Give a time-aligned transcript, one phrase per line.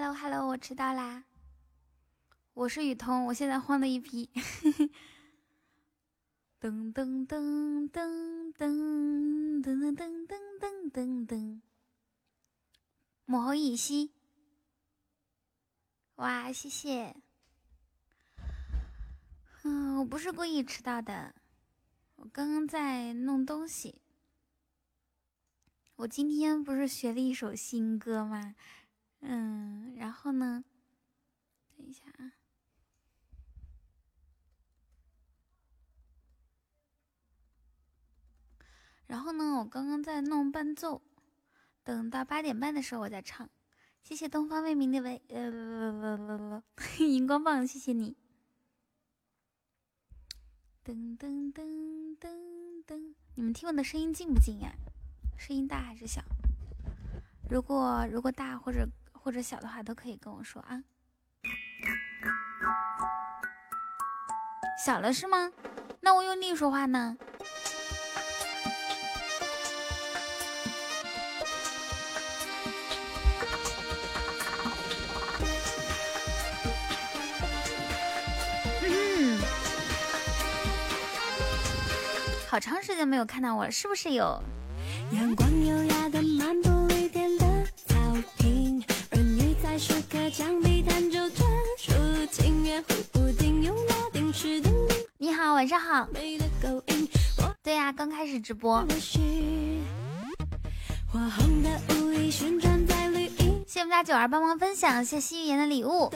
[0.00, 1.24] Hello Hello，我迟到啦。
[2.54, 4.30] 我是雨桐，我现在慌的一批。
[6.60, 11.60] 噔噔噔噔噔噔噔噔噔噔噔。
[13.24, 14.12] 母后乙烯，
[16.14, 17.16] 哇，谢谢。
[19.64, 21.34] 嗯，我不是故意迟到的，
[22.14, 24.00] 我刚刚在弄东西。
[25.96, 28.54] 我今天不是学了一首新歌吗？
[29.20, 30.64] 嗯，然后呢？
[31.76, 32.32] 等一下啊。
[39.06, 41.02] 然后呢，我刚刚在弄伴奏，
[41.82, 43.48] 等到八点半的时候我再唱。
[44.02, 46.62] 谢谢东方未明的微呃
[47.00, 48.16] 荧光棒，谢谢你。
[50.84, 54.72] 噔噔噔噔噔，你们听我的声音近不近呀？
[55.36, 56.22] 声音大还是小？
[57.50, 58.88] 如果如果大或者
[59.28, 60.82] 或者小的话，都可以跟我说啊。
[64.82, 65.52] 小了是吗？
[66.00, 67.14] 那我用力说话呢？
[78.82, 79.38] 嗯，
[82.48, 84.42] 好长时间没有看到我了，是不是有？
[85.12, 86.22] 阳光优雅的
[95.58, 96.06] 晚上好。
[97.64, 98.86] 对呀，刚开始直播。
[99.00, 99.18] 谢
[103.66, 106.12] 谢我们家九儿帮忙分享，谢谢西域言的礼物。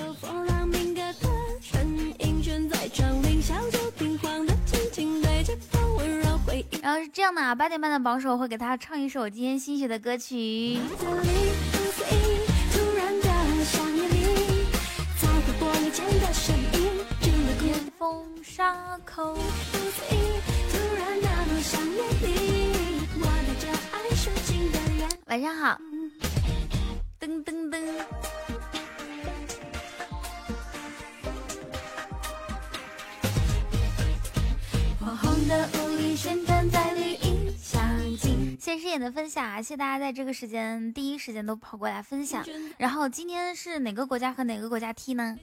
[6.80, 10.78] 然后是这样的啊，八点半的榜首会给他唱一首今天新学的歌曲。
[25.28, 25.78] 晚上好，
[27.20, 27.78] 噔噔噔。
[38.58, 42.44] 谢谢诗野的分享，谢谢大家在这个时间第一时间都跑过来分享。
[42.78, 45.38] 然后今天是哪个国家和哪个国家踢呢？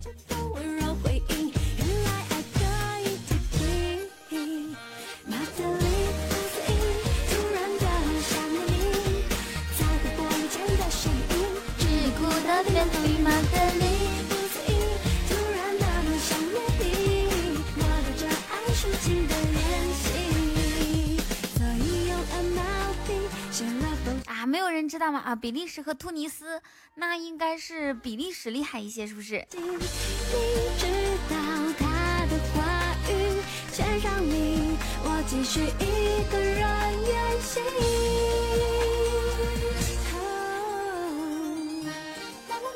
[24.50, 25.20] 没有人知道吗？
[25.20, 26.60] 啊，比利时和突尼斯，
[26.96, 29.46] 那应该是比利时厉害一些，是不是？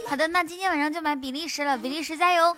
[0.07, 2.55] 好的，那今天晚上就买比利时了，比利时加油！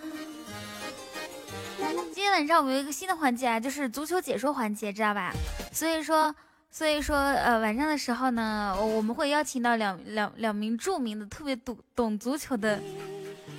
[2.13, 5.31] 今天晚上我们有一个新的环节啊，就是足球解说环节，知道吧？
[5.71, 6.35] 所以说。
[6.75, 12.81] 所以说，呃，晚上的时候呢，我们会邀请到两两两名著名的、特别懂懂足球的、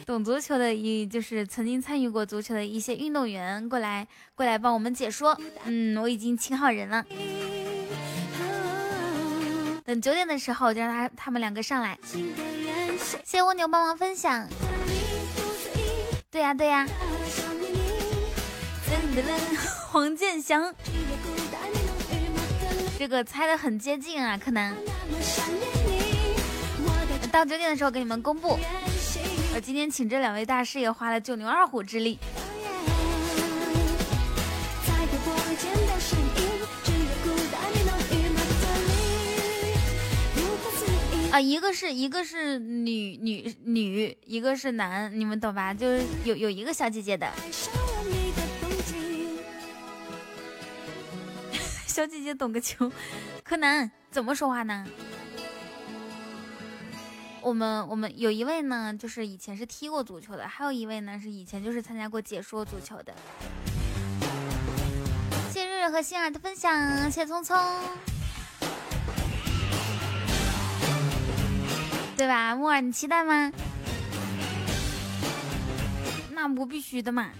[0.04, 5.34] 懂足球的，一就是曾经参与过足球的一些运动员过来，过来帮我们解说。
[5.64, 7.06] 嗯，我已经请好人了，
[9.86, 11.98] 等九点的时候就让他他们两个上来。
[12.04, 14.46] 谢谢蜗牛帮忙分享。
[16.30, 16.86] 对呀对呀。
[19.88, 20.74] 黄健翔。
[22.98, 24.74] 这个猜的很接近啊，柯南。
[27.30, 28.58] 到九点的时候给你们公布。
[29.54, 32.18] 我今天请这两位大师也花了九牛二虎之力。
[41.30, 45.74] 啊，一个是一个是女女女，一个是男，你们懂吧？
[45.74, 47.30] 就是有有一个小姐姐的。
[51.96, 52.92] 小姐姐懂个球，
[53.42, 54.86] 柯南怎么说话呢？
[57.40, 63.14] 我们我们有一位呢，就是以前是踢过足球的，还有一位呢是以前就是参加过解说足球的。
[65.50, 67.56] 谢谢瑞瑞和心儿的分享，谢谢聪聪，
[72.14, 72.54] 对吧？
[72.54, 73.50] 木耳，你期待吗？
[76.32, 77.30] 那不必须的嘛。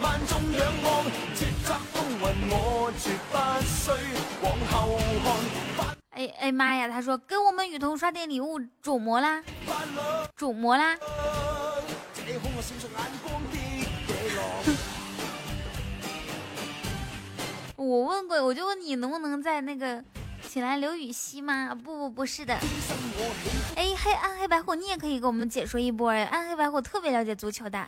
[0.00, 1.04] 万众仰望
[1.34, 3.90] 叱咤风云我绝不需
[4.42, 4.98] 往后
[5.76, 9.42] 看哎哎妈呀他说给我们雨桐刷点礼物主魔啦。
[10.36, 10.96] 主魔啦。
[17.76, 20.02] 我问过我就问你能不能在那个
[20.50, 21.74] 请来刘禹锡吗？
[21.74, 22.54] 不不不是的。
[23.76, 27.86] 哎黑暗黑白虎，你也可以给我们解说一波哎，暗黑白虎特别了解足球的。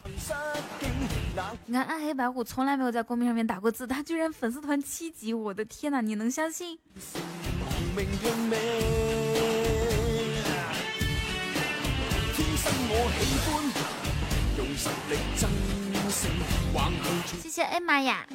[1.65, 6.03] 你看暗黑白虎从来没有在公屏上面打过字，他居然粉丝团七级，我的天哪！
[6.03, 6.79] 你能相信？
[17.41, 18.27] 谢谢艾玛呀。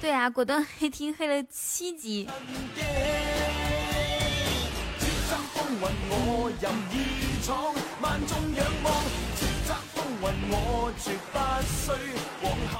[0.00, 2.26] 对啊，果断黑厅黑了七级。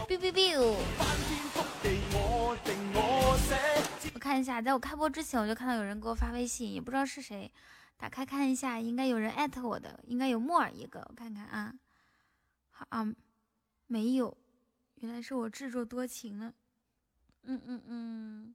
[0.08, 0.76] biu biu biu。
[4.22, 7.50] 看一下，在我开播之前，我就看到有人给我发微信，也不知道是谁。
[7.96, 11.74] 打开看一下，应该有人艾特我的，应该有木耳一个，我看看啊。
[12.70, 13.04] 好啊，
[13.88, 14.38] 没有，
[15.00, 16.52] 原来是我自作多情了。
[17.42, 18.54] 嗯嗯嗯。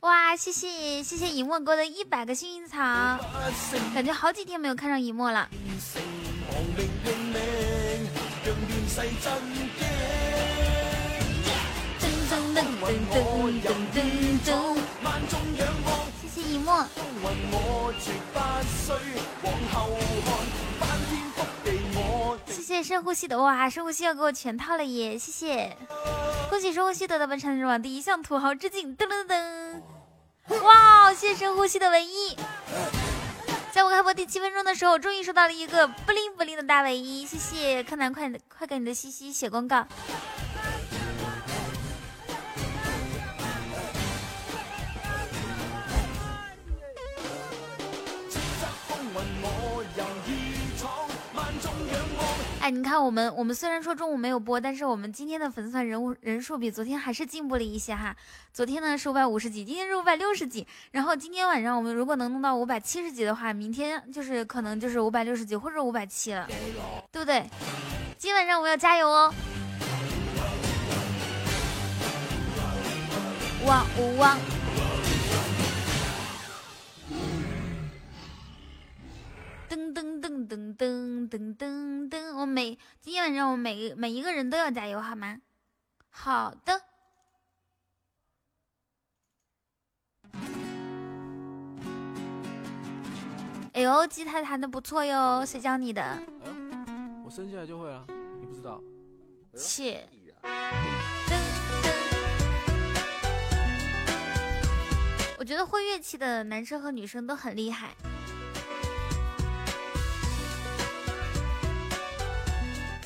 [0.00, 2.78] 哇，谢谢谢谢尹墨哥的一百个幸运草，
[3.94, 5.46] 感觉好几天没有看上尹墨了。
[16.20, 16.86] 谢谢以沫。
[22.46, 25.18] 谢谢深呼吸的哇，深呼吸要给我全套了耶！
[25.18, 25.76] 谢谢，
[26.48, 28.96] 恭喜深呼吸得到本场日网第一向土豪致敬！
[28.96, 29.82] 噔噔噔！
[30.62, 32.36] 哇，谢谢深呼吸的唯一，
[33.72, 39.86] 在我开播第七分钟的时候，终于收到了一个不灵不灵的大唯一，谢谢柯南，快快给你的西西写公告。
[52.70, 58.14] 你看我们，我们虽然说中午没有播，但是我们今天的粉丝团人物人数比昨天还是进步了一些哈。
[58.52, 60.66] 昨天呢是五百五十几，今天是五百六十几。
[60.92, 66.46] 然后今天晚上我们如果能弄到五百七十几的话，明天就是可能就是五百六十几或者五百七了，
[67.10, 67.44] 对不对？
[68.16, 69.34] 今晚上我们要加油哦！
[73.66, 74.36] 哇哦哇！
[79.70, 82.36] 噔噔噔噔噔噔噔噔！
[82.36, 85.40] 我每今天晚上我每每一个人都要加油，好吗？
[86.10, 86.82] 好的。
[93.74, 96.20] 哎呦，吉他弹的不错哟，谁教你的？
[97.24, 98.04] 我生下来就会了，
[98.40, 98.82] 你不知道？
[99.54, 100.04] 切。
[105.38, 107.94] 我觉得会乐器的男生和女生都很厉害。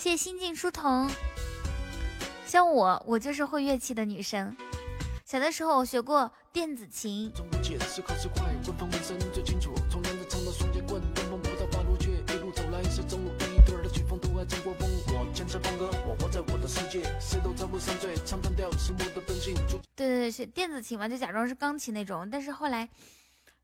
[0.04, 1.10] 谢心境书童，
[2.44, 4.54] 像我，我就是会乐器的女生。
[5.24, 7.32] 小的时候我学过电子琴。
[19.96, 22.28] 对对对，学电子琴嘛，就假装是钢琴那种。
[22.30, 22.87] 但是后来。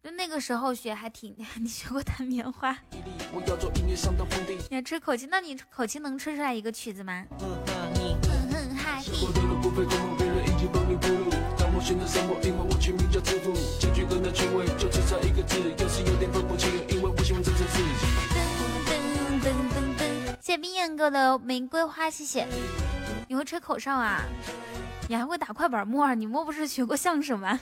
[0.02, 2.74] 就那个时候学还挺， 你学过弹棉花？
[4.70, 7.26] 你要吹口琴，那你口琴能吹出来一个曲子吗？
[20.40, 22.46] 谢谢冰燕哥的玫瑰花，谢谢。
[23.28, 24.22] 你会吹口哨啊？
[25.08, 26.14] 你还会打快板木儿？
[26.14, 27.60] 你莫不是学过相声吗？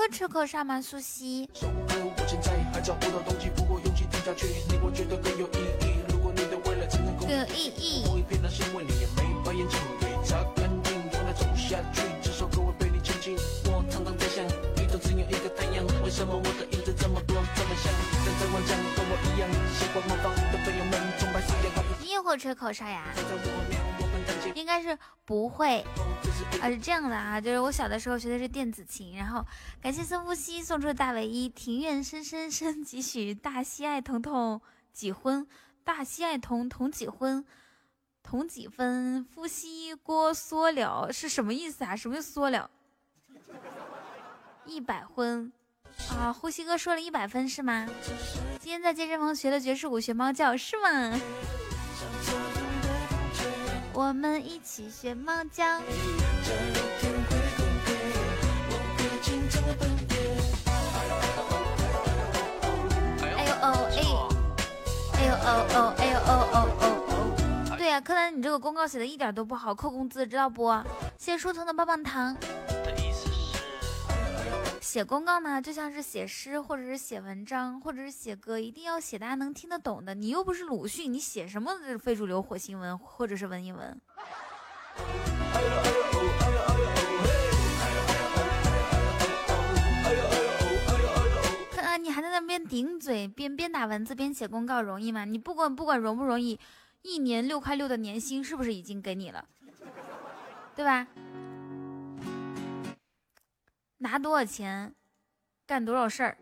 [0.00, 1.46] 会吹口哨吗苏西。
[1.60, 1.74] 你也会
[2.38, 2.80] 吹口哨吗
[3.20, 5.28] 苏
[7.20, 8.08] 西有意义。
[22.00, 23.04] 你也会吹口哨呀？
[24.54, 25.84] 应该是不会，
[26.60, 29.44] 啊是这样的啊，就是我小的时候学的是电子琴，然后
[29.80, 34.60] 感谢孙夫西送出的大唯一，庭院深深深几许，大西爱彤彤
[34.92, 35.46] 几婚，
[35.84, 37.44] 大西爱彤彤几婚，
[38.22, 41.96] 同几分，夫西锅缩了是什么意思啊？
[41.96, 42.70] 什么叫缩了？
[44.66, 45.52] 一百分
[46.10, 46.32] 啊！
[46.32, 47.88] 呼吸哥说了一百分是吗？
[48.60, 51.18] 今天在健身房学的爵士舞，学猫叫是吗？
[53.92, 55.64] 我们一起学猫叫。
[55.64, 55.82] 哎
[63.46, 63.94] 呦哦哎，
[65.18, 67.10] 哎呦哦哦哎呦哦哦哦哦！
[67.76, 70.72] 对呀，柯南，你这个公告写的一点都不好，扣工资知道不？
[71.18, 72.34] 谢谢书童的棒棒糖。
[74.90, 80.16] 写公告呢，就像是写诗，或者是写文章，或者是写歌，一定要写大家能听得懂的。
[80.16, 84.00] 你又不是鲁迅，你写什么非主流火星文或者是文言文？
[91.70, 95.24] 看 啊，你还在那边顶嘴，边边打文字边写公告，容易吗？
[95.24, 96.58] 你不管不管容不容易，
[97.02, 99.44] 一年六块六的年薪是不是已经给你了？
[100.74, 101.06] 对吧？
[104.02, 104.94] 拿多少钱，
[105.66, 106.38] 干多少事儿？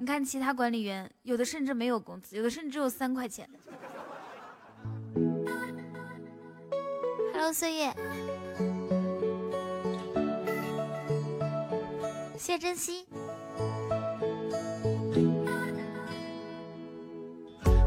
[0.00, 3.46] 你看其他管理员，有的甚至没有工资，有的甚至只有三块钱。
[7.34, 7.94] Hello，岁月，
[12.38, 13.06] 谢珍惜。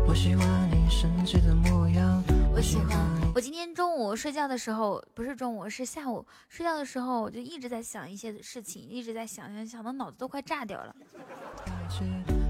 [0.07, 2.23] 我喜欢你生气的模样。
[2.55, 2.97] 我喜欢。
[3.33, 10.95] 我今天中午睡觉的时候，不是中午，是下午睡觉的时候，我就一直在想一些事情，一直在想，想想到脑子都快炸掉了。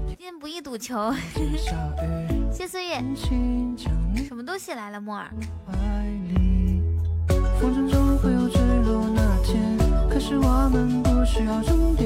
[0.06, 1.10] 今天不宜赌球。
[2.52, 3.02] 谢岁月。
[4.28, 5.30] 什么东西来了，木耳？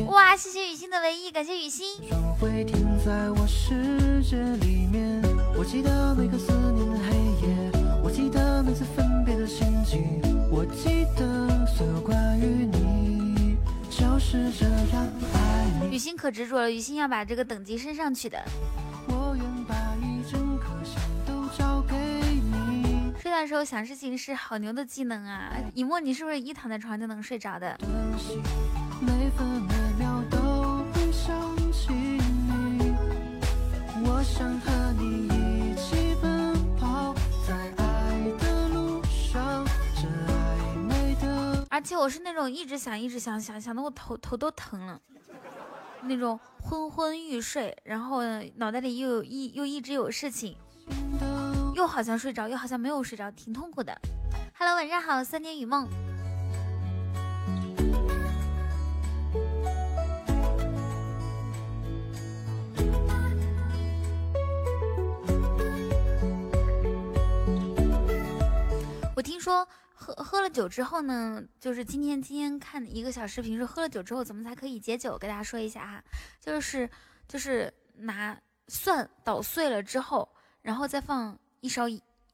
[0.07, 1.85] 哇，谢谢雨欣的唯一，感谢雨欣。
[5.59, 7.78] 我记得每个思念的黑夜。
[8.09, 10.19] 我记得每次分别的心情，
[10.51, 13.59] 我记得所有关于你，
[13.91, 15.95] 就是这样爱你。
[15.95, 18.43] 雨欣可执着了，雨欣要把这个等级升上去的。
[19.09, 23.13] 我愿把一整颗心都交给你。
[23.21, 25.53] 睡觉的时候想事情是好牛的技能啊！
[25.75, 27.79] 以沫，你是不是一躺在床上就能睡着的？
[29.03, 31.39] 每分每秒都会想
[31.71, 32.95] 起你，
[34.03, 35.28] 我想和你。
[41.79, 45.01] 而且我是那种一直想一直想想想的我头头都疼了，
[46.03, 48.21] 那种昏昏欲睡，然后
[48.57, 50.57] 脑袋里又有一又一直有事情，
[51.77, 53.97] 又好像睡着，又好像没有睡着，挺痛苦的。
[54.59, 55.89] Hello，晚上好，三年雨梦。
[69.15, 69.65] 我听说。
[70.09, 75.19] 喝喝了酒之后呢，就是今天今天看一个小视频，说喝了酒之后怎么才可以解酒？
[75.19, 76.03] 给大家说一下哈，
[76.41, 76.89] 就是
[77.27, 78.39] 就是拿
[78.69, 80.27] 蒜捣碎了之后，
[80.63, 81.87] 然后再放一勺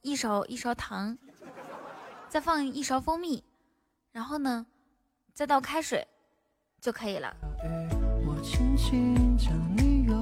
[0.02, 1.18] 一勺一勺糖，
[2.28, 3.42] 再放一勺蜂蜜，
[4.12, 4.64] 然后呢
[5.32, 6.06] 再倒开水
[6.80, 7.34] 就可以了。
[8.24, 10.14] 我轻轻将你拥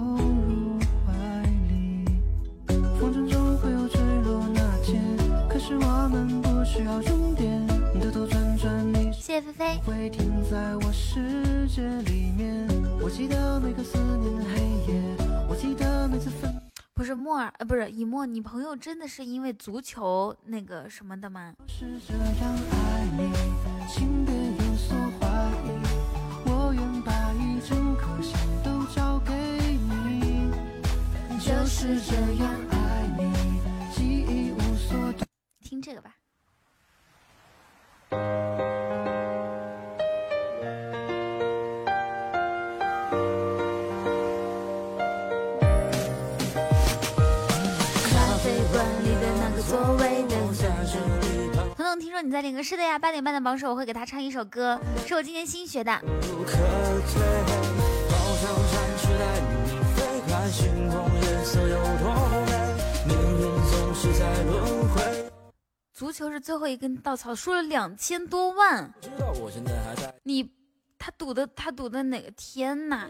[0.48, 1.12] 入怀
[1.68, 2.06] 里，
[2.98, 4.98] 风筝中会有坠落那天，
[5.50, 7.66] 可是我们不需要终点，
[8.00, 9.80] 兜兜转转你谢谢菲菲。
[9.84, 12.66] 会停在我世界里面。
[12.98, 15.02] 我记得每个思念黑夜。
[15.50, 16.50] 我记得每次分
[16.94, 21.52] 不是莫尔，呃，不是以沫，你朋友真的是因为足球那个什么的吗？
[21.68, 23.30] 是这样爱你，
[23.86, 25.28] 请别有所怀
[25.66, 25.68] 疑，
[26.46, 30.50] 我愿把一整颗心都交给你。
[31.38, 33.30] 就是这样爱你，
[33.94, 34.96] 记忆无所
[35.60, 36.14] 听这个吧。
[52.00, 52.98] 听说你在练歌，是的呀。
[52.98, 56.00] 八点半的榜首，我会给他唱一首歌，是我今天新学的。
[66.02, 68.92] 足球是最后一根稻草，输了两千多万。
[69.00, 70.50] 知道我现在还在你。
[70.98, 73.08] 他赌的，他赌的哪个天呐？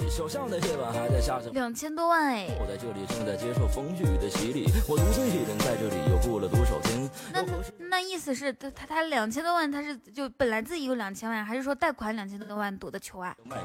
[1.53, 2.49] 两千多万哎！
[2.59, 7.45] 我在这里正在接受风雨的洗礼，我独自一人在这里又过了多少天那
[7.91, 13.37] 那意思是，他他他两千多万，他是就本来自己有两千万，还是说贷款两千多万赌的球啊？
[13.45, 13.59] 谢可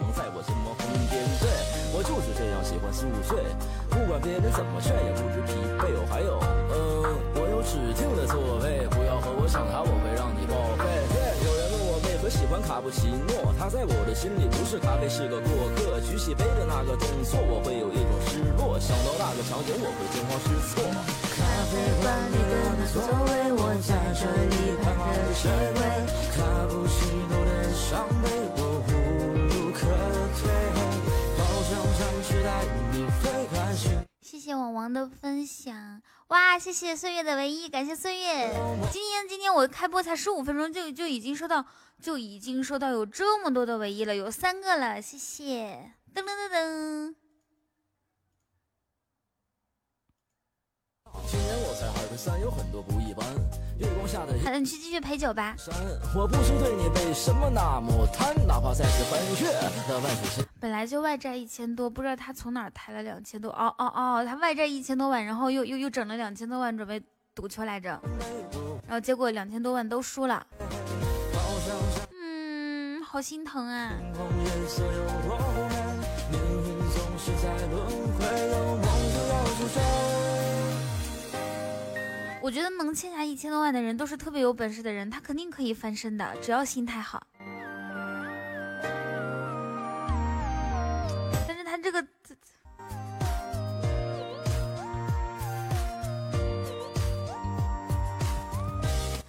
[2.63, 2.91] 喜欢
[12.67, 15.99] 卡布奇诺，他在我的心里不是咖啡，是个过客。
[16.01, 18.77] 举起杯的那个动作，我会有一种失落。
[18.77, 20.83] 想到那个场景，我会惊慌失措。
[21.33, 25.79] 咖啡馆里的那座位，我在这里盼着谁回？
[26.35, 28.93] 卡布奇诺的伤悲，我无
[29.47, 29.79] 路可
[30.37, 30.53] 退。
[31.39, 33.89] 好想尝试带你飞开去。
[34.21, 36.59] 谢谢网王的分享，哇！
[36.59, 38.51] 谢谢岁月的唯一，感谢岁月。
[38.91, 41.65] 今天今天我开播才十五分钟，就就已经收到，
[42.01, 45.93] 就已经收到有这么多的唯一了，有三个了，谢谢。
[46.13, 47.15] 噔噔噔噔。
[51.29, 53.25] 今年我才二十三，有很多不一般。
[53.79, 55.55] 月光下的好的，你去继续陪酒吧。
[55.57, 55.73] 山，
[56.13, 59.49] 我不知对你为什么那么贪，哪怕再次翻越
[59.87, 60.46] 那万水千。
[60.59, 63.51] 本来就外债一千多，不知道他从哪儿抬了两千多。
[63.51, 66.99] 哦哦哦，他外债一千多万，然后又又又整了两千多万准备
[67.35, 68.01] 赌球来着，
[68.87, 70.45] 然后结果两千多万都输了。
[72.11, 73.93] 嗯，好心疼啊。
[82.41, 87.21] 我觉得能欠下一千多万的人都是特别有本事的人，他肯定可以翻身的，只要心态好。
[91.87, 92.35] 这个，这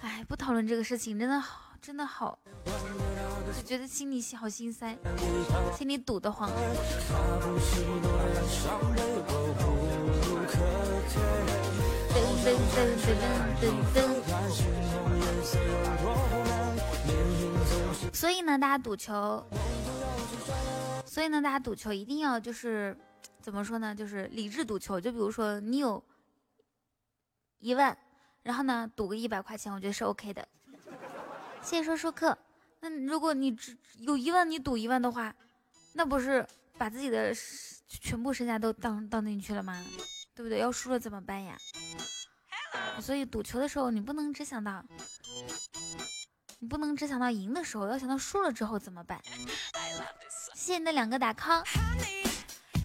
[0.01, 2.37] 哎，不讨论这个事情，真的好，真的好，
[3.55, 4.97] 就觉得心里好心塞，
[5.77, 6.51] 心里堵得慌。
[12.09, 13.15] 噔噔噔噔
[13.61, 13.63] 噔
[13.95, 13.97] 噔。
[18.13, 19.41] 所以呢，大家赌球，
[21.19, 22.97] 所以呢，大家赌球一定要就是
[23.41, 23.93] 怎么说呢？
[23.93, 25.01] 就是理智赌球。
[25.01, 26.01] 就比如说你有
[27.59, 27.97] 一万，
[28.41, 30.47] 然后呢赌个一百块钱，我觉得是 OK 的。
[31.61, 32.37] 谢谢说说客。
[32.79, 35.35] 那如果你只有一万，你赌一万的话，
[35.91, 36.47] 那不是
[36.77, 37.35] 把自己的
[37.89, 39.77] 全部身家都当当进去了吗？
[40.33, 40.59] 对不对？
[40.59, 41.57] 要输了怎么办呀？
[43.01, 44.81] 所以赌球的时候，你不能只想到，
[46.59, 49.21] 你不能只想到赢的时候，要想到输了之后怎么办。
[50.69, 51.63] 谢你的两个打 call。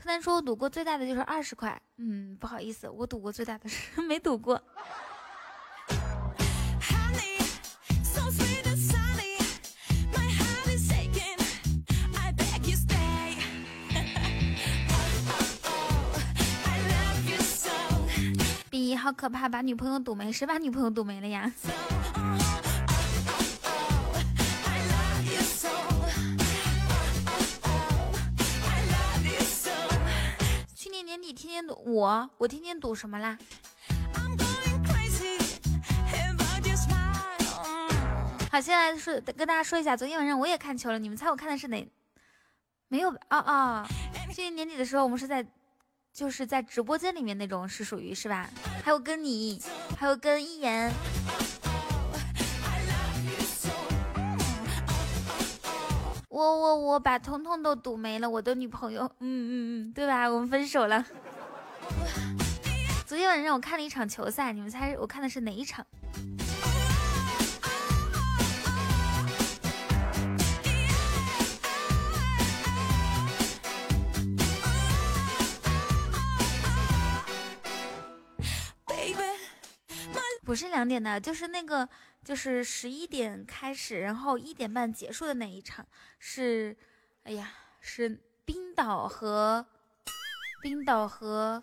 [0.02, 1.78] 柯南说，我赌过最大的就是二十块。
[1.98, 4.56] 嗯，不好意思，我赌过最大的是没赌过。
[18.70, 20.32] 比好可怕，把女朋友赌没？
[20.32, 21.52] 谁把女朋友赌没了呀？
[31.54, 33.38] 天天赌，我我天天赌什么啦？
[38.50, 41.88] 好，现在是跟大家说一下，昨天晚上我也看球了，你们猜我看的是哪？
[42.88, 43.88] 没有啊啊！
[44.32, 45.46] 去年年底的时候，我们是在
[46.12, 48.50] 就是在直播间里面那种，是属于是吧？
[48.84, 49.62] 还有跟你，
[49.96, 50.92] 还有跟一言。
[56.28, 59.52] 我我我把彤彤都赌没了，我的女朋友，嗯嗯
[59.88, 60.26] 嗯，对吧？
[60.28, 61.06] 我们分手了。
[63.06, 65.86] 昨天晚上我看了一场球赛，你们猜我看的是哪一场？
[80.44, 81.88] 不是两点的，就是那个，
[82.22, 85.84] 就是十一点开始，然后一点半结束的那一场，
[86.18, 86.76] 是，
[87.24, 89.66] 哎呀，是冰岛和
[90.62, 91.60] 冰岛和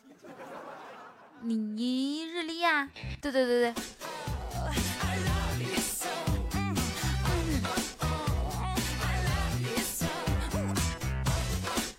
[1.43, 2.89] 尼日利亚，
[3.21, 3.83] 对对对对。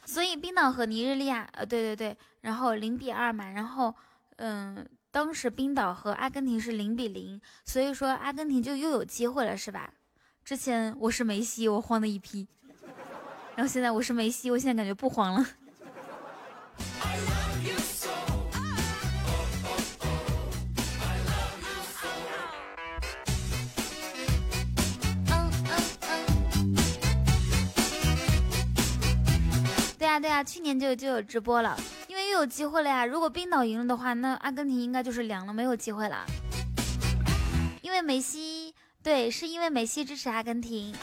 [0.04, 3.94] 所以冰岛和尼日利亚，呃，对对对，然后零比二嘛，然后，
[4.36, 4.86] 嗯。
[5.12, 9.92] 当时冰岛和阿根廷是零比零，所以说阿根廷就又有机会了，是吧？
[10.42, 12.48] 之前我是梅西，我慌的一批，
[13.54, 15.46] 然后现在我是梅西，我现在感觉不慌了。
[30.12, 31.74] 对呀对呀，去年就就有直播了。
[32.06, 33.06] 因为又有机会了呀！
[33.06, 36.26] 如果冰岛赢了的话，那阿根廷应该就是凉了，没有机会了。
[37.80, 40.94] 因为梅西，对，是因为梅西支持阿根廷。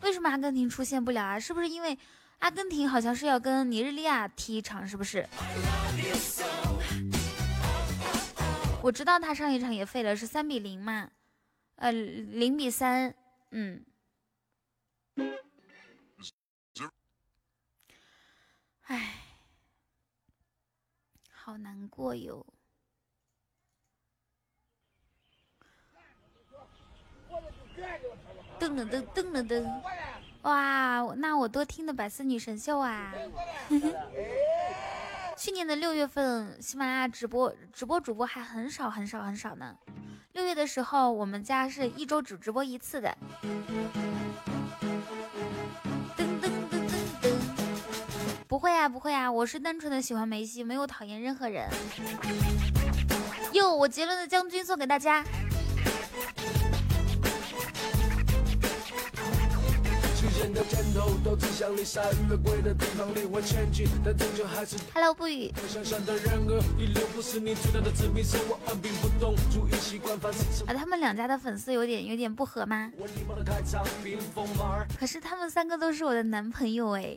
[0.00, 1.38] 为什么阿根廷出现不了啊？
[1.38, 1.98] 是不是因为
[2.38, 4.88] 阿根廷好像是要跟尼日利亚踢一场？
[4.88, 5.28] 是不是？
[8.82, 11.10] 我知道他上一场也废了，是三比零嘛。
[11.76, 13.14] 呃，零比三，
[13.50, 13.84] 嗯。
[18.88, 19.14] 唉，
[21.30, 22.44] 好难过哟。
[28.58, 29.82] 噔了噔噔了噔，
[30.42, 33.12] 哇，那我多听的百思女神秀啊！
[35.36, 39.76] 去年的六月份，喜马拉雅直播直播主播还很少很少很少呢。
[40.32, 43.16] 六月的时候，我们家是一周只直播一次的。
[48.58, 51.70] 不会啊不会啊，我是单纯的喜欢梅西，没有讨厌任何人。
[53.52, 55.24] 哟，我杰伦的将军送给大家。
[64.92, 65.54] Hello，不语。
[70.66, 72.90] 啊，他们两家的粉丝有点有点不合吗？
[74.98, 77.16] 可是他们三个都是我的男朋友哎。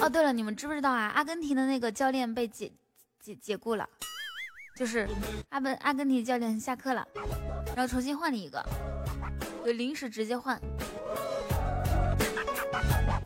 [0.00, 1.12] 哦，对了，你们知不知道啊？
[1.14, 2.72] 阿根廷的那个教练被解
[3.20, 3.88] 解解雇了，
[4.76, 5.08] 就是
[5.50, 7.06] 阿本阿根廷教练下课了，
[7.76, 8.64] 然后重新换了一个，
[9.64, 10.60] 就临时直接换。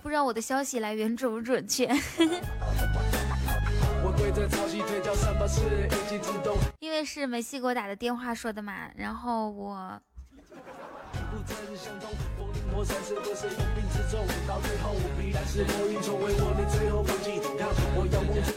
[0.03, 1.89] 不知道我的消息来源准不准确？
[6.79, 10.01] 因为是梅西给我打的电话说的嘛，然后我。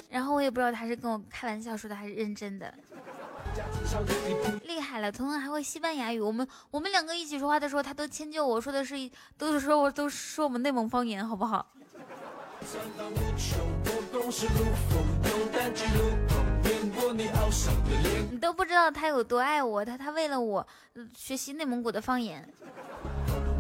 [0.10, 2.74] 然后我也不知道他是跟我开玩笑说的还是认真的。
[4.64, 6.20] 厉害了，彤彤还会西班牙语。
[6.20, 11.66] 我们我们两个一起说话的时候，他都迁就我说的是，都是说我都说我们内蒙方言，好不好？
[18.30, 20.68] 你都不知道他有多爱我，他他为了我
[21.16, 22.48] 学习内蒙古的方言。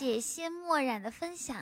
[0.00, 1.58] 谢谢墨染的分享。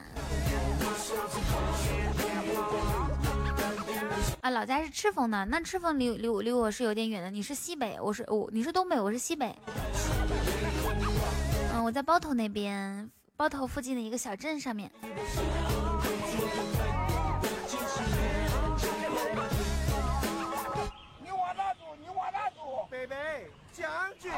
[4.40, 7.32] 啊，老家是赤峰的，那赤峰离离我离我是有点远的。
[7.32, 9.52] 你是西北，我是我，你是东北，我是西北。
[11.74, 14.88] 嗯，我在包头那边，包头附近的一个小镇上面。
[21.20, 21.80] 你往哪住？
[21.98, 22.86] 你往哪住？
[22.88, 24.30] 北北将军。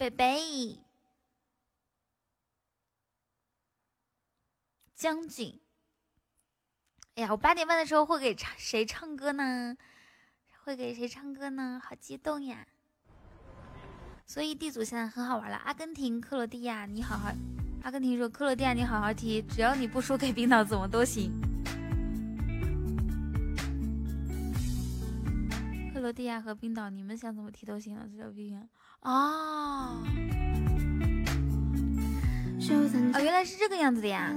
[0.00, 0.76] 北北
[5.02, 5.58] 将军。
[7.16, 9.76] 哎呀，我八点半的时候会给唱谁唱歌呢？
[10.62, 11.82] 会给谁唱歌呢？
[11.84, 12.64] 好激动呀！
[14.24, 15.56] 所以地主现在很好玩了。
[15.56, 17.32] 阿根廷、克罗地亚，你好好。
[17.82, 21.32] 阿根廷说：“克罗地亚，你好好踢，只要你不输给冰岛，怎么都行。”
[25.92, 28.68] 克罗地亚和冰岛，你们想怎么踢都行了，这叫冰啊！
[29.00, 30.00] 哦。
[33.14, 34.32] 哦，原来是这个样子的呀！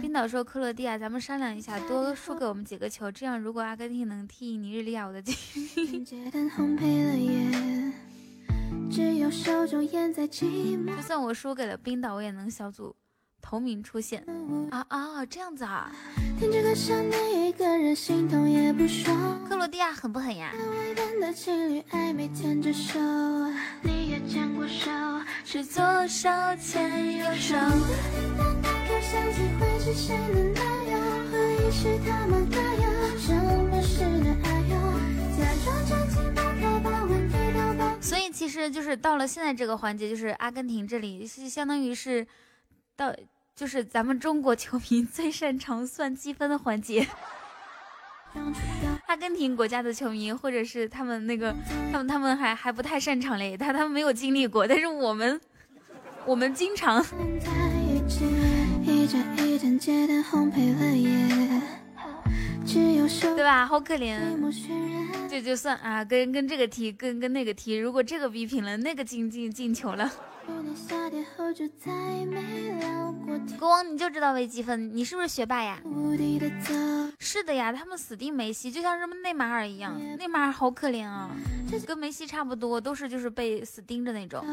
[0.00, 5.32] 冰岛说：“克罗地亚，咱们商量一下，多输给我们几个球，这样如果阿根廷能踢尼日利亚，我的 就
[11.02, 12.94] 算我输给了冰岛，我也能小组
[13.48, 14.24] 头名出现。
[14.72, 15.88] 啊啊，这样子啊！
[19.48, 20.52] 克罗地亚狠不狠呀？”
[25.44, 26.28] 是左手
[26.60, 27.54] 牵右手。
[38.00, 42.26] 所以其实就是到了现在这个环节，就是阿根廷这里是相当于是
[42.96, 43.14] 到
[43.56, 47.06] 就是咱们中国球迷最擅长算积分的环节。
[49.08, 51.56] 阿根廷国家的球迷，或者是他们那个，
[51.90, 55.40] 他们他们还还不太擅长嘞，他他们没有经历过，但是我们
[56.26, 57.02] 我们经常。
[63.36, 63.64] 对吧？
[63.64, 64.18] 好可怜，
[65.30, 67.76] 这就算啊，跟跟这个踢，跟跟那个踢。
[67.76, 70.12] 如果这个逼平了，那个进进进球了。
[73.58, 75.80] 国王，你就知道微积分，你是不是学霸呀？
[77.18, 81.30] 是的呀，他们死定梅西，就像什么内马尔一样，内马尔好可怜啊，
[81.86, 84.44] 跟梅西差不多，都是就是被死盯着那种。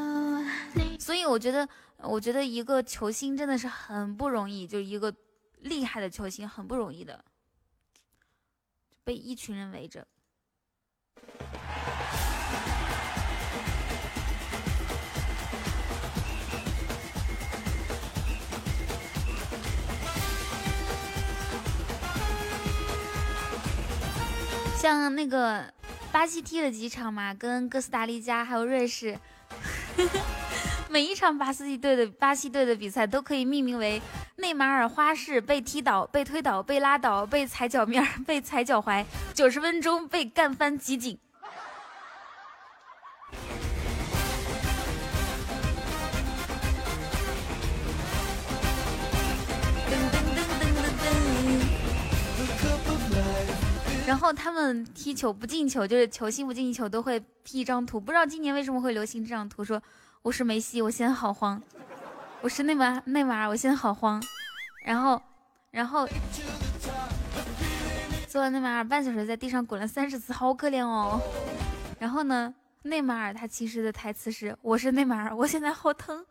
[1.00, 5.14] 所以我觉得，我觉得一个球星真的是很不容易，就一个
[5.60, 7.24] 厉害的球星很不容易的，
[9.04, 10.08] 被一群人围着。
[24.84, 25.64] 像那个
[26.12, 29.18] 巴西踢了几场嘛，跟哥斯达黎加还有瑞士，
[30.92, 34.02] 每一场巴西队的巴西队的比赛都可以命名为
[34.36, 41.18] 内马尔花式被踢倒、被推倒、被拉倒、被踩脚面、被踩脚踝，九十分钟被干翻集锦。
[54.14, 58.00] 然后他们踢球不进球，就是球星不进球，都会 P 一张图。
[58.00, 59.82] 不知道今年为什么会流行这张图，说
[60.22, 61.60] 我是梅西，我现在好慌；
[62.40, 64.24] 我是内马内马尔，我现在好慌。
[64.86, 65.20] 然后，
[65.72, 66.08] 然后
[68.28, 71.20] 做了内马尔半小时，在地上滚了三十次，好可怜哦。
[71.98, 76.24] 然后呢，内马尔他其实的台词是：我是内马尔，我现在好疼。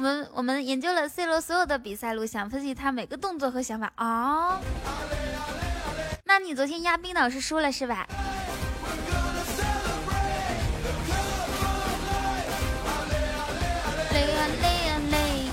[0.00, 4.58] 我们我们研究了 C 罗所有的比赛录像，分析他每个动作和想法啊。
[6.24, 8.06] 那你昨天压冰岛是输了是吧？
[14.10, 15.50] 累啊累啊累！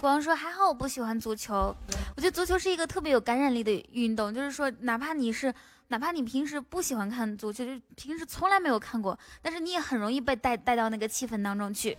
[0.00, 1.76] 国王说还好我不喜欢足球，
[2.16, 5.52] 我觉得足球是一个特别有感染力的运动，就是说哪怕你是。
[5.88, 11.96] 哪怕你平时不喜欢看足球，就平时从来没有看过，但是你也很容易被带带到那个气氛当中去。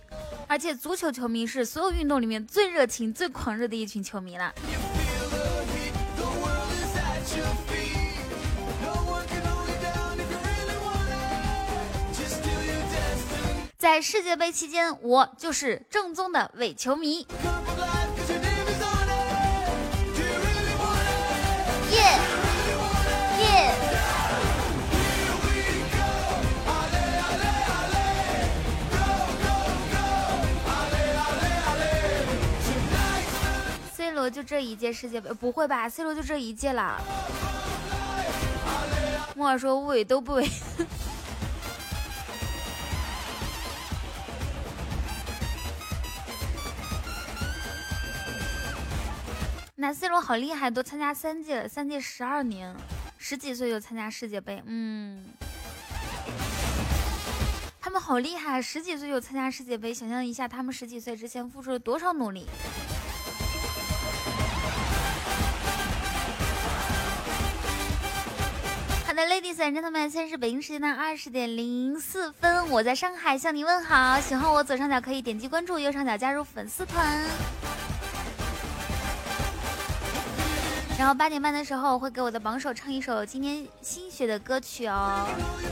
[0.48, 4.52] 而且足球球迷是所有运动里面最热情、最狂热的一群球迷了。
[13.78, 17.24] 在世界杯期间，我就是正宗的伪球迷。
[34.28, 37.00] 就这一届世界杯，不会吧？C 罗就这一届了。
[39.34, 40.48] 莫尔说不伪都不伪。
[49.78, 52.74] 那 C 罗好厉害，都参加三届了，三届十二年，
[53.18, 55.22] 十几岁就参加世界杯，嗯，
[57.78, 62.46] 他们好厉害，十几岁就参加世界杯，想象一下他们十几岁之前付出了多少努力。
[69.16, 77.24] 的，Ladies and gentlemen，现在是北京时间的二十点零四分，我在上海向你问好，喜欢我左上角可以点击关注，右上角加入粉丝团。
[80.98, 85.26] 然后八点半的时候，我会给我的榜首唱一首今天新学的歌曲哦，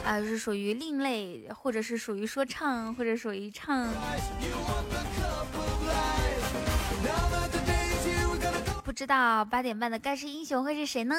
[0.06, 3.86] 啊，是属于另类，或者是属于说唱，或者属于唱。
[8.82, 11.16] 不知道八点半的盖世英雄会是谁呢？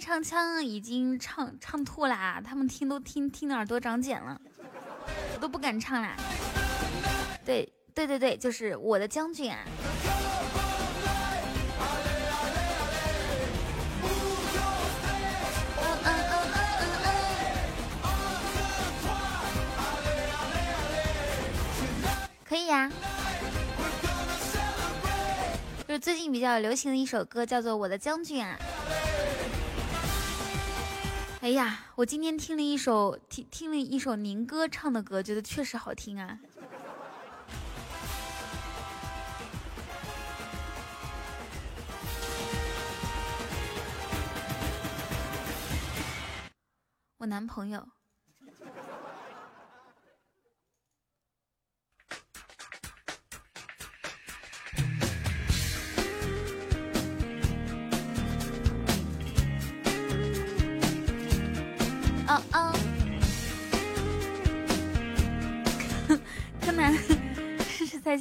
[0.00, 4.40] 唱腔已经唱唱吐啦，他们听都听听的耳朵长茧了。
[5.34, 6.16] 我都不敢唱啦，
[7.44, 9.58] 对对对对，就是我的将军啊！
[22.46, 22.90] 可以呀，
[25.88, 28.56] 就是最近比较流行的一首歌，叫做《我的将军》啊。
[31.44, 36.40] 哎呀我今天听了一首听听了一首宁哥唱的歌觉得确实好听啊。
[47.18, 47.88] 我男朋友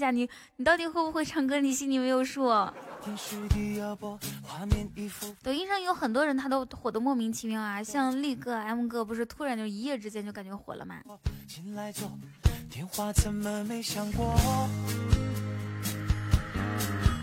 [0.04, 1.60] 实实在在，你你到底会不会唱歌？
[1.60, 2.50] 你心里没有数。
[5.42, 11.02] 抖音上有很多人，他都火的莫名其妙啊，像力哥、M 哥，不是突然就一夜之间就感觉火了吗？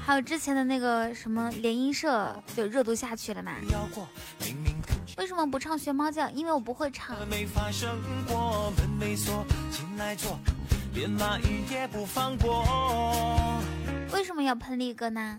[0.06, 3.52] 还有之前的那个什么联音社，就热度下去了嘛？
[5.16, 6.28] 为什么不唱学猫叫？
[6.30, 7.16] 因为我不会唱。
[14.12, 15.38] 为什么要喷力哥呢？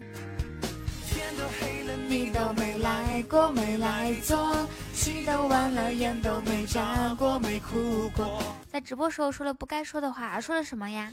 [2.08, 4.56] 你都没来过，没来坐，
[4.93, 8.41] 戏都完了，眼都没眨过，没哭过。
[8.67, 11.12] 在直播时候说了不该说的话，说了什么呀？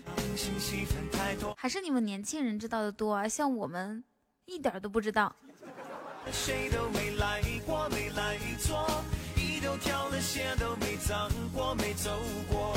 [1.57, 4.03] 还是你们年轻人知道的多，像我们
[4.47, 5.35] 一点都不知道。
[6.33, 8.89] 谁都没来过，没来坐，
[9.37, 12.11] 衣都挑了，鞋都没脏过，没走
[12.51, 12.75] 过。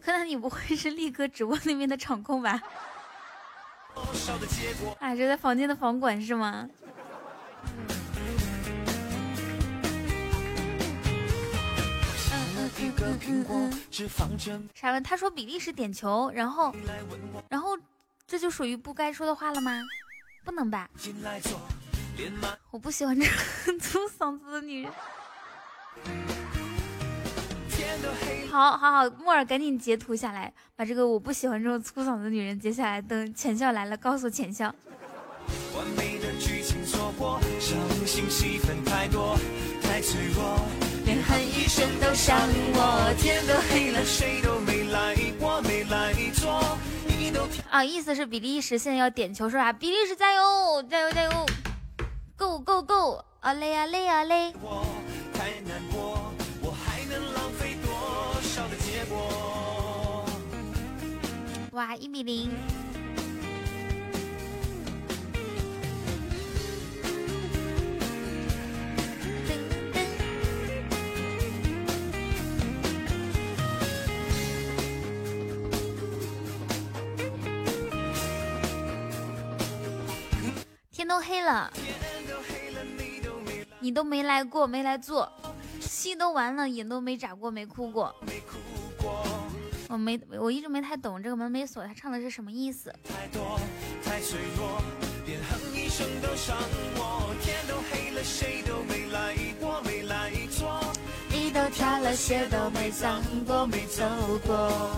[0.00, 2.60] 柯南， 你不会是力哥直播那边的场控吧？
[5.00, 6.68] 啊，这在房间的房管是吗？
[14.74, 15.02] 啥问？
[15.02, 16.72] 他说比利时点球，然后，
[17.48, 17.76] 然后
[18.26, 19.82] 这就属于不该说的话了吗？
[20.44, 20.88] 不能吧？
[22.70, 23.26] 我不喜欢这
[23.78, 24.92] 粗嗓子的女人。
[28.50, 34.74] 好好好，木耳赶紧截图下来，把这个我不喜欢这种粗嗓子的女人截下来，等浅笑来了告诉浅笑。
[41.04, 42.38] 连哼一声都伤
[42.74, 46.78] 我，天都黑了，谁都没来过，没来坐。
[47.70, 49.72] 啊，意思是比利时现在要点球是吧？
[49.72, 51.46] 比利时加油，加油加油
[52.36, 54.52] ，Go Go Go，啊嘞啊嘞啊嘞。
[61.72, 62.50] 哇，一比零！
[80.90, 81.72] 天都黑了，
[83.80, 85.32] 你都没来过，没来坐，
[85.80, 88.14] 戏都完了，眼都没眨过，没哭过。
[89.92, 92.90] 我没，我一直没太懂这个门没锁，他唱的是什么意思？
[101.34, 104.02] 衣都挑了，鞋都没脏过，没走
[104.46, 104.96] 过。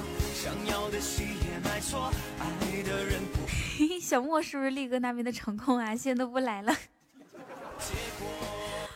[4.01, 5.97] 小莫是不是力哥那边的场控啊？
[5.97, 6.73] 现在都不来了。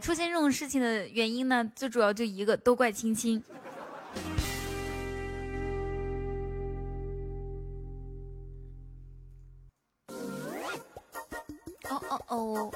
[0.00, 1.70] 出现这种事情的原因呢？
[1.76, 3.42] 最主要就一个，都怪青青。
[11.90, 12.72] 哦哦哦！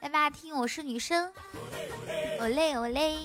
[0.00, 1.32] 来吧，听我是女生。
[2.38, 3.16] 我累我累。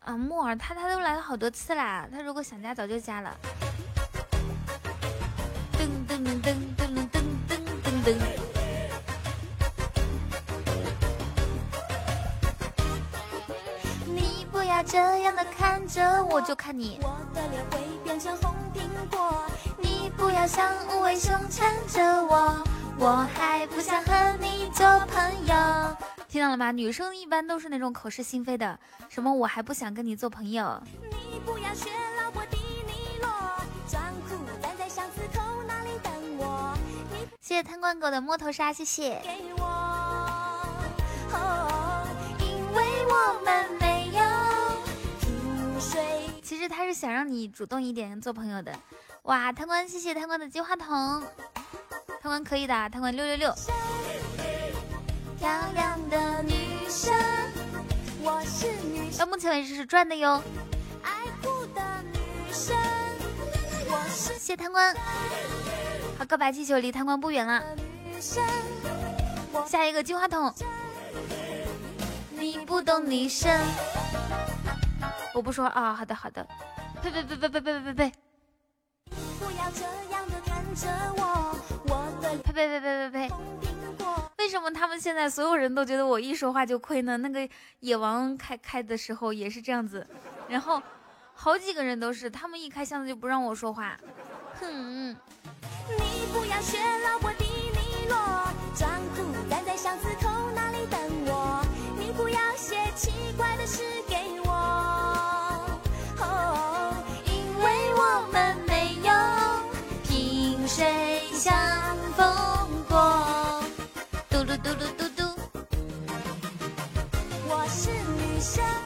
[0.00, 3.34] 啊，木耳他他都来了好多次啦，他如果想加早就加了。
[5.78, 7.56] 噔噔噔噔噔噔噔。
[7.82, 8.41] 噔噔
[14.82, 16.98] 要这样的看着我，就看你。
[17.02, 19.44] 我的脸会变成红苹果。
[19.78, 22.64] 你不要像无尾熊缠着我，
[22.98, 25.96] 我还不想和你做朋友。
[26.28, 26.72] 听到了吗？
[26.72, 28.76] 女生一般都是那种口是心非的，
[29.08, 30.82] 什么我还不想跟你做朋友。
[31.00, 31.88] 你不要学
[32.20, 33.30] 老婆迪尼洛，
[33.88, 36.74] 装酷站在巷子口那里等我。
[37.40, 39.22] 谢谢贪官狗的摸头杀，谢谢。
[46.42, 48.72] 其实他是想让你主动一点做朋友的。
[49.22, 51.22] 哇，贪官，谢谢贪官的金话筒，
[52.20, 53.54] 贪官可以的，贪官六六六。
[55.38, 56.54] 漂亮的女
[56.88, 57.12] 生，
[58.22, 59.18] 我是女生。
[59.18, 60.42] 到目前为止是赚的哟。
[61.02, 62.76] 爱哭的女生，
[63.88, 64.94] 我是谢贪官。
[66.18, 67.62] 好，告白气球离贪官不远了。
[69.66, 70.52] 下一个金话筒。
[72.30, 73.50] 你不懂女生。
[75.34, 76.46] 我不说啊，好的好的。
[77.02, 78.12] 呸呸呸呸呸呸呸呸。
[79.38, 81.56] 不要这样的看着我，
[81.88, 83.34] 我的呸呸呸呸呸呸！
[84.38, 87.16] 为什么他们现在所有人都觉得我一说话就亏呢？
[87.16, 87.48] 那个
[87.80, 90.06] 野王开开的时候也是这样子，
[90.48, 90.82] 然后
[91.34, 93.98] 好几个人都是，他们一开箱子就不让我说话。
[94.60, 95.16] 哼！
[95.88, 98.16] 你不要学老婆的利落，
[98.74, 101.64] 装酷站在巷子口那里等我。
[101.98, 103.82] 你不要写奇怪的诗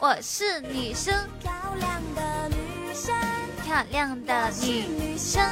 [0.09, 3.13] 我是女生，漂亮的女生，
[3.65, 5.43] 漂亮的女生，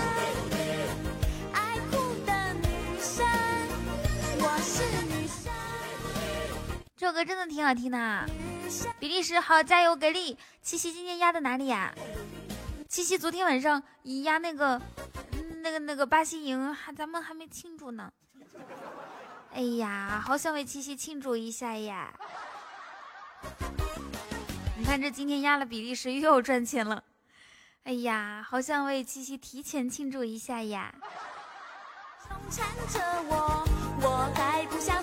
[1.52, 3.26] 爱哭的女生，
[4.40, 5.52] 我是女生。
[6.96, 8.26] 这首歌真的挺好听的。
[8.98, 10.38] 比利时好，加油给力！
[10.62, 11.94] 七夕今天压的哪里呀？
[12.88, 13.84] 七夕昨天晚上
[14.24, 14.82] 压那个。
[15.64, 18.10] 那个那个巴西赢还咱们还没庆祝呢，
[19.52, 22.14] 哎呀，好想为七夕庆祝一下呀！
[24.78, 27.02] 你看这今天压了比利时又赚钱了，
[27.86, 30.94] 哎呀，好想为七夕提前庆祝一下呀！
[32.92, 33.00] 着
[33.30, 33.66] 我，
[34.02, 35.02] 我还不想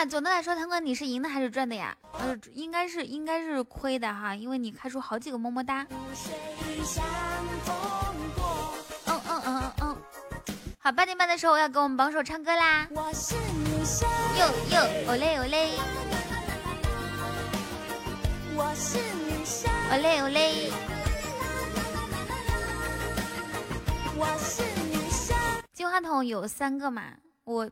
[0.00, 1.92] 那总的来说，贪官你是赢的还是赚的呀？
[2.12, 5.84] 呃，应该是应该是亏的哈，因为你开出好几个么么哒。
[5.90, 5.98] 嗯
[9.06, 9.96] 嗯嗯嗯嗯。
[10.78, 12.86] 好，八点半的时候我要给我们榜首唱歌啦。
[12.92, 14.08] 我是女生。
[14.38, 15.72] 哟哟，哦嘞哦嘞。
[18.54, 19.68] 我是女生。
[19.90, 20.70] 哦嘞哦嘞。
[24.16, 25.36] 我是女生。
[25.72, 27.02] 金话筒有三个嘛？
[27.42, 27.68] 我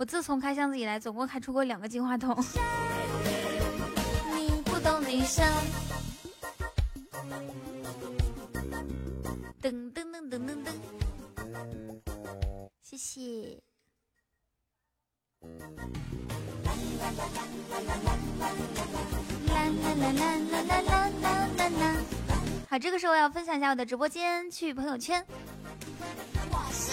[0.00, 2.34] 我自从开箱子以来，总共开出过两个金话筒。
[4.34, 5.46] 你不懂女生。
[9.60, 10.72] 噔噔噔噔噔噔，
[12.82, 13.60] 谢谢。
[15.42, 15.48] 啦
[19.52, 19.68] 啦
[20.00, 21.94] 啦啦啦啦啦啦啦啦。
[22.70, 25.22] 好，这个时候我要分享一下我的直播间，去朋友圈。
[26.50, 26.92] 我是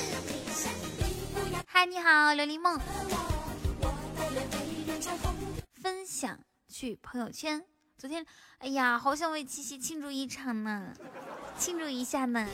[1.79, 2.79] 嗨，你好，琉璃梦。
[5.79, 7.63] 分享去朋友圈。
[7.99, 8.25] 昨天，
[8.57, 10.91] 哎呀，好想为七夕庆祝一场呢，
[11.59, 12.47] 庆祝一下呢。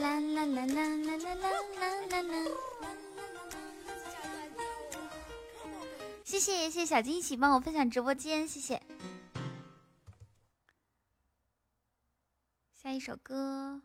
[0.00, 2.34] 啦啦啦啦啦啦啦啦啦啦！
[6.24, 8.80] 谢谢谢谢小惊喜帮我分享直播间，谢谢。
[12.72, 13.82] 下一首歌，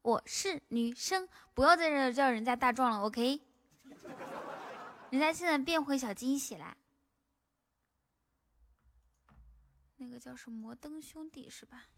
[0.00, 3.42] 我是女生，不要在这叫人家大壮了，OK？
[5.10, 6.74] 人家现在变回小惊喜啦。
[9.98, 11.88] 那个叫什么摩登兄弟是吧？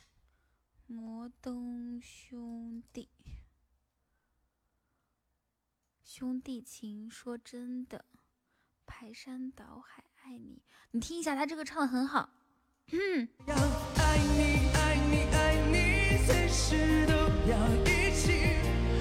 [0.88, 3.08] 摩登兄弟。
[6.14, 8.04] 兄弟情，说真的，
[8.84, 10.60] 排山倒海爱你。
[10.90, 12.28] 你听一下，他这个唱的很好。
[12.92, 13.28] 嗯。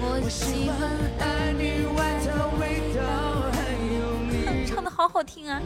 [0.00, 0.88] 我喜欢
[1.20, 3.02] 爱你外套味道，
[3.52, 3.60] 还
[3.92, 4.00] 有
[4.32, 4.64] 你。
[4.72, 5.60] 唱的好好听啊。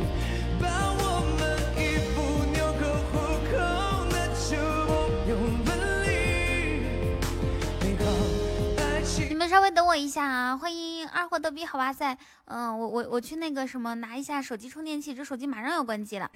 [9.56, 10.54] 稍微等我一下啊！
[10.54, 12.14] 欢迎二货逗比，好哇塞！
[12.44, 16.30] 嗯，我我我去那个什么拿一下手机充电器，这手机马上要关机了。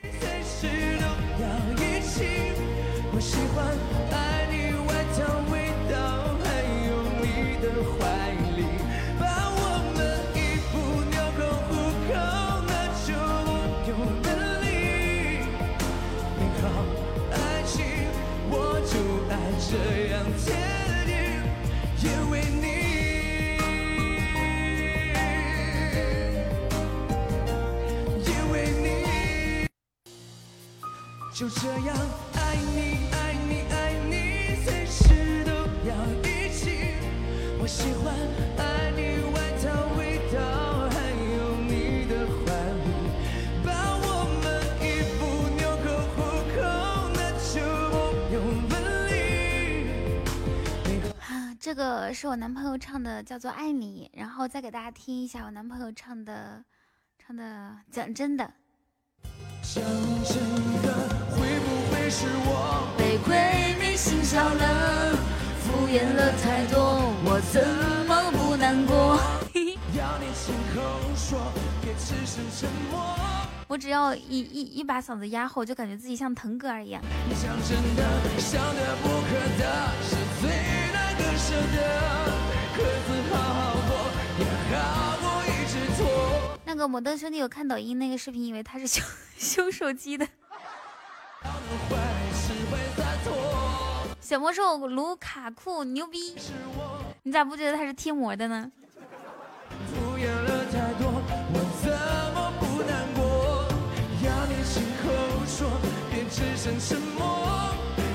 [19.71, 19.77] 这
[20.09, 20.10] 样
[31.41, 31.97] 就这样
[32.34, 34.14] 爱你爱你爱你，
[34.62, 35.51] 随时都
[35.88, 36.93] 要一起。
[37.59, 38.12] 我喜欢
[38.59, 39.64] 爱你外套
[39.97, 40.36] 味道，
[40.91, 40.95] 还
[41.32, 42.45] 有你的怀
[42.76, 42.84] 里，
[43.64, 43.72] 把
[44.03, 44.45] 我们
[44.84, 45.18] 衣服
[45.57, 46.20] 纽扣虎
[46.53, 46.61] 口，
[47.14, 47.57] 那就
[47.88, 47.97] 不
[48.34, 48.36] 用
[48.68, 48.72] 分
[49.09, 49.11] 离。
[51.20, 56.62] 啊，这个是我男朋友唱的，叫做《爱你》，然后再给大家听一下我男朋友唱的，
[57.18, 58.60] 唱的讲真的。
[59.62, 59.83] 讲
[60.25, 60.35] 真
[60.83, 60.93] 的，
[61.31, 65.16] 会不会是我被闺蜜性小冷，
[65.61, 67.62] 敷衍了太多，我怎
[68.09, 69.21] 么不难过？
[69.97, 70.81] 要你亲口
[71.14, 71.39] 说，
[71.83, 73.01] 别只剩沉默？
[73.68, 77.01] 我只要一一一把嗓子压后，就感觉自己像腾格尔一样。
[77.41, 78.03] 讲真的，
[78.39, 80.51] 想得不可得，是最
[80.93, 82.33] 难割舍的。
[82.77, 83.91] 各自好好过，
[84.39, 84.45] 也
[84.77, 85.10] 好。
[86.71, 89.03] 那个摩登兄弟有看抖音那个视频，以为他是修
[89.37, 90.25] 修手机的。
[94.21, 98.71] 小魔兽卢卡库牛逼，是我你咋不觉得他是贴膜的呢？
[99.89, 101.11] 敷衍了太多，
[101.53, 101.91] 我怎
[102.35, 103.66] 么不难过？
[104.23, 105.11] 要你亲口
[105.45, 105.68] 说，
[106.09, 107.75] 别只剩沉默。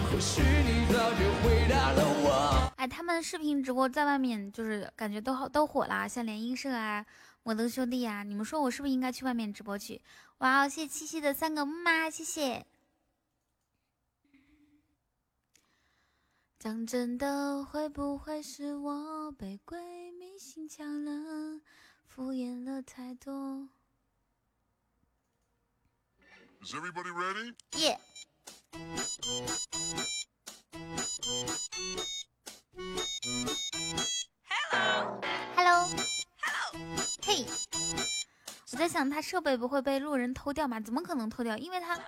[0.10, 2.72] 或许你早就回答了我。
[2.78, 7.06] 哎，他们视频直播在外面就是感觉都好都火啦，像联音社啊、
[7.46, 10.02] 摩登兄弟啊，你们说我是不是应该去外面直播去？
[10.40, 12.66] 哇哦，谢谢七夕的三个木马，谢谢。
[16.58, 21.62] 讲真的，会不会是我被鬼迷心窍了，
[22.08, 23.70] 敷衍了太多
[26.64, 27.54] ？Is everybody ready?
[27.78, 28.00] 耶、
[35.56, 35.88] Hello，
[37.24, 37.46] 嘿，
[38.72, 40.80] 我在想他设备不会被路人偷掉吗？
[40.80, 41.58] 怎么可能偷掉？
[41.58, 42.00] 因为他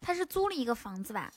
[0.00, 1.30] 他是租了一个房子吧。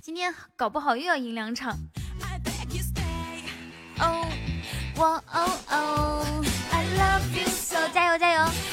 [0.00, 1.78] 今天搞不好又要赢两场。
[3.98, 4.26] 哦，
[4.96, 8.67] 我哦哦，I love you so，加油加油。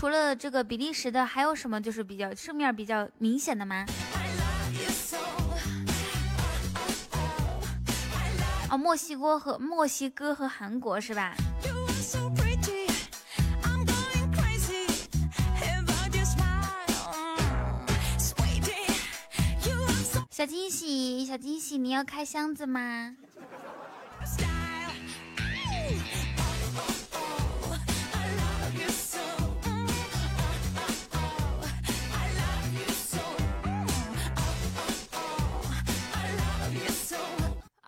[0.00, 3.84] 除了这个比利时的，还有什么就是比较市面比较明显的吗？
[8.70, 11.34] 哦，墨西哥和墨西哥和韩国是吧？
[20.30, 23.14] 小惊喜，小惊喜，你要开箱子吗？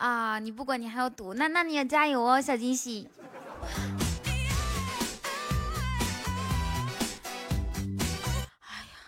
[0.03, 3.09] 啊，你不管你还要赌，那那你要加油哦，小惊喜。
[8.59, 8.99] 哎呀，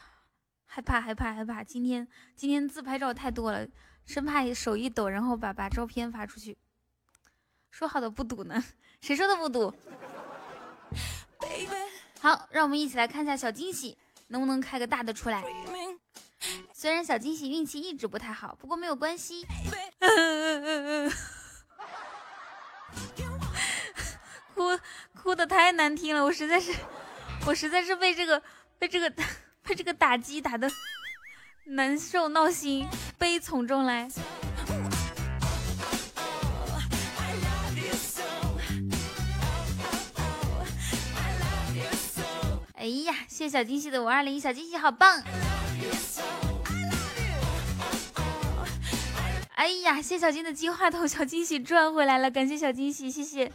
[0.67, 1.65] 害怕害怕害怕！
[1.65, 3.67] 今天今天自拍照太多了，
[4.07, 6.57] 生怕手一抖，然后把把照片发出去。
[7.73, 8.63] 说好的不赌呢？
[9.01, 9.75] 谁说的不赌？
[12.21, 15.43] 好，让我们一起来看一下小惊喜能不能开个大的出来。
[16.85, 19.47] 虽然小惊喜运气一直不太好，不过没有关系。
[24.55, 24.79] 哭
[25.15, 26.75] 哭的太难听了，我实在是，
[27.47, 28.43] 我实在是被这个
[28.79, 29.11] 被这个
[29.63, 30.71] 被这个打击打的
[31.65, 34.07] 难受闹心，悲从中来。
[42.75, 45.23] 哎呀，谢谢小惊喜的五二零，小惊喜好棒
[46.03, 46.23] ！So
[49.55, 53.51] 哎呀，谢小金的金话筒，小惊喜赚回来了，感谢小惊喜，谢谢。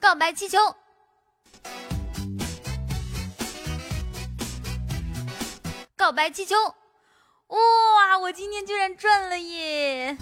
[0.00, 0.58] 告白气球，
[5.96, 6.56] 告白气球，
[7.48, 8.18] 哇！
[8.18, 10.16] 我今天居然赚了耶！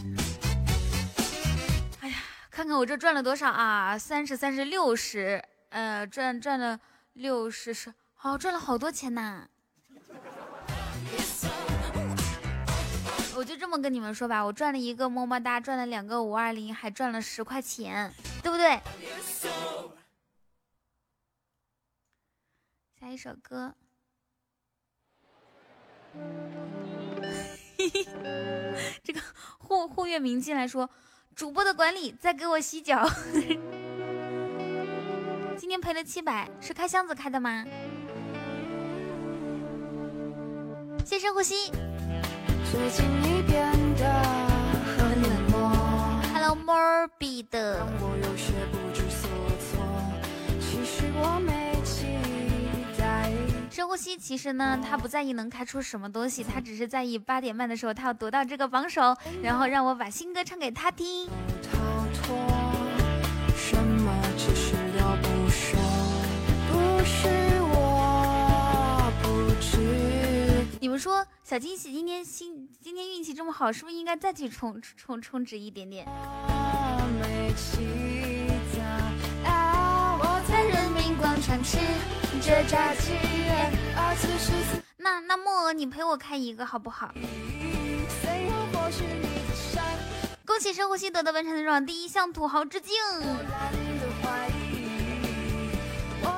[2.01, 2.15] 哎呀，
[2.51, 3.99] 看看我这赚了多少啊？
[3.99, 6.79] 三十、三十、六十，呃，赚赚了
[7.15, 9.49] 六十是，好、赚了好多钱呐！
[13.35, 18.13] 我就这么跟你们说吧，我赚了一个么么哒，赚了两个五二零，还赚了十块钱，
[18.43, 18.79] 对不对？
[23.01, 23.75] 下一首歌。
[27.79, 28.07] 嘿嘿
[30.07, 30.91] 月明进来说，
[31.35, 33.09] 主播的管理在给我洗脚。
[35.57, 37.65] 今天赔了七百，是开箱子开的吗？
[41.21, 41.71] 深呼吸。
[42.73, 44.11] 最近你变得
[44.97, 45.71] 很冷漠
[46.33, 49.29] ，Hello Morbid，我有些不知所
[49.61, 49.85] 措。
[50.59, 52.07] 其实我没期
[52.99, 53.31] 待。
[53.71, 54.17] 深呼吸。
[54.17, 61.29] 其实呢，他不在意能开出什么东西，他只是在意八点半的时候他要夺到这个榜首，然后让我把新歌唱给他听。
[70.91, 76.05] 们说小惊喜今天心今天运气这么好，是不是应该再去充充充值一点点？
[84.97, 87.15] 那那莫鹅，你陪我开一个好不好？
[90.45, 92.93] 恭喜深呼吸得到本场的榜第一，向土豪致敬。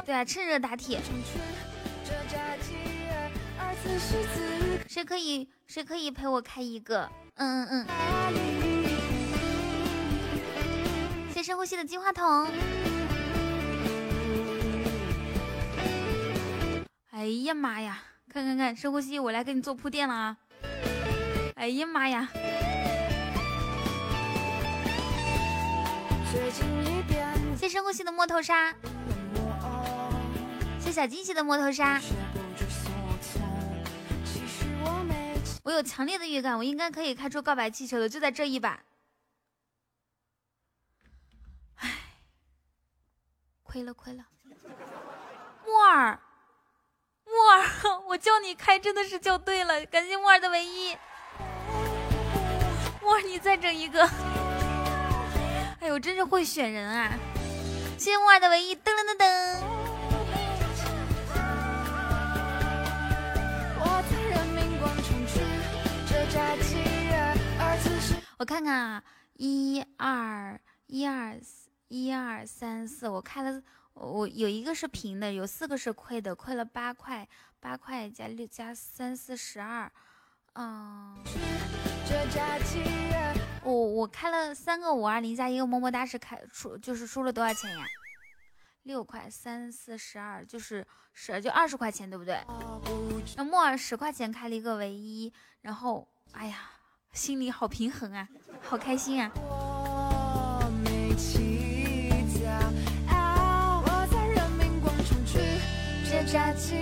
[0.04, 1.00] 对啊，趁热打铁，
[4.88, 7.10] 谁可以谁可以陪我开一个？
[7.36, 8.44] 嗯嗯嗯，
[11.32, 12.46] 谢深呼吸的金话筒。
[17.10, 18.02] 哎呀妈呀！
[18.32, 20.36] 看看看，深呼吸，我来给你做铺垫了啊！
[21.54, 22.28] 哎呀妈呀！
[27.56, 28.74] 谢深呼吸的摸头杀，
[30.80, 32.00] 谢小惊喜的摸头杀。
[35.62, 38.82] 我有强烈的预感，我应该可以开出告白气球的，就在这一把。
[41.76, 41.90] 唉，
[43.62, 44.26] 亏了亏了。
[45.64, 46.20] 木耳，
[47.24, 50.96] 木耳，我叫你开真的是叫对了，感谢木耳的唯一。
[53.00, 54.04] 木耳，你再整一个。
[55.80, 57.12] 哎呦，真是会选人啊！
[57.98, 59.81] 谢谢木耳的唯一，噔噔噔噔。
[68.42, 73.62] 我看看啊，一二一二四一二三四，我开了，
[73.94, 77.28] 我有一个是平的，有四个是亏的，亏了八块，
[77.60, 79.88] 八块加六加三四十二，
[80.54, 81.22] 嗯，
[83.62, 87.86] 我我开了三个五二零加一个么么哒是开出就是输了多少钱呀？
[88.82, 92.40] 六块三四十二就是十就二十块钱对不对？
[93.36, 96.71] 那木耳十块钱开了一个唯一，然后哎呀，
[97.12, 98.26] 心里好平衡啊，
[98.62, 99.30] 好开心啊！
[99.36, 102.08] 我没期
[102.42, 102.50] 待
[103.14, 103.82] 啊！
[103.84, 105.38] 我在人民广场吃
[106.10, 106.74] 着炸鸡，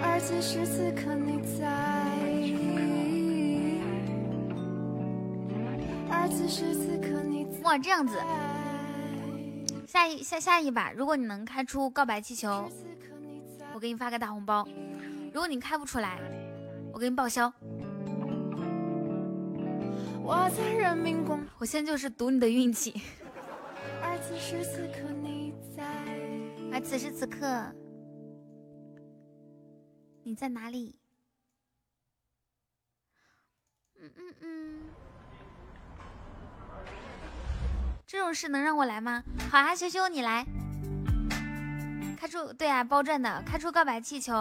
[0.00, 1.66] 而此时此刻你在，
[6.08, 7.60] 而此时此刻你在。
[7.60, 8.16] 木耳这样子，
[9.88, 12.70] 下一下下一把，如果你能开出告白气球，
[13.74, 14.64] 我给你发个大红包；
[15.34, 16.20] 如果你开不出来，
[16.92, 17.52] 我给你报销。
[20.28, 23.00] 我在人民广，我现在就是赌你的运气。
[24.02, 25.82] 而此时此刻你在。
[26.70, 27.64] 而此时此刻，
[30.22, 30.98] 你在哪里？
[33.98, 34.80] 嗯嗯嗯，
[38.06, 39.24] 这种事能让我来吗？
[39.50, 40.44] 好啊，羞羞你来。
[42.18, 44.34] 开出对啊，包赚的，开出告白气球，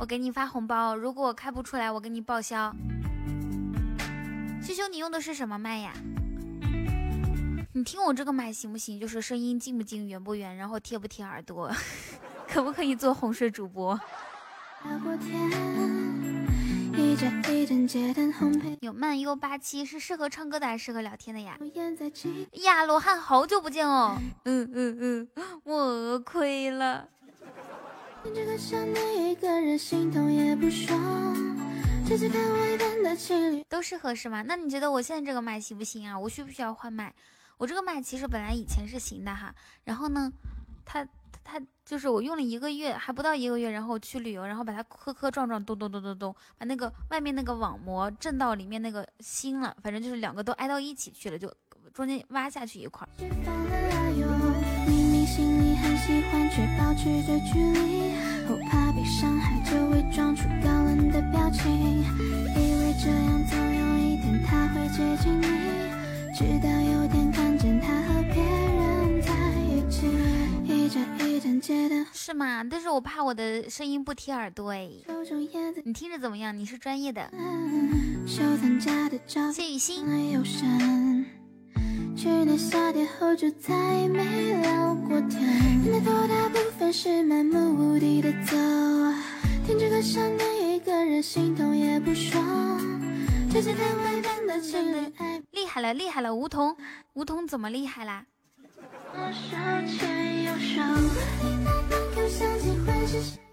[0.00, 0.96] 我给你发红包。
[0.96, 2.74] 如果我开不出来，我给你报销。
[4.68, 5.94] 师兄，你用的是什么麦呀？
[7.72, 9.00] 你听我这个麦行不行？
[9.00, 11.74] 就是声音近不近、圆不圆，然后贴不贴耳朵，
[12.46, 13.98] 可不可以做哄睡主播？
[18.80, 21.58] 有慢悠八七是适合唱歌的还是适合聊天的呀？
[22.62, 24.18] 呀，罗汉好久不见哦。
[24.44, 25.28] 嗯嗯嗯，
[25.64, 27.08] 我亏了。
[28.22, 31.67] 这个想你一个人心痛也不爽，这次看外边的情侣。
[33.68, 34.42] 都适合是吗？
[34.42, 36.18] 那你觉得我现在这个麦行不行啊？
[36.18, 37.14] 我需不需要换麦？
[37.58, 39.54] 我这个麦其实本来以前是行的哈，
[39.84, 40.32] 然后呢，
[40.84, 41.06] 它
[41.44, 51.52] 它就是我用了一个月，还不到一个月，然后去旅游，然后把它磕磕撞撞，咚咚咚咚咚，把那个外面那个网膜震到里面那个芯了，反正就是两个都挨到一起去了，就
[51.92, 53.10] 中间挖下去一块儿。
[61.18, 61.64] 的表情，
[62.54, 65.46] 以为这样总有一天他会接近你，
[66.32, 69.32] 直到有天看见他和别人在
[69.66, 70.06] 一起，
[70.64, 72.62] 一盏一盏街灯，是吗？
[72.70, 74.88] 但是我怕我的声音不贴耳朵哎。
[75.84, 76.56] 你听着怎么样？
[76.56, 77.28] 你是专业的。
[78.24, 79.54] 收藏家的照片。
[79.54, 80.06] 谢雨欣，
[82.16, 83.74] 去年夏天后就再
[84.06, 88.56] 没聊过天，大部分是漫无目的的走，
[89.68, 92.80] 听着歌想念一个人，心痛也不爽。
[93.52, 96.74] 这些太伟大的情侣爱厉害了，厉害了，梧桐，
[97.12, 98.24] 梧桐怎么厉害啦？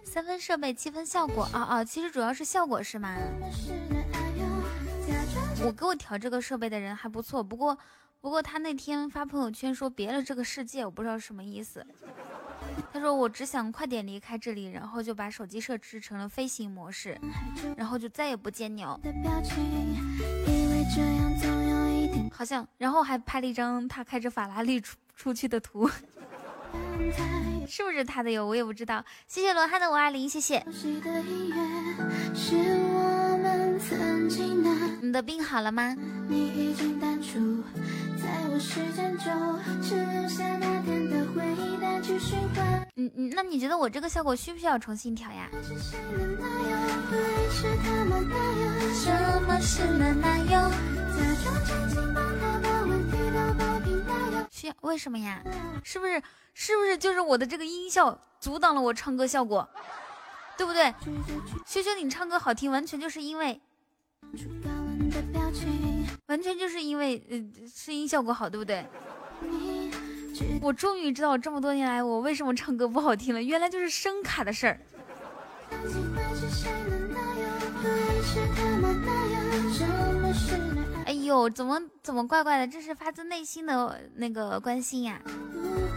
[0.05, 1.43] 三分设备，七分效果。
[1.53, 3.17] 哦哦，其实主要是效果是吗？
[5.65, 7.77] 我给我调这个设备的人还不错，不过
[8.21, 11.85] 不过他那天发朋友圈说别了这个世界，我不知道什么意思。
[12.91, 17.19] 他说我只想快点离开这里，然后就把手机设置成了飞行模式，
[17.75, 18.99] 然后就再也不见鸟。
[22.31, 25.87] 好像，然后还拍了一张他开着法拉利出出去的图，
[27.67, 28.45] 是不是他的哟？
[28.45, 29.03] 我也不知道。
[29.27, 30.65] 谢谢罗汉的五二零，谢谢。
[35.01, 35.93] 你的病好了吗？
[36.29, 37.61] 你已经淡出，
[38.17, 42.87] 在我时间中，只留下那天的回忆单曲循环。
[42.95, 45.49] 嗯嗯，那你觉得我这个效果需不需要重新调呀？
[54.49, 55.41] 需要为什么呀？
[55.83, 56.21] 是不是
[56.53, 59.67] 是不是就是我的这个音效阻挡了我唱歌效果，
[60.57, 60.93] 对不对？
[61.01, 63.61] 拒绝去修修你唱歌好听，完全就是因为，
[66.27, 68.85] 完全就是因为呃声音效果好，对不对？
[70.61, 74.79] 我终于知道这么多年来我为什么唱歌不好听了，原来就是声卡的事儿。
[81.05, 82.67] 哎呦，怎么怎么怪怪的？
[82.67, 85.21] 这是发自内心的那个关心呀。
[85.25, 85.29] 不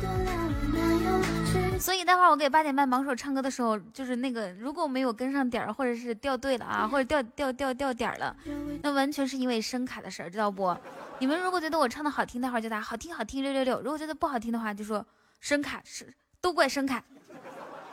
[0.00, 0.30] 得了
[0.72, 1.38] 男友，却
[1.80, 8.36] 所以待会儿我给八点半榜首唱歌的时候，就是那个如果没有跟上点儿，或者是掉队了啊，或者掉掉掉掉点儿了，
[8.82, 10.76] 那完全是因为声卡的事儿，知道不？
[11.20, 15.04] 你们如果觉得我唱的好听，待会儿就打好听好听六六六；如果觉得不好听的话，就说
[15.40, 17.02] 声卡是都怪声卡，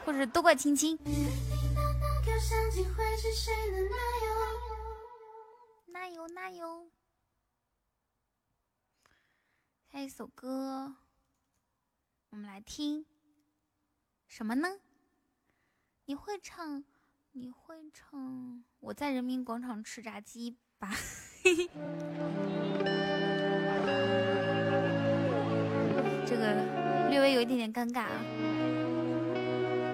[0.06, 0.98] 或者都怪青青。
[1.06, 4.30] 那个相机会是谁的男友？
[5.88, 6.88] 那有那有。
[9.92, 10.94] 下一首歌，
[12.30, 13.06] 我们来听
[14.36, 14.68] 什么呢？
[16.08, 16.84] 你会唱，
[17.32, 18.62] 你会唱。
[18.82, 20.92] 我在人民广场吃炸鸡吧。
[26.26, 28.20] 这个略微有一点点尴尬啊。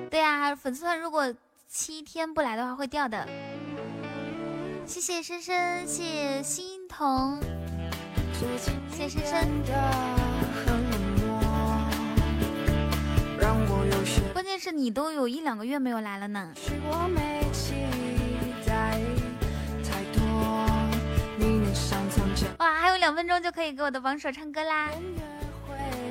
[0.09, 1.31] 对啊、粉丝团如果
[1.67, 3.29] 七天不来的话会掉的。
[4.87, 7.39] 谢谢深深，谢谢心疼，
[8.91, 10.30] 谢谢深深。
[14.64, 16.53] 是你都有一两个月没有来了呢。
[16.55, 17.74] 是我没期
[18.64, 19.01] 待
[19.84, 20.22] 太多，
[22.59, 24.91] 哇，还有两分钟就可以给我的榜首唱歌啦！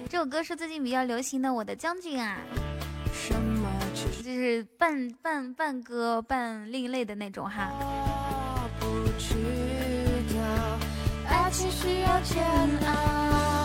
[0.08, 2.38] 这首歌是最近比较流行的《我的将军》啊，
[3.12, 7.70] 什么就是半半半歌半另类的那种哈。
[7.78, 9.36] 我不知
[10.34, 10.42] 道，
[11.32, 12.44] 爱情需要煎
[12.84, 13.59] 熬，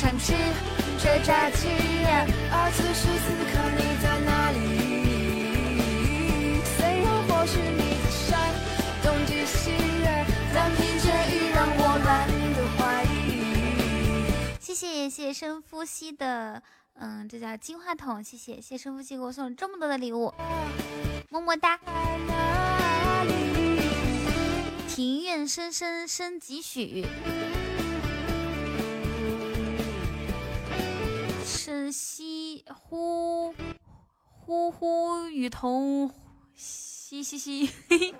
[0.00, 0.32] 人民广场吃
[1.02, 1.66] 着炸鸡，
[2.52, 4.56] 而此时此刻你在哪里？
[6.76, 8.30] 虽然或许你在山
[9.02, 9.72] 东极西，
[10.54, 13.06] 但疲倦已让我懒得怀疑。
[14.60, 16.62] 谢谢谢谢深呼吸的，
[16.94, 20.32] 嗯，这叫金话筒，谢谢谢谢深呼吸给我送了这么多的礼物，
[21.30, 21.80] 么么哒。
[24.88, 27.06] 庭院深深深几许，
[32.74, 33.54] 呼
[34.40, 36.10] 呼呼雨桐
[36.54, 38.14] 嘻嘻嘻，嘿嘿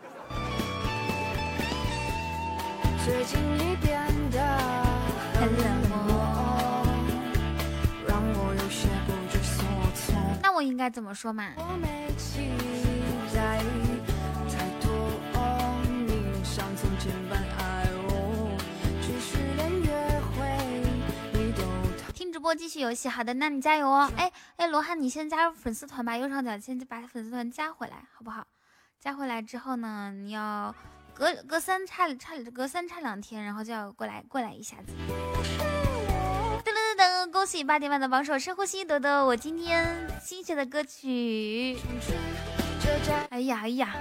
[3.04, 4.38] 最近你变得
[5.34, 5.64] 很冷
[6.06, 6.86] 漠。
[8.06, 9.62] 让我有些不知所
[9.94, 10.14] 措。
[10.42, 11.52] 那我应该怎么说嘛？
[11.56, 12.50] 我没期
[13.34, 13.62] 待
[22.38, 24.08] 直播继续游戏，好的，那你加油哦！
[24.16, 28.46] 哎哎，罗汉，你先加入粉丝团吧，右上角先把粉丝团加回来，好不好？
[29.00, 30.72] 加回来之后呢，你要
[31.12, 34.92] 隔隔三差差隔三差两天，然后就要过来过来一下子。
[36.64, 41.76] 噔噔噔噔，恭喜八点半的榜首深呼吸朵朵我今天新学的歌曲。
[43.30, 43.96] 哎呀哎呀，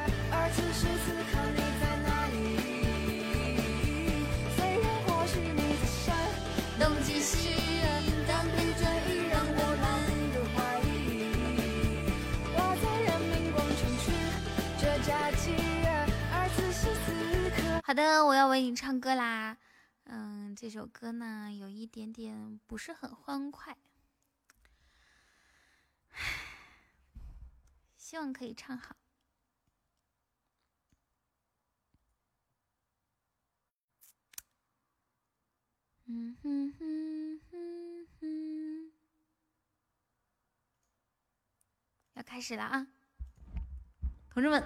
[17.88, 19.58] 好的，我要为你唱歌啦。
[20.04, 23.78] 嗯，这首歌呢有一点点不是很欢快，
[27.96, 28.98] 希望可以唱好。
[36.08, 38.92] 嗯哼哼哼哼，
[42.16, 42.88] 要开始了啊！
[44.30, 44.62] 同志们，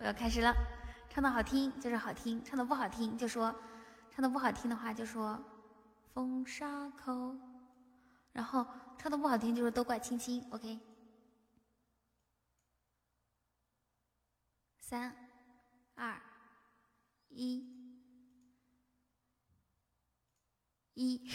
[0.00, 0.79] 我要开始了。
[1.12, 3.52] 唱的好听就是好听，唱的不好听就说，
[4.12, 5.42] 唱的不好听的话就说
[6.14, 7.34] 风沙口，
[8.32, 8.64] 然后
[8.96, 10.48] 唱的不好听就是都怪青青。
[10.52, 10.78] OK，
[14.78, 15.14] 三
[15.96, 16.22] 二
[17.28, 17.66] 一
[20.94, 21.28] 一，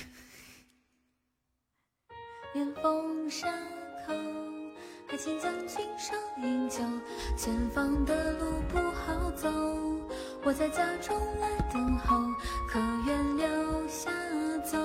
[2.55, 3.51] 连风沙
[4.07, 4.54] 口。
[5.15, 6.13] 还请将军少
[6.43, 6.79] 饮酒，
[7.37, 9.49] 前方的路不好走，
[10.43, 12.17] 我在家中来等候，
[12.67, 13.47] 可愿留
[13.87, 14.11] 下
[14.69, 14.77] 走？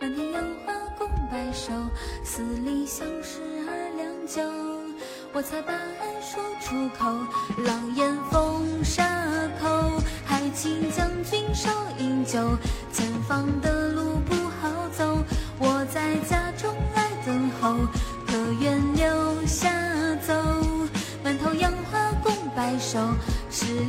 [0.00, 1.74] 满天杨花共白首，
[2.24, 4.40] 四里相识二两酒，
[5.34, 7.10] 我才把爱说出口。
[7.66, 9.04] 狼烟风沙
[9.60, 12.40] 口，还请将军少饮酒，
[12.90, 13.83] 前方的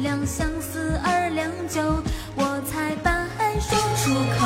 [0.02, 1.82] 两相思二两酒，
[2.36, 4.46] 我才把爱说出口。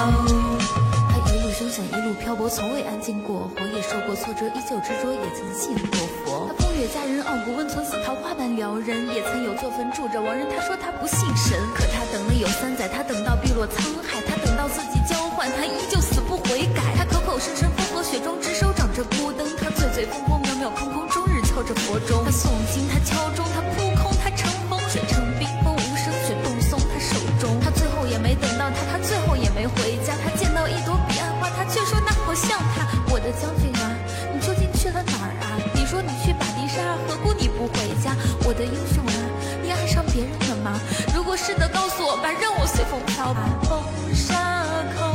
[1.09, 3.49] 他一路声响，一路漂泊，从未安静过。
[3.55, 6.47] 活也受过挫折，依旧执着，也曾信过佛。
[6.47, 9.07] 他风月佳人，傲骨温存，似桃花般撩人。
[9.13, 11.57] 也曾有座坟住着亡人，他说他不信神。
[11.73, 16.81] 可他等了有三载，他等到碧落沧海，他等到自己交换，他依旧死不悔改。
[16.97, 19.45] 他口口声声风和雪中，执手掌着孤灯。
[19.57, 22.23] 他醉醉风风，渺渺空空，终日敲着佛钟。
[22.23, 23.98] 他诵经，他敲钟，他扑
[28.73, 30.13] 他，他最后也没回家。
[30.23, 32.87] 他见到一朵彼岸花，他却说那好像他。
[33.11, 33.91] 我的将军啊，
[34.33, 35.57] 你究竟去了哪儿啊？
[35.73, 38.15] 你说你去巴迪沙，何故你不回家？
[38.45, 39.13] 我的英雄啊，
[39.63, 40.79] 你爱上别人了吗？
[41.15, 43.49] 如果是的，告诉我吧，让我随风飘吧。
[43.63, 43.81] 风
[44.13, 44.35] 沙
[44.95, 45.08] 口，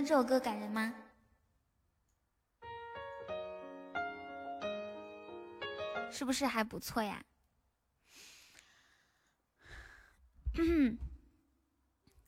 [0.00, 0.94] 得这首歌感人吗？
[6.10, 7.24] 是不是还不错呀？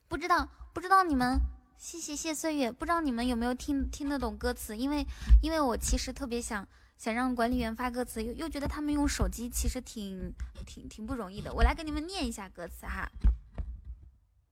[0.08, 1.38] 不知道，不知道你们，
[1.78, 4.76] 谢谢谢岁月，不知道你们有没有听听得懂歌词？
[4.76, 5.06] 因为，
[5.42, 6.66] 因为我其实特别想
[6.98, 10.34] 想让管理员发歌词，又又觉得他们用手机其实挺
[10.66, 11.52] 挺挺不容易的。
[11.54, 13.10] 我来给你们念一下歌词哈。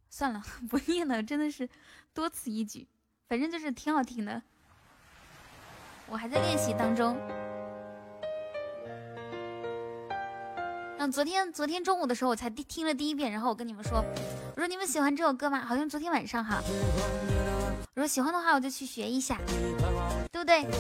[0.09, 1.69] 算了， 不念了，真的是
[2.15, 2.89] 多此一举。
[3.29, 4.41] 反正就是挺好听的，
[6.09, 7.17] 我还在练习当中。
[10.99, 14.05] 嗯，昨天昨天中午的时候我才听听了第一遍，然后我跟你们说，
[14.55, 15.59] 我说你们喜欢这首歌吗？
[15.61, 16.63] 好像昨天晚上哈。
[17.95, 19.37] 我说喜欢的话我就去学一下，
[20.31, 20.63] 对不对？
[20.63, 20.71] 哇，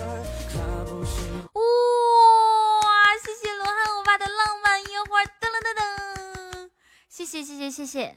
[3.24, 5.74] 谢谢罗汉欧巴的浪漫烟花，噔噔噔
[6.62, 6.70] 噔，
[7.08, 8.14] 谢谢谢谢谢谢，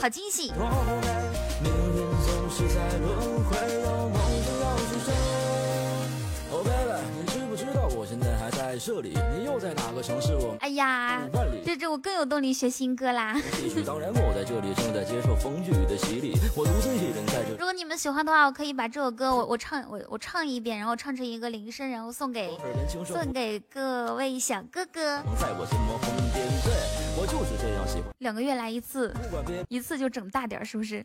[0.00, 0.52] 好惊喜。
[2.56, 4.66] 是在轮回，有梦就要。
[6.50, 9.12] Oh baby，你知不知道我现在还在这里？
[9.36, 10.34] 你又在哪个城市？
[10.34, 11.20] 我哎呀
[11.66, 13.36] 这这我更有动力学新歌啦！
[13.84, 17.58] 当然我在这里正在接受风雨的洗礼，我独自一人在这如。
[17.58, 22.56] 果你们喜欢的话，我可以把这首歌我我唱我我唱一遍，然后唱成一个铃声，然后送给
[23.04, 25.18] 送给各位小哥哥。
[25.38, 26.72] 在我心魔疯癫，对
[27.20, 28.04] 我就是这样喜欢。
[28.20, 29.14] 两个月来一次，
[29.68, 31.04] 一次就整大点儿，是不是？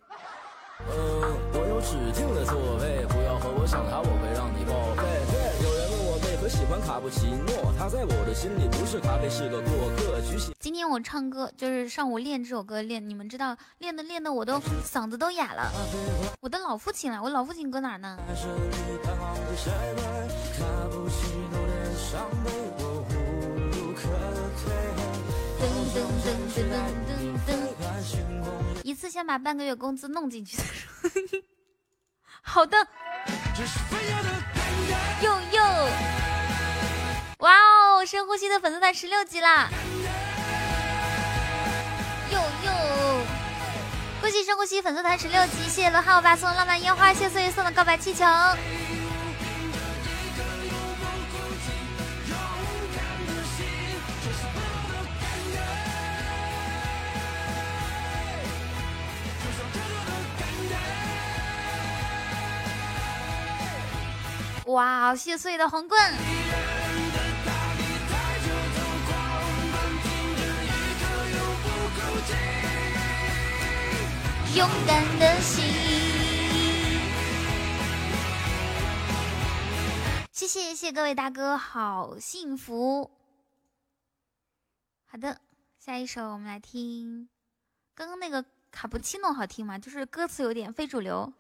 [0.89, 5.03] 嗯，我有指定的座位，不要和我抢它，我会让你报废。
[5.29, 10.19] 对，有人问我为何喜欢卡布奇诺，他在我的心里不是咖啡，是个过客。
[10.21, 15.71] 举起今天我唱歌就是上午练这首歌练，你们知道练的练的我都嗓子都哑了。
[16.39, 18.17] 我的老父亲了，我老父亲搁哪儿呢？
[29.11, 31.43] 先把半个月工资弄进去再说。
[32.41, 32.77] 好的。
[35.21, 35.89] 哟哟，
[37.39, 38.05] 哇哦！
[38.05, 39.69] 深呼吸的粉丝团十六级啦！
[42.31, 42.71] 哟哟，
[44.21, 45.63] 恭喜深呼吸粉丝团十六级！
[45.69, 48.25] 谢谢罗汉欧巴送的浪漫烟花，谢谢岁月送的告白气球。
[64.71, 66.13] 哇，谢谢岁月的皇冠。
[74.55, 75.63] 勇敢的心，
[80.31, 83.11] 谢谢谢谢各位大哥，好幸福。
[85.05, 85.41] 好的，
[85.79, 87.27] 下一首我们来听，
[87.93, 89.77] 刚刚那个卡布奇诺好听吗？
[89.77, 91.33] 就是歌词有点非主流。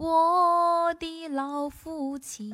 [0.00, 2.50] 我的老父亲，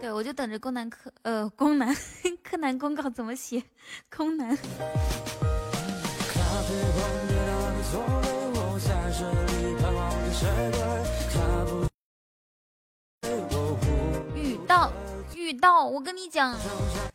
[0.00, 1.94] 对我就等着宫南柯呃宫南
[2.42, 3.62] 柯南公告怎么写，
[4.10, 4.58] 宫南。
[14.34, 14.92] 遇到
[15.36, 16.56] 遇到，我跟你讲，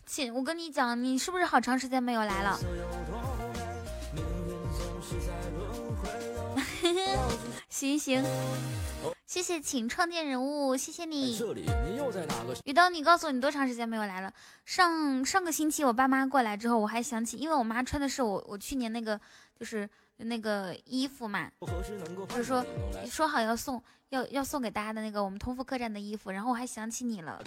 [0.05, 2.57] 亲，我跟你讲，你是不是好长时间没有来了？
[7.67, 8.23] 行 行，
[9.27, 11.37] 谢谢，请创建人物，谢谢你。
[12.63, 14.31] 雨刀，你告诉我你多长时间没有来了？
[14.63, 19.19] 上上个星期我爸妈过来之后，我还想起，因为我妈穿的是我我去年那个
[19.59, 21.51] 就是那个衣服嘛，
[22.29, 22.65] 就是说
[23.05, 27.43] 说好要送要要送给大家的那个我们同福客栈的衣服，然后我还想起你了。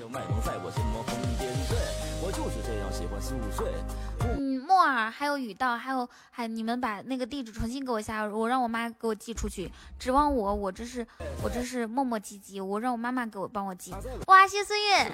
[4.22, 9.72] 嗯，木耳还有雨道，还有还你们把那个地址重新给我下，我让我妈给我寄出去。
[9.98, 11.06] 指望我，我这是
[11.42, 13.92] 我这是磨磨唧唧，我让我妈妈给我帮我寄。
[14.26, 15.10] 哇，谢岁月，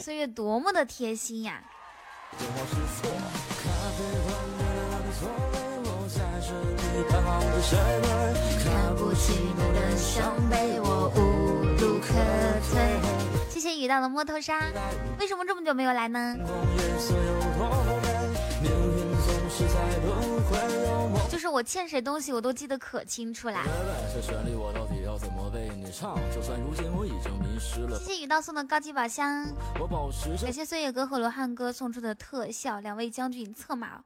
[0.00, 1.62] 岁月多么的贴心呀！
[8.62, 12.14] 看不起你的伤悲，我无路可
[12.70, 13.13] 退。
[13.84, 14.58] 遇到的摸头杀，
[15.20, 16.34] 为什么这么久没有来呢？
[21.30, 23.62] 就是我欠谁东西，我都记得可清楚啦。
[27.98, 29.44] 谢谢雨道送的高级宝箱，
[30.42, 32.80] 感谢岁月哥和罗汉哥送出的特效。
[32.80, 34.02] 两位将军策马，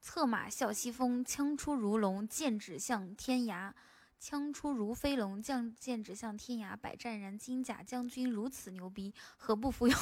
[0.00, 3.72] 策马笑西风，枪出如龙，剑指向天涯。
[4.20, 6.76] 枪出如飞龙，将剑指向天涯。
[6.76, 9.96] 百战燃金甲将军如此牛逼，何不服用？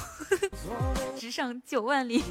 [1.16, 2.22] 直上九万里。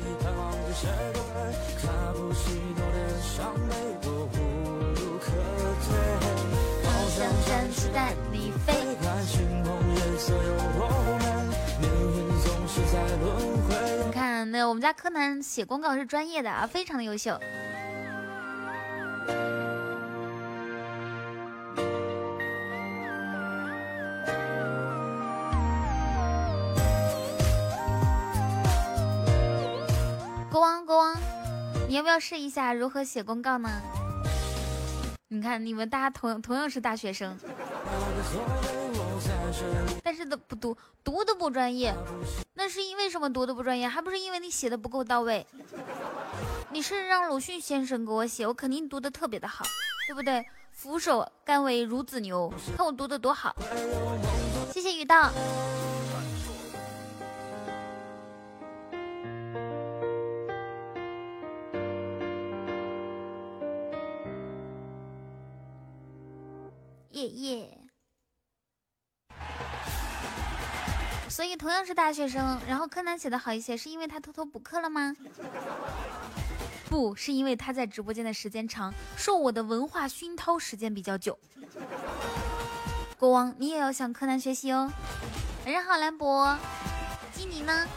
[14.06, 17.40] 你看，那我们家柯南写公告是专业的啊，非常的优秀。
[31.96, 33.70] 你要不要试一下如何写公告呢？
[35.30, 37.40] 你看，你们大家同同样是大学生，
[40.04, 40.76] 但是都不读，
[41.06, 41.96] 读的不专业，
[42.54, 43.88] 那是因为什么读的不专业？
[43.88, 45.48] 还不是因为你写的不够到位？
[46.70, 49.64] 你是让鲁迅先生给我写，我肯定读的特别的好，
[50.06, 50.46] 对不对？
[50.74, 53.56] 俯首甘为孺子牛，看我读的多好！
[54.70, 55.32] 谢谢雨道。
[67.16, 67.80] 耶耶，
[71.30, 75.16] 所以同样是大学生，然后柯南写的好一些，是因为他偷偷补课了吗？
[76.90, 81.40] 不是因为他在直播间的时间长，受我的文化熏陶时间比较久。
[83.18, 84.92] 国王，你也要向柯南学习哦。
[85.66, 86.58] 晚上好，兰博，
[87.32, 87.88] 基尼呢？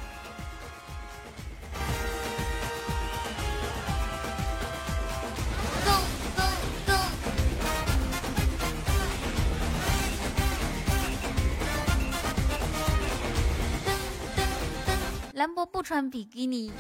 [15.39, 16.73] 兰博不穿比基尼。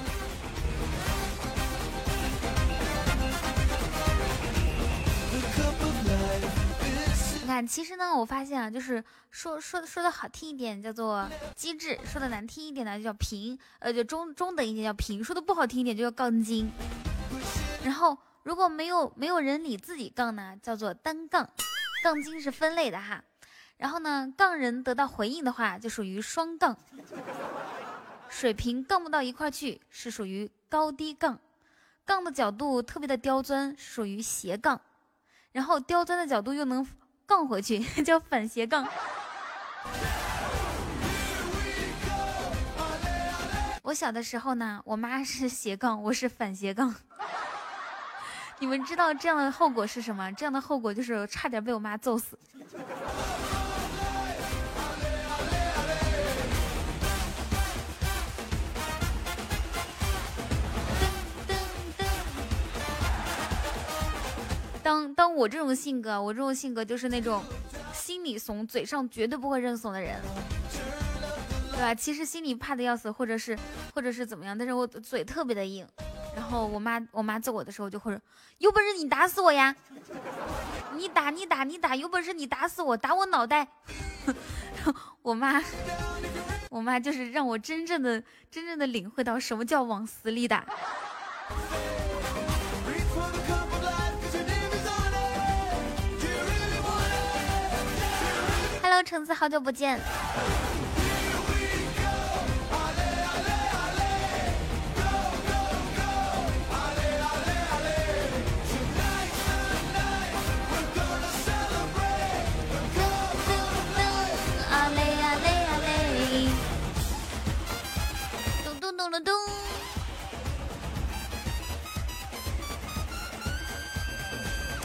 [7.40, 16.68] 你看，其实呢，我发现啊，就是说说说的好听一点叫做机智，说的难听一点呢就叫平，呃，就中中等一点叫平，说的不好听一点就叫杠精。
[17.84, 21.48] 然后如果没有没有人理自己杠呢，叫做单杠，
[22.02, 23.22] 杠精是分类的哈。
[23.76, 26.76] 然后呢，杠人得到回应的话，就属于双杠。
[28.30, 31.38] 水平杠不到一块去，是属于高低杠。
[32.04, 34.80] 杠的角度特别的刁钻，属于斜杠。
[35.52, 36.86] 然后刁钻的角度又能
[37.26, 38.86] 杠回去， 叫反斜杠。
[43.82, 46.94] 我小的时候呢，我妈是斜杠，我是反斜杠。
[48.60, 50.30] 你们知道这样的后果是什么？
[50.32, 52.38] 这样的后果就是差点被我妈揍死。
[64.88, 67.44] 当当我这种性格，我这种性格就是那种
[67.92, 70.18] 心里怂，嘴上绝对不会认怂的人，
[71.72, 71.94] 对吧？
[71.94, 73.54] 其实心里怕的要死，或者是
[73.94, 75.86] 或者是怎么样，但是我嘴特别的硬。
[76.34, 78.18] 然后我妈我妈揍我的时候就会说
[78.56, 79.76] ：“有本事你打死我呀！
[80.96, 83.68] 你打你打你打，有本事你打死我，打我脑袋！”
[85.20, 85.62] 我妈
[86.70, 90.64] 我妈就是让我真正的真正的领会到什么叫往死里打。
[99.08, 99.98] 橙子，好久不见。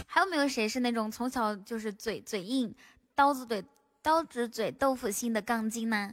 [0.08, 2.74] 还有没有谁是那种从小就是嘴嘴硬？
[3.16, 3.64] 刀子嘴，
[4.04, 6.12] 刀子嘴豆腐心的杠精呢？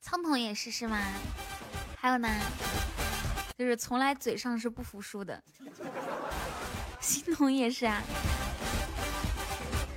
[0.00, 0.98] 苍桐也是是吗？
[1.96, 2.28] 还有呢，
[3.56, 5.40] 就是从来嘴上是不服输的。
[6.98, 8.02] 欣桐也是啊。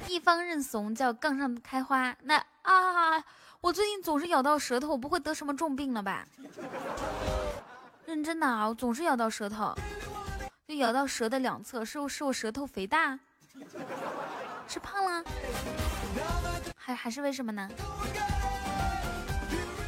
[0.07, 3.23] 一方认怂叫杠上开花，那啊。
[3.61, 6.25] 我最近总是咬到舌头，我不会得什么重病了吧？
[8.05, 9.75] 认真的啊，我总是咬到舌头，
[10.67, 13.19] 就咬到舌的两侧，是我是我舌头肥大，
[14.67, 15.23] 吃胖了，
[16.75, 17.69] 还还是为什么呢？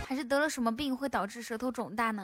[0.08, 2.24] 还是得了什么病会导致舌头肿大呢？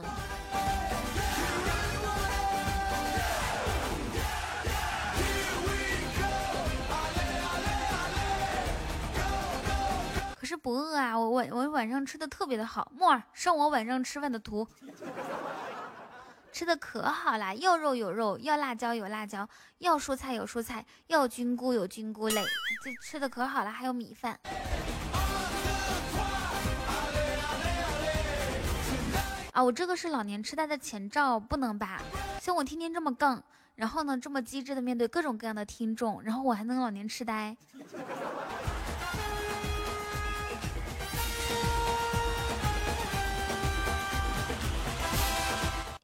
[10.60, 14.68] 不饿啊，我晚我晚上吃的特别的好，木耳上我晚上吃饭的图，
[16.52, 19.48] 吃的可好啦，要肉有肉，要辣椒有辣椒，
[19.78, 22.44] 要蔬菜有蔬菜，要菌菇有菌菇类，
[22.84, 24.38] 这吃的可好了，还有米饭。
[29.54, 32.02] 啊，我这个是老年痴呆的前兆，不能吧？
[32.42, 33.42] 像我天天这么杠，
[33.76, 37.56] 然后呢这么机智的面对各种各样的听众，然后我还能老年痴呆？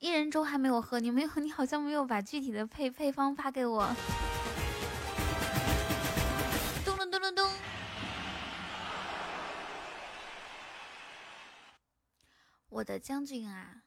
[0.06, 1.30] 一人粥还没有喝，你没有？
[1.38, 3.91] 你好像没有把具体的配配方发给我。
[6.86, 7.52] 咚咚咚咚咚！
[12.69, 13.82] 我的将军啊，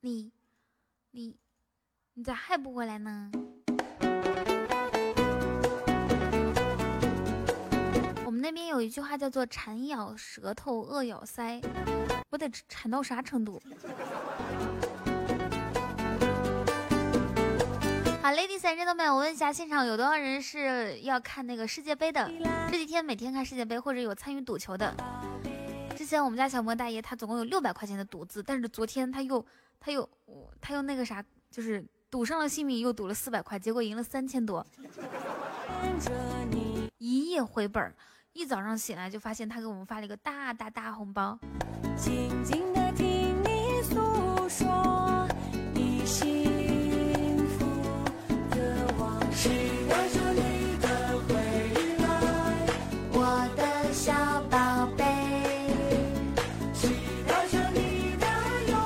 [0.00, 0.32] 你
[1.12, 1.36] 你
[2.14, 3.30] 你咋还不回来呢？
[8.24, 11.62] 我们那边有一句话叫做“馋咬舌头，饿咬腮”，
[12.36, 13.58] 我得馋到啥程度？
[18.20, 22.30] 好，ladies and gentlemen，我问一下，现场有多少人是要看那个世界杯的？
[22.70, 24.94] 这几天每天看世界杯或者有参与赌球的？
[25.96, 29.42] 之前我们家小莫大爷他总共有六百块钱的赌资，但是昨天他又
[29.80, 30.06] 他又
[30.60, 34.66] 他又那个啥，就是赌上了性命，又赌了四百块，结果赢了三千多，
[36.98, 37.94] 一夜回本。
[38.36, 41.38] 一早上醒来就发现他给我们发了一个大大大红包。
[41.96, 45.26] 静静的听你诉说
[45.72, 47.64] 你幸福
[48.50, 49.48] 的往事，
[49.88, 51.32] 带着你的回
[51.96, 52.06] 来，
[53.10, 54.12] 我的小
[54.50, 55.02] 宝贝，
[56.74, 56.94] 期
[57.26, 58.26] 待着你的
[58.68, 58.76] 拥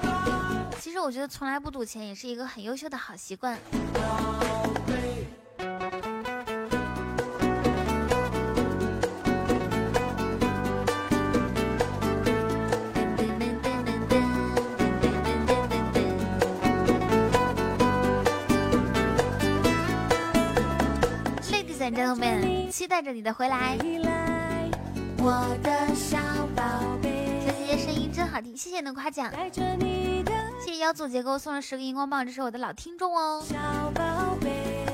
[0.00, 0.78] 抱。
[0.78, 3.58] 其实我觉得从来不赌钱也是一个很优秀的好习惯。
[3.92, 4.00] 宝
[4.86, 5.01] 贝。
[22.02, 23.76] 友们，期待着你的回来。
[25.18, 26.18] 我的小
[26.56, 26.62] 宝
[27.00, 29.30] 贝，小姐姐声音真好听，谢谢你的夸奖。
[30.60, 33.44] 谢谢妖祖姐给我送了十个荧光棒，这是我的老听众哦。
[33.46, 33.56] 小
[33.94, 34.84] 宝贝，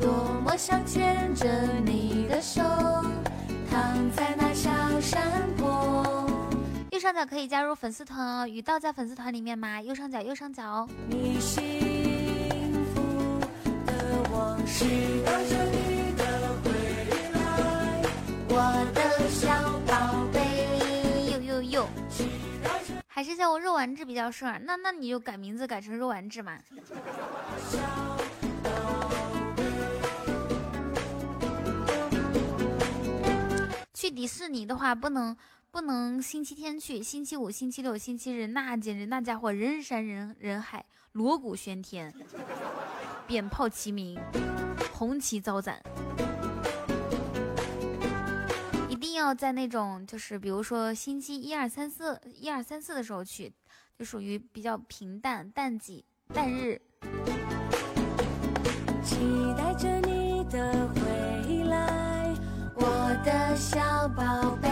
[0.00, 0.10] 多
[0.44, 1.46] 么想牵着
[1.84, 2.62] 你的手，
[3.70, 5.22] 躺在那小山
[5.56, 6.26] 坡。
[6.90, 9.80] 右上角可以加入粉丝团哦，雨道在粉丝团里面吗？
[9.80, 10.88] 右上角，右上角哦。
[11.08, 11.38] 你
[14.38, 14.84] 往事，
[15.26, 16.22] 带着你的
[16.62, 16.70] 回
[17.34, 18.02] 来，
[18.48, 18.54] 我
[18.94, 19.50] 的小
[19.80, 20.38] 宝贝。
[21.32, 21.88] 呦呦呦，
[23.08, 24.60] 还是叫我肉丸子比较顺耳。
[24.64, 26.56] 那那你就改名字改成肉丸子嘛。
[33.92, 35.36] 去迪士尼的话，不能
[35.72, 42.14] 不能星期天去，星期五、星期六、星期日，那简直那家伙人山人人海，锣鼓喧天，
[43.28, 44.18] 鞭炮齐鸣，
[44.94, 45.78] 红旗招展。
[48.88, 53.52] 一定要在那种就是比如说星期一二三四一二三四的时候去，
[53.98, 56.80] 就属于比较平淡淡季淡日。
[59.04, 59.16] 期
[59.58, 62.34] 待着你的回来，
[62.74, 62.82] 我
[63.26, 64.68] 的小宝贝。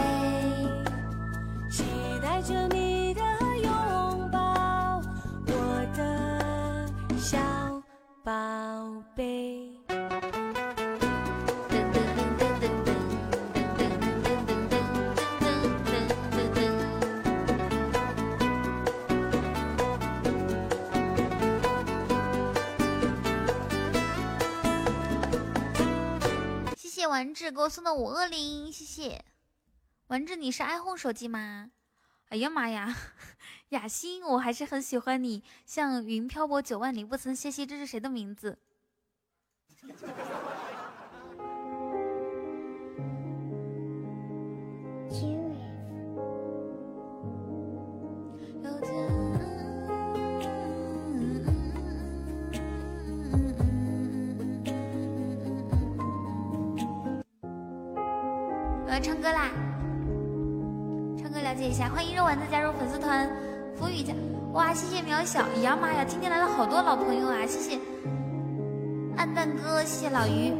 [1.69, 1.83] 期
[2.23, 3.21] 待着你的
[3.63, 4.99] 拥抱，
[5.45, 5.51] 我
[5.95, 7.37] 的小
[8.27, 8.33] 宝
[9.15, 9.71] 贝，
[26.75, 28.73] 谢谢丸子给我送的五二零。
[28.73, 29.23] 谢谢
[30.07, 31.71] 丸子，你是 iPhone 手机吗？
[32.27, 32.93] 哎呀妈呀！
[33.69, 38.57] 雅欣，我还是很喜欢你，像云漂泊九万里不曾歇息，这是谁的名字？
[58.85, 59.51] 我要唱歌啦！
[61.19, 63.29] 唱歌了解一下，欢迎肉丸子加入粉丝团，
[63.79, 64.11] 福雨家，
[64.53, 67.79] 哇，谢谢渺小，呀妈呀，今天来了好多老朋友啊，谢谢
[69.15, 70.51] 暗淡哥，谢谢老于。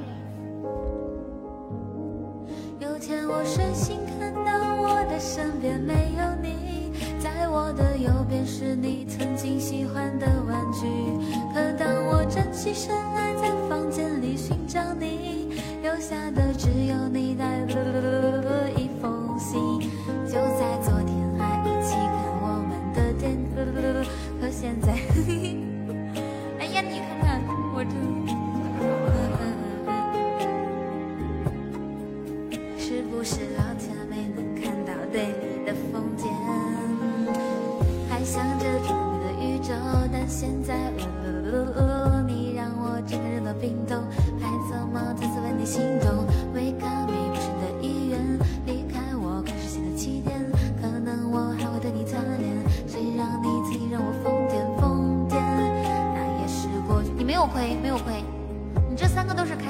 [2.79, 10.85] 有天我睡醒，看到我的身边没有你，在我的右边是你曾经喜欢的玩具。
[11.53, 19.76] 可当我站起身来，在房间里寻找你，留下的只有你带的 一封信。
[24.67, 24.91] 现在，
[26.59, 27.41] 哎呀，你看看
[27.73, 27.95] 我这。
[32.77, 36.27] 是不是老天没能看到对你的封建？
[38.09, 39.71] 还想着着你的宇宙，
[40.11, 40.75] 但现在，
[41.77, 44.03] 呃，你让我整个人都冰冻，
[44.41, 46.26] 还怎么再次为你心动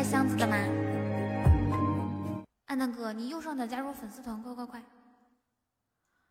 [0.09, 0.55] 箱子的吗？
[2.67, 4.81] 安南哥，你右上角加入粉丝团，快快快！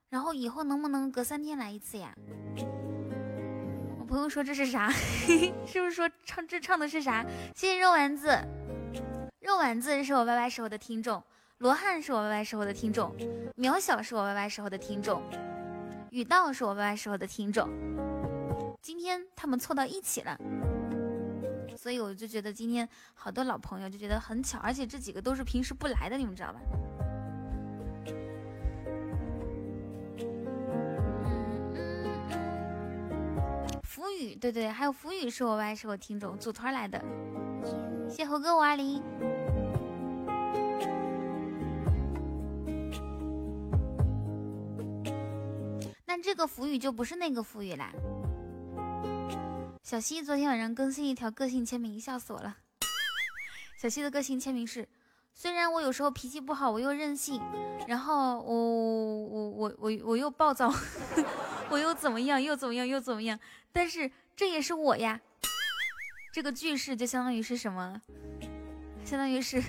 [0.09, 2.15] 然后以后能不能隔三天来一次呀？
[4.01, 4.89] 我朋友说这是啥？
[5.67, 7.23] 是不是说唱这唱的是啥？
[7.55, 8.35] 谢谢肉丸子，
[9.41, 11.23] 肉丸子是我 YY 时候的听众，
[11.59, 13.15] 罗汉是我 YY 时候的听众，
[13.59, 15.23] 渺小是我 YY 时候的听众，
[16.09, 17.69] 雨道是我 YY 时候的听众。
[18.81, 20.39] 今天他们凑到一起了。
[21.77, 26.61] 所以我就觉得今天好多老朋友就觉得很巧，而且这几个都是平时不来的，你们知道吧？
[33.83, 37.03] 福宇，对对，还有福宇是我 Y 是我听众组团来的，
[38.09, 39.03] 谢猴哥五二零。
[46.07, 47.91] 那这个福宇就不是那个福宇啦。
[49.87, 52.57] 小西昨天晚上更新一条个性签名，笑死我了。
[53.79, 54.89] 小西的个性签名是：
[55.33, 57.41] 虽然我有时候脾气不好，我又任性，
[57.87, 60.75] 然后我我我我我又暴躁，
[61.71, 63.39] 我又怎么样又怎么样又怎么样，
[63.71, 65.21] 但是这也是我呀。
[66.33, 68.03] 这个句式就相当于是什么？
[69.05, 69.63] 相当于是，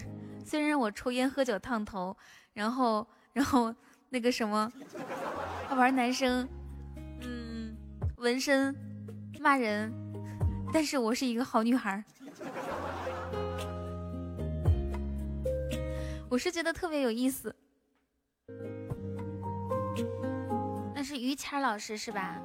[0.43, 2.17] 虽然我抽烟喝酒烫头，
[2.53, 3.71] 然后然后
[4.09, 4.73] 那个什么，
[5.69, 6.49] 玩男生，
[7.21, 7.77] 嗯，
[8.15, 8.75] 纹身，
[9.39, 10.06] 骂人。
[10.73, 12.03] 但是我是一个好女孩。
[16.29, 17.55] 我是觉得特别有意思。
[20.93, 22.41] 那是于谦老师是吧？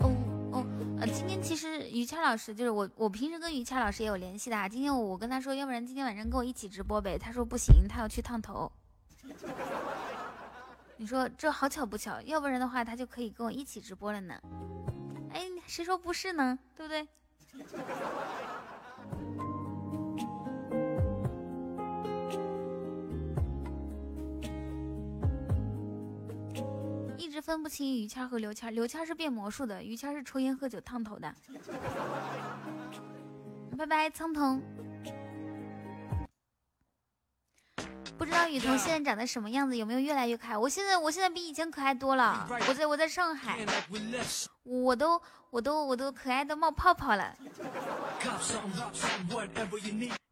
[0.00, 0.12] 哦
[0.52, 0.66] 哦，
[1.00, 4.68] 呃，今天其实于谦老师就是我，我平时跟于谦老师也有联系的啊。
[4.68, 7.16] 今天我跟他说，要不然今天晚上跟我一起直播呗？
[7.16, 8.70] 他说不行，他要去烫头。
[10.98, 12.20] 你说这好巧不巧？
[12.22, 14.38] 要不然的话，他就可以跟我一起直播了呢。
[15.70, 16.58] 谁说不是呢？
[16.74, 17.06] 对不对？
[27.16, 31.32] 一直分不清于谦和刘谦，刘谦是变魔术的，于谦是抽烟喝酒烫头的。
[33.78, 34.60] 拜拜，苍桐。
[38.20, 40.58] 不知道雨桐现在长得什么样子，有没有越来越可爱？
[40.58, 42.46] 我现在我现在比以前可爱多了。
[42.68, 43.58] 我在我在上海，
[44.62, 45.18] 我都
[45.48, 47.34] 我都我都可爱的冒泡泡了，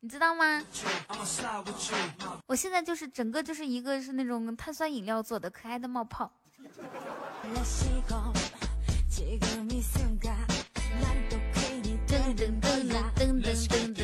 [0.01, 0.62] 你知道吗？
[2.47, 6.31] 我现在就是整个就是一个是那种碳酸饮料做的，可爱的冒泡。
[12.06, 13.97] 噔噔噔噔噔。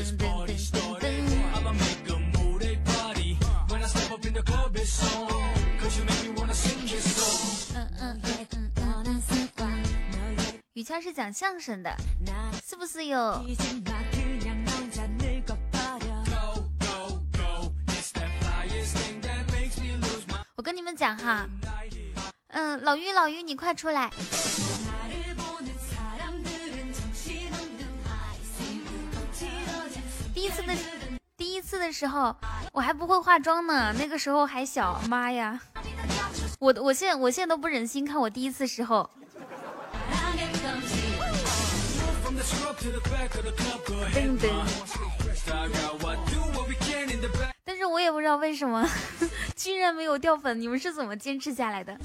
[7.74, 9.72] 嗯嗯嗯嗯嗯。
[10.74, 11.94] 于谦是讲相声的，
[12.64, 13.44] 是不是有？
[20.56, 21.46] 我跟你们讲哈，
[22.48, 24.10] 嗯，老于老于，你快出来。
[30.32, 30.74] 第一次的
[31.55, 32.35] 第一次的时候，
[32.72, 35.60] 我还不会化妆呢，那个时候还小，妈呀！
[36.59, 39.09] 我我现在我现在都不忍心看我第一次时候。
[44.12, 44.51] 噔噔。
[47.64, 48.85] 但是我也不知道为什么，
[49.55, 51.97] 居然没有掉粉，你们是怎么坚持下来的？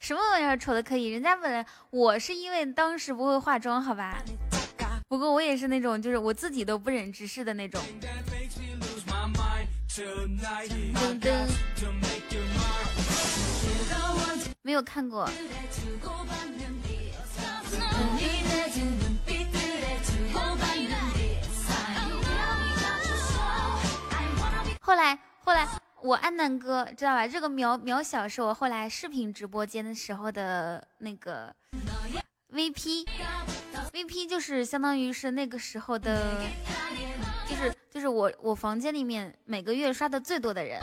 [0.00, 1.08] 什么玩意儿丑的可以？
[1.08, 4.22] 人家本来我是因为当时不会化妆，好吧？
[5.08, 7.80] 不过我也是那种，就是我自己都不忍直视的那种。
[9.88, 11.46] 噔噔，
[14.62, 15.28] 没有看过。
[24.80, 25.66] 后来，后来。
[26.02, 27.28] 我安南哥知道吧？
[27.28, 31.54] 这个苗苗小是我后来视频直播间的时候的那个
[32.52, 36.40] VP，VP 就是相当于是那个时候的，
[37.46, 40.80] 就是就是我我房间里面每个月刷的最多的人。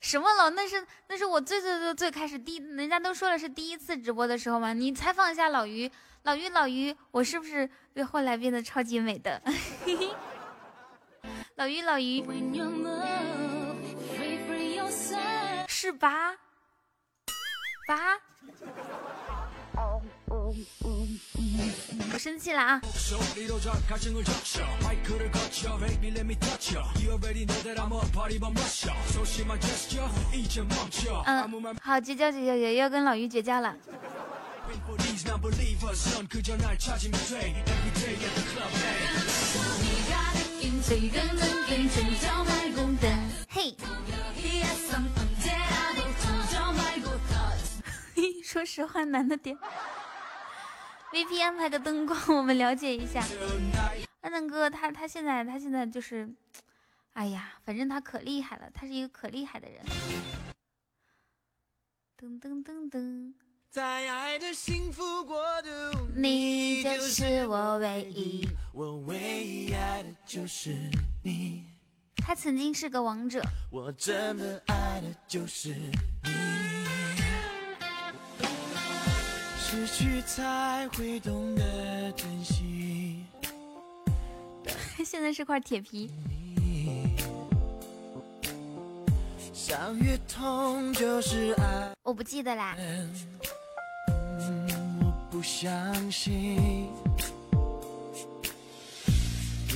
[0.00, 0.48] 什么老？
[0.50, 4.72] 那是那是我最最最最开始第，人家都说了是第一次直播的时候嘛。
[4.72, 5.90] 你采访一下老于，
[6.22, 9.42] 老于老于，我是不是被后来变得超级美的？
[9.84, 10.10] 嘿 嘿
[11.56, 12.24] 老于，老于，
[15.68, 16.32] 是吧？
[17.86, 18.18] 吧？
[22.12, 22.80] 我生气了啊！
[31.26, 33.76] 嗯，好，绝交，绝交，绝要跟老于绝交了。
[43.48, 43.74] 嘿，
[48.42, 49.56] 说实话难的点。
[51.10, 53.24] VP 安排个灯光，我们了解一下。
[54.20, 56.28] 安南哥，他他现在他现在就是，
[57.14, 59.82] 哎呀，反正他可厉害了，他是一个可厉害的人。
[62.18, 63.32] 噔噔噔噔。
[63.74, 65.68] 在爱的幸福国度，
[66.14, 68.48] 你就是我唯一。
[68.72, 70.76] 我唯一爱的就是
[71.24, 71.64] 你。
[72.18, 73.42] 他曾经是个王者。
[73.72, 76.30] 我真的爱的就是你。
[79.58, 83.24] 失去才会懂得珍惜。
[85.04, 86.12] 现在是块铁皮。
[89.52, 91.92] 伤越痛就是爱。
[92.04, 92.76] 我不记得啦。
[95.30, 96.88] 不相信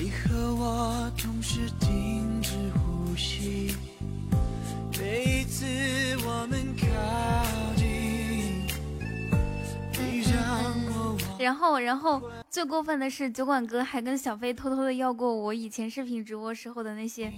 [0.01, 3.74] 你和我同时停止呼吸，
[4.98, 5.64] 每一次
[6.24, 6.86] 我们靠
[7.76, 8.64] 近，
[9.93, 17.32] 你让我然后，然后最过分的是，酒馆哥还跟小飞偷偷的要过我以前视频直播时候的那些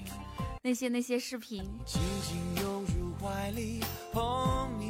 [0.63, 3.81] 那些那些视频，紧紧拥入怀里，
[4.13, 4.90] 捧你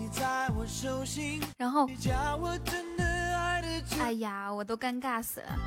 [2.39, 3.05] 我真的
[3.39, 5.59] 爱的就哎呀，我都尴尬死了。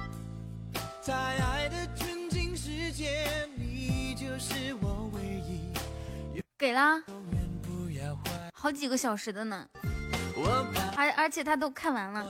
[1.01, 5.73] 在爱的纯净世界，你就是我唯一，
[6.57, 7.01] 给啦，
[8.53, 9.67] 好几个小时的呢，
[10.95, 12.25] 而而且他都看完了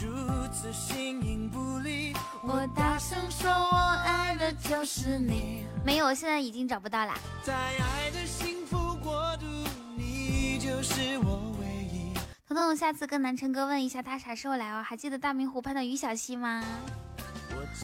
[0.00, 5.66] 如此形影不离，我大声说，我爱的就是你。
[5.84, 7.14] 没有，现在已经找不到啦。
[7.42, 8.51] 在爱的幸
[12.48, 14.82] 彤彤，下次跟南城哥问一下他啥时候来哦？
[14.82, 16.64] 还记得大明湖畔的于小溪吗？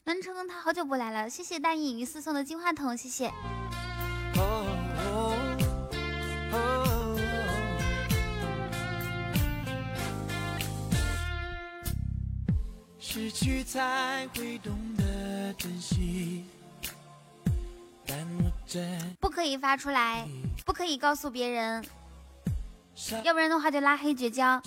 [0.04, 3.32] 南城他好久不来了，谢谢大隐于四送的金话筒，谢谢。
[12.98, 16.44] 失去才会懂得珍惜，
[18.06, 20.28] 但我真不可以发出来，
[20.64, 21.90] 不可以告诉别人，伤
[23.24, 24.60] 要不然的话就拉黑绝交。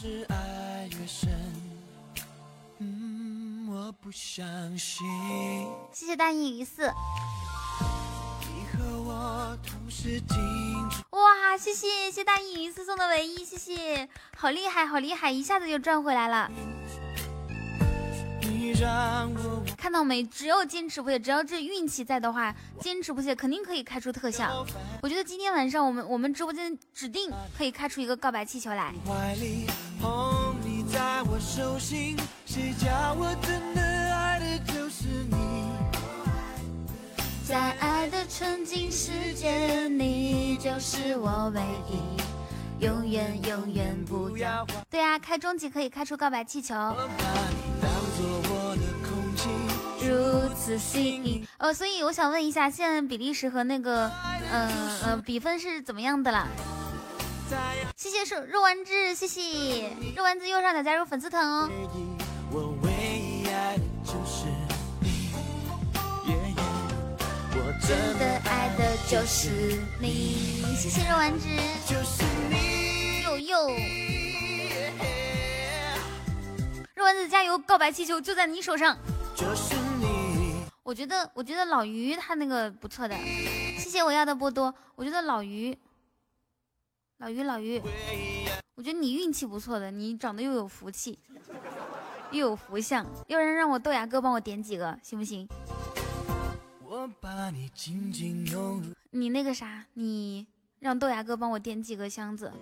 [2.79, 4.45] 嗯，我不相
[4.77, 5.05] 信
[5.91, 6.91] 谢谢大隐于四。
[11.11, 16.49] 哇，谢谢谢谢大隐于四送的唯一，谢谢，好厉害好厉害，一下子就赚回来了。
[19.77, 20.23] 看到没？
[20.23, 24.65] 只要坚持不懈，只要这运气在的话，坚持不懈肯定可以开出特效。
[25.01, 28.93] 我觉得今天晚上我们我们直播间指定可以开出一个告白气球来。
[37.43, 41.97] 在爱的纯净世界，你就是我唯一，
[42.81, 44.65] 永远永远不要。
[44.89, 46.75] 对啊，开终极可以开出告白气球，
[50.01, 51.47] 如此细腻。
[51.57, 54.11] 呃，所以我想问一下，现在比利时和那个，
[54.51, 54.69] 呃
[55.03, 56.47] 呃，比分是怎么样的啦？
[57.95, 61.69] 谢谢肉肉丸子，谢谢肉丸子右上角加入粉丝团哦。
[67.87, 69.49] 真的爱的就是
[69.99, 71.47] 你，谢谢肉丸子，
[71.87, 73.23] 就是你。
[73.23, 73.69] 呦呦，
[76.95, 77.57] 肉丸子加油！
[77.57, 78.97] 告白气球就在你手上。
[79.35, 83.15] 就是你，我觉得，我觉得老于他那个不错的，
[83.77, 84.73] 谢谢我要的波多。
[84.95, 85.75] 我觉得老于，
[87.17, 87.81] 老于，老于，
[88.75, 91.17] 我觉得你运气不错的，你长得又有福气，
[92.31, 93.03] 又有福相。
[93.27, 95.47] 要不然让我豆芽哥帮我点几个，行不行？
[97.01, 98.93] 我把你紧紧拥。
[99.09, 100.45] 你那个啥，你
[100.77, 102.53] 让豆芽哥帮我点几个箱子。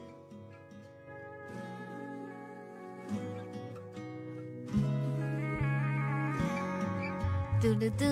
[7.59, 8.05] 嘟嘟嘟，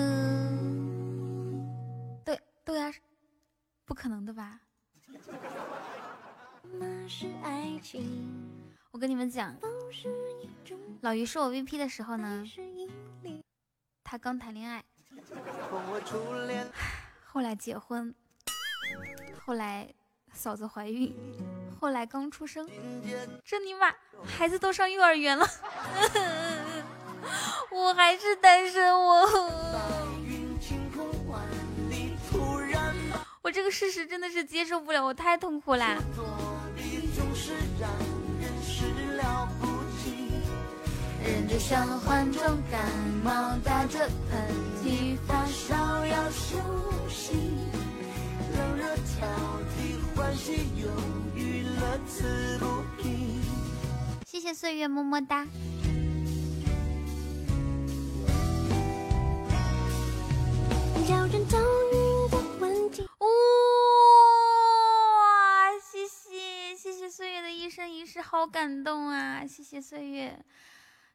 [2.26, 2.92] 豆豆芽，
[3.86, 4.60] 不可能的吧
[7.08, 8.04] 是爱情？
[8.90, 9.56] 我跟你们讲，
[11.00, 12.44] 老于是我 VP 的时候呢，
[14.04, 14.84] 他刚谈恋爱，
[17.24, 18.14] 后来结婚，
[19.44, 19.88] 后来
[20.32, 21.14] 嫂子怀孕，
[21.78, 22.68] 后来刚出生，
[23.44, 23.92] 这尼玛
[24.24, 25.46] 孩子都上幼儿园了，
[27.70, 29.26] 我还是单身，我，
[33.42, 36.02] 我这个事实真的是接受不了，我太痛苦了。
[41.28, 42.90] 人就像患重感
[43.22, 43.98] 冒，打着
[44.30, 44.48] 喷
[44.82, 46.56] 嚏，发烧要休
[47.10, 47.34] 息。
[48.56, 49.28] 冷热挑
[49.68, 50.88] 剔，欢喜忧
[51.34, 53.42] 郁，乐此不疲。
[54.24, 55.46] 谢谢岁月么么哒。
[61.06, 63.02] 叫人遭遇的问题。
[63.02, 63.28] 哇、
[65.92, 69.46] 谢谢谢谢岁月的一生一世，好感动啊！
[69.46, 70.38] 谢谢岁月。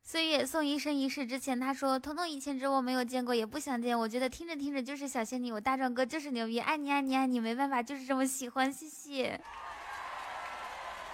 [0.06, 3.98] 岁月送一生一世之前，他说：“彤彤以前只我没有见过，也不想见。
[3.98, 9.40] 我觉得听着听着就是小仙女，我大壮哥就是牛逼，爱你爱你爱你，没办法，就是这么喜欢。”谢谢。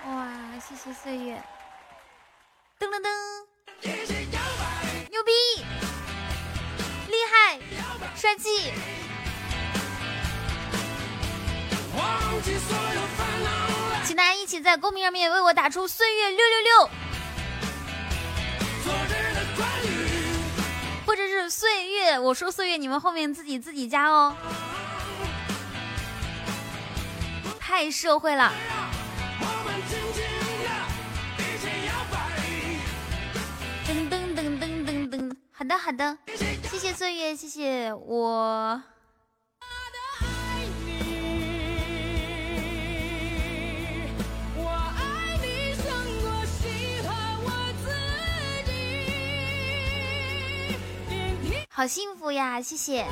[0.07, 1.41] 哇，谢谢岁月。
[2.79, 3.09] 噔噔噔，
[5.09, 5.31] 牛逼，
[7.09, 7.59] 厉害，
[8.15, 8.73] 帅气。
[14.03, 16.89] 请大家一起在公屏上面为我打出“岁月六六六”，
[21.47, 24.35] “岁月”，我说“岁月”，你们后面自己自己加哦。
[27.59, 28.51] 太社会了，
[33.87, 36.17] 噔噔噔噔噔噔，好的好的，
[36.69, 38.81] 谢谢岁月，谢谢我。
[51.79, 53.05] 好幸福呀，谢谢。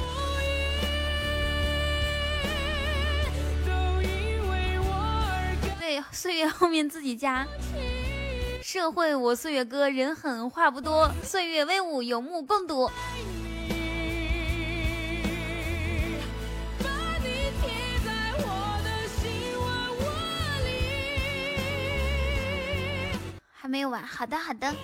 [5.79, 7.47] 对，岁月后面自己加。
[8.61, 12.91] 社会我岁月哥，人狠话不多，岁月威武有目共睹。
[23.53, 24.75] 还没有完，好的好的，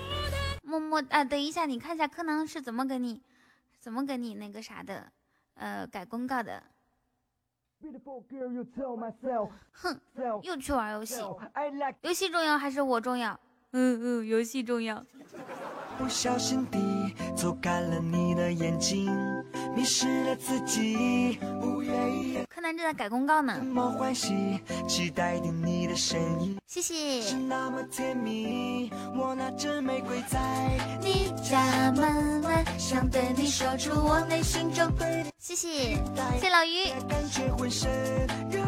[0.63, 3.19] 么么啊，等一下，你看一下柯南是怎么给你，
[3.83, 5.11] 怎么给你那个啥的，
[5.55, 6.63] 呃，改公告的。
[9.73, 9.99] 哼，
[10.41, 11.15] 又去玩游戏，
[12.03, 13.37] 游戏重要还是我重要？
[13.73, 15.03] 嗯嗯，游戏重要。
[15.97, 16.79] 不小心地
[17.35, 19.11] 走干了你的眼睛，
[19.75, 21.39] 迷失了自己。
[22.49, 23.59] 柯南正在改公告呢。
[23.63, 26.57] 么欢喜，期待着你的身影。
[26.67, 27.21] 谢谢。
[27.21, 30.39] 是那么甜蜜，我拿着玫瑰在
[31.01, 35.25] 你家门外，想对你说出我内心中对。
[35.39, 35.95] 谢谢，
[36.35, 36.89] 谢谢老于。
[37.07, 37.89] 感觉浑身。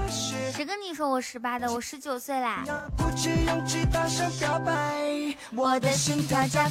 [0.10, 1.72] 谁跟你说我十八的？
[1.72, 2.64] 我十九岁啦。
[2.98, 4.74] 鼓起勇气大声表白，
[5.56, 6.70] 我的心快快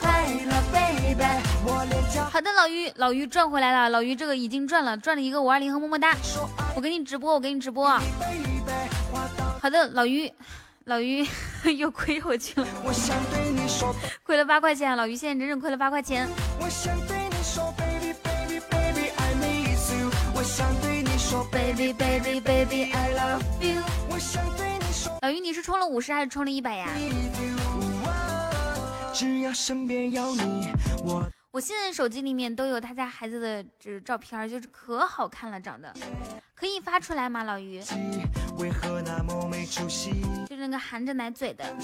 [0.00, 1.24] 快了，baby。
[1.64, 6.16] 我脸颊好的，老于，老于赚回来了，老于这个已经赚了，赚了一个五二零和么么哒。
[6.74, 7.88] 我给你直播，我给你直播。
[9.60, 10.32] 好的，老于，
[10.84, 11.26] 老于
[11.76, 16.28] 又亏回去了，我想对你说，亏了八块钱，老于现在整整亏了八块钱。
[16.60, 20.10] 我想对你说，baby baby baby I miss you。
[20.34, 20.66] 我想
[21.28, 23.82] 说 Baby baby baby I love you。
[24.08, 26.88] 我想对你说老于，你是充了五十还是充了一百呀？，
[29.12, 30.68] 只要身边有你，
[31.04, 35.92] 我我现在手机里面都有他家孩子的这照片，就是可好看了，长得
[36.54, 37.42] 可以发出来吗？
[37.42, 37.82] 老于，
[38.56, 40.22] 为何那么没出息？
[40.48, 41.76] 就那个含着奶嘴的。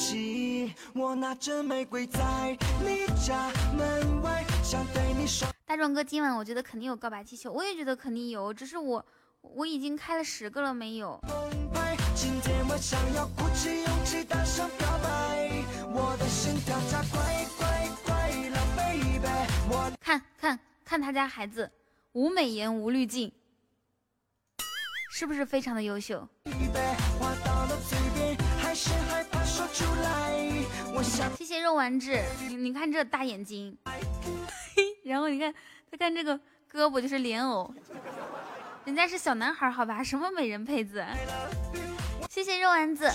[0.94, 5.46] 我拿着玫瑰在你家门外，想对你说。
[5.66, 9.04] 大壮哥，今晚我觉得肯定有告白气球，我也觉得肯定有，只是我
[9.52, 11.20] 我已经开了十个了，没有。
[12.14, 19.26] 今天我想要鼓起勇气大声表白，我的心跳加快快快了，baby，
[19.70, 21.70] 我看看看他家孩子，
[22.12, 23.30] 无美颜无滤镜，
[25.12, 26.26] 是不是非常的优秀？
[31.36, 32.10] 谢谢肉丸子，
[32.48, 35.54] 你你看这大眼睛， 嘿，然后你看
[35.90, 36.36] 他看这个
[36.72, 37.72] 胳膊就是莲藕，
[38.85, 41.02] 人家是小男孩，好吧，什么美人胚子，
[42.28, 43.11] 谢谢肉丸子。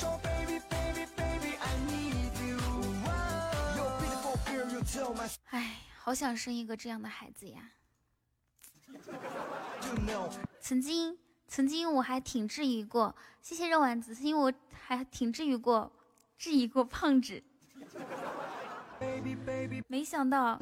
[5.52, 7.72] 哎，好想生一个这样的孩子呀。
[10.60, 11.18] 曾经
[11.48, 15.92] 曾经我还挺质疑过，谢谢肉丸子，是因为我还挺质疑过，
[16.38, 17.44] 质疑过胖子。
[19.88, 20.60] 没想到。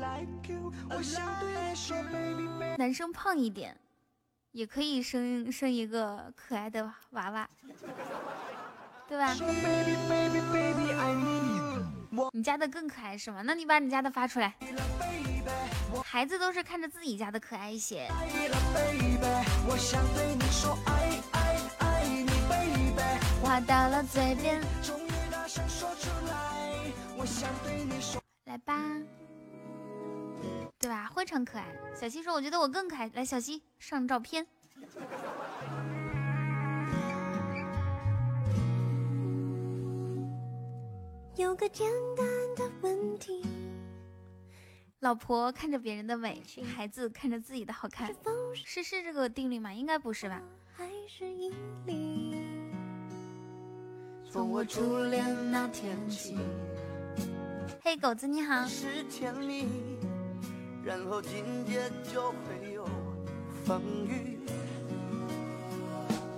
[2.77, 3.79] 男生胖一点。
[4.51, 7.49] 也可以生生一个可爱的娃娃，
[9.07, 12.31] 对吧？baby, baby, baby, I need you。
[12.33, 13.41] 你家的更可爱是吗？
[13.43, 14.55] 那你把你家的发出来。
[14.59, 18.07] baby，孩子都是看着自己家的可爱一些。
[23.43, 28.21] 话到了嘴边，终于大声说出来，我想对你说。
[28.45, 28.73] 来吧，
[30.87, 31.11] 对吧？
[31.13, 31.65] 非常可爱。
[31.93, 34.47] 小西说：“我觉得我更可爱。”来，小西上照片。
[41.35, 41.85] 有个简
[42.15, 43.45] 单的问题，
[44.99, 46.41] 老婆看着别人的美，
[46.73, 48.15] 孩子看着自己的好看，
[48.55, 49.73] 是是这个定律吗？
[49.73, 50.41] 应该不是吧？
[50.73, 51.51] 还是引
[51.85, 52.33] 力？
[54.31, 56.37] 从我初恋那天起，
[57.81, 59.67] 嘿，狗子你好，是甜蜜，
[60.87, 62.87] 然后紧接就会有
[63.65, 64.39] 风雨。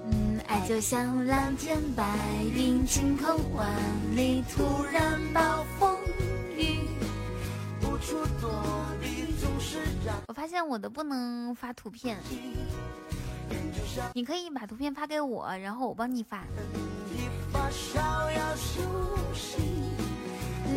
[0.05, 2.03] 嗯，爱就像蓝天白
[2.55, 3.69] 云，晴空万
[4.15, 5.95] 里，突然暴风
[6.57, 6.79] 雨。
[7.83, 8.49] 无处躲
[8.99, 12.17] 避总是让我发现我的不能发图片，
[14.15, 16.39] 你可以把图片发给我，然后我帮你发。
[17.13, 18.81] 一发烧要休
[19.35, 19.68] 息。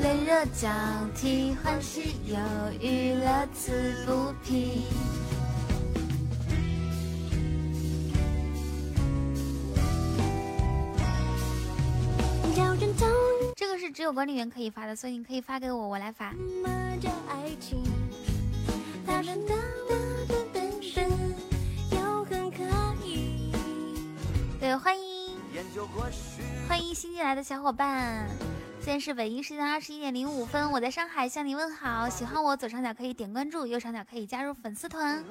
[0.01, 0.69] 泪热交
[1.14, 2.36] 替，欢喜忧
[2.81, 4.85] 郁，乐此不疲。
[13.55, 16.32] 这个是只有管理员可以发的，所以你可以发给我，我来发。
[24.60, 25.31] 对，欢迎
[26.69, 28.28] 欢迎新进来的小伙伴，
[28.84, 32.09] 现在是北京时间二十一点零五分，我在上海向你问好。
[32.09, 35.22] 喜欢我，左上角可以点关注，右上角可以加入粉丝团。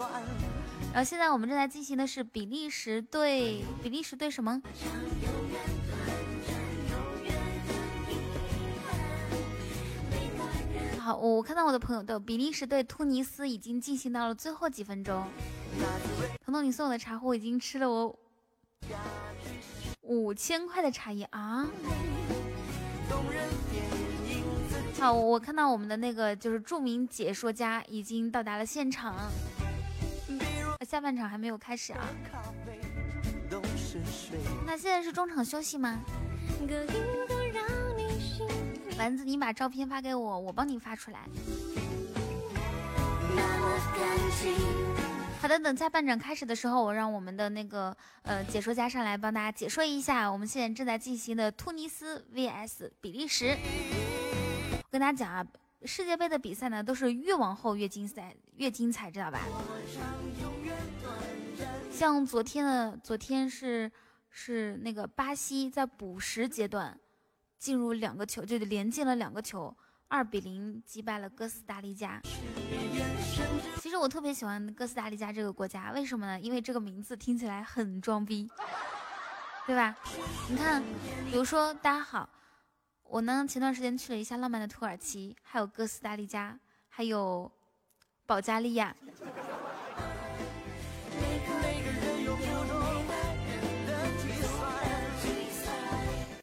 [0.94, 4.62] 然后现在我们正在进行的是比利时对比利时对什么？
[10.98, 15.28] 好，我看到我的朋友的比利时对突尼斯已经进行到了最后几分钟。
[16.46, 18.18] 彤彤，你送我的茶壶已经吃了我
[20.04, 21.68] 五千块的茶叶啊！
[25.00, 29.16] 好，我看到我们的那个就是著名解说家已经到达了现场，
[30.88, 32.00] 下半场还没有开始啊。
[34.66, 36.00] 那现在是中场休息吗？
[39.00, 41.22] 丸子，你把照片发给我，我帮你发出来。
[45.42, 53.58] 好的，等下半场开始的时候，我让我们的那个呃解说家上来帮大家解说一下我们现在正在进行的突尼斯 VS 比利时。
[54.72, 55.44] 我跟大家讲啊，
[55.84, 59.40] 世界杯的比赛呢都是越往后越精彩，越精彩，知道吧？
[61.92, 63.92] 像昨天的，昨天是
[64.30, 66.96] 是那个巴西在补时阶段
[67.58, 69.76] 进入两个球，就连进了两个球，
[70.12, 72.22] 二比零击败了哥斯达黎加。
[73.80, 76.38] 其实我特别喜欢哥斯达黎加这个国家，为什么呢？
[76.38, 78.52] 因为这个名字听起来很装逼，
[79.66, 79.96] 对吧？
[80.50, 80.84] 你看，
[81.32, 82.30] 比如说大家好，
[83.04, 86.60] 我呢前段时间去了一下浪漫的土耳其，还有哥斯达黎加，
[86.90, 87.50] 还有
[88.26, 88.94] 保加利亚。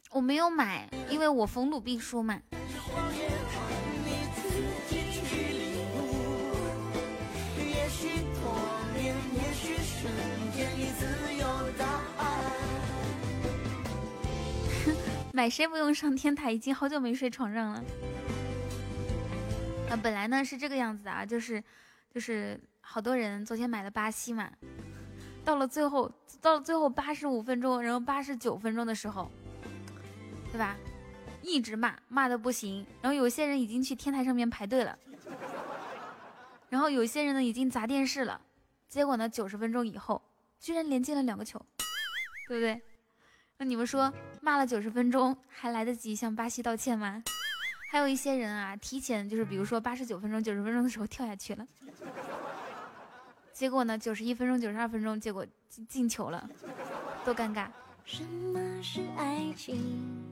[0.09, 2.41] 我没有买，因为我逢赌必输嘛。
[15.31, 16.51] 买谁不用上天台？
[16.51, 17.83] 已经好久没睡床上了。
[19.89, 21.63] 啊，本来呢是这个样子的啊，就是
[22.13, 24.49] 就是好多人昨天买了巴西嘛，
[25.45, 26.11] 到了最后
[26.41, 29.31] 到了最后八十五分钟，然后八十九分钟的时候，
[30.51, 30.75] 对吧？
[31.41, 34.97] 一直骂骂的不行，然后有些人已经去天台上面排队了，
[36.69, 38.39] 然后有些人呢已经砸电视了，
[38.87, 40.21] 结果呢九十分钟以后
[40.59, 41.59] 居然连进了两个球，
[42.47, 42.81] 对不对？
[43.57, 47.21] 那你们说骂了九十分钟还来得及向巴西道歉吗？
[47.91, 51.67] 还有一些人啊，提前就是比如说八十九分钟、九十分钟的时候跳下去了，
[53.51, 55.45] 结果呢九十一分钟、九十二分钟，结果
[55.87, 56.47] 进球了，
[57.25, 57.67] 多尴尬！
[58.05, 60.28] 什么是爱情？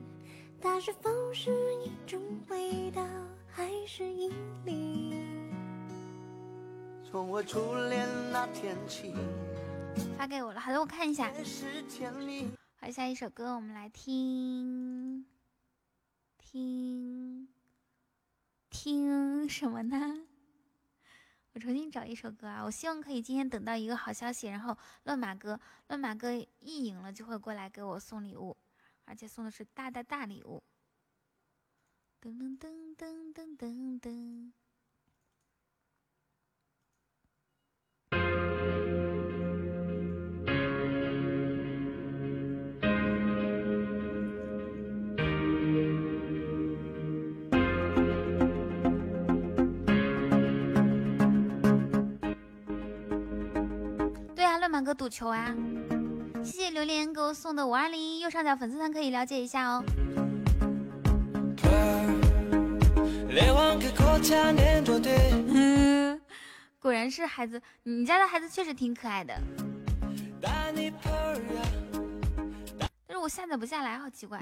[0.59, 1.51] 它是否是
[1.85, 3.05] 一种味道，
[3.47, 4.31] 还是引
[4.65, 5.13] 力？
[7.09, 9.13] 从我初恋那天起，
[10.17, 11.31] 发给我了，好的，我看一下。
[12.79, 15.25] 好，下一首歌我们来听，
[16.37, 17.47] 听，
[18.69, 20.25] 听什么呢？
[21.53, 22.63] 我重新找一首歌啊！
[22.63, 28.55] 我希望可以今天等到一个好消息，然后乱马哥，乱马哥一赢了就会过来给我送礼物，
[29.07, 30.61] 而且送的是大大大礼物。
[32.21, 34.51] 噔噔噔噔噔噔噔。
[54.35, 55.55] 对啊，乱马哥赌球啊！
[56.47, 59.83] 谢谢榴莲给我送的五二零，右上角粉丝团可以了解一下哦。
[65.49, 66.21] 嗯，
[66.79, 69.37] 果然是孩子，你家的孩子确实挺可爱的，
[70.41, 70.73] 但
[73.09, 74.41] 是我下载不下来，好奇怪。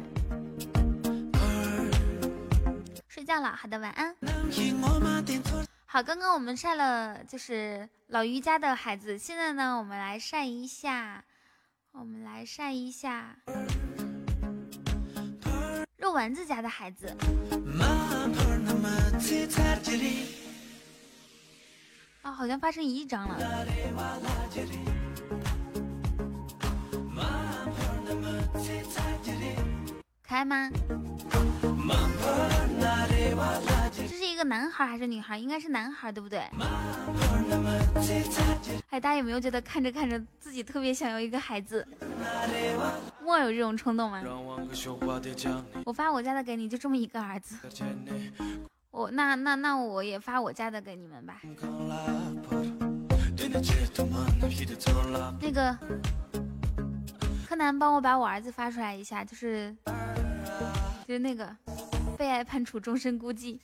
[3.07, 4.15] 睡觉了，好的，晚安。
[5.87, 11.23] 好，刚刚我们晒了就是老于家的孩子，现在呢，我们来晒一下，
[11.97, 13.35] 我们来晒一下
[15.97, 17.07] 肉丸子家的孩子。
[22.21, 23.37] 啊，好像发生异常了。
[30.27, 30.69] 可爱吗？
[33.95, 35.37] 这是一个男孩还是女孩？
[35.37, 36.39] 应该是男孩，对不对？
[38.89, 41.87] 哎，大家有没有觉得看着看着自己特别想要一个孩子？
[43.23, 44.21] 莫有这种冲动吗？
[45.85, 47.55] 我发我家的给你，就这么一个儿子。
[48.91, 51.39] 我那那那我也发我家的给你们吧。
[55.39, 55.77] 那个
[57.47, 59.73] 柯南，帮我把我儿子发出来一下，就是
[61.07, 61.55] 就是那个
[62.17, 63.59] 被爱判处终身孤寂。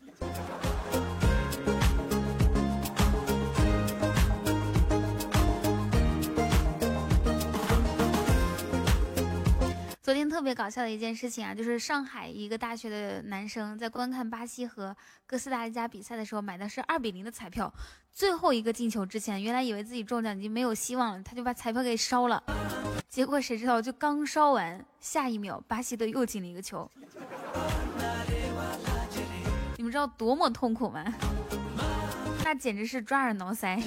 [10.12, 14.94] 昨天特别搞笑的一件事情啊，就是上海一个大学的男生在观看巴西和
[15.26, 17.74] 哥斯达黎加比赛的时候，买的是二比零的彩票。
[18.12, 22.44] 最后一个进球之前，原来以为自己中奖已经没有希望了，他就把彩票给烧了。
[23.08, 26.92] 结果谁知道，就刚烧完，下一秒巴西队又进了一个球。
[29.78, 31.06] 你们知道多么痛苦吗？
[32.44, 33.82] 那简直是抓耳挠腮。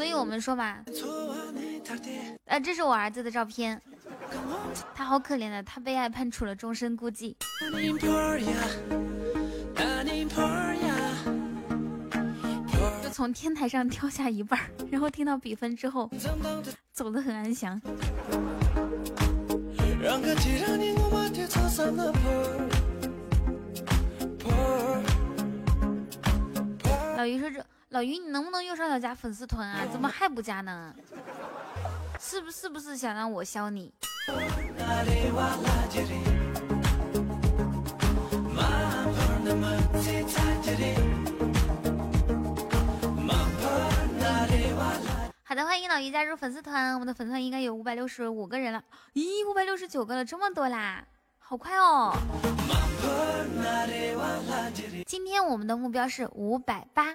[0.00, 0.78] 所以我们说嘛，
[2.46, 3.78] 呃，这是我儿子的照片，
[4.94, 7.36] 他好可怜的，他被爱判处了终身孤寂。
[13.02, 14.58] 就从天台上跳下一半，
[14.90, 16.10] 然后听到比分之后，
[16.94, 17.78] 走得很安详。
[27.18, 27.62] 老于说这。
[27.90, 29.84] 老于，你能不能右上角加粉丝团啊？
[29.90, 30.94] 怎么还不加呢？
[32.20, 33.92] 是不是不是想让我削你？
[45.42, 48.80] 好的，欢迎老于加入粉丝团，我们的粉丝团应该有五百六十五个人了。
[49.14, 51.04] 咦，五百六十九个了，这么多啦，
[51.50, 52.16] 好快哦！
[55.04, 57.06] 今天我们的目标是五百八，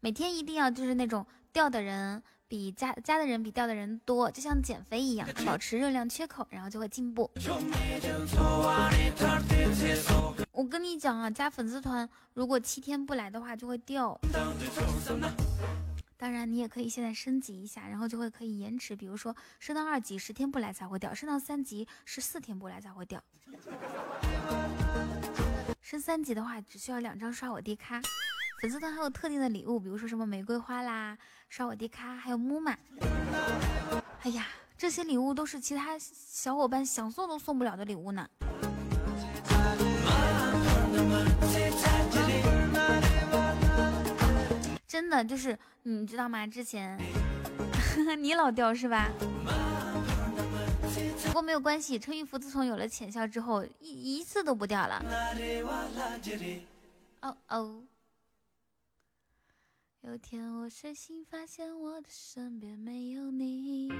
[0.00, 7.30] 每天一定要就是那种掉的人比加加的人比掉的人多，就像减肥一样，保持热量缺口，然后就会进步。
[10.50, 14.20] 我跟你讲啊，加粉丝团如果七天不来的话就会掉。
[16.20, 23.22] 当然，你也可以现在升级一下，然后就会可以延迟，比如说升到二级十天不来才会掉，升到三级十四天不来才会掉。
[25.80, 28.02] 升三级的话，只需要两张刷我弟卡。
[28.60, 31.16] 粉丝团还有特定的礼物，比如说什么玫瑰花啦、
[31.48, 32.76] 刷我弟卡，还有木马。
[34.22, 38.28] 哎呀，这些礼物都是其他小伙伴想送都送不了的礼物呢。
[44.88, 45.56] 真的就是
[45.90, 46.46] 你知道吗？
[46.46, 46.98] 之前
[48.20, 49.10] 你老掉是吧？
[51.24, 55.02] 不过没有关系，陈玉福自从有了浅笑之后，一一次都不掉了。
[57.22, 57.82] 哦哦。
[60.02, 63.90] 有天我睡醒，发现我的身边没有你。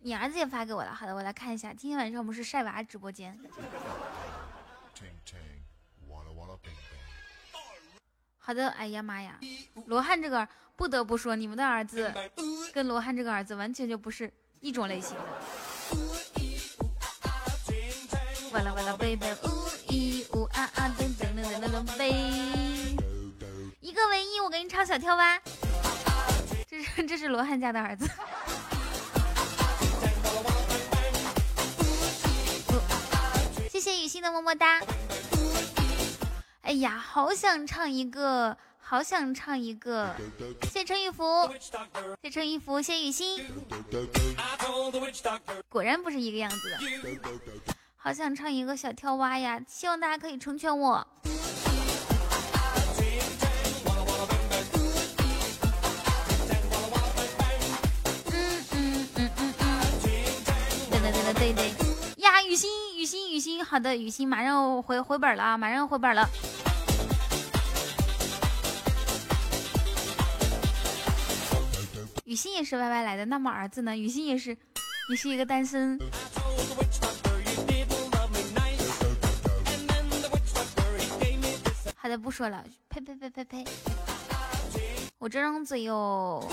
[0.00, 1.72] 你儿子也发给我了，好的，我来看一下。
[1.72, 3.38] 今天晚上我们是晒娃直播间。
[8.48, 9.38] 好的，哎呀妈呀，
[9.88, 12.10] 罗汉这个不得不说，你们的儿子
[12.72, 15.24] 跟罗汉这个儿子完全就不是一种类型的。
[18.50, 22.08] 完了完了，baby，呜一呜啊啊，噔噔噔噔噔噔，
[23.80, 25.38] 一个唯一，我给你唱小跳蛙。
[26.66, 28.08] 这是这是罗汉家的儿子。
[33.70, 34.80] 谢谢雨欣的么么哒。
[36.68, 40.14] 哎呀，好想唱一个，好想唱一个。
[40.70, 41.50] 谢陈玉福，
[42.22, 43.42] 谢陈玉福，谢雨欣。
[45.70, 46.78] 果然不是一个样子的。
[47.96, 51.06] 好想唱一个小跳蛙呀，希望大家可以成全我。
[58.26, 59.82] 嗯嗯嗯嗯嗯。
[60.90, 61.72] 对对对对对。
[62.18, 62.68] 呀，雨欣，
[62.98, 66.28] 雨欣，雨欣，好的，雨欣马上回回本了啊，马上回本了。
[72.24, 73.96] 雨欣也是 Y Y 来的，那么儿子呢？
[73.96, 74.50] 雨欣也是，
[75.10, 75.96] 也是一个单身。
[81.94, 83.64] 好的，不说了，呸呸呸呸呸！
[85.18, 86.44] 我这张嘴哟。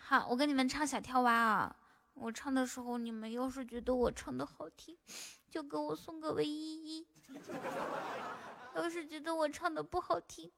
[0.00, 1.76] 好，我跟你们唱小跳蛙啊！
[2.14, 4.96] 我唱的时候，你们要是觉得我唱的好听，
[5.50, 7.08] 就给我送个唯一一。
[8.74, 10.52] 要是觉得我唱的不好听，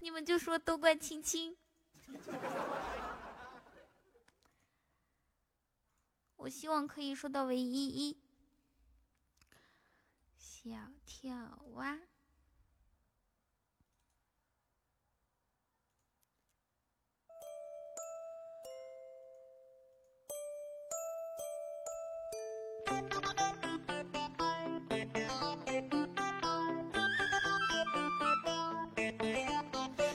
[0.00, 1.56] 你们就说都怪青青。
[6.36, 8.18] 我希望可以收到唯一一。
[10.36, 10.70] 小
[11.04, 11.34] 跳
[11.74, 11.98] 蛙。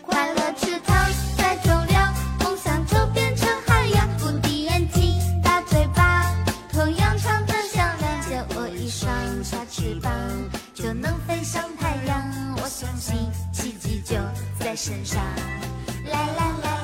[0.02, 4.07] 快乐池塘在中央，梦想就变成海洋。
[4.22, 6.34] 我的眼睛、大嘴巴，
[6.72, 8.22] 同样唱的响亮。
[8.22, 9.10] 借我一双
[9.43, 10.11] 小翅膀，
[10.73, 12.56] 就能飞向太阳。
[12.57, 13.15] 我相信
[13.52, 14.15] 奇迹就
[14.60, 15.22] 在身上。
[16.06, 16.81] 来来来。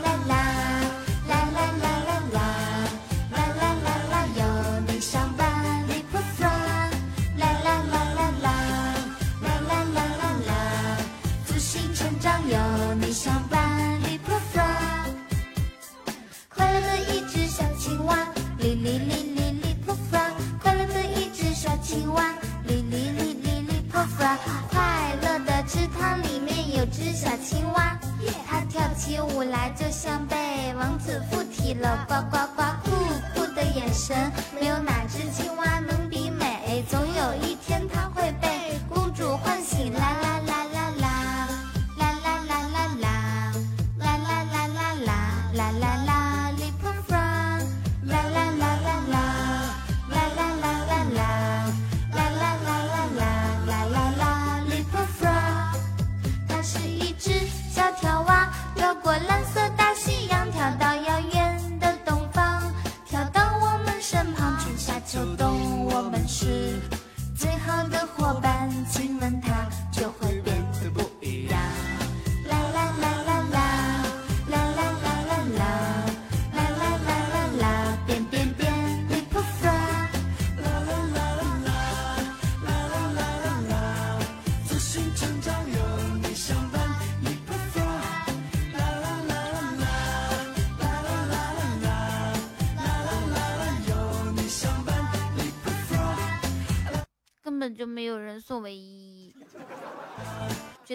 [29.08, 30.36] 起舞来就像被
[30.78, 32.92] 王子附体了，呱呱呱，酷
[33.34, 34.30] 酷的眼神，
[34.60, 35.77] 没有哪只青蛙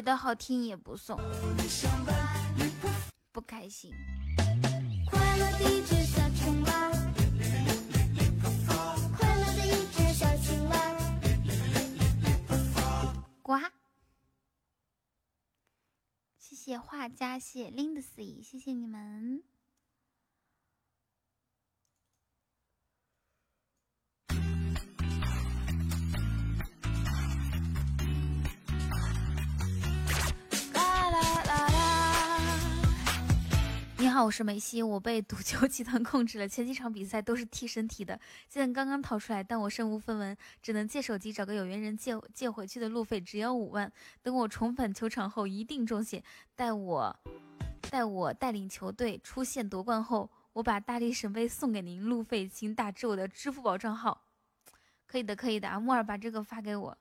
[0.03, 1.17] 觉得好听也不送，
[3.31, 3.93] 不开心。
[5.09, 6.91] 快乐的一只小青蛙，
[9.17, 10.75] 快乐的一只小青蛙。
[13.43, 13.61] 呱，
[16.37, 19.45] 谢谢画家，谢谢 Lindsay，谢谢你们。
[34.13, 43.91] 你好，我是梅西，我被赌球集团控制了，前几场比赛都是替身踢的，现在刚刚逃出来，但我身无分文，只能借手机找个有缘人借借回去的路费，只要五万。
[44.21, 46.23] 等我重返球场后，一定中血。
[46.55, 47.17] 待我
[47.91, 54.27] 待我带领球队出线夺冠后，我把大力神杯送给您，路费请打至我的支付宝账号。
[55.07, 56.95] 可以的，可以的啊，木耳把这个发给我。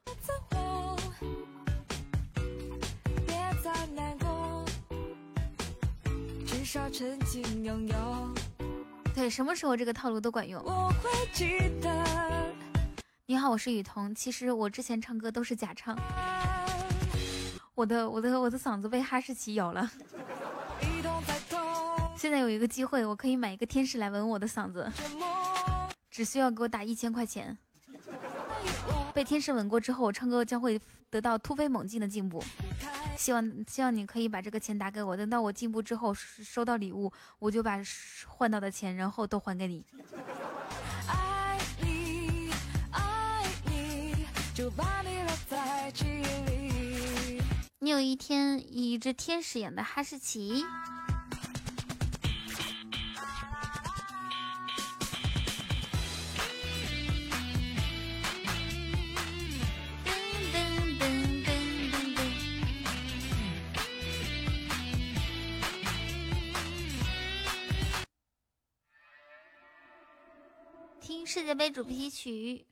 [9.14, 10.64] 对，什么时候这个套路都管用。
[10.64, 12.53] 我会记得，
[13.26, 14.15] 你好，我是雨桐。
[14.15, 15.98] 其实我之前唱歌都是假唱，
[17.76, 19.91] 我的我的我的嗓子被哈士奇咬了。
[22.15, 24.89] 现在有一个机会，我可以买一个天使来吻我的嗓子，
[26.10, 27.57] 只需要给我打一千块钱。
[29.14, 30.80] 被天使吻过之后，我唱歌将会
[31.11, 32.43] 得到突飞猛进的进步。
[33.17, 37.77] 希望希望你可以把这个钱打给我，等到我进步之后收到礼物，我就把
[38.25, 39.85] 换到的钱然后都还给你。
[41.07, 42.49] 爱你，
[42.91, 44.25] 爱你，
[44.55, 47.43] 就把你留在记忆里。
[47.79, 50.65] 你有一天以一只天使眼的哈士奇。
[71.32, 72.66] 世界杯主题曲。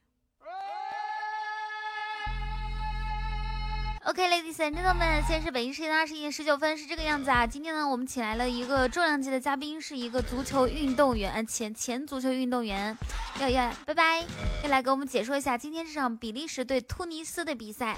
[4.04, 7.48] OK，ladies、and gentlemen，现在是北京时间的二十一点十九分，是这个样子啊。
[7.48, 12.98] 今天呢，我们请来了一个重量级的嘉宾，是一个足球运动员，呃前前足球运动员，
[13.40, 14.26] 要要，拜拜，
[14.64, 17.96] 要来给我们解说一下今天这场比利时对突尼斯的比赛。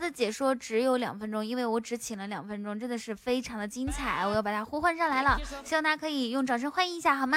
[0.00, 7.36] 他的解说只有两分钟，因为我只请了两分钟，真的是非常的精彩，我要把他呼唤上来了，希望大家可以用掌声欢迎一下，好吗？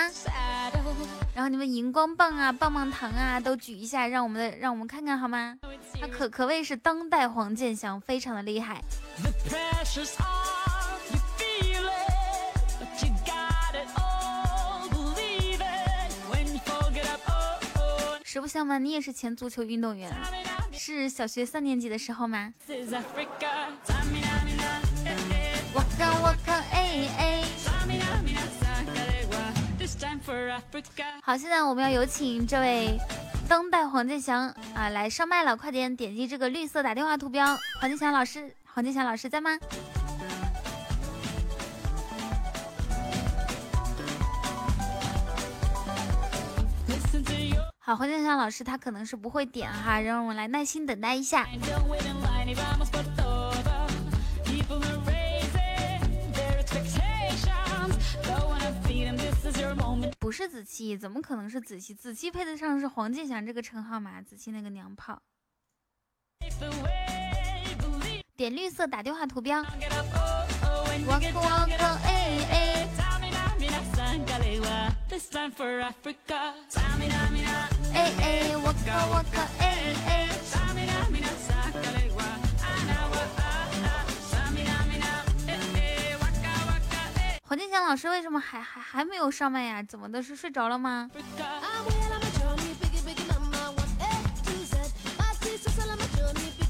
[1.35, 5.57] 然后你们荧光棒啊、棒棒糖啊都举一下，让我们的让我们看看好吗？
[5.99, 8.81] 他可可谓是当代黄健翔，非常的厉害。
[13.97, 14.07] Oh,
[17.75, 20.09] oh, 实不相瞒，你也是前足球运动员，
[20.73, 23.11] 是小学三年级的时候吗 eh, eh.
[25.73, 27.43] 我看我看，哎哎。
[31.21, 32.97] 好，现在我们要有请这位
[33.47, 39.57] 当代黄健翔啊来上麦了，快点点击这个绿色打电话图标，黄健翔老师，黄健翔老师在吗？
[47.85, 51.45] 好，黄健翔老师他可能是不会点哈，让我们来耐心等待一下。
[60.17, 61.93] 不是子期，怎么可能是子期？
[61.93, 64.21] 子期配得上是黄健翔这个称号吗？
[64.21, 65.21] 子期那个娘炮。
[68.37, 69.61] 点绿色打电话图标。
[77.93, 78.39] 哎哎。
[87.45, 89.83] 黄健翔老师为什么还还还没有上麦呀？
[89.83, 90.23] 怎么的？
[90.23, 91.07] 是睡着了吗？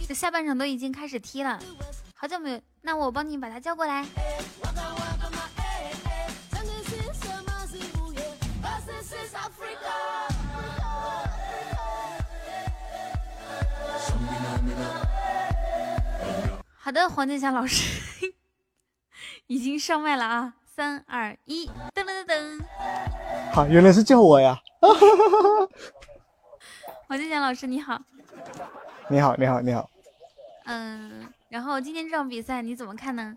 [0.05, 1.57] 这下半场都已经开始踢了，
[2.13, 4.05] 好久没有，那我帮你把他叫过来。
[16.83, 18.33] 好的，黄健翔老师
[19.47, 20.53] 已经上麦了啊！
[20.75, 21.65] 三二一，
[21.95, 22.61] 噔噔噔噔。
[23.53, 24.59] 好，原来是叫我呀！
[27.07, 27.97] 黄健翔老师你好，
[29.07, 29.89] 你好，你好，你好。
[30.65, 33.33] 嗯，然后今天这场比赛你怎么看呢？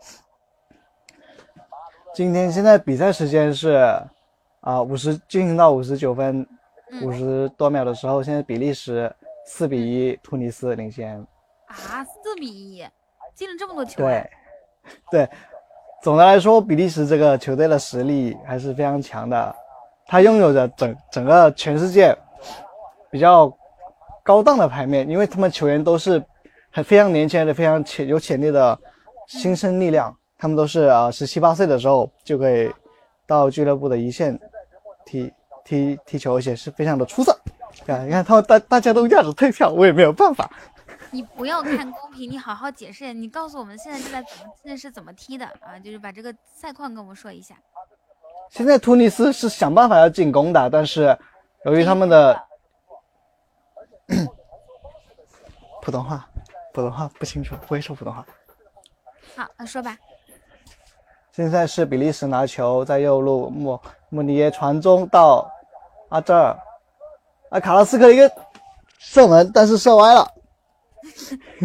[2.17, 3.77] 今天现在比赛时间是
[4.61, 6.45] 啊五十进行到五十九分
[6.91, 9.15] 嗯五十多秒的时候，现在比利时
[9.45, 11.25] 四比一突尼斯领先。
[11.69, 12.85] 啊，四比一，
[13.37, 14.09] 进了这么多球、啊。
[14.09, 14.31] 对，
[15.11, 15.29] 对，
[16.03, 19.55] 总的来说，比利时这个球队的实力还是非常强的，
[20.07, 22.17] 他拥有着整整个全世界
[23.11, 23.53] 比较
[24.25, 26.21] 高档的牌面，因为他们球员都是
[26.73, 28.77] 很非常年轻的、非常潜有潜力的
[29.29, 32.73] 新生力量，他们都是啊十七八岁的时候就可以
[33.27, 34.39] 到俱乐部的一线
[35.05, 35.33] 踢
[35.65, 37.33] 踢踢球，而且是非常的出色。
[37.87, 40.51] 啊，你看他们大大家都压着退票，我也没有办法。
[41.17, 45.79] 你不要看公屏，你好好解释，你告诉我们现在这在怎么现在是怎么踢的啊？
[45.83, 47.55] 就是把这个赛况跟我们说一下。
[48.51, 51.19] 现在突尼斯是想办法要进攻的，但是
[51.65, 52.39] 由于他们的
[55.81, 56.29] 普通话，
[56.75, 58.23] 普通话不清楚，不会说普通话。
[59.35, 59.97] 好，那说吧。
[61.33, 65.51] 现在是比利时拿球在右路，莫莫尼耶传中到
[66.11, 66.59] 阿扎尔，
[67.49, 68.31] 啊卡拉斯克一个
[68.99, 70.31] 射门，但是射歪了，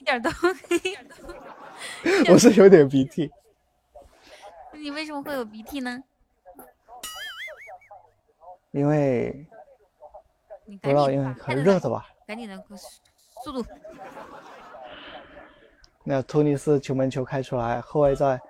[0.00, 0.30] 一点都，
[0.70, 2.32] 一点都。
[2.32, 3.30] 我是有点鼻涕。
[4.72, 6.02] 你为什么会有鼻涕呢？
[8.72, 9.46] 因为
[10.64, 12.06] 你不知道，因为很热的吧。
[12.26, 12.56] 赶紧的
[13.42, 13.64] 速度。
[16.04, 18.40] 那突尼斯球门球开出来，后卫在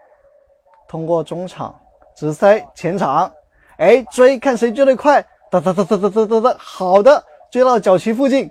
[0.86, 1.78] 通过中场
[2.14, 3.32] 直塞前场，
[3.78, 8.50] 哎追看谁追得快，哒哒哒哒哒哒哒哒，好的追到脚旗附近，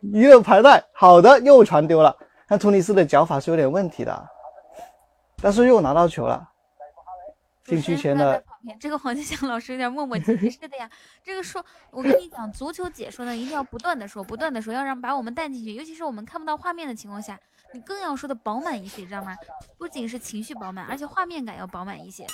[0.00, 2.16] 一个排带，好的又传丢了。
[2.48, 4.28] 那突尼斯的脚法是有点问题的，
[5.42, 6.48] 但是又拿到球了。
[7.64, 8.42] 禁区前的
[8.80, 10.50] 这个黄健翔老师有点磨磨唧唧。
[10.50, 10.88] 是的呀，
[11.22, 15.74] 这个说，我跟你讲，足球解说呢，一定要不断的说，不断的说，要让把我们带进去。
[15.74, 17.38] 尤其是我们看不到画面的情况下，
[17.74, 19.36] 你更要说的饱满一些，知道吗？
[19.76, 22.24] 不仅是情绪饱满，而且画面感要饱满一些。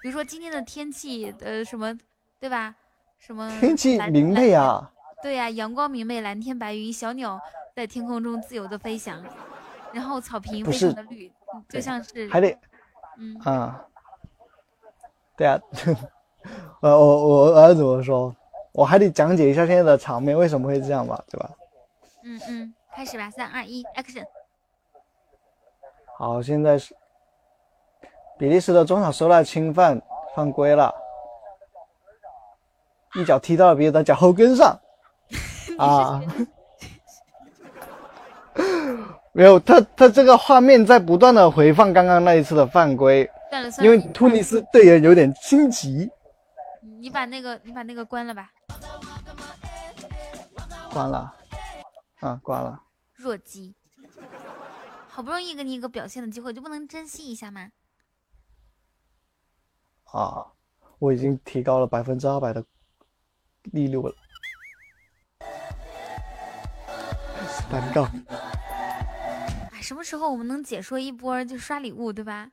[0.00, 1.92] 比如说今天的天气，呃，什么，
[2.38, 2.72] 对吧？
[3.18, 4.88] 什么天气明媚啊，
[5.22, 7.40] 对呀、阳光明媚，蓝天白云，小鸟
[7.74, 9.24] 在天空中自由的飞翔，
[9.92, 12.56] 然后草坪非常的绿，嗯就像是还得
[13.18, 13.36] 嗯。
[13.44, 13.84] 啊，
[15.36, 15.58] 对啊，
[16.80, 18.34] 呃，我我儿子我说，
[18.72, 21.50] 我还得讲解一下现在的场面为什么会这样吧，对吧？
[22.22, 24.24] 嗯嗯，开始吧，三二一，action！
[26.18, 26.94] 好，现在是
[28.38, 30.00] 比利时的中场受到侵犯，
[30.34, 30.94] 犯规了，
[33.14, 34.78] 一脚踢到了别人的脚后跟上，
[35.78, 36.22] 啊，
[39.32, 43.28] 没有，他他这个画面在不断的回放刚刚那一次的犯规，
[43.82, 46.10] 因为突尼斯队员有点心急，
[47.00, 48.50] 你把那个你把那个关了吧，
[50.92, 51.34] 关了，
[52.20, 52.80] 啊，关了，
[53.14, 53.74] 弱鸡，
[55.08, 57.70] 好不容易给你一个表现的机会，就不能珍惜一下吗？
[60.12, 60.46] 啊，
[60.98, 62.64] 我已经提高了百分之二百的
[63.64, 64.14] 利率了，
[69.72, 72.48] 哎，什么时候我们能解说一波就刷礼物，对吧？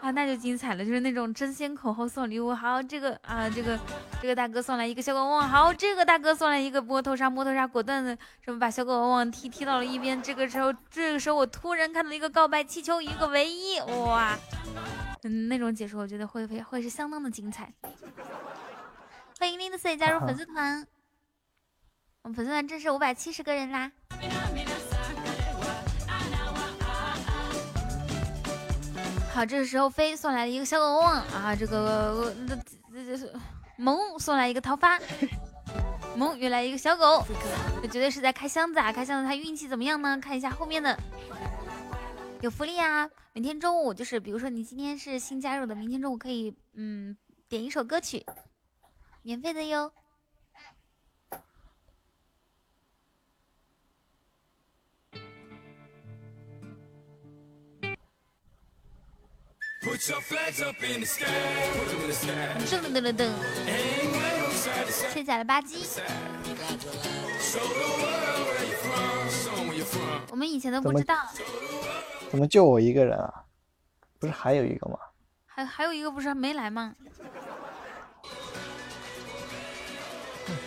[0.00, 2.54] 啊，那就精彩了，就是那种争先恐后送礼物。
[2.54, 3.76] 好，这个啊，这个
[4.22, 10.22] 这个大哥送来一个小狗汪汪，好，这个大哥送来一个摸头杀，摸头杀果断的什么把小狗汪汪踢踢到了一边。
[10.22, 14.38] 这个时候，这个时候我突然看到一个告白气球，一个唯一，哇，
[15.24, 17.72] 嗯，那种解说我觉得会会会是相当的精彩。
[19.40, 20.86] 欢迎 Lindsay 加入粉丝团，
[22.22, 23.90] 我们粉丝团正式五百七十个人啦。
[29.32, 32.56] 好，这个时候飞送来了一个小狗汪啊，这个这
[33.04, 33.40] 这这
[33.76, 34.98] 萌送来一个桃花，
[36.16, 37.24] 萌又来一个小狗，
[37.80, 38.92] 这绝对是在开箱子啊！
[38.92, 40.18] 开箱子他运气怎么样呢？
[40.20, 40.98] 看一下后面的
[42.40, 43.08] 有福利啊！
[43.32, 47.16] 每天中午就是，比如说你今天是新加入的，明天中午可以嗯
[47.48, 48.26] 点一首歌曲，
[49.22, 49.92] 免费的哟。
[59.80, 59.96] 噔
[62.68, 63.30] 噔噔噔噔.
[65.12, 65.86] 卸载了吧唧。
[70.30, 71.16] 我们以前都不知道，
[72.30, 73.44] 怎么就我一个人啊？
[74.18, 74.98] 不是还有一个吗？
[75.46, 76.94] 还还有一个不是还没来吗？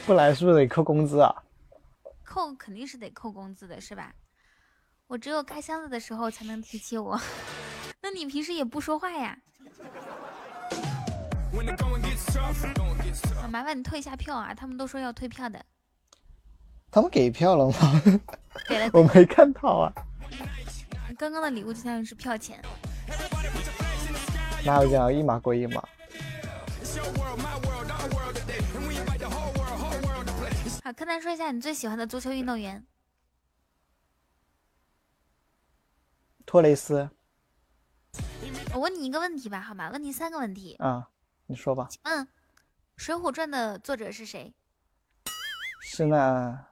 [0.06, 1.36] 不来是不是得扣工资啊？
[2.24, 4.14] 扣肯定是得扣工资的，是吧？
[5.08, 7.20] 我只有开箱子的时候才能提起我。
[8.02, 9.38] 那你平时也不说话呀？
[13.50, 14.54] 麻烦你退一下票啊！
[14.54, 15.64] 他们都说要退票的。
[16.90, 18.02] 他们给票了吗？
[18.68, 18.90] 给了。
[18.96, 19.94] 我没看到啊。
[21.18, 22.60] 刚刚的礼物就相当于是票钱。
[24.66, 25.14] 哪有这样？
[25.14, 25.82] 一码归一码。
[30.84, 32.84] 好，柯南，说一下你最喜欢的足球运动员。
[36.46, 37.10] 托雷斯。
[38.74, 39.90] 我问你一个问题吧，好吗？
[39.92, 40.76] 问你三个问题。
[40.76, 41.10] 啊，
[41.48, 42.26] 你说吧，嗯，
[42.96, 44.54] 《水浒传》的作者是谁？
[45.82, 46.68] 是那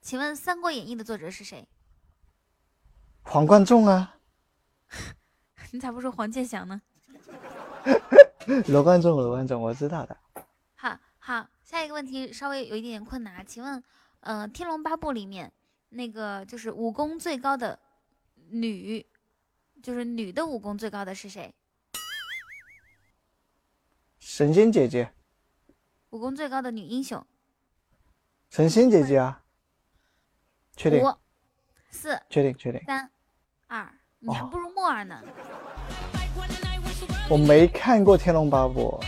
[0.00, 1.68] 请问《三国演义》的作者是谁？
[3.22, 4.18] 黄贯中啊，
[5.72, 6.80] 你咋不说黄健翔呢？
[8.68, 10.16] 罗贯中，罗贯中，我知道的。
[10.74, 13.82] 好好，下一个问题稍微有一点点困难啊，请问，
[14.20, 15.52] 呃，《天龙八部》里面
[15.90, 17.78] 那个就是武功最高的
[18.50, 19.04] 女，
[19.82, 21.54] 就是女的武功最高的是谁？
[24.18, 25.12] 神仙姐姐，
[26.10, 27.24] 武功最高的女英雄？
[28.50, 29.44] 神仙姐姐啊，
[30.76, 31.14] 确定，五、
[31.90, 32.82] 四、确定，确定。
[32.86, 33.10] 三、
[33.66, 35.22] 二，你还哦不如木耳呢。
[37.28, 39.00] 我没看过《天龙八部》，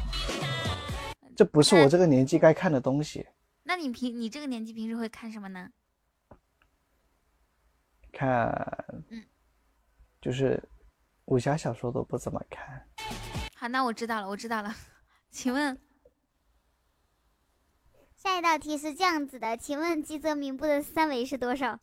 [1.36, 3.26] 这不是我这个年纪该看的东西。
[3.62, 5.70] 那你平你这个年纪平时会看什么呢？
[8.12, 8.48] 看
[9.10, 9.24] 嗯，
[10.20, 10.62] 就是
[11.26, 12.86] 武侠小说都不怎么看。
[13.56, 14.74] 好，那我知道了，我知道了。
[15.30, 15.80] 请问
[18.16, 21.78] 下一道题是这样子的，请问吉泽明步的三围是多少？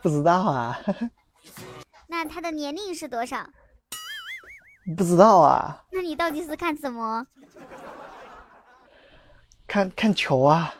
[0.00, 0.78] 不知道啊，
[2.06, 3.50] 那他的年龄是多少？
[4.96, 7.26] 不知道啊，那你到底是看什么？
[9.66, 10.74] 看看球啊。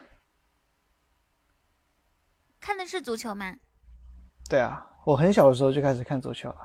[2.61, 3.57] 看的是足球吗？
[4.49, 6.57] 对啊，我很小的时候就开始看足球了。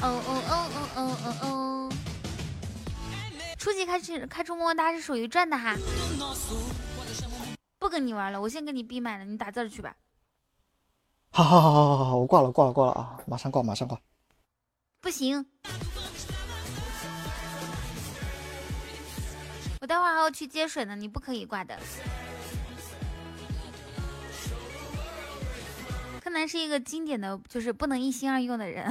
[0.00, 1.92] 哦哦哦哦哦哦哦！
[3.58, 5.76] 初级开始开出么么哒是属于赚的哈，
[7.78, 9.94] 不跟你玩了，我先跟你闭麦了，你打字去吧。
[11.30, 13.18] 好好好好好好，我挂了挂了挂了啊！
[13.26, 14.00] 马上挂马上挂。
[15.02, 15.44] 不行，
[19.82, 21.78] 我待会儿还要去接水呢，你不可以挂的。
[26.30, 28.88] 柯南是一个经典的，就是不能一心二用的人。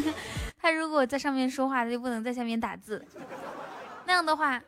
[0.60, 3.02] 他如果在上面说话，他就不能在下面打字。
[4.04, 4.62] 那样的话，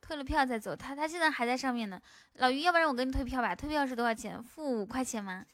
[0.00, 0.74] 退了票再走。
[0.74, 2.00] 他他现在还在上面呢。
[2.36, 3.54] 老于，要不然我给你退票吧？
[3.54, 4.42] 退票是多少钱？
[4.42, 5.44] 付五块钱吗？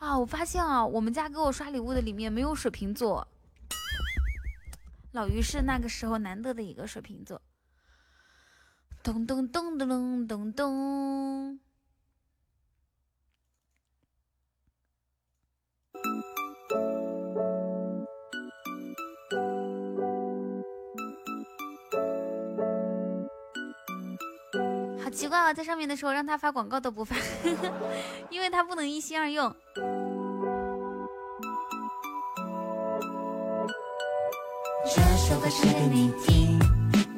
[0.00, 3.24] 啊，我发现啊，我们家给我刷礼物的里面没有水瓶座。
[5.12, 7.40] 老于是那个时候难得的一个水瓶座。
[9.04, 11.60] 咚咚咚咚咚咚咚。
[25.14, 27.14] 奇怪啊，在上面的时候让他发广告都不发，
[28.30, 29.54] 因为他不能一心二用。
[34.84, 36.58] 这首歌是给你听，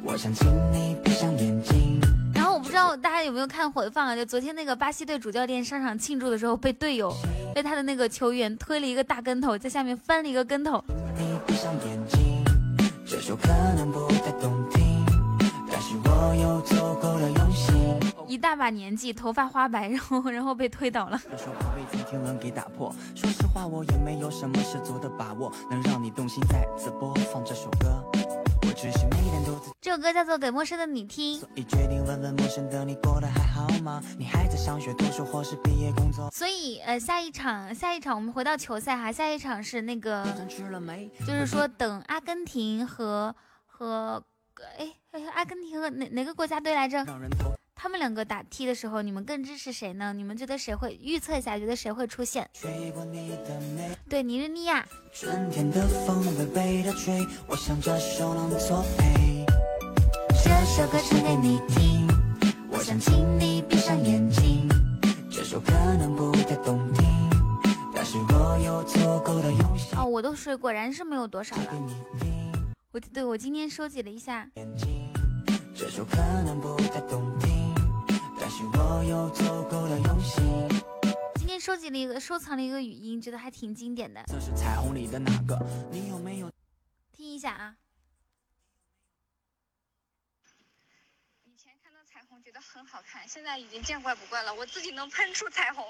[0.03, 1.99] 我想请你闭上眼睛。
[2.35, 4.15] 然后我不知知道大家有没有看回放啊？
[4.15, 7.11] 就昨天那个巴西队主教练上场庆祝的时候，被队友
[7.55, 10.83] 被他的那个球员推了一个大跟头，在下面翻了一个跟头。
[11.17, 12.45] 你闭上眼睛，
[13.03, 14.76] 这首可能不太动听，
[16.41, 17.75] 有足够的用心。
[18.27, 21.19] 一大把年纪，头发花白，然后然后被推倒了。
[21.31, 22.93] 这首怕被给打破。
[23.15, 26.43] 说实话，我也没有什么十足的把握，能让你动心。
[26.47, 34.03] 再次播放这首歌，我只是每天都这首歌叫做《给陌生的你听》，己决定问问陌生的你过得还好吗？
[34.17, 36.29] 你还在上学、读书或是毕业工作？
[36.31, 40.25] 所以呃，下一场下一场我们回到球赛哈，下一场是那个？
[41.25, 43.33] 就是说等阿根廷和
[43.65, 44.21] 和
[44.77, 47.03] 哎哎阿根廷和哪哪个国家队来着？
[47.73, 50.13] 他们两个打踢的时候，你们更支持谁呢？
[50.13, 51.57] 你们觉得谁会预测一下？
[51.57, 52.47] 觉得谁会出现？
[54.07, 54.85] 对，尼日利亚。
[55.11, 59.45] 春天的风微微的吹，我想这首能作陪。
[60.43, 62.07] 这首歌唱给你听，
[62.69, 64.69] 我想请你闭上眼睛，
[65.29, 67.05] 这首可能不太动听，
[67.93, 71.73] 但是我有足够的用心哦，我的水果然是没有多少了。
[72.91, 75.06] 我对我今天收集了一下，眼睛，
[75.77, 77.75] 这首可能不太动听，
[78.39, 80.43] 但是我有足够的用心。
[81.35, 85.55] 今天收集了一个收藏了一个语音，觉得还挺经典的，这是彩虹里的哪个？
[85.91, 86.51] 你有没有？
[87.13, 87.75] 听一下啊。
[91.45, 94.51] 以前看到彩虹觉得很好看，现在已经见怪不怪了。
[94.55, 95.85] 我自己能喷出彩虹。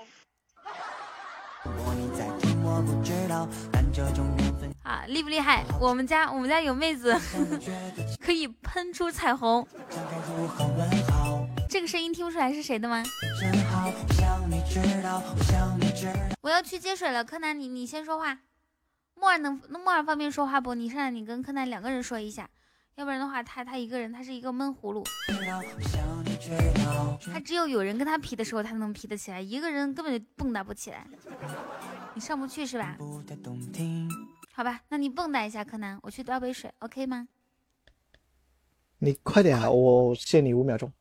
[1.64, 4.36] 如果你在听，我不知道，但这种缘分
[4.88, 5.65] 啊，厉不厉害？
[5.81, 7.14] 我们家我们家有妹子
[8.23, 9.68] 可以喷出彩虹，
[11.69, 13.03] 这个声音听不出来是谁的吗？
[16.39, 18.39] 我要去接水了，柯南你你先说话。
[19.14, 20.73] 莫尔能那莫尔方便说话不？
[20.73, 22.49] 你上来你跟柯南两个人说一下，
[22.95, 25.03] 要不然的话他他一个人他是一个闷葫芦。
[27.34, 31.05] 他只有有人跟他皮的时候他能皮得起来，一个人根本就蹦跶不起来。
[32.14, 32.95] 你上不去是吧？
[34.57, 37.27] 好吧，那你蹦跶一下，柯南，我去倒杯水，OK 吗？
[38.97, 39.69] 你快点啊！
[39.69, 40.91] 我限你五秒钟。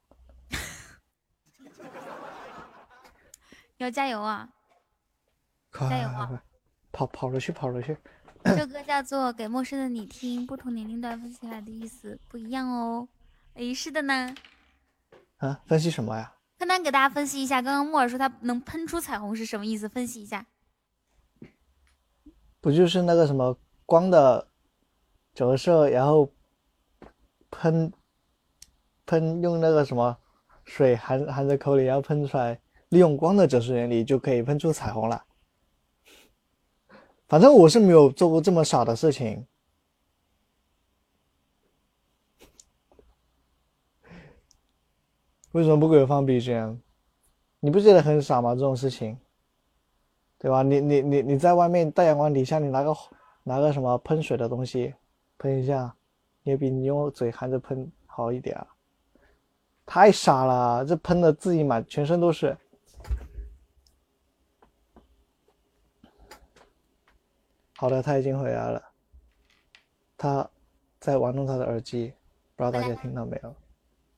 [3.78, 4.46] 要加油啊！
[5.72, 6.42] 快加油啊
[6.92, 7.96] 跑跑着去，跑着去。
[8.44, 13.08] 这歌叫做《给陌生的你听》，不同年龄段分析起来的意思不一样哦。
[13.54, 14.34] 诶，是的呢。
[15.38, 16.34] 啊，分析什么呀？
[16.58, 19.88] 柯南给大家分析一下，刚刚木耳说他能喷出彩虹是什么意思？
[19.88, 20.44] 分析一下。
[22.66, 24.48] 不就是那个什么光的
[25.32, 26.28] 折射，然后
[27.48, 27.92] 喷
[29.04, 30.18] 喷用那个什么
[30.64, 35.24] 水含含在口里，然后喷出来，利用光的折射原理就可以喷出彩虹了。
[37.28, 39.46] 反正我是没有做过这么傻的事情。
[45.52, 46.80] 为什么不给我放 BGM？
[47.60, 48.56] 你不觉得很傻吗？
[48.56, 49.16] 这种事情，
[50.38, 50.62] 对吧？
[50.62, 52.94] 你你你你在外面大阳光底下，你拿个
[53.42, 54.94] 拿个什么喷水的东西
[55.38, 55.94] 喷一下，
[56.42, 58.66] 也比你用嘴含着喷好一点啊。
[59.86, 62.56] 太傻了，这喷的自己满全身都是。
[67.76, 68.82] 好的，他已经回来了，
[70.16, 70.50] 他
[70.98, 72.12] 在玩弄他的耳机，
[72.56, 73.54] 不知道大家听到没有？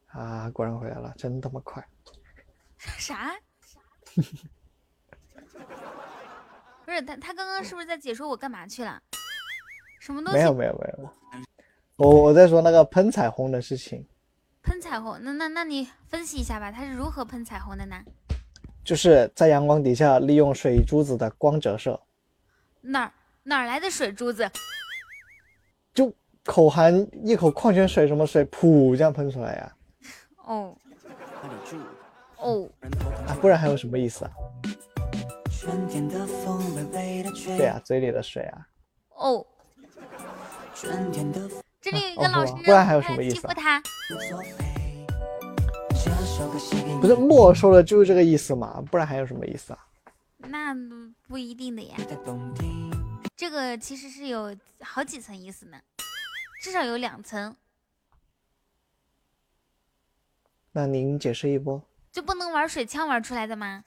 [0.08, 1.86] 啊，果然回来了，真他妈快！
[2.78, 3.34] 啥？
[6.88, 8.98] 不是他，他刚刚是不是在解说我干嘛去了？
[10.00, 10.38] 什么东西？
[10.38, 11.10] 没有没有没有，
[11.96, 14.06] 我我在说那个喷彩虹的事情，
[14.62, 15.18] 喷彩虹？
[15.20, 18.02] 那那那你分析一下吧，他是如何喷彩虹的呢？
[18.82, 22.00] 就是在阳光底下利用水珠子的光折射，
[22.80, 23.12] 哪儿
[23.42, 24.50] 哪儿来的水珠子？
[25.92, 26.10] 就
[26.46, 29.76] 口含一口矿泉水什么水，噗这样喷出来呀、
[30.46, 30.74] 哦。
[32.38, 32.66] 哦，
[33.26, 34.30] 啊，不然还有什么意思啊？
[35.68, 37.54] 春天的风微微的吹。
[37.58, 38.66] 对啊，嘴里的水啊，
[39.10, 39.46] 哦，
[40.74, 41.46] 春天的
[41.78, 43.82] 这里有一哦个老师不然还有什么意思啊欺负他。
[47.02, 48.82] 不是莫说的就是这个意思嘛？
[48.90, 49.78] 不然还有什么意思啊？
[50.38, 50.74] 那
[51.26, 51.94] 不一定的呀。
[53.36, 55.78] 这个其实是有好几层意思呢，
[56.62, 57.54] 至少有两层，
[60.72, 61.82] 那您解释一波。
[62.10, 63.84] 就不能玩水枪玩出来的吗？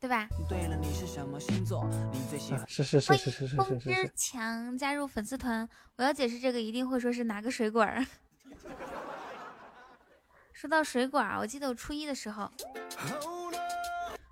[0.00, 0.26] 对吧？
[0.48, 1.86] 对了，你是什么星座？
[2.10, 8.02] 你最喜欢啊，是是是欢是是是迎风之是是是，强加入粉丝团，我要解释这个一定会说是哪个水果儿。
[10.54, 12.50] 说到水果儿，我记得我初一的时候，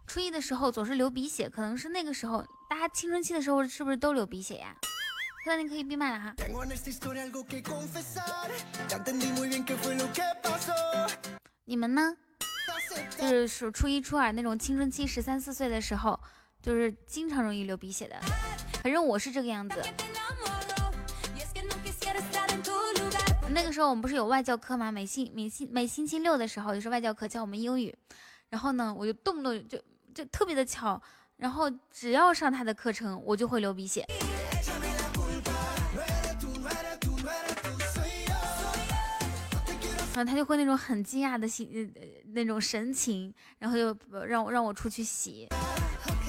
[0.06, 4.74] 初一的时候总是流鼻血，可能是那个时候大家青春期的时候是不是都流鼻血呀？
[5.46, 6.34] 那你可以闭麦了哈。
[11.66, 12.16] 你们呢？
[13.18, 16.18] 就是属初一、初二那种青春期十三四岁的时候，
[16.62, 18.16] 就是经常容易流鼻血的。
[18.82, 19.82] 反正我是这个样子。
[23.50, 24.92] 那个时候我们不是有外教课吗？
[24.92, 27.96] 每星每星每星期六的时候，也是外教课教我们英语。
[28.50, 29.78] 然后呢，我就动不动就
[30.14, 31.00] 就特别的巧，
[31.36, 34.06] 然后只要上他的课程，我就会流鼻血。
[40.18, 43.96] 然后他就会那种很惊讶的心呃那种神情，然后又
[44.26, 45.46] 让我让我出去洗。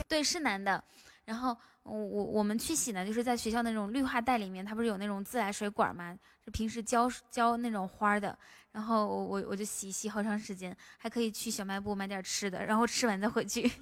[0.08, 0.84] 对，是男的。
[1.26, 6.16] 然后我我我们去洗呢，就是在学校那种绿化带里面，它不是有那种自来水管吗？
[6.46, 8.38] 就平时浇浇那种花的。
[8.72, 13.72] 然后我我我就洗洗好长时间，还可以去小卖部买点吃的，然后吃完再回去。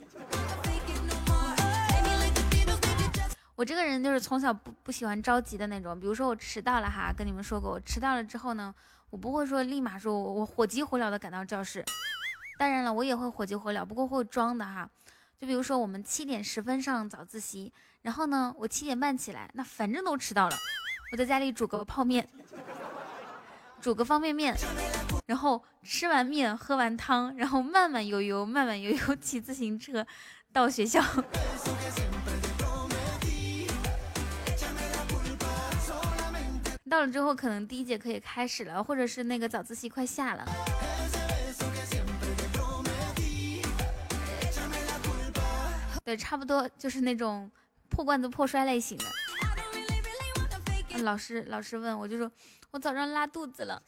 [3.55, 8.73] 我这个人就是从小不不喜欢着急的那种，比如说我迟到了哈，跟你们说过，我迟到了之后呢，
[9.09, 11.83] 我不会说立马说我我火急火燎的赶到教室，
[12.59, 14.89] 当然了，我也会火急火燎，不过会装的哈。
[15.39, 17.71] 就比如说我们七点十分上早自习，
[18.01, 20.55] 然后呢，我七点半起来，那反正都迟到了，
[21.11, 22.27] 我在家里煮个泡面，
[23.79, 24.55] 煮个方便面，
[25.27, 30.05] 然后吃完面喝完汤，然后慢慢悠悠慢慢悠悠 骑自行车
[30.51, 31.01] 到学校。
[36.97, 40.43] 到了之后，可能第一节课也开始了，或者是那个早自习快下了。
[46.03, 47.51] 对，差不多就是那种
[47.87, 49.05] 破罐子破摔类型的。
[51.03, 52.31] 老师，老师问我就说，
[52.71, 53.79] 我早上拉肚子了。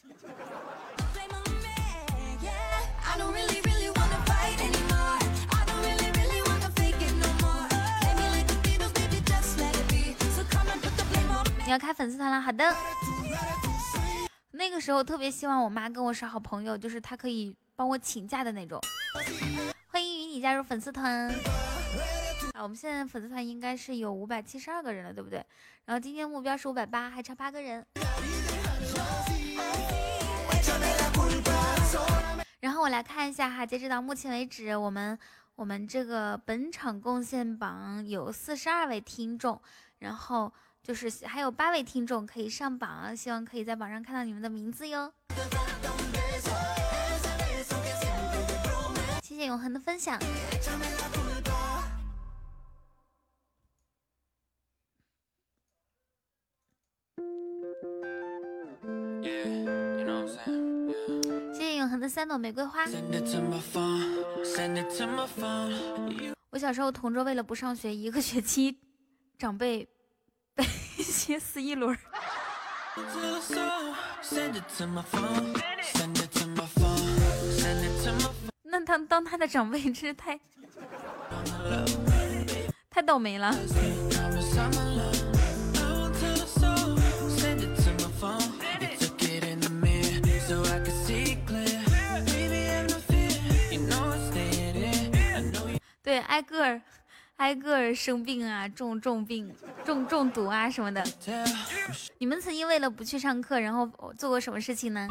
[11.70, 12.76] 你要开粉丝团了，好的。
[14.50, 18.82] 那个时候特别希望我妈跟我是好朋友，就是她可以帮我请假的那种。
[19.86, 21.30] 欢迎与你加入粉丝团。
[22.56, 25.46] 啊，我们现在粉丝团应该是有五百七十二个人了，对不对？
[25.86, 27.86] 然后今天目标是五百八，还差八个人。
[32.62, 35.16] 然后我来看一下哈，截止到目前为止，我们
[35.54, 39.62] 我们这个本场贡献榜有四十二位听众，
[40.00, 40.52] 然后
[40.90, 45.14] 就是还有八位听众可以上榜啊希望可以在榜上看到你们的名字哟。
[49.22, 50.20] 谢谢永恒的分享。
[61.54, 62.84] 谢谢永恒的三朵玫瑰花。
[66.50, 68.76] 我小时候同桌为了不上学一个学期
[69.38, 69.88] 长辈
[70.98, 71.98] 先死一轮，
[78.64, 80.40] 那他当他的长辈真是太，
[82.90, 83.56] 太倒霉了。
[96.02, 96.82] 对，挨个。
[97.40, 99.50] 挨个儿生病啊，中重病、
[99.86, 101.02] 中中毒啊什么的。
[102.18, 105.08] 你们曾经为了不去上课，然后做过什么事情呢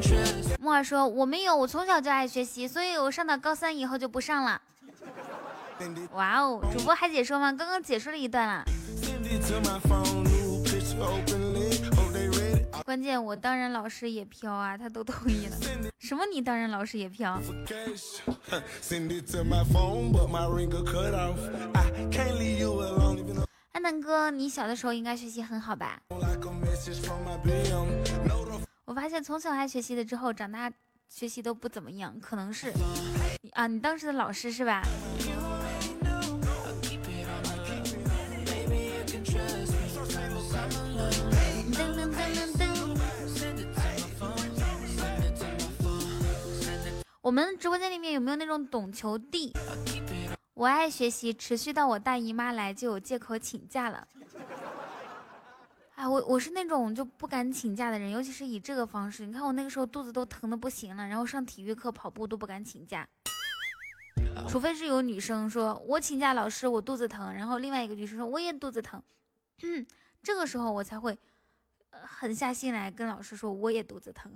[0.00, 0.56] trust.
[0.58, 4.62] 木耳说我没有，我从小就爱学习，所以我上到高三以后就不上了。
[6.12, 7.52] 哇哦，主播还解说吗？
[7.52, 8.64] 刚刚解说了一段啦。
[9.02, 11.84] Send it to my phone, new picture openly.
[11.94, 12.84] Hope they read it.
[12.84, 15.56] 关键我当然老师也飘啊，他都同意了。
[15.98, 16.24] 什么？
[16.32, 17.40] 你当然老师也飘
[23.72, 27.86] 安南哥，你小的时候应该学习很好吧？like a message from my BM.
[28.26, 30.72] No, the 我发现从小爱学习的之后，长大
[31.08, 32.72] 学习都不怎么样，可能是
[33.52, 34.82] 啊，你当时的老师是吧？
[47.26, 49.52] 我们直播间里面有没有那种懂球帝？
[50.54, 54.06] 我爱学习，持续到我大姨妈来就有借口请假了。
[55.96, 59.26] 哎，我我是那种就不敢请假的人，尤其是以这个方式。
[59.26, 63.04] 你看我那个时候肚子都疼的不行了，然后上体育课跑步都不敢请假。
[64.48, 69.02] 除非是有女生说我请假，老师我肚子疼，然后另外一个女生说我也肚子疼，
[69.64, 69.84] 嗯
[70.22, 71.18] 这个时候我才会、
[72.04, 74.32] 狠下心来跟老师说我也肚子疼。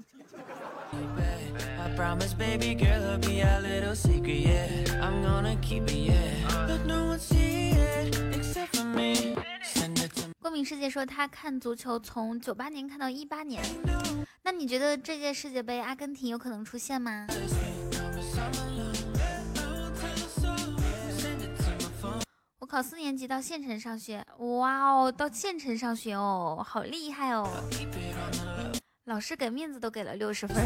[10.40, 13.62] 光明世界说他看足球从年看到世界说他看足球从九八年看到一八年。
[14.42, 17.26] 那你觉得这届世界杯阿根廷有可能出现吗？
[22.70, 27.44] 考四年级到县城上学，哇哦，到县城上学哦，好厉害哦！
[29.06, 30.56] 老师给面子都给了六十分。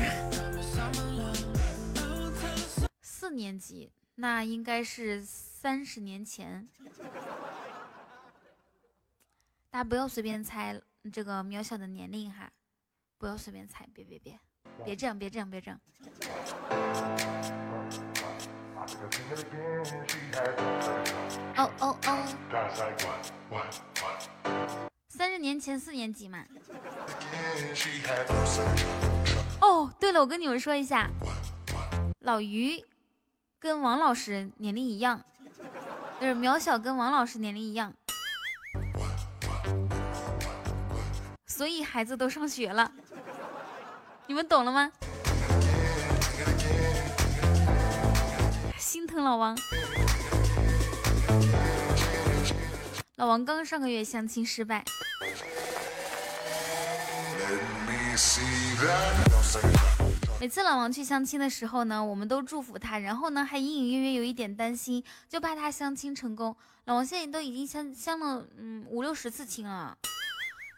[3.00, 6.68] 四年级，那应该是三十年前。
[9.70, 10.78] 大家不要随便猜
[11.10, 12.52] 这个渺小的年龄哈，
[13.16, 14.38] 不要随便猜，别别别，
[14.84, 15.80] 别这样，别这样，别这样。
[21.56, 22.18] 哦哦哦，
[25.08, 26.44] 三十年前四年级嘛。
[29.60, 31.08] 哦，对了，我跟你们说一下，
[32.20, 32.84] 老于
[33.58, 35.22] 跟王老师年龄一样，
[36.20, 37.92] 就是渺小跟王老师年龄一样，
[41.46, 42.90] 所以孩子都上学了，
[44.26, 44.90] 你们懂了吗？
[48.94, 49.58] 心疼老王，
[53.16, 54.84] 老王刚上个月相亲失败。
[60.38, 66.54] 每次老王去相亲的时候呢，我们都祝福他，然后呢还隐隐约约有一点担心，就怕他相亲成功。
[66.84, 69.98] 老王现在都已经相相了嗯五六十次亲了，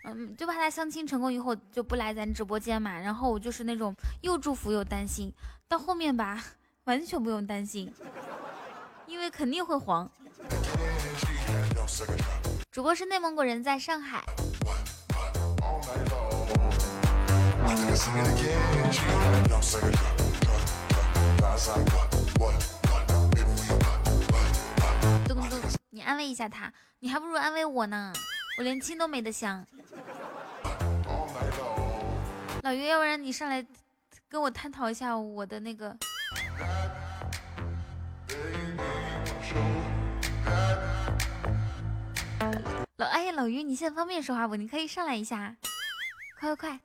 [0.05, 2.99] 嗯，就怕他相亲成功以后就不来咱直播间嘛。
[2.99, 5.31] 然后我就是那种又祝福又担心，
[5.69, 6.43] 到后面吧
[6.87, 7.93] 完全不用担心，
[9.07, 10.09] 因为肯定会黄。
[12.71, 14.25] 主播是内蒙古人，在上海。
[25.27, 25.59] 咚咚，
[25.91, 28.13] 你安慰一下他，你还不如安慰我呢，
[28.59, 29.67] 我连亲都没得相。
[32.63, 33.67] 老于，要不然你上来
[34.29, 35.97] 跟我探讨一下我的那个。
[43.09, 44.57] 哎，老于，你现在方便说话不？
[44.57, 45.55] 你可以上来一下，
[46.39, 46.81] 快快快！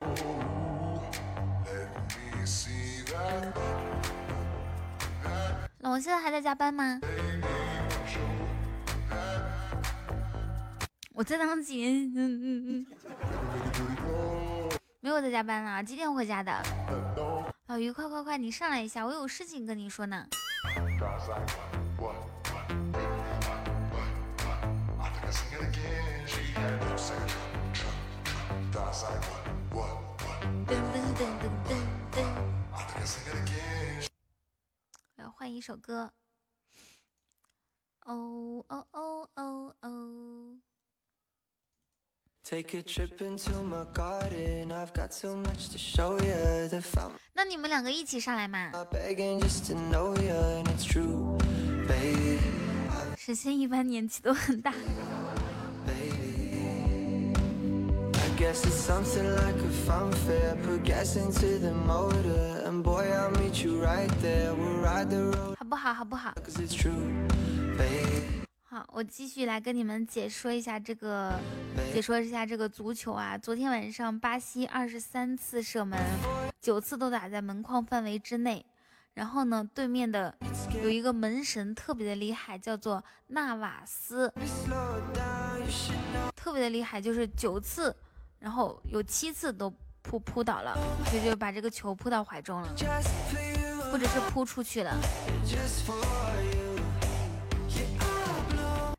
[5.80, 7.00] 老王现在还在加班吗？
[11.14, 12.86] 我在当紧，嗯嗯嗯，
[15.00, 16.52] 没有在加班了，几点回家的？
[17.66, 20.26] 老于，快快快，你上来一下，我有事情跟你说呢。
[30.66, 31.70] 噔噔噔噔噔
[32.12, 32.16] 噔。
[35.16, 36.12] 来换一首歌。
[38.04, 40.58] 哦哦哦哦哦。
[42.44, 44.72] Take a trip into my garden.
[44.72, 46.68] I've got so much to show you.
[46.68, 48.70] The fountain 那你们两个一起上来嘛.
[53.16, 54.72] 神仙一般年纪都很大。
[58.42, 60.60] Guess it's something like a funfair.
[60.64, 64.52] Put gas into the motor, and boy, I'll meet you right there.
[64.52, 65.94] We'll ride the road, 好不好？
[65.94, 66.34] 好不好.
[68.64, 71.38] 好，我继续来跟你们解说一下这个，
[71.92, 73.38] 解说一下这个足球啊。
[73.38, 76.00] 昨天晚上巴西二十三次射门，
[76.60, 78.66] 九次都打在门框范围之内。
[79.14, 80.34] 然后呢，对面的
[80.82, 84.32] 有一个门神特别的厉害，叫做纳瓦斯，
[86.34, 87.94] 特别的厉害，就是九次，
[88.42, 90.76] 然后有七次都扑扑倒了，
[91.12, 92.74] 就就把这个球扑到怀中了，
[93.92, 94.92] 或者是扑出去了。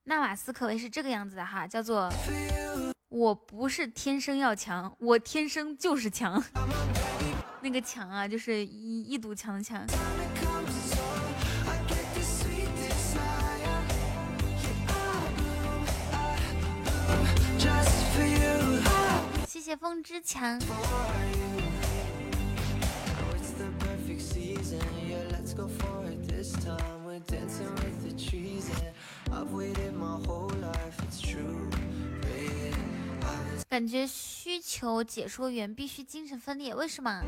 [0.06, 2.10] 纳瓦斯可谓是这个样子的哈，叫做
[3.10, 6.42] 我不是天生要强，我天生就是强。
[7.60, 9.86] 那个强啊，就是一一堵墙的墙。
[30.62, 30.98] Life.
[31.08, 31.70] It's true,
[32.22, 32.76] baby.
[33.70, 37.24] 感觉需求解说员必须精神分裂，为什么？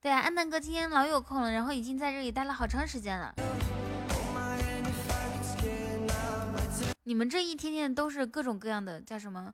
[0.00, 3.32] 对啊，安南哥今天老有空了，然后已经在这里待了好长时间了。
[7.04, 9.52] 你们这一天天都是各种各样的，叫什么？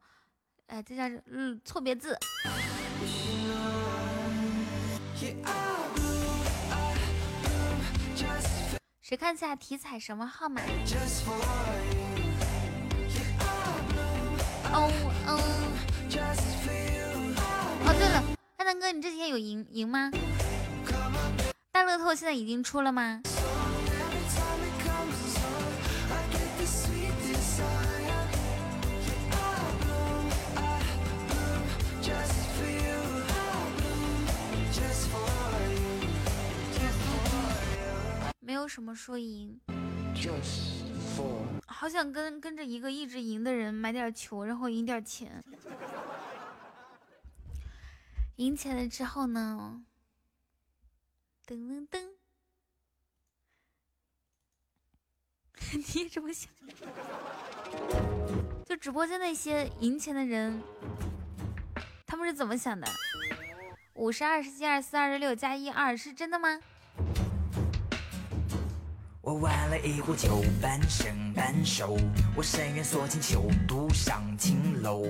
[0.66, 2.18] 哎，这叫嗯错别字。
[9.00, 10.60] 谁看下体彩什么号码？
[14.72, 14.90] 哦
[15.26, 15.38] 嗯。
[17.86, 18.24] 哦，对了，
[18.56, 20.10] 安南哥，你这几天有赢赢吗？
[21.70, 23.22] 大乐透现在已经出了吗？
[38.46, 39.60] 没有什么输赢，
[41.66, 45.42] 好想跟跟着一个一直赢的人买点球，然后赢点钱。
[48.36, 49.82] 赢钱了之后呢？
[51.44, 52.10] 噔噔噔，
[55.74, 56.48] 你也这么想？
[58.64, 60.62] 就直播间那些赢钱的人，
[62.06, 62.86] 他们是怎么想的？
[63.94, 66.60] 五十二十七二四二十六加一二是真的吗？
[69.26, 71.98] 我玩了一壶酒，半生半熟。
[72.36, 75.02] 我深渊锁进囚独上青楼，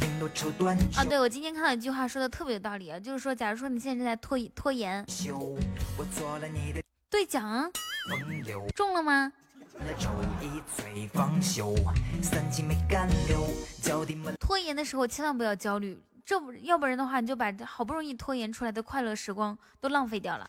[0.00, 0.78] 绫罗绸缎。
[0.96, 5.04] 啊，对，我今天看到一句话说的特别有道理啊，就是说，假如说你现在正在拖拖延，
[5.98, 6.80] 我做了你的
[7.10, 7.68] 兑奖
[8.72, 9.32] 中了吗？
[9.98, 10.10] 抽
[10.40, 11.74] 一醉方休，
[12.22, 13.48] 三更没干流，
[13.82, 14.32] 脚底门。
[14.38, 20.48] 拖延的时候千万不要焦虑，这不要不然的话，你就把好不容易拖延出来的快乐时光都浪费掉了。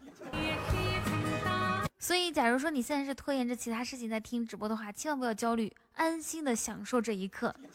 [2.00, 7.56] 所以，假如说你现在是拖延着其他事情在听直播的话，千万不要焦虑，安心的享受这一刻。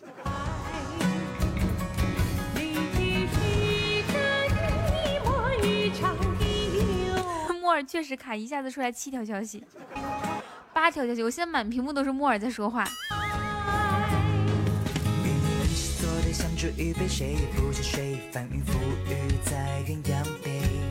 [7.60, 9.64] 木耳确实卡，一下子出来七条消息，
[10.72, 12.84] 八条消息，我现在满屏幕都是木耳在说话。
[16.00, 18.72] 做对相知一杯，谁不知谁翻云覆
[19.06, 20.81] 雨在鸳鸯杯。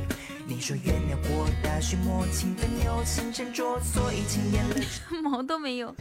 [0.54, 4.76] 你说鸳鸯过大雪，莫轻分有心沉着，所以轻言了。
[5.24, 5.96] 毛都没有。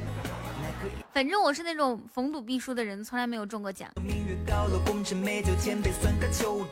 [1.15, 3.89] 反正我是那种逢赌必输的人，从来没有中过奖。
[4.03, 4.81] 明月高楼，
[5.15, 5.93] 美酒，千杯。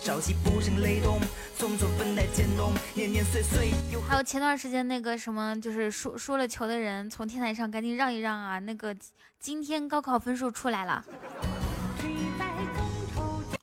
[0.00, 0.34] 朝夕
[0.80, 1.20] 雷动，
[1.56, 3.70] 匆匆分来渐浓，年年岁岁。
[4.09, 8.59] 还有前段时间那个什么，就是输输了球的人，从天台上赶紧让一让啊！
[8.59, 8.96] 那个
[9.38, 11.05] 今天高考分数出来了。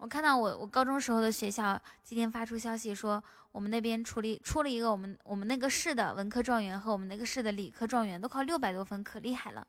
[0.06, 9.66] 我看到我我高中时候的学校今天发出消息说，我们那边出了出了一个我们我们那个市的文科状元和我们那个市的理科状元都考六百多分，可厉害了。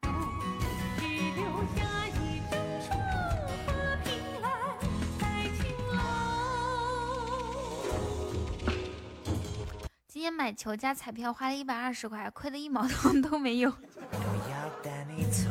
[10.07, 13.71] 今天买球加彩票花了一百二十块，亏的一毛钱都没有。
[13.71, 15.49] 我要带你走，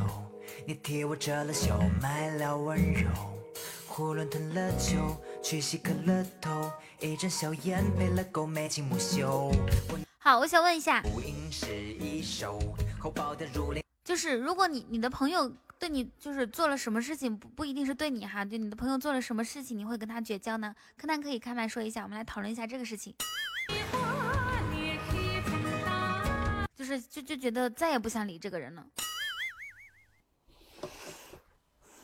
[0.68, 3.35] 你替我遮了羞，买了温柔。
[3.96, 6.70] 囫囵吞了酒，去洗渴了头，
[7.00, 9.50] 一针硝烟配了狗眉清目秀。
[10.18, 12.60] 好，我想问一下，不应是一首
[13.00, 13.82] 厚薄的如林。
[14.04, 15.50] 就是如果你你的朋友
[15.80, 20.76] 对你就是做了什么事情，不不一定是对你哈，对你的朋友做了什么事情，你会跟他绝交呢？
[20.98, 23.16] 柯南可以开麦说一下，我们来讨论一下这个事情。
[26.76, 28.86] 就是就就觉得再也不想理这个人了。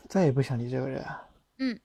[0.08, 1.04] 再也不想理这个人。
[1.64, 1.78] 嗯，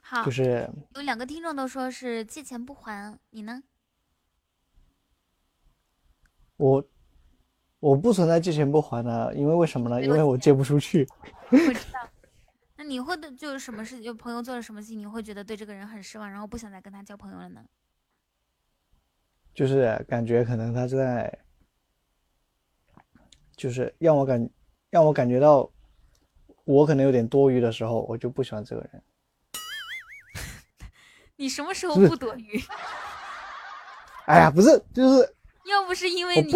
[0.00, 3.62] 好，就是有两个听众都说是借钱不还，你呢？
[6.56, 6.82] 我
[7.80, 10.02] 我不存在借钱不还的，因为为什么呢？
[10.02, 11.06] 因为我借不出去。
[11.50, 12.08] 我知道。
[12.76, 14.02] 那你会对就是什么事？
[14.02, 17.62] 就朋友做了什么事情，你会觉得对这个人很失望，然后不想再跟他交朋友了呢？
[19.52, 21.38] 就是感觉可能他在，
[23.54, 24.48] 就是让我感
[24.90, 25.70] 让我感觉到
[26.64, 29.02] 我可能有点多余的时候，我就不喜欢这个人。
[31.36, 32.60] 你什么时候不多余？
[34.26, 35.34] 哎呀，不是，就是
[35.64, 36.52] 要不是因为你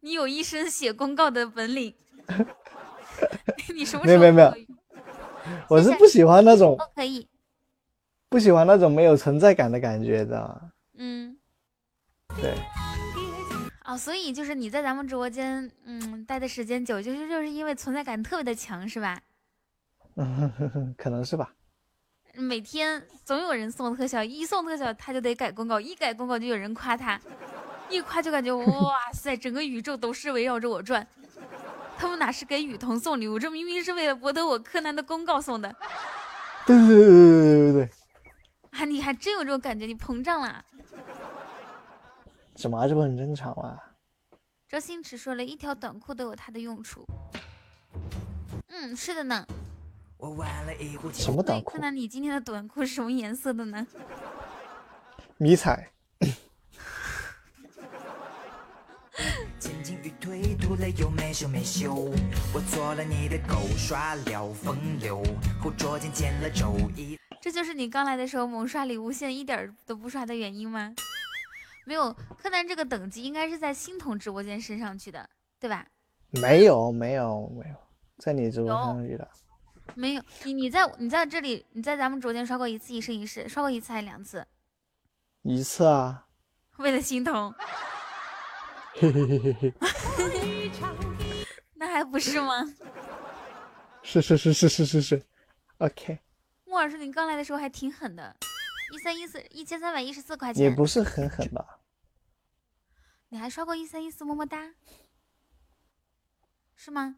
[0.00, 1.94] 你有一身写公告的本领，
[3.74, 4.54] 你什么时候没有没有没有，
[5.68, 7.28] 我是不喜欢那种可以
[8.28, 10.70] 不喜欢那种没有存在感的感觉的。
[10.94, 11.36] 嗯，
[12.40, 12.54] 对。
[13.90, 19.20] 哦，所以就是你在咱们直播间，嗯，待的时间久，就是就是因为存在感特别的强，是吧？
[20.14, 21.52] 嗯， 可能是吧。
[22.34, 27.20] 每天总有人送特效，一送特效他就得改公告，一改公告就有人夸他，
[27.88, 31.04] 一夸就感觉 哇塞，整个宇宙都是围绕着我转。
[31.98, 35.74] 他们哪是给雨桐送礼物，这明明是为了博得我柯南的公告送的。
[36.64, 37.90] 对对对对对对对。
[38.70, 40.64] 啊，你还真有这种感觉，你膨胀了。
[42.60, 43.80] 怎么这不很正常吗？
[44.68, 47.06] 周星驰说了一条短裤都有它的用处。
[48.68, 49.46] 嗯，是的呢。
[50.18, 51.80] 我玩了一壶什么短裤看？
[51.80, 53.86] 看你今天的短裤是什么颜色的呢？
[55.38, 55.90] 迷彩。
[59.58, 62.12] 前进与退，吐了又没羞没羞。
[62.52, 65.22] 我做了你的狗，耍了风流，
[65.62, 67.18] 后捉奸见了周一。
[67.40, 70.92] 这就是你刚来的时候猛刷礼物，现在一点都不刷的原因吗？
[71.84, 75.28] 没有，柯南这个等级应该是在新筒直播间升上去的，
[75.58, 75.86] 对吧？
[76.30, 77.76] 没有没有没有，
[78.18, 79.28] 在你直播上去的。
[79.94, 84.46] 没有，你你在你在这里，你在咱们直播间刷过一次一生一世，刷过一次还是两次？
[85.42, 86.26] 一次啊，
[86.78, 87.52] 为了心疼，
[88.94, 89.74] 嘿嘿嘿嘿嘿，
[91.74, 92.62] 那还不是吗？
[94.02, 95.22] 是是是是是是是
[95.78, 96.18] ，OK，
[96.64, 98.36] 木耳说你刚来的时候还挺狠的，
[98.92, 101.80] 一三一四一千三百一十四块钱，也不是很狠吧？
[103.28, 104.74] 你还刷过一三一四么么哒，
[106.74, 107.16] 是吗？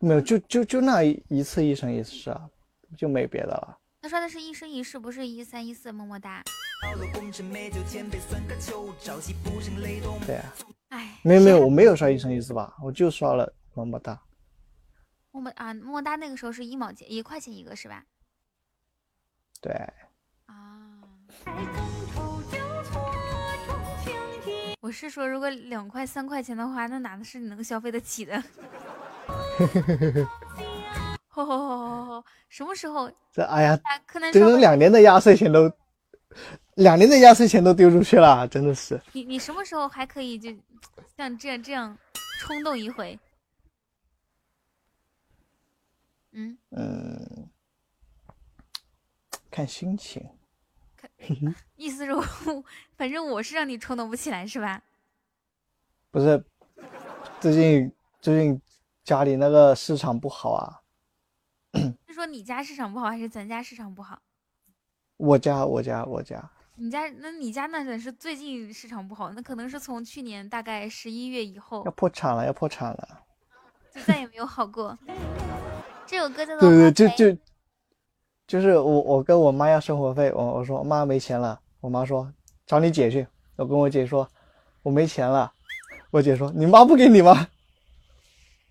[0.00, 2.50] 没有，就就就那一一次一生一世啊，
[2.96, 3.78] 就没别的了。
[4.00, 6.42] 他刷的是一生一世，不是一三一四么么哒。
[10.26, 10.54] 对啊，
[10.88, 14.20] 哎，没有没有，我没有刷一生一世吧，我就刷了么么哒。
[15.30, 18.04] 么么啊，么么哒那个时候是一毛钱，一块钱一个是吧？
[19.64, 19.72] 对，
[24.82, 28.44] 我是说，如果两块三块钱的话，那哪是你能消费得起的？
[31.28, 32.24] 吼吼吼吼吼！
[32.50, 33.10] 什么时候？
[33.32, 35.72] 这哎呀啊，柯南整整两年的压岁钱都，
[36.74, 39.00] 两年的压岁钱都丢出去了，真的是。
[39.12, 40.54] 你你什么时候还可以就
[41.16, 41.96] 像这样这样
[42.38, 43.18] 冲动一回？
[46.32, 47.33] 嗯，嗯，
[49.54, 50.20] 看心情。
[50.96, 51.08] 看
[51.76, 52.20] 意思是我，
[52.96, 54.82] 反正我是让你冲动不起来是吧？
[56.10, 56.44] 不是，
[57.38, 58.60] 最近最近
[59.04, 60.82] 家里那个市场不好啊，
[62.08, 64.20] 是说你家市场不好，还是咱家市场不好？
[65.18, 73.22] 我家我家我家，你家那你家那得是最近市场不好，那可能是从去年大概十一月以后要破产了要破产了。
[73.92, 74.98] 就再也没有好过。
[76.04, 77.38] 这首歌叫做对对，花呗
[78.46, 82.32] 就是我我跟我妈要生活费，我我说妈没钱了，我妈说
[82.66, 84.30] 找你姐去，我跟我姐说
[84.82, 85.52] 我没钱了，
[86.10, 87.48] 我姐说你妈不给你吗？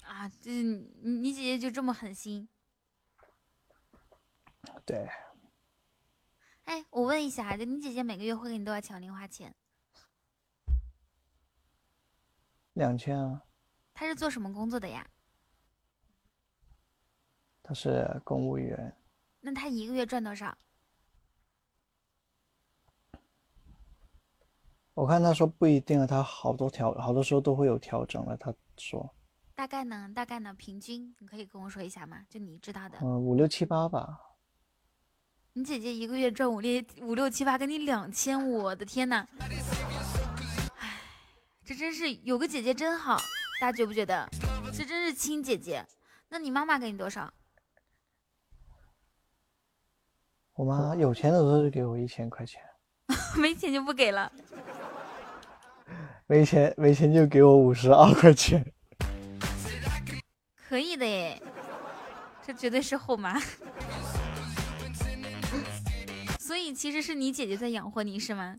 [0.03, 2.47] 啊，这你你姐姐就这么狠心？
[4.85, 5.09] 对，
[6.65, 9.55] 哎，我问一下，就你姐姐每个月会给你多少钱零花钱？
[12.73, 13.43] 两千啊，
[13.93, 15.07] 她是做什么工作的呀？
[17.61, 18.95] 她是公务员，
[19.45, 20.57] 那他一个月赚多少？
[24.93, 28.37] 我看他说不一定啊，他好多调好多时候都会有调整了。
[28.37, 29.13] 他说
[29.53, 30.09] 大概呢？
[30.15, 30.53] 大概呢？
[30.53, 32.23] 平均你可以跟我说一下吗？
[32.29, 32.97] 就你知道的。
[33.01, 34.17] 嗯五六七八吧，
[35.53, 39.27] 你姐姐一个月赚五六五六七八，给你两千，我的天呐！
[40.77, 41.01] 唉，
[41.65, 43.17] 这真是有个姐姐真好，
[43.59, 44.25] 大家觉不觉得？
[44.71, 45.85] 这真是亲姐姐。
[46.29, 47.33] 那你妈妈给你多少？
[50.55, 52.61] 我妈有钱的时候就给我一千块钱，
[53.37, 54.31] 没钱就不给了。
[56.27, 58.73] 没钱没钱就给我五十二块钱。
[60.67, 61.41] 可以的耶，
[62.45, 63.39] 这绝对是后妈。
[66.39, 68.57] 所以其实是你姐姐在养活你是吗？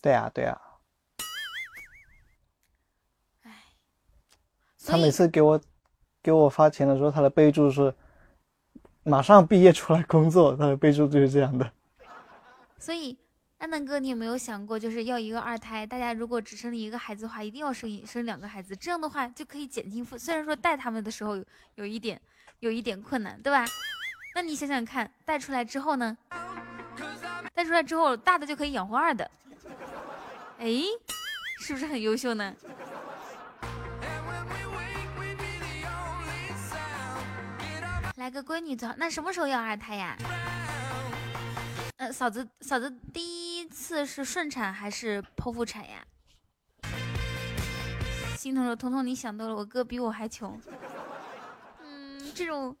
[0.00, 0.60] 对啊对啊，
[4.76, 5.60] 所以她每次给我
[6.22, 7.94] 给我发钱的时候，她的备注是
[9.04, 11.70] 马上毕业出来工作，他的备注就是这样的。
[12.78, 13.16] 所以
[13.58, 15.86] 安南哥，你有没有想过，就是要一个二胎？
[15.86, 20.16] 大家如果只生了一个孩子的话，一定要生一生两个孩子，这样的话就可以减轻负。
[20.16, 21.44] 虽然说带他们的时候有
[21.76, 22.20] 有一点
[22.60, 23.66] 有一点困难，对吧？
[24.34, 26.16] 那你想想看，带出来之后呢？
[27.54, 29.30] 带出来之后，大的就可以养活二的。
[30.58, 30.82] 哎，
[31.58, 32.54] 是不是很优秀呢？
[38.24, 38.94] 来个闺女最好。
[38.96, 40.16] 那什么时候要二胎呀？
[41.98, 46.02] 呃，嫂子，嫂子第一次是顺产还是剖腹产呀？
[48.38, 50.58] 心疼说：“彤彤，你想多了，我哥比我还穷。”
[51.84, 52.74] 嗯，这种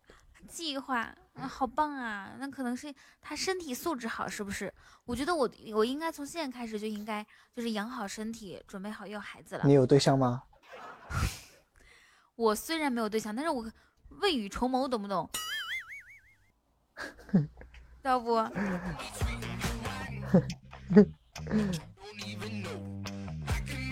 [0.48, 1.00] 计划、
[1.34, 2.36] 啊好棒啊！
[2.38, 2.90] 那可能是
[3.20, 4.72] 他身体素质好，是不是？
[5.04, 7.22] 我觉得我我应该从现在开始就应该
[7.54, 9.64] 就是养好身体，准备好要孩子了。
[9.66, 10.44] 你有对象吗？
[12.34, 13.70] 我虽然没有对象，但是我
[14.08, 15.28] 未雨绸缪，懂不懂？
[18.02, 18.36] 要不？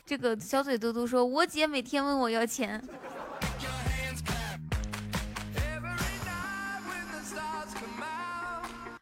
[0.05, 2.83] 这个小嘴嘟嘟说，我姐每天问我要钱。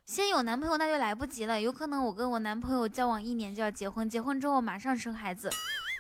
[0.06, 5.48] 先有男朋友那就来不及了，有可能我跟我男朋友交往一年就要结婚，结婚之后马上生孩子，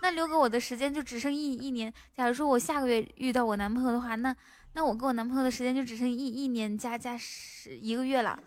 [0.02, 1.92] 那留给我的时间就只剩一一年。
[2.14, 4.34] 假如说我下个月遇到我男朋友的话，那
[4.72, 8.38] 那我跟我男朋友的时间就只剩一一年加加十一个月了，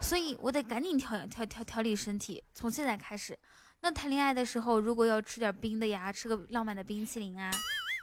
[0.00, 3.38] 所以我得赶紧调调调调理身体，从现在开始。
[3.80, 7.50] 那谈恋爱的时候，如果要吃点冰的呀，吃个浪漫的冰淇淋啊，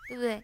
[0.08, 0.44] 对不对？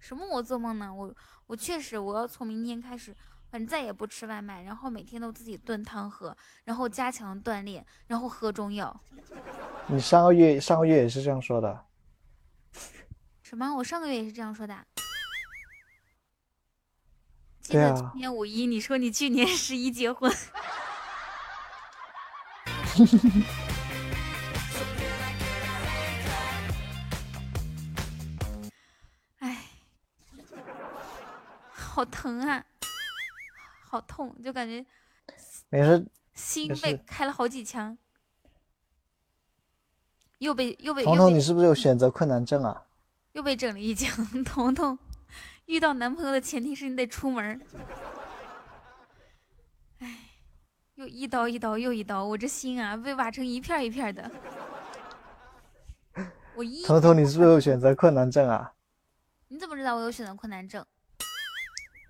[0.00, 0.92] 什么我做梦呢？
[0.92, 1.14] 我
[1.46, 3.14] 我确实我要从明天开始。
[3.50, 8.98] 反正再也不吃外卖，然后每天都自己炖汤喝，然后加强锻炼，然后喝中药。
[9.88, 11.84] 你上个月上个月也是这样说的。
[13.52, 13.76] 什么？
[13.76, 14.74] 我上个月也是这样说的。
[17.60, 20.32] 记得去年五一，你说你去年十一结婚。
[29.40, 29.64] 哎，
[31.72, 32.64] 好疼啊！
[33.84, 34.82] 好痛，就感觉
[35.68, 37.98] 没事，心被开了好几枪，
[40.38, 42.86] 又被又被彤彤，你是不是有选择困难症啊？
[43.32, 44.26] 又被整了一枪。
[44.44, 44.98] 彤彤，
[45.66, 47.60] 遇到男朋友的前提是你得出门儿。
[49.98, 50.18] 哎，
[50.94, 54.30] 又一刀一刀又一刀，我这心啊被挖成一片一片的。
[56.54, 58.72] 我一彤彤，你是不是有选择困难症啊？
[59.48, 60.84] 你怎么知道我有选择困难症？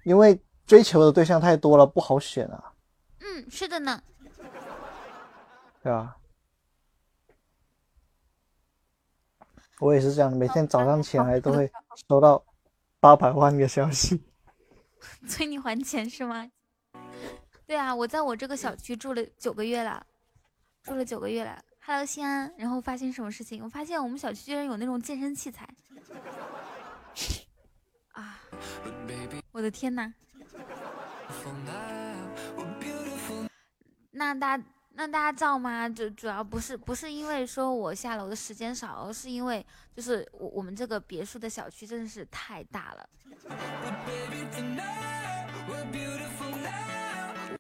[0.04, 2.72] 因为追求的对象太多了，不好选啊，
[3.20, 4.02] 嗯，是的呢。
[5.82, 6.16] 对吧？
[9.82, 11.68] 我也是这样，每天早上起来都会
[12.08, 12.40] 收到
[13.00, 14.22] 八百万个消息。
[15.26, 16.48] 催你还钱是吗？
[17.66, 20.06] 对啊，我在我这个小区住了九个月了，
[20.84, 21.60] 住了九个月了。
[21.84, 22.54] Hello，西安。
[22.56, 23.64] 然后发现什么事情？
[23.64, 25.68] 我发现我们小区居然有那种健身器材。
[28.14, 28.38] 啊！
[29.50, 30.14] 我的天呐！
[34.12, 35.88] 那大家那大家知道吗？
[35.88, 39.64] 就主要不是不是因为说我下楼的时间少，而是因为
[39.96, 43.08] 就是我我们这个别墅的小区真的是太大了。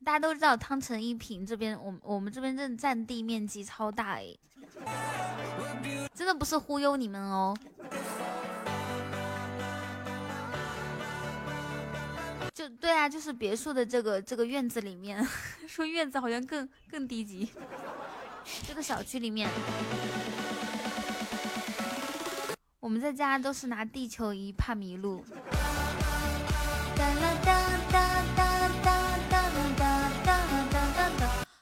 [0.04, 4.38] 大家都知道汤臣一品这边，我我们这边真的占地面积超大诶，
[6.14, 7.56] 真的不是忽悠你们哦。
[12.54, 15.26] 就对啊，就是别墅的这个这个院子里面，
[15.66, 17.48] 说院子好像更更低级。
[18.68, 19.48] 这个小区里面，
[22.78, 25.24] 我们在家都是拿地球仪怕迷路。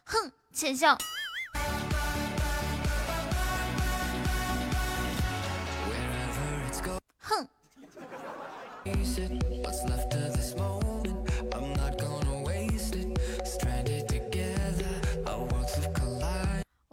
[0.05, 0.99] 哼，浅笑。
[7.21, 7.47] 哼。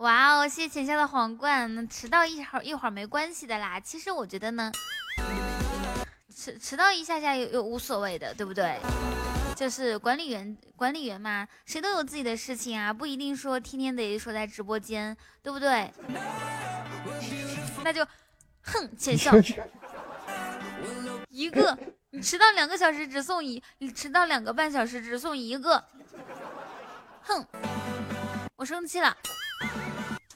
[0.07, 3.77] 哇哦，谢谢浅笑的皇冠，那迟到一会儿一会儿没关系的啦。
[3.77, 4.71] 其实我觉得呢，
[6.33, 8.79] 迟迟到一下下又又无所谓的，对不对？
[9.53, 15.13] 就是管理员管理员嘛，谁都有自己的事情啊，不一定说天天得说在直播间，
[15.43, 15.91] 对不对？
[17.83, 18.07] 那就，
[18.61, 19.33] 哼，浅笑，
[21.27, 21.77] 一个
[22.11, 25.83] 你迟到两个小时只送一，你迟到两个半小时只送一个，
[27.23, 27.45] 哼，
[28.55, 29.13] 我生气了。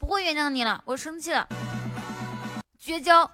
[0.02, 1.48] 不会原谅你了，我生气了，
[2.80, 3.30] 绝交，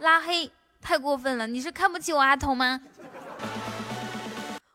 [0.00, 0.50] 拉黑，
[0.82, 1.46] 太过分了！
[1.46, 2.80] 你是看不起我阿童吗？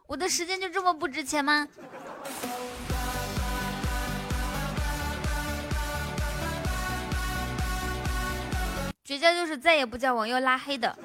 [0.08, 1.68] 我的时间就这么不值钱吗？
[9.04, 10.98] 绝交就是再也不叫往，要拉黑的。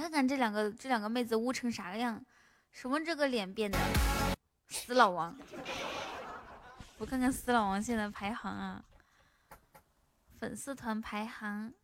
[0.00, 2.24] 看看这两个这两个妹子污成啥样？
[2.72, 3.78] 什么这个脸变的？
[4.68, 5.36] 死老王！
[6.96, 8.82] 我看看死老王现在排行啊，
[10.38, 11.74] 粉丝团排行，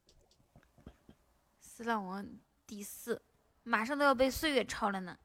[1.61, 2.27] 死老王
[2.67, 3.21] 第四，
[3.65, 5.19] 马上都要被岁月超了呢。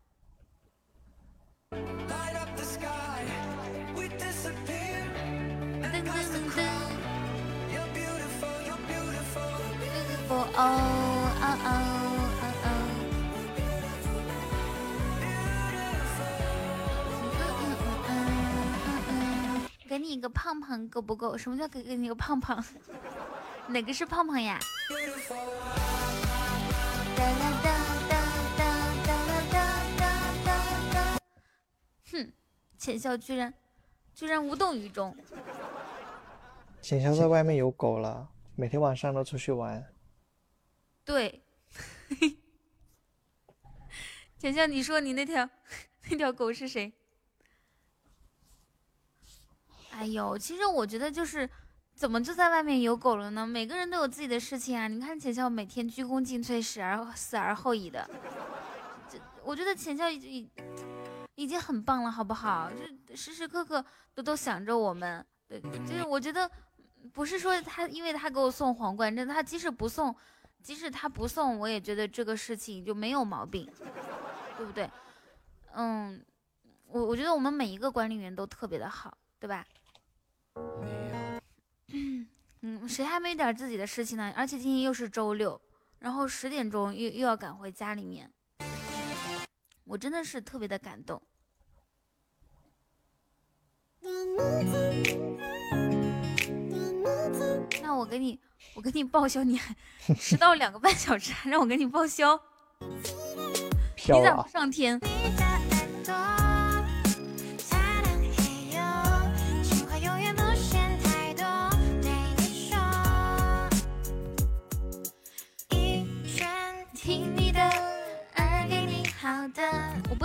[10.54, 11.11] 噔
[19.92, 21.38] 给你一个胖胖够不够？
[21.38, 22.64] 什么叫给给你一个胖胖？
[23.68, 24.58] 哪个是胖胖呀？
[24.88, 25.02] 哒啦
[27.62, 27.68] 哒
[28.08, 28.16] 哒
[28.58, 28.64] 哒
[29.06, 29.60] 哒啦哒
[29.98, 30.02] 哒
[30.46, 30.48] 哒
[30.94, 31.20] 哒。
[32.10, 32.32] 哼，
[32.78, 33.54] 浅笑居然
[34.16, 35.14] 居然无动于衷。
[36.82, 39.86] 浅笑在外面有狗了，每天晚上都出去玩。
[41.04, 41.44] 对，
[44.40, 45.50] 浅笑，你说你那条
[46.10, 46.94] 那条狗是谁？
[50.02, 51.48] 哎呦，其实我觉得就是
[51.94, 53.46] 怎么就在外面有狗了呢？
[53.46, 54.88] 每个人都有自己的事情啊。
[54.88, 58.10] 你看浅笑每天鞠躬尽瘁，死而死而后已的，
[59.08, 60.50] 这我觉得浅笑已经
[61.36, 62.72] 已经很棒了，好不好？
[63.08, 65.24] 就时时刻刻都都想着我们。
[65.48, 66.50] 对，就是我觉得
[67.14, 70.16] 不是说他因为他给我送皇冠，真的，他即使不送，
[70.64, 73.70] 即使他不送，我也觉得这个事情就没有毛病，
[74.58, 74.90] 对不对？
[75.76, 76.20] 嗯，
[76.88, 79.64] 我我觉得我们每一个管理员都特别的好，对吧？
[82.64, 84.32] 嗯，谁还没点自己的事情呢？
[84.36, 85.60] 而且今天又是周六，
[86.00, 88.32] 然后十点钟又又要赶回家里面，
[89.84, 91.22] 我真的是特别的感动。
[97.82, 98.40] 那我给你，
[98.76, 99.76] 我给你报销，你还
[100.16, 102.40] 迟到两个半小时，还让我给你报销，
[103.98, 104.48] 你咋不！
[104.50, 105.00] 上天？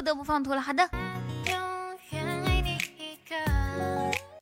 [0.07, 0.62] 得不放图了。
[0.62, 0.89] 好的，
[1.47, 1.52] 永
[2.12, 3.35] 远爱你一个。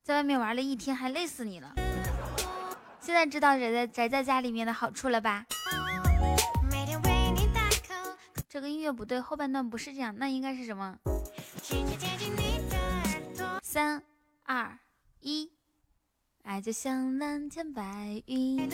[0.03, 1.73] 在外面玩了一天，还累死你了。
[3.01, 5.47] 现在知道宅在宅在家里面的好处了吧？
[8.47, 10.99] 这个音乐不对，后半段不是这样，那应该是什么？
[13.63, 14.03] 三
[14.45, 14.79] 二
[15.21, 15.51] 一，
[16.43, 18.71] 爱就像蓝天白云。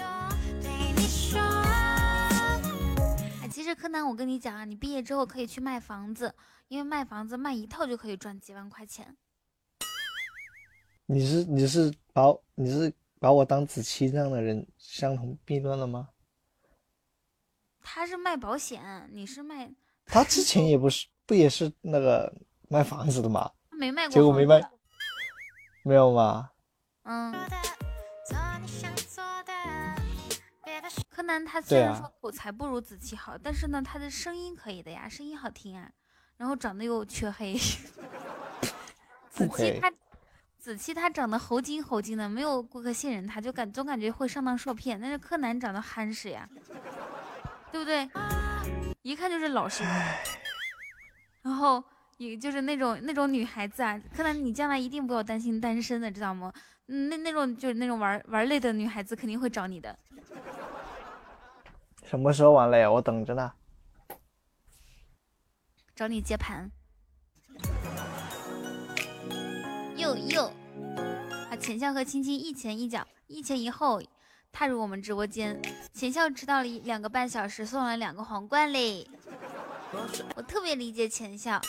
[3.60, 6.34] 其实柯南，我跟你讲啊，你毕业之后可以去卖房子，
[6.68, 9.14] 因为卖房子卖一套就可以赚几万块钱。
[11.04, 12.22] 你是你是把
[12.54, 16.08] 你是把我当子期这样的人相同弊端了吗？
[17.82, 19.70] 他是卖保险，你是卖
[20.06, 22.34] 他之前也不是不也是那个
[22.70, 23.52] 卖房子的吗？
[23.72, 24.58] 没卖过，结果没卖，
[25.84, 26.50] 没有吗？
[27.02, 27.34] 嗯，
[31.30, 35.88] 别的事柯南他虽然说口才不如子期好，但是呢，他的声音可以的呀，声音好听啊，
[36.36, 37.56] 然后长得又黢黑。
[39.30, 39.92] 子期他，
[40.58, 45.00] 子期他长得猴精猴精的，没有顾客信任他，就感总感觉会上当受骗。
[45.00, 46.48] 但是柯南长得憨实呀，
[47.70, 48.10] 对不对？
[49.02, 49.92] 一看就是老实人。
[51.42, 51.82] 然后
[52.18, 56.52] 也就是那种那种女孩子啊，柯南你将来一定不要担心单身的，知道吗？
[56.88, 59.96] 嗯，那那种就是那种玩玩累的女孩子肯定会找你的。
[62.10, 62.90] 什么时候完了呀？
[62.90, 63.52] 我等着呢。
[65.94, 66.68] 找你接盘。
[69.94, 70.46] 又又，
[71.48, 74.02] 啊，浅笑和青青一前一脚，一前一后
[74.50, 75.62] 踏入我们直播间。
[75.92, 79.06] 浅笑迟到了两个半小时，送了两个皇冠嘞。
[80.34, 81.60] 我特别理解浅笑，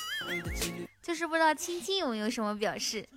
[1.04, 3.08] 就是不知道青青有没有什么表示。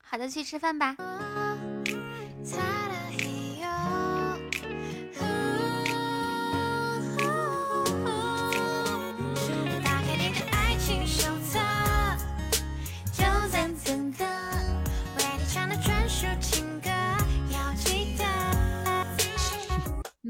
[0.00, 0.96] 好的，去吃饭吧。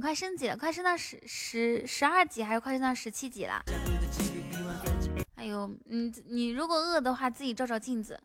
[0.01, 3.65] 快升级了，快升到十十十二级，还是快升到十七级了？
[5.37, 8.21] 哎呦，你你如果饿的话，自己照照镜子。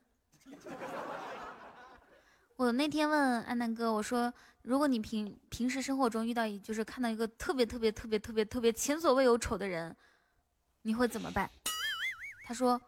[2.58, 9.95] 我那天问安南哥，我说，如果你平平时生活中遇到一就是看到一个特别特别特别特别特别前所未有丑的人，
[10.82, 11.48] 你会怎么办？
[12.48, 12.82] 他说，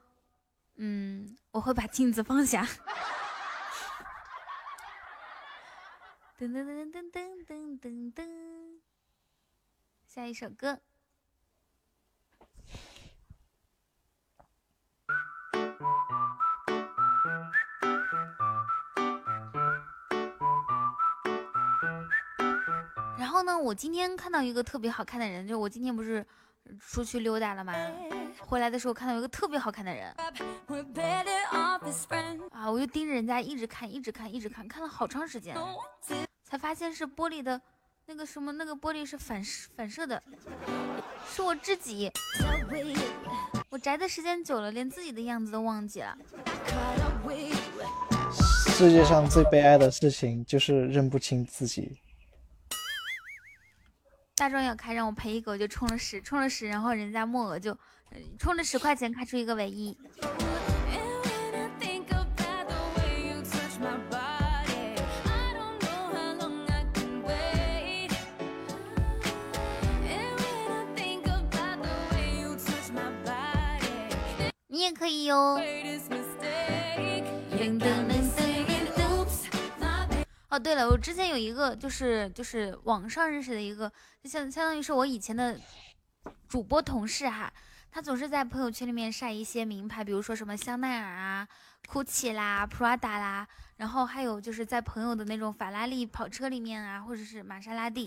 [0.78, 2.68] 嗯，我会把镜子放下。
[6.40, 8.28] 噔噔噔噔噔噔噔噔，
[10.08, 10.80] 下一首歌。
[23.40, 26.26] 后呢，我今天看到一个特别好看的人，就我今天不是
[26.78, 27.74] 出去溜达了吗？
[28.38, 30.14] 回来的时候看到一个特别好看的人，
[32.52, 35.56] 啊，我就盯着人家一直看，一直看，一直看，看了好长时间，
[36.44, 37.62] 才发现是玻璃的，
[38.08, 40.22] 那个什么，那个玻璃是反射反射的，
[41.26, 42.12] 是我自己。
[43.70, 46.18] 我宅的时间久了，连自己的样子都忘记了。
[48.76, 52.02] 世界上最悲哀的事情就是认不清自己。
[54.40, 57.78] 大壮要开，让我赔一个，我就充了十，充了十，然后人家莫额就
[58.38, 59.98] 充了十块钱，开出一个唯一。
[74.70, 75.60] 你也可以哟。
[80.60, 85.58] 对了，我之前有一个就是就是网上认识的一个，就相相当于是我以前的
[86.48, 87.52] 主播同事哈，
[87.92, 91.48] 他总是在朋友圈里面晒一些名牌，比如说什么香奈儿啊、
[91.88, 93.48] GUCCI 啦、Prada 啦，
[93.78, 98.06] 然后还有就是在朋友的那种法拉利跑车里面啊，或者是玛莎拉蒂，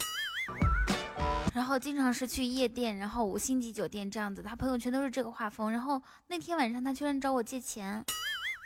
[1.54, 5.72] 然后经常是去夜店，然后五星级酒店这样子，他朋友圈都是这个画风。
[5.72, 8.04] 然后那天晚上他居然找我借钱，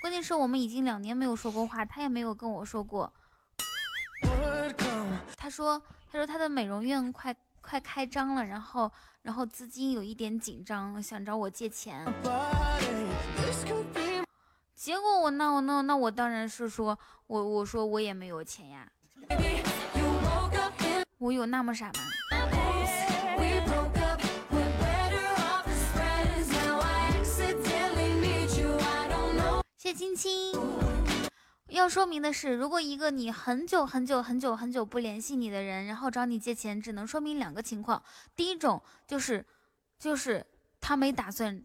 [0.02, 3.12] 关键是我们已经两年没有说过话，他也没有跟我说过。
[5.36, 5.80] 他说
[6.10, 8.90] ：“他说他的美容院快快开张了，然后
[9.22, 12.04] 然后资金有一点紧张，想找我借钱。
[14.74, 18.88] 结果我那我那那我当然是说我我说我也没有钱呀，
[21.18, 21.92] 我有那么傻吗？
[29.78, 30.52] 谢青青。”
[31.76, 38.02] 要说明的是，如果一个你很久很久很久很久不联系你的人，然后找你借钱，只能说明两个情况。
[38.34, 39.44] 第一种就是，
[39.98, 40.44] 就是
[40.80, 41.62] 他没打算，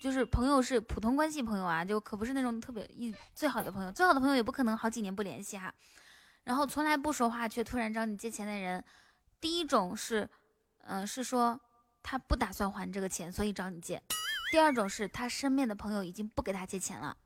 [0.00, 5.74] 就是朋友是普通关系朋友啊，就可不是那种特别一最好的朋友，最好的朋友也不可能好几年不联系哈。
[6.44, 8.82] 然后从来不说话却突然找你借钱的人，
[9.40, 10.28] 第一种是，
[10.84, 11.60] 嗯，是说
[12.02, 13.98] 他不打算还这个钱，所以找你借；
[14.52, 17.16] 第二种是他身边的朋友已经不给他借钱了，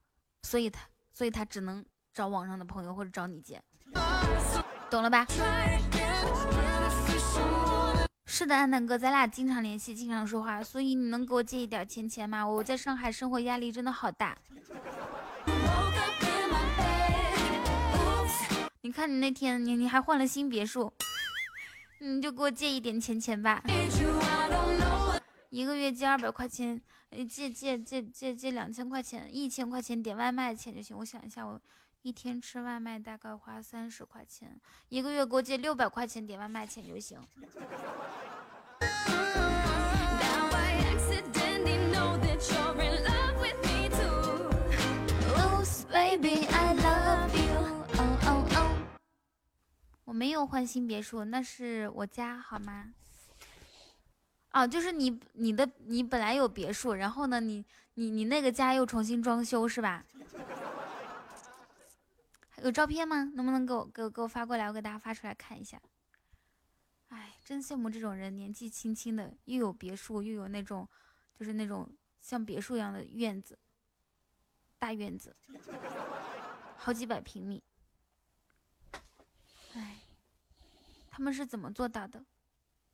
[0.43, 1.85] 所以他，所以他只能。
[2.15, 3.63] 找网上的朋友或者找你借，
[4.91, 5.27] 懂了吧？
[8.27, 12.47] 是的，安南哥，咱俩经常联系，经常说话，所以你能给我借一点钱钱吗？
[12.47, 14.37] 我在上海生活压力真的好大。
[18.83, 20.93] 你看你那天，你你还换了新别墅，
[21.99, 23.63] 你就给我借一点钱钱吧，
[25.49, 26.79] 一个月借二百块钱，
[27.29, 30.99] 借借借借借两千块钱，一千块钱点外卖钱就行。
[30.99, 31.59] 我想一下，我。
[32.03, 37.17] 一天吃外卖大概花三十块钱，一个月给我借六百块钱点外卖钱就行。
[50.05, 52.93] 我没有换新别墅，那是我家好吗？
[54.51, 57.65] 哦，就是你你的你本来有别墅，然后呢，你
[57.95, 60.05] 你你那个家又重新装修是吧？
[62.63, 63.25] 有照片吗？
[63.35, 64.69] 能不能给我给我给我发过来？
[64.69, 65.83] 我给大家发出来看一下。
[67.09, 70.89] 哎，真羡慕这种人，年纪轻轻的又有别墅，又有那种
[71.35, 73.59] 就是那种像别墅一样的院子，
[74.79, 75.37] 大院子，
[76.77, 77.65] 好几百平米。
[79.73, 79.99] 哎，
[81.11, 82.25] 他们是怎么做到的？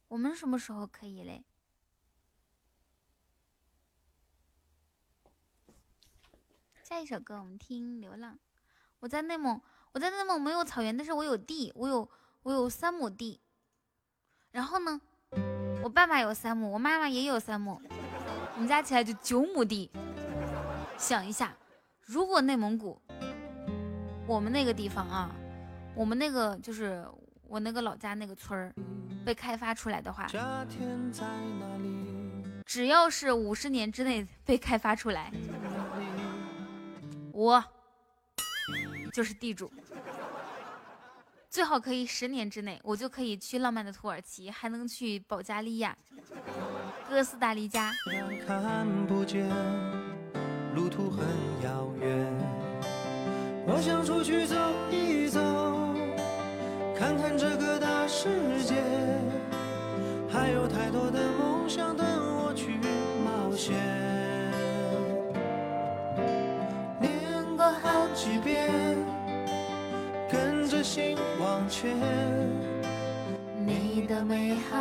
[0.08, 1.44] 我们什么时候可以嘞？
[6.82, 8.34] 下一首歌我们听《流浪》。
[9.01, 9.60] 我在内蒙，
[9.93, 12.09] 我在内蒙没有草原，但是我有地，我有
[12.43, 13.41] 我有三亩地。
[14.51, 15.01] 然后呢，
[15.83, 17.81] 我爸爸有三亩，我妈妈也有三亩，
[18.55, 19.89] 我们加起来就九亩地。
[20.97, 21.57] 想一下，
[22.01, 23.01] 如果内蒙古，
[24.27, 25.31] 我们那个地方啊，
[25.94, 27.07] 我们那个就是
[27.47, 28.75] 我那个老家那个村儿
[29.25, 30.27] 被开发出来的话，
[32.67, 35.33] 只要是五十年之内被开发出来，
[37.33, 37.65] 我。
[39.12, 39.70] 就是地主，
[41.51, 45.97] 最好可以十年之内，我就可以去浪漫的土耳其，还能去保加利亚、
[47.09, 47.93] 哥斯达黎加。
[48.47, 49.49] 看不见，
[50.75, 51.27] 路途很
[51.62, 52.33] 遥远。
[53.67, 54.57] 我想出去走
[54.91, 55.41] 一走，
[56.97, 58.28] 看看这个大世
[58.62, 58.75] 界，
[60.31, 62.78] 还有太多的梦想等我去
[63.25, 64.08] 冒险。
[67.70, 68.68] 好几遍。
[70.30, 71.97] 跟着心往前，
[73.64, 74.76] 你的美好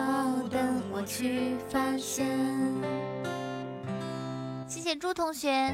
[0.49, 2.27] 等我去发现。
[4.67, 5.73] 谢谢朱同学。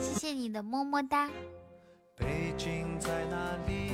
[0.00, 1.30] 谢谢你的么么哒。
[2.16, 3.36] 北京在哪
[3.68, 3.92] 里？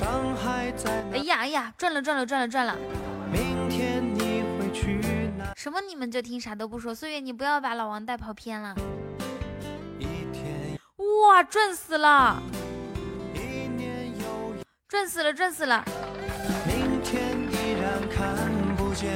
[0.00, 2.74] 在哎呀哎呀，赚了赚了赚了赚了！
[3.30, 5.00] 明天你会去
[5.36, 5.52] 哪？
[5.56, 8.74] 什么你们就听啥都不说，岁月你不要把老王带跑偏了。
[9.98, 12.42] 一天哇，赚死了！
[13.34, 14.14] 一年
[14.88, 15.84] 赚死了赚死了！
[16.66, 17.22] 明天
[17.52, 18.34] 依然看
[18.76, 19.10] 不见。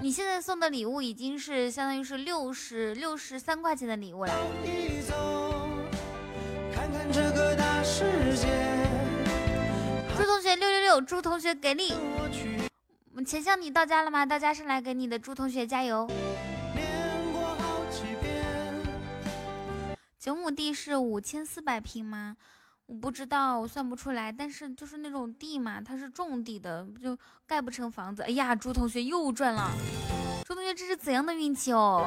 [0.00, 4.32] 你现在送的礼物已经是相当于是六十六十三块钱的礼物了。
[4.64, 5.14] 一走，
[6.72, 8.04] 看看这个大世
[8.36, 8.75] 界。
[10.26, 11.94] 朱同学六六六，朱同学给力！
[13.14, 14.26] 我钱向你到家了吗？
[14.26, 16.04] 到家是来给你的，朱同学加油！
[20.18, 22.36] 九亩地是五千四百平吗？
[22.86, 24.32] 我不知道，我算不出来。
[24.32, 28.22] 但是就是那种地嘛，它是种地的，就盖不成房子。
[28.22, 29.70] 哎呀，朱同学又赚了！
[30.44, 32.04] 朱同学这是怎样的运气哦？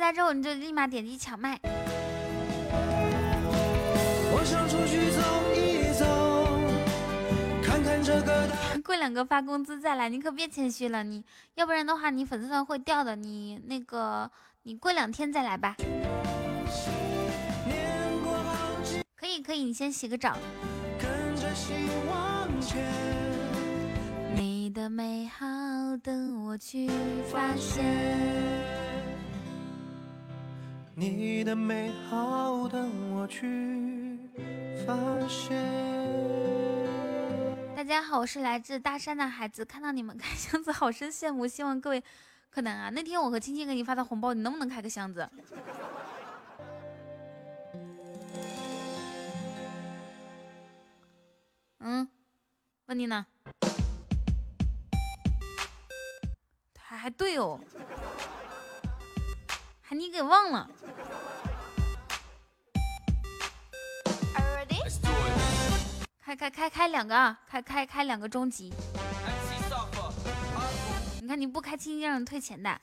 [0.00, 1.60] 家之后你就立马点击抢麦。
[4.32, 5.20] 我想出去走
[5.54, 6.04] 一走，
[7.62, 8.56] 看看这个大。
[8.82, 11.22] 过两个发工资再来，你可别谦虚了，你
[11.54, 13.14] 要不然的话你粉丝团会掉的。
[13.14, 14.30] 你那个，
[14.62, 15.76] 你过两天再来吧。
[19.14, 20.36] 可以可以，你先洗个澡。
[20.98, 21.74] 跟着希
[22.08, 22.82] 望前。
[24.34, 25.46] 你的美好
[26.02, 26.88] 等我去
[27.30, 27.84] 发现。
[31.00, 34.18] 你的美好等我去
[34.86, 34.94] 发
[35.26, 35.56] 现。
[37.74, 41.46] 大家好，我是来自大山的孩子，看到你们开箱子，好生羡慕。
[41.46, 42.04] 希望各位
[42.50, 45.26] 柯南啊，那天我和青青给你发的红包，你能不能开个箱子？
[51.78, 52.06] 嗯，
[52.84, 53.24] 问你呢？
[56.78, 57.58] 还还对哦，
[59.90, 60.70] 还你给忘了。
[66.24, 67.36] 开开开开两个啊！
[67.50, 68.72] 开开开两个终极。
[71.20, 72.80] 你看你不开青青让人退钱的。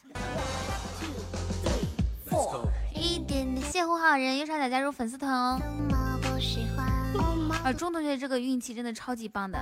[2.94, 5.62] 一点点，谢胡好人右上角加入粉丝团哦。
[7.64, 9.58] 啊，钟同学这个运气真的超级棒的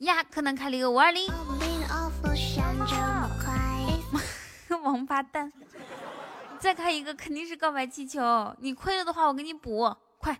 [0.00, 0.22] 呀！
[0.30, 1.32] 柯南开了一个五二零，
[4.82, 5.52] 王八蛋！
[6.58, 10.38] 再开一个肯定是告白气球，你亏了的话我给你补，快！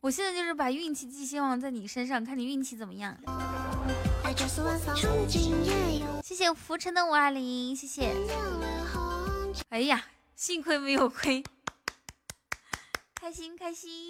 [0.00, 3.16] 我现在就是把运气寄希望在你身上，看你运气怎么样。
[6.22, 8.14] 谢谢浮沉的五二零，谢谢。
[9.70, 10.04] 哎呀，
[10.36, 11.42] 幸亏没有亏，
[13.14, 14.08] 开心开心。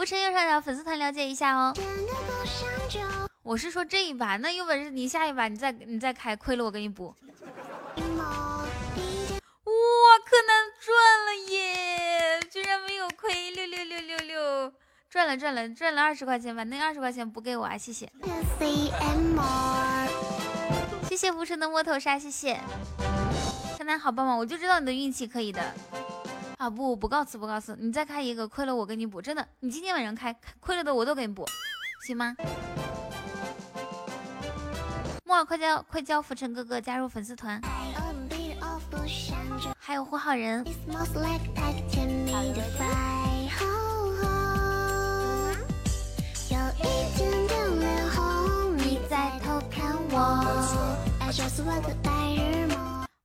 [0.00, 1.74] 浮沉右上角粉丝团了解一下哦。
[3.42, 7.08] 我是说这一把，那有本事你下一把你再你再开，亏了我给你补。
[7.08, 7.14] 哇，
[10.24, 12.40] 柯南赚了耶！
[12.50, 14.72] 居然没有亏，六六六六六，
[15.10, 18.10] 赚了赚了赚了二十块钱，把那二十块钱补给我啊，谢谢。
[21.10, 22.58] 谢谢浮尘的摸头杀，谢谢。
[23.76, 25.74] 柯南好棒棒，我就知道你的运气可以的。
[26.60, 31.46] 啊不，不告辞不告辞，你再开一个，亏了我给你补，真的，你今天晚上开，亏了的我都给你补，
[32.06, 32.36] 行吗？
[35.24, 37.58] 木耳快叫快叫浮尘哥哥加入粉丝团，
[39.78, 40.62] 还有胡好人。
[46.50, 46.82] 有一
[47.16, 50.44] 点点脸红，你在偷看我。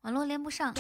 [0.04, 0.74] 网络连不上。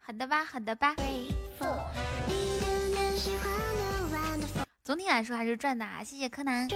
[0.00, 0.94] 好的吧，好的吧。
[4.82, 6.66] 总体来说还是赚的啊，谢谢柯南。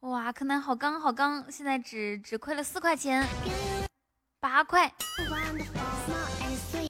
[0.00, 3.26] 哇，柯南好刚好刚，现在只只亏了四块钱，
[4.38, 4.92] 八块。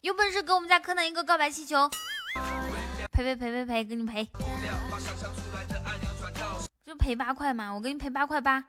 [0.03, 1.89] 有本事给我们家柯南一个告白气球，
[3.11, 4.29] 赔赔赔赔赔，给你赔。
[6.97, 8.65] 就赔八块嘛，我给你赔八块八。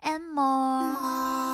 [0.00, 1.47] And more。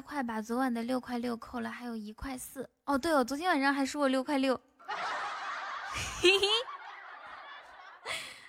[0.00, 2.68] 快把昨晚的六块六扣了，还有一块四。
[2.84, 4.60] 哦，对哦，昨天晚上还输我六块六。
[6.20, 6.46] 嘿嘿，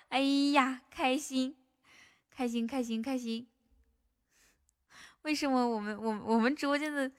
[0.08, 0.20] 哎
[0.52, 1.56] 呀，开心，
[2.30, 3.46] 开心，开心，开心。
[5.22, 7.10] 为什么我们我我们直播间的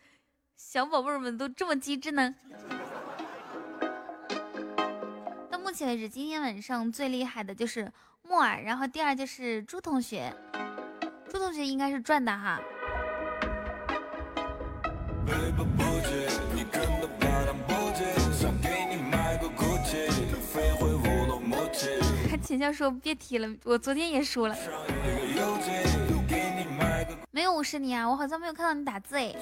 [0.56, 2.36] 小宝贝们都这么机智呢？
[5.50, 7.92] 到目前为止，今天晚上最厉害的就是
[8.24, 10.36] 木耳，然后第二就是朱同学，
[11.30, 12.60] 朱同学应该是赚的哈。
[22.30, 24.56] 看钱教说别提了，我昨天也输了。
[27.32, 29.34] 没有无视你啊，我好像没有看到你打字哎。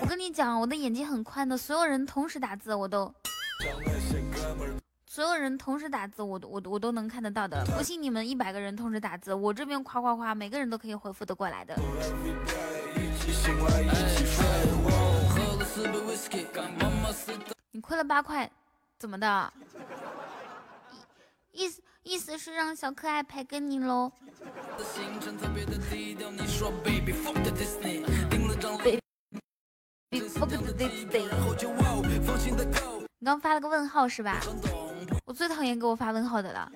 [0.00, 3.12] 我跟你讲，我的眼睛很宽的，所有人同时打字我都，
[5.06, 7.64] 所有人同时打字我都我我都能看得到的。
[7.76, 11.74] 不信你们一百个人同时打字，我这边夸夸夸，每个人都可以回复得过来的。
[17.70, 18.50] 你亏了八块，
[18.98, 19.52] 怎么的？
[21.52, 24.12] 意思意思是让小可爱赔给你喽。
[33.18, 34.40] 你刚发了个问号是吧？
[35.24, 36.70] 我最讨厌给我发问号的了，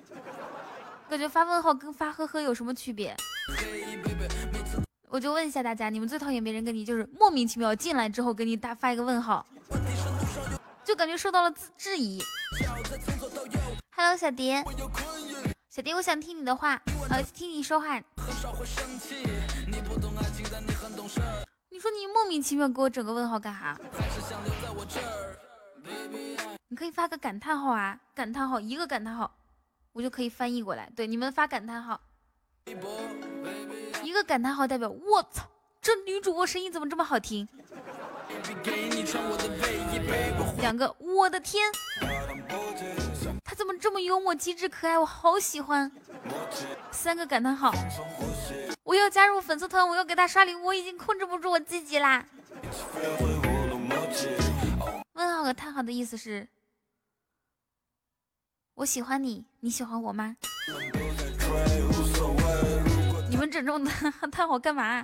[1.07, 3.15] 感觉发问号跟发呵呵有什么区别？
[5.11, 9.43] 我就问一下大家，你们最讨厌别人跟你就是莫名其妙进来之后给你打发一个问号，
[10.85, 12.21] 就感觉受到了质质疑。
[13.95, 14.63] Hello，小蝶，
[15.71, 16.79] 小蝶，我想听你的话，
[17.09, 17.97] 呃，听你说话。
[17.97, 18.03] 你
[21.79, 23.75] 说你莫名其妙给我整个问号干哈？
[26.67, 29.31] 你可以发个感叹号啊，感叹号一个感叹号，
[29.93, 30.87] 我就可以翻译过来。
[30.95, 31.99] 对，你们发感叹号，
[34.03, 35.47] 一个感叹号代表我操，
[35.81, 37.47] 这女主播声音怎么这么好听？
[40.59, 41.71] 两个，我的天，
[43.43, 44.97] 她怎么这么幽默、机智、可爱？
[44.97, 45.91] 我好喜欢。
[46.91, 47.71] 三个感叹号，
[48.83, 52.25] 我要加入粉丝团，我要给她刷礼物，我已经控制不住我自己啦。
[55.13, 56.47] 问号和叹号的意思是，
[58.75, 60.35] 我喜欢你，你喜欢我吗？
[63.49, 63.83] 整这种
[64.31, 65.03] 叹号干嘛？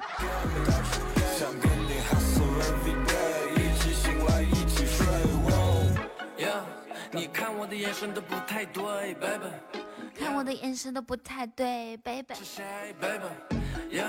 [7.11, 9.45] 你看我的眼神都不太对，baby。
[10.14, 12.33] 看我的眼神都不太对，baby。
[12.35, 13.25] 是谁，baby？
[13.95, 14.06] 呀，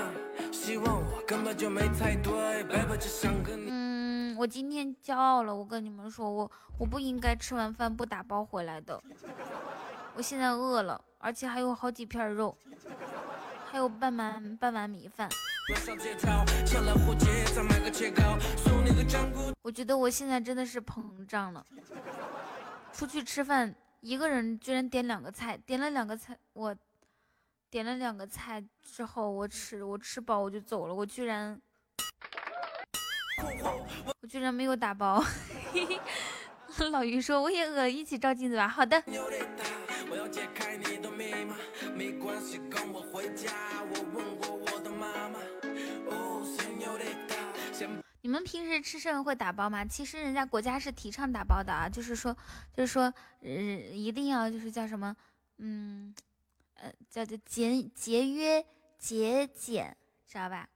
[0.51, 2.97] 希望我根本就没猜对，baby。
[2.99, 3.69] 只想跟你。
[3.71, 9.01] 嗯，我今天骄傲了，我跟你们说，我我不应该吃完饭不打包回来的。
[10.15, 12.57] 我现在饿了，而且还有好几片肉，
[13.77, 15.29] 还有半碗半碗米饭。
[19.61, 21.63] 我觉得我现在真的是膨胀了。
[22.91, 26.75] 出去吃饭，一个人居然点两个菜，点了两个菜，我
[27.69, 31.61] 点了两个菜之后，我吃我吃饱我就走了，我居然
[34.23, 35.23] 我居然没有打包。
[36.91, 38.67] 老于说我也饿，一起照镜子吧。
[38.67, 39.03] 好的。
[40.09, 41.55] 我要解开你的密码，
[41.95, 43.51] 没关系，跟我回家。
[43.93, 45.39] 我问过我的妈妈。
[48.21, 49.85] 你们平时吃剩会打包吗？
[49.85, 52.35] 其实人家国家是提倡打包的啊，就是说，
[52.75, 55.15] 就是说，呃，一定要就是叫什么，
[55.59, 56.13] 嗯，
[56.73, 58.65] 呃，叫做节节约
[58.97, 59.95] 节俭，
[60.27, 60.67] 知道吧？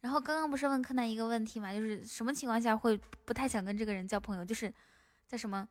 [0.00, 4.44] 然后刚刚不是问柯南一个问题嘛，就是什么情况下会不太想跟这个人交朋友？
[4.44, 4.72] 就是
[5.28, 5.68] 叫什么，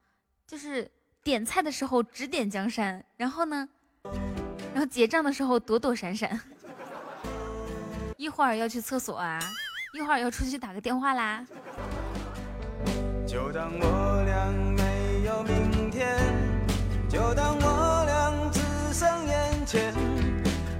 [0.48, 0.90] 就是
[1.26, 3.68] 点菜的时候指点江山，然后呢，
[4.72, 6.40] 然后结账的时候躲躲闪闪，
[8.16, 9.40] 一会儿要去厕所啊。
[9.96, 11.44] 一会儿要出去打个电话啦。
[13.26, 16.16] 就当我俩没有明天，
[17.10, 18.60] 就当我俩只
[18.94, 19.96] 剩眼前，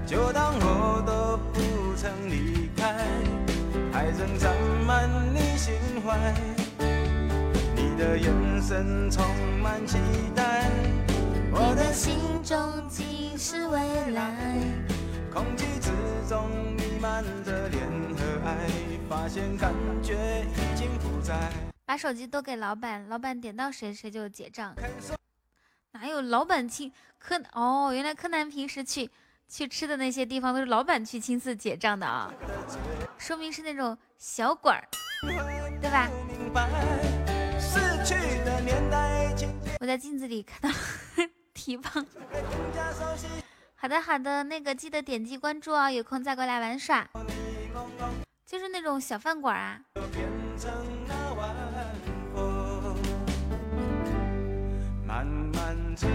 [0.06, 3.04] 就当我都不曾离开，
[3.92, 4.54] 还仍占
[4.86, 5.74] 满你心
[6.06, 6.55] 怀。
[8.06, 9.26] 你的眼神充
[9.60, 9.98] 满期
[10.32, 10.70] 待，
[11.50, 14.54] 我的心中尽是未来。
[15.34, 15.90] 空气之
[16.28, 17.82] 中弥漫着恋
[18.16, 18.56] 和爱，
[19.08, 21.34] 发现感觉已经不在。
[21.84, 24.72] 把手机都给老板，老板点到谁谁就结账。
[25.90, 27.90] 哪有老板亲柯哦？
[27.92, 29.10] 原来柯南平时去
[29.48, 32.32] 去吃的那些地方都是老板去亲自结账的啊，
[33.18, 34.86] 说明是那种小馆儿，
[35.80, 36.08] 对吧？
[39.80, 40.76] 我在镜子里看到
[41.54, 42.06] 提棒。
[43.76, 47.08] 好的好的，那个记得点击关注哦，有空再过来玩耍。
[48.44, 49.80] 就是那种小饭馆啊。
[55.06, 56.08] 慢慢吹，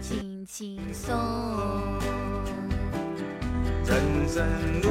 [0.00, 1.16] 轻轻松，
[3.84, 4.46] 人生
[4.82, 4.88] 路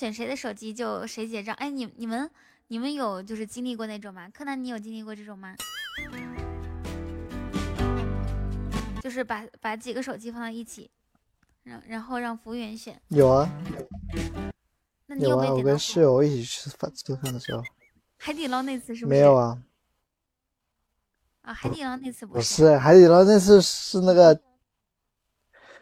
[0.00, 1.54] 选谁的手机就谁结账。
[1.56, 2.30] 哎，你你们
[2.68, 4.26] 你们有就是经历过那种吗？
[4.32, 5.54] 柯南，你有经历过这种吗？
[9.02, 10.90] 就是把把几个手机放到一起，
[11.64, 12.98] 然然后让服务员选。
[13.08, 13.46] 有啊，
[15.04, 17.62] 那你有有啊，我跟室友一起吃饭吃饭的时候，
[18.16, 19.04] 海底捞那次是？
[19.04, 19.62] 没有啊，
[21.42, 24.40] 啊，海底捞那次不不是海底捞那次是那个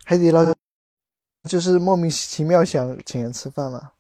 [0.05, 0.45] 海底捞，
[1.45, 3.93] 就是莫名其妙想请人吃饭嘛。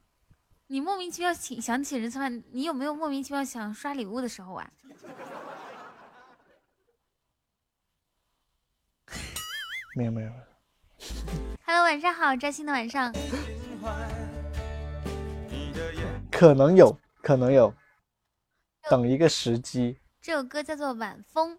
[0.71, 4.71] 你莫名其妙请想请人吃饭，你有没有莫名其妙想刷礼物的时候啊？
[9.97, 10.31] 没有没有
[11.65, 13.11] ，Hello，晚上好，摘星的晚上。
[16.31, 17.73] 可能有，可能有，
[18.91, 19.97] 等一个时机。
[20.21, 21.57] 这首歌叫做《晚风》。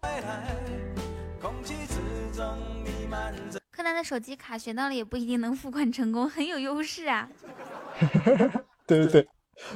[3.72, 7.28] 柯南的手机卡选到了也不一定能付款成功，很有优势啊。
[8.98, 9.28] 对对对，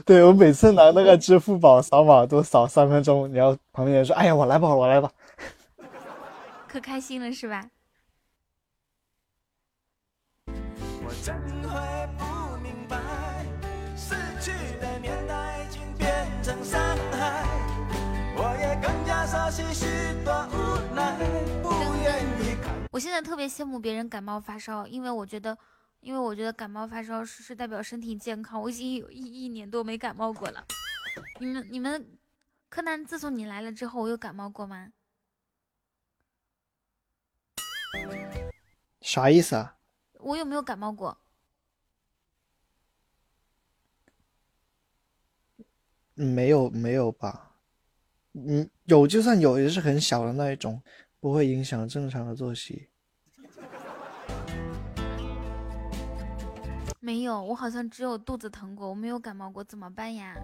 [0.05, 5.11] 对我每次拿那个支付宝扫码都扫三分钟，然后旁边人说：“哎呀，我来吧，我来吧。
[6.67, 7.65] 可开心了是吧？
[10.47, 12.99] 我怎会不明白，
[13.97, 16.09] 逝去的年代已经变
[16.43, 16.81] 成伤
[17.13, 17.45] 害，
[18.37, 19.87] 我也更加熟悉许
[20.25, 21.17] 多无奈，
[21.63, 21.69] 不
[22.03, 22.75] 愿意看。
[22.91, 25.57] 我现在特别羡慕别人感冒发烧，因为我觉得，
[26.05, 28.61] 因为我觉得感冒发烧是是代表身体健康。
[28.61, 30.67] 我已经有一一年多没感冒过了。
[31.41, 32.19] 你们你们，
[32.69, 34.93] 柯南，自从你来了之后，我有感冒过吗？”
[39.01, 39.79] 啥意思啊？
[40.21, 41.19] 我有没有感冒过？
[46.17, 47.57] 嗯没有没有吧？
[48.35, 50.83] 嗯，有就算有，也是很小的那一种，
[51.19, 52.91] 不会影响正常的作息。
[57.05, 60.35] 没有，我好像只有肚子疼过，我没有感冒过，怎么办呀？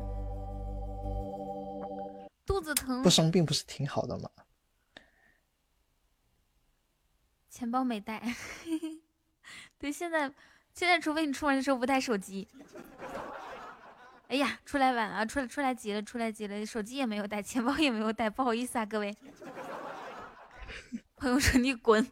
[2.44, 4.28] 肚子疼不，生病不是挺好的吗？
[7.48, 8.22] 钱包没带。
[9.80, 10.30] 对，现在
[10.74, 12.46] 现在除非你出门的时候不带手机。
[14.28, 19.16] 哎呀，出来晚了，出来出来急了，出来急了，手机也没有带，钱包也没有带，不好意思啊，各位。
[21.16, 22.06] 朋友说你滚，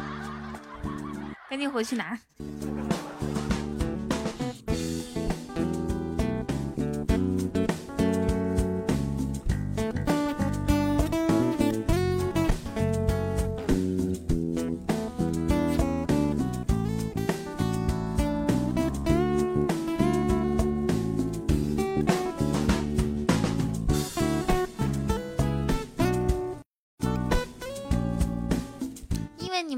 [1.48, 2.20] 赶紧回去拿。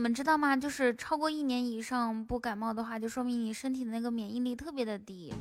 [0.08, 0.56] 们知道吗？
[0.56, 5.34] 就是超过一年以上不感冒的话，就说明你身体的那个免疫力特别的低，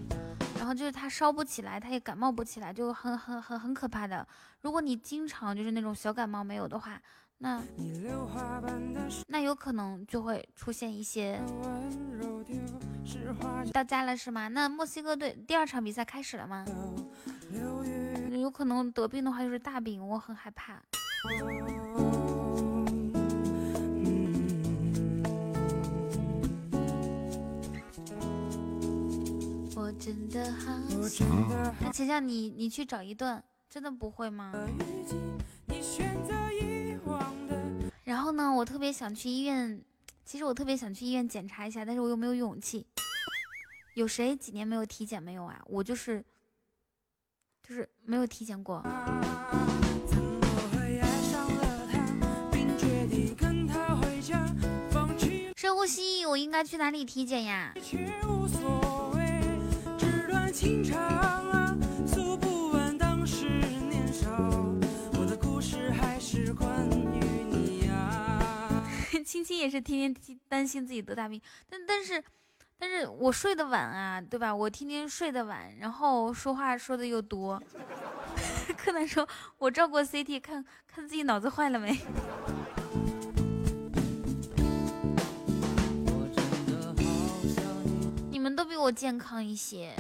[0.57, 4.27] 然后就是它烧不起来，它也感冒不起来，就很很很很可怕的。
[4.63, 7.01] 如果你经常就是那种小感冒没有的话，
[7.37, 7.63] 那
[9.27, 11.39] 那有可能就会出现一些。
[13.71, 14.49] 到家了是吗？
[14.49, 16.65] 那墨西哥队第二场比赛开始了吗？
[18.31, 20.81] 有可能得病的话就是大病，我很害怕。
[29.99, 30.71] 真的好
[31.07, 31.27] 想。
[31.81, 34.53] 那钱想你，你去找一顿，真的不会吗？
[38.03, 39.81] 然后呢，我特别想去医院，
[40.23, 42.85] 其实我特别想去医院检查一下，但是我又没有勇气。
[43.95, 45.59] 有谁几年没有体检没有啊？
[45.65, 46.23] 我就是，
[47.67, 48.83] 就是没有体检过。
[55.55, 57.73] 深呼吸，我应该去哪里体检呀？
[60.57, 61.77] 情长啊，
[62.07, 64.27] 诉不完当时年少，
[65.13, 68.83] 我的故事还是关于你呀。
[69.23, 72.23] 青青也是天天担担心自己得大病，但但是，
[72.79, 74.55] 但是我睡得晚啊，对吧？
[74.55, 77.61] 我天天睡得晚，然后说话说的又多。
[78.75, 79.29] 柯南说
[79.59, 81.95] ：“我照过 CT，看看自己脑子坏了没。”
[88.31, 89.93] 你们都比我健康一些。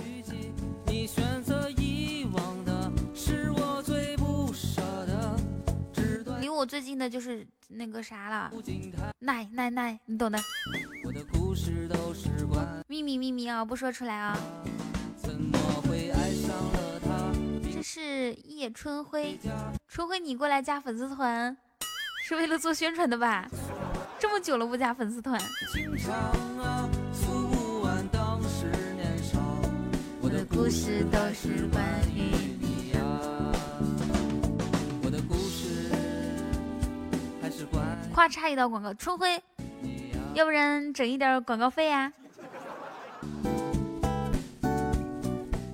[0.97, 5.37] 你选择遗忘的是我最不舍的。
[6.41, 8.51] 离我我最近的就是那个啥了，
[9.19, 10.39] 奶奶奶，你懂的。
[11.05, 14.35] 我的故事都是关秘密秘密啊，不说出来啊。
[15.15, 17.31] 怎么会爱上了他？
[17.71, 19.39] 这是叶春辉，
[19.87, 21.55] 春辉，你过来加粉丝团，
[22.27, 23.47] 是为了做宣传的吧？
[24.17, 25.39] 这么久了不加粉丝团，
[25.71, 26.15] 经常
[26.57, 26.89] 啊，
[30.49, 32.21] 故事都是关于
[32.59, 32.99] 你呀，
[35.03, 35.91] 我的故事
[37.41, 39.41] 还是关于夸插一道广告，春辉，
[40.33, 42.11] 要不然整一点广告费呀、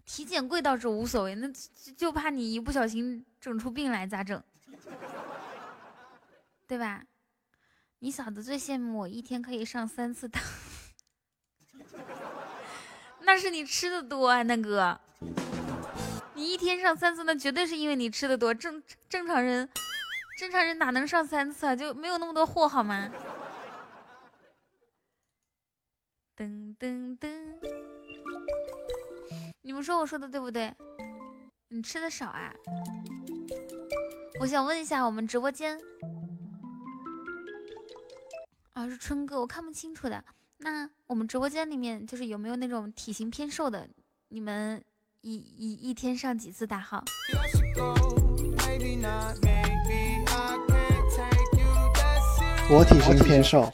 [0.05, 4.41] 体检贵倒是无所谓，那就就怕你一不小心整出病来咋整？
[6.67, 7.03] 对吧？
[7.99, 10.43] 你嫂子最羡慕我一天可以上三次当，
[13.25, 14.99] 那是你吃的多啊，那哥。
[16.35, 18.53] 你一天上三次，那绝对是因为你吃的多。
[18.53, 19.69] 正正常人，
[20.37, 21.75] 正常人哪能上三次啊？
[21.75, 23.09] 就没有那么多货好吗？
[26.35, 27.29] 噔噔噔，
[29.61, 30.73] 你们说我说的对不对？
[31.69, 32.53] 你吃的少啊？
[34.39, 35.79] 我想问一下我们直播间，
[38.73, 40.23] 啊是春哥，我看不清楚的。
[40.63, 43.85] 那我们直播间里面就是有没有那种体型偏瘦的？
[44.29, 44.81] 你们
[45.19, 47.03] 一一一天上几次大号？
[52.69, 53.71] 我体型偏瘦，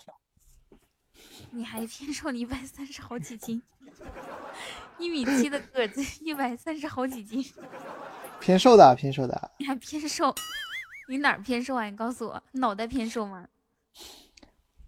[1.51, 3.61] 你还偏瘦，你一百三十好几斤，
[4.97, 7.45] 一米七的个子，一百三十好几斤，
[8.41, 9.51] 偏瘦的，偏瘦的。
[9.59, 10.33] 你还偏瘦？
[11.07, 11.85] 你哪儿偏瘦啊？
[11.85, 13.47] 你告诉我，脑袋偏瘦吗？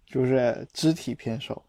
[0.04, 1.64] 就是肢体偏瘦。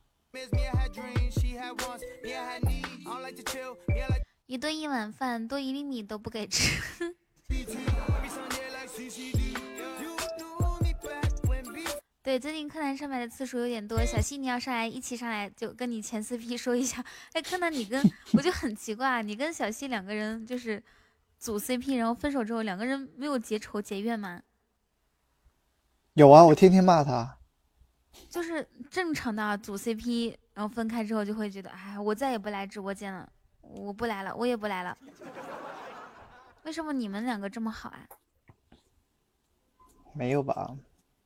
[4.47, 6.81] 一顿一碗饭多一粒米都不给吃。
[12.23, 17.05] 对，最近柯南上麦的次数有点多，小西你要上来一起上来就跟你前 CP 说一下。
[17.33, 18.01] 哎，柯南你跟
[18.33, 20.81] 我就很奇怪，你跟小西两个人就是
[21.37, 24.41] 组 CP，然后分手之后两个人没有结仇结怨吗？
[26.13, 27.37] 有啊，我天天骂他。
[28.29, 34.97] 就是正常的啊组 CP，然后分开之后就会觉得，哎，我再也不来直播间了，我不来了，我也不来了。
[36.63, 38.07] 为什么你们两个这么好啊？
[40.13, 40.75] 没有吧？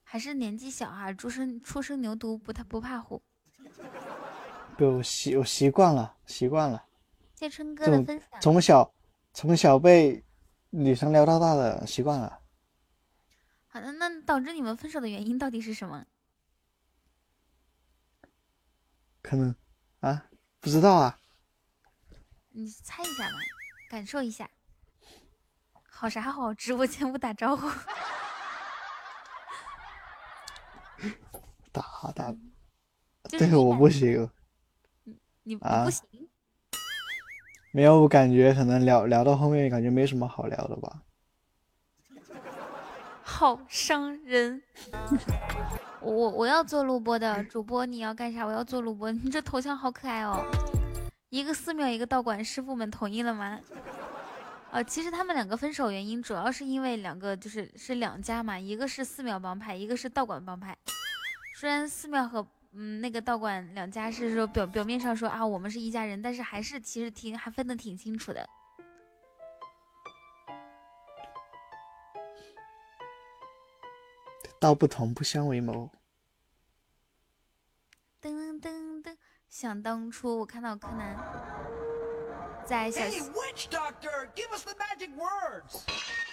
[0.03, 3.22] 还是年纪小啊，初生初生牛犊不太不怕虎。
[4.77, 6.85] 不习我习惯了，习惯了。
[7.35, 8.40] 谢春哥的分享。
[8.41, 8.93] 从小
[9.33, 10.24] 从小被
[10.69, 12.40] 女生撩到大的，习惯了。
[13.67, 16.06] 好的，那导致你们分手的原因到底是什么？
[19.27, 19.53] 可能
[19.99, 20.23] 啊，
[20.61, 21.19] 不知道啊。
[22.51, 23.35] 你猜一下吧，
[23.89, 24.49] 感受一下。
[25.83, 26.53] 好啥好？
[26.53, 27.69] 直播间不打招呼。
[31.73, 31.83] 打
[32.15, 32.31] 打，
[33.27, 34.30] 就是对我不行。
[35.43, 36.30] 你不行，
[37.72, 41.01] 没有，我感觉可能聊聊到后面，感觉没什么好聊的吧。
[43.23, 44.64] 好伤人。
[46.01, 48.45] 我我要做录播的主播，你要干啥？
[48.45, 49.11] 我要做录播。
[49.11, 50.45] 你这头像好可爱哦，
[51.30, 53.59] 一个寺庙，一个道馆，师傅们同意了吗？
[54.72, 60.76] 呃，其实他们两个分手原因主要是因为两个就是是两家嘛，一个是寺庙帮派，一个是道馆帮派。
[61.56, 68.48] 虽然寺庙和嗯那个道馆两家是说表表面上说啊我们是一家人，但是还是其实挺还分得挺清楚的。
[74.60, 75.90] 道不同不相为谋。
[78.22, 81.16] 噔噔噔噔，想当初我看到柯南
[82.66, 85.82] 在小 Hey, witch doctor, give us the magic words.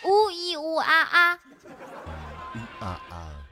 [0.05, 1.41] 呜一呜啊啊，
[2.81, 3.43] 啊啊！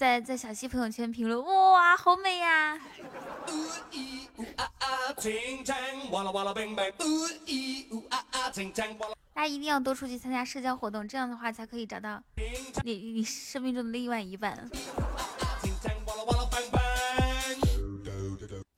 [0.00, 2.74] 在在小西朋友圈评论，哇，好美呀
[4.56, 5.14] ！ah ah.
[9.34, 12.18] 大家一定要多出去参加社交活动，这样的话才可以找到
[12.82, 14.66] 你你生命中的另外一半。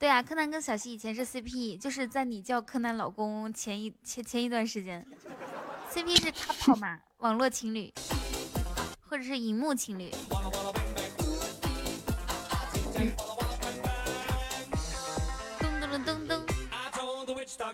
[0.00, 5.06] 对啊，柯南跟小西以前是 CP，就是在你叫柯南老公前一前前一段时间
[5.88, 7.94] ，CP 是 couple 嘛，网络情侣，
[9.08, 10.10] 或者是荧幕情侣。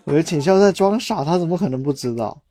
[0.05, 2.41] 我觉得锦绣在装傻，他怎么可能不知道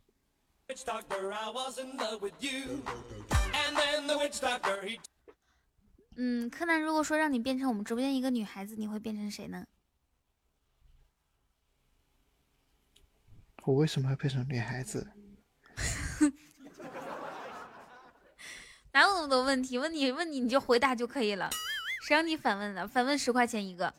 [6.17, 9.65] 嗯，柯南，如果说让你变成我们直播间一个女孩子，你会变成谁呢？
[13.65, 15.13] 我为什么要变成女孩子？
[18.93, 19.79] 哪有那么多问题？
[19.79, 21.49] 问你问你你就回答就可以了，
[22.07, 22.89] 谁让你反问的？
[22.89, 23.95] 反问十块钱一个。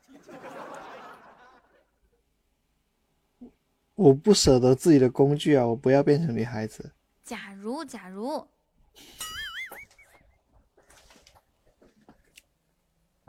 [4.00, 6.94] 我不舍得自己的工具啊，我不要变成女孩子。
[7.22, 8.48] 假如假如，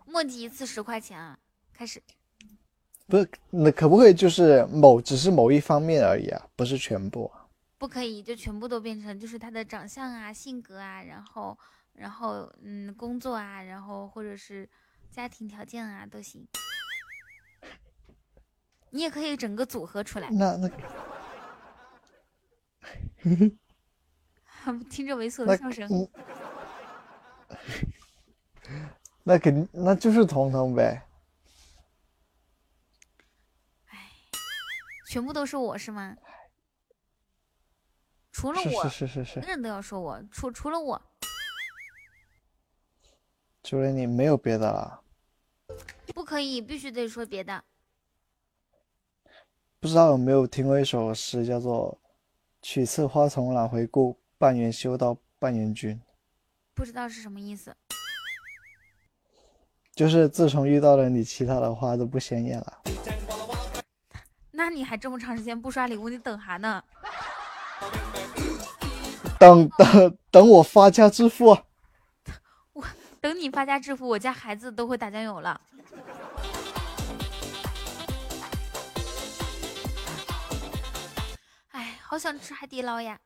[0.06, 1.36] 墨迹一次十块钱啊！
[1.72, 2.00] 开始，
[3.08, 7.50] 不是，那可不可以就是某只是某一方面而已啊，不是全部啊？
[7.76, 11.58] 不可以就全部都变成就是他的长相啊、性格啊，然后
[11.94, 14.68] 然后嗯工作啊，然后或者是
[15.10, 16.46] 家庭条件啊都行。
[18.90, 20.28] 你也可以整个组合出来。
[20.30, 20.68] 那那
[24.90, 26.08] 听着猥琐的笑声，嗯
[29.22, 31.02] 那肯定那就是彤彤呗。
[35.08, 36.16] 全部都是我是吗？
[38.32, 41.02] 除了是我，是是是是人人都要说我，除除了我，
[43.62, 45.02] 除了你没有别的了。
[46.14, 47.64] 不可以，必须得说别的。
[49.80, 51.96] 不知道有没有听过一首诗，叫做
[52.60, 55.98] “取次花丛懒回顾，半缘修道半缘君
[56.74, 57.74] 不知道是什么意思。”。
[59.96, 62.82] 就是自从遇到了你，其他的花都不鲜艳了。
[64.50, 66.84] 那你还这么长时间不刷礼物，你等啥呢？
[69.38, 71.64] 等等等我发家致富啊！
[72.74, 72.84] 我
[73.18, 75.58] 等你发家致富，我家孩子都会打酱油了。
[82.10, 83.20] 好想吃海底捞呀！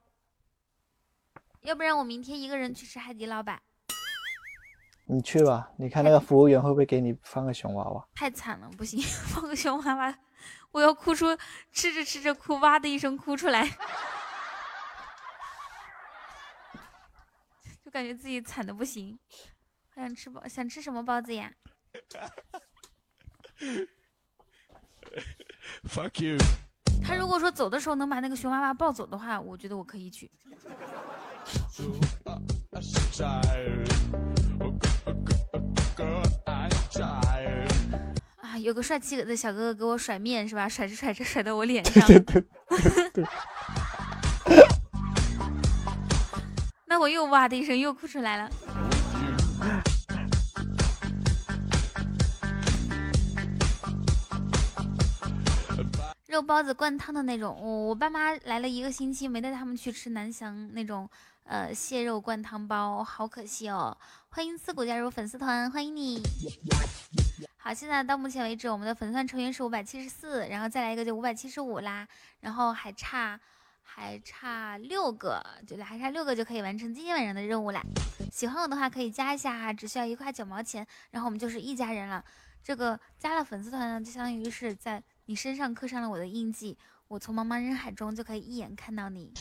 [1.63, 3.63] 要不然我明天一个人去吃海底捞吧。
[5.07, 8.07] 你去吧，你看那个服务员会不会给你放个熊娃娃？
[8.15, 9.01] 太惨了，不行，
[9.33, 10.19] 放个熊娃娃，
[10.71, 11.35] 我要哭出，
[11.73, 13.65] 吃着吃着哭，哇的一声哭出来，
[17.83, 19.19] 就感觉自己惨的不行。
[19.95, 21.55] 好想吃包，想吃什么包子呀？
[25.89, 26.37] Fuck you！
[27.07, 30.31] 他如果说走的时候能把那个熊娃娃抱走的话，我觉得我可以去。
[38.41, 40.69] 啊，有个帅气的小哥哥给我甩面是吧？
[40.69, 42.09] 甩着甩着甩到我脸上。
[46.87, 48.49] 那我又哇的一声又哭出来了。
[56.35, 61.09] 肉包子灌汤的那种，我我爸妈来了一个星期没带他们去吃南翔那种
[61.45, 63.97] 呃蟹肉灌汤包，好可惜哦。
[64.31, 66.21] 欢迎刺骨加入粉丝团，欢迎你。
[67.57, 72.05] 好，现在到目前为止，我们的粉丝团成员是五百七十四，然后再来一个就五百七十五啦，
[72.41, 73.39] 然后还差
[73.85, 77.81] 还差六个，就还差六个就可以完成今天晚上的任务啦。
[78.33, 82.25] 喜欢我的话可以加一下哈，只需要一块九毛钱，然后我们就是一家人了。
[82.61, 86.77] 这个加了粉丝团呢，就相当于是在你身上刻上了我的印记，
[87.09, 89.33] 我从茫茫人海中就可以一眼看到你。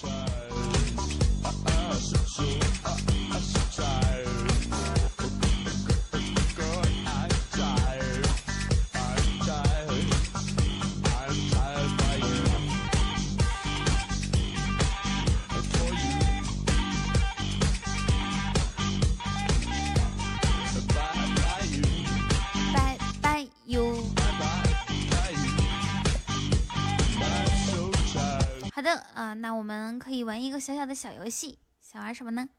[28.83, 32.49] 的，啊、那我们可以玩一个小小的小游戏，想玩什么呢？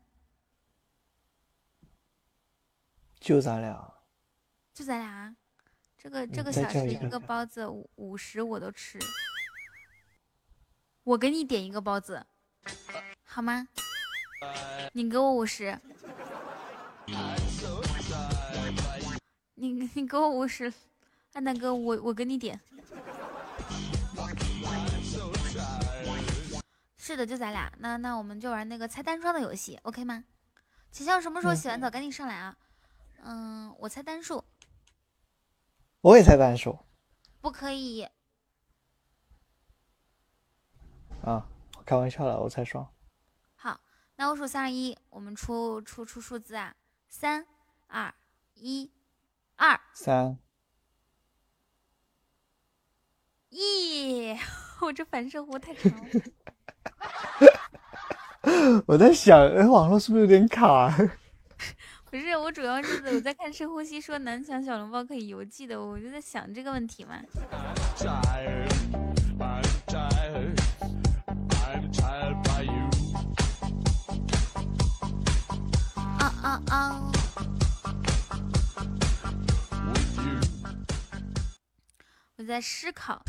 [3.20, 3.94] 就咱俩，
[4.72, 5.36] 就咱俩啊，
[5.96, 8.98] 这个这个小时一个包子五五十我都吃，
[11.04, 12.26] 我给你点一个包子，
[13.24, 13.68] 好吗？
[14.92, 15.80] 你给我五十，
[19.54, 20.70] 你你给我五十，
[21.32, 22.60] 安南哥，我我给你点。
[27.06, 30.24] 是的，就咱俩，那那我们就玩那个猜单双的游戏，OK 吗？
[30.90, 32.56] 琪琪什么时候洗完澡赶紧上来啊？
[33.18, 34.42] 嗯，我猜单数，
[36.00, 36.78] 我也猜单数
[37.42, 38.08] 不可以。
[41.22, 42.90] 啊，我开玩笑了，我猜双。
[43.54, 43.78] 好，
[44.16, 46.74] 那我数三二一，我们出出出数字啊，
[47.10, 47.46] 三
[47.86, 48.14] 二
[48.54, 48.90] 一，
[49.56, 50.38] 二，三，
[53.50, 54.38] 咦，
[54.80, 56.08] 我这反射弧太长了。
[58.86, 60.90] 我在想，哎，网络是不是有点卡？
[62.10, 67.16] 不是，我主要是我在看深呼吸说南翔小笼包可以邮寄的，我就在想这个问题嘛。
[76.18, 77.00] 啊啊啊。
[82.36, 83.22] 我在思考。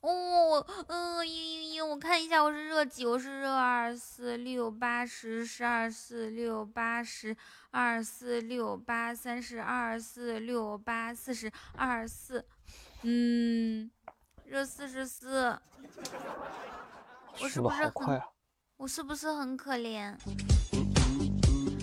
[0.00, 0.10] 哦，
[0.50, 3.04] 我嗯，一一我看一下，我是热几？
[3.04, 7.36] 我是热二四六八十十二四六八十
[7.72, 12.46] 二四六八三十二四六八四十二四，
[13.02, 13.90] 嗯，
[14.44, 15.58] 热四十四。
[17.42, 18.22] 我是不是很！
[18.76, 20.16] 我是不是很可怜？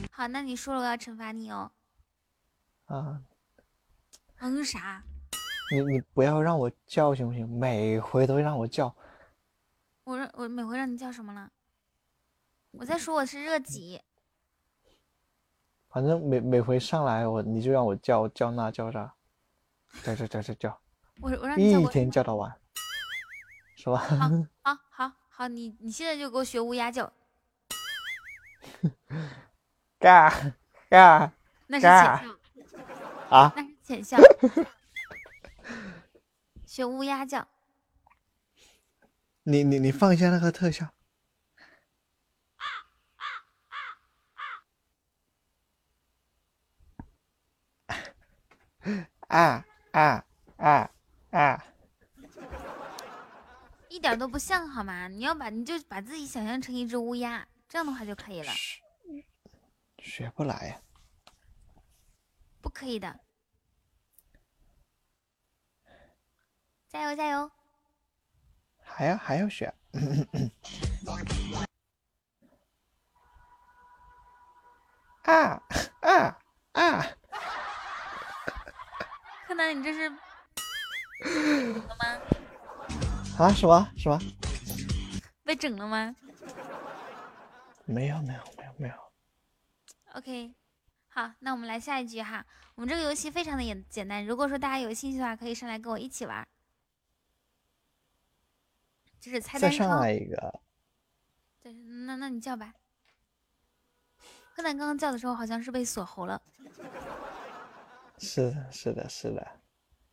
[0.09, 1.69] 好，那你说了，我要惩罚你哦。
[2.85, 3.21] 啊，
[4.39, 5.03] 嗯啥？
[5.73, 7.45] 你你不要让我叫行不行？
[7.59, 8.95] 每回都让我叫，
[10.11, 11.49] 我让我每回让你叫什么了？
[12.71, 14.01] 我在说我是热几，
[15.89, 19.13] 反正每每回上来我你就让我叫叫那叫啥，
[20.03, 20.81] 叫叫叫叫叫，
[21.21, 22.53] 我我让你叫一过天叫到晚，
[23.77, 23.97] 是吧？
[24.63, 27.13] 好 好好，你你现在就给我学乌鸦叫，
[29.97, 30.29] 嘎
[30.89, 31.31] 嘎
[31.67, 32.37] 那是浅笑，
[33.29, 33.53] 啊！
[33.55, 34.17] 那是浅笑，
[36.67, 37.47] 学乌鸦叫。
[39.43, 40.93] 你你你放一下那个特效，
[49.27, 50.25] 啊啊
[50.57, 50.91] 啊
[51.31, 51.65] 啊！
[53.89, 55.07] 一点都不像好吗？
[55.07, 58.53] 你要把你就把自己想象成一只乌鸦，这样的话就可以了。
[59.97, 60.81] 学不来呀、
[62.61, 63.19] 不可以的，
[66.89, 67.51] 加油加油！
[68.95, 69.73] 还要还要学。
[75.23, 75.61] 啊
[76.01, 76.37] 啊
[76.73, 77.03] 啊！
[79.47, 80.09] 柯南，你这是
[81.23, 82.05] 整了吗？
[83.37, 84.19] 啊什么什么？
[85.43, 86.15] 被整了吗
[87.85, 88.95] 没有没有没有没有。
[90.13, 90.53] ？OK，
[91.09, 92.45] 好，那我们来下一局哈。
[92.75, 96.47] 我们这个游戏非常的简简单，如果说大家有兴趣的话，可以上来跟我一起玩
[99.21, 99.23] 儿。
[99.23, 100.61] 就是猜单双再上来，一个，
[101.61, 102.73] 对，那那你叫吧。
[104.55, 106.41] 柯南刚刚叫的时候好像是被锁喉了，
[108.17, 109.47] 是的是的是的，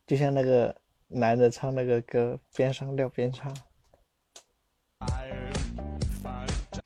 [0.05, 3.51] 就像那个男的唱那个歌，边上撂边唱。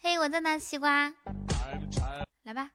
[0.01, 1.13] 嘿，我在拿西瓜，
[2.43, 2.71] 来吧。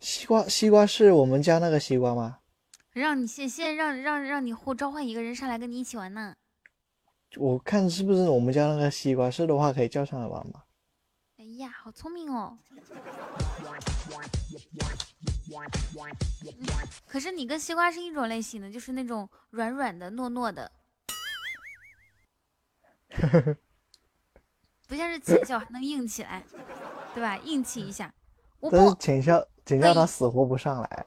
[0.00, 2.40] 西瓜西瓜是我们家那个西瓜吗？
[2.90, 6.34] 让你现现在让让让你互召唤一个人上来跟你一起玩呢。
[7.36, 9.30] 我看是不是我们家那个西瓜？
[9.30, 10.62] 是的话可以叫上来玩吗？
[11.38, 12.58] 哎呀，好聪明哦！
[17.06, 20.70] 可是你跟西瓜是一种类型的，就是那种软软的、糯糯的，
[24.88, 26.42] 不像是浅笑还能硬起来，
[27.14, 27.36] 对吧？
[27.38, 28.12] 硬气一下。
[28.60, 31.06] 我但是不，浅笑浅笑他死活不上来，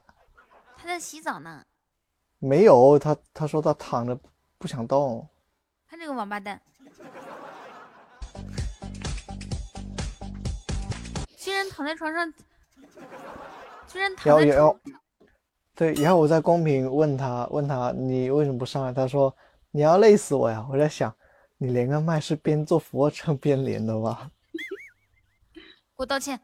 [0.76, 1.64] 他在洗澡呢，
[2.38, 4.18] 没有他他说他躺着
[4.58, 5.28] 不想动。
[5.90, 6.60] 他这个王八蛋，
[11.36, 12.32] 居然躺在床上，
[13.88, 14.78] 居然躺在床然后然后，
[15.74, 18.92] 对，然后我在公屏问他问他你为什么不上来？
[18.92, 19.36] 他说
[19.72, 20.64] 你要累死我呀！
[20.70, 21.12] 我在想
[21.58, 24.30] 你连个麦是边做俯卧撑边连的吧？
[25.52, 25.60] 给
[25.96, 26.40] 我道歉。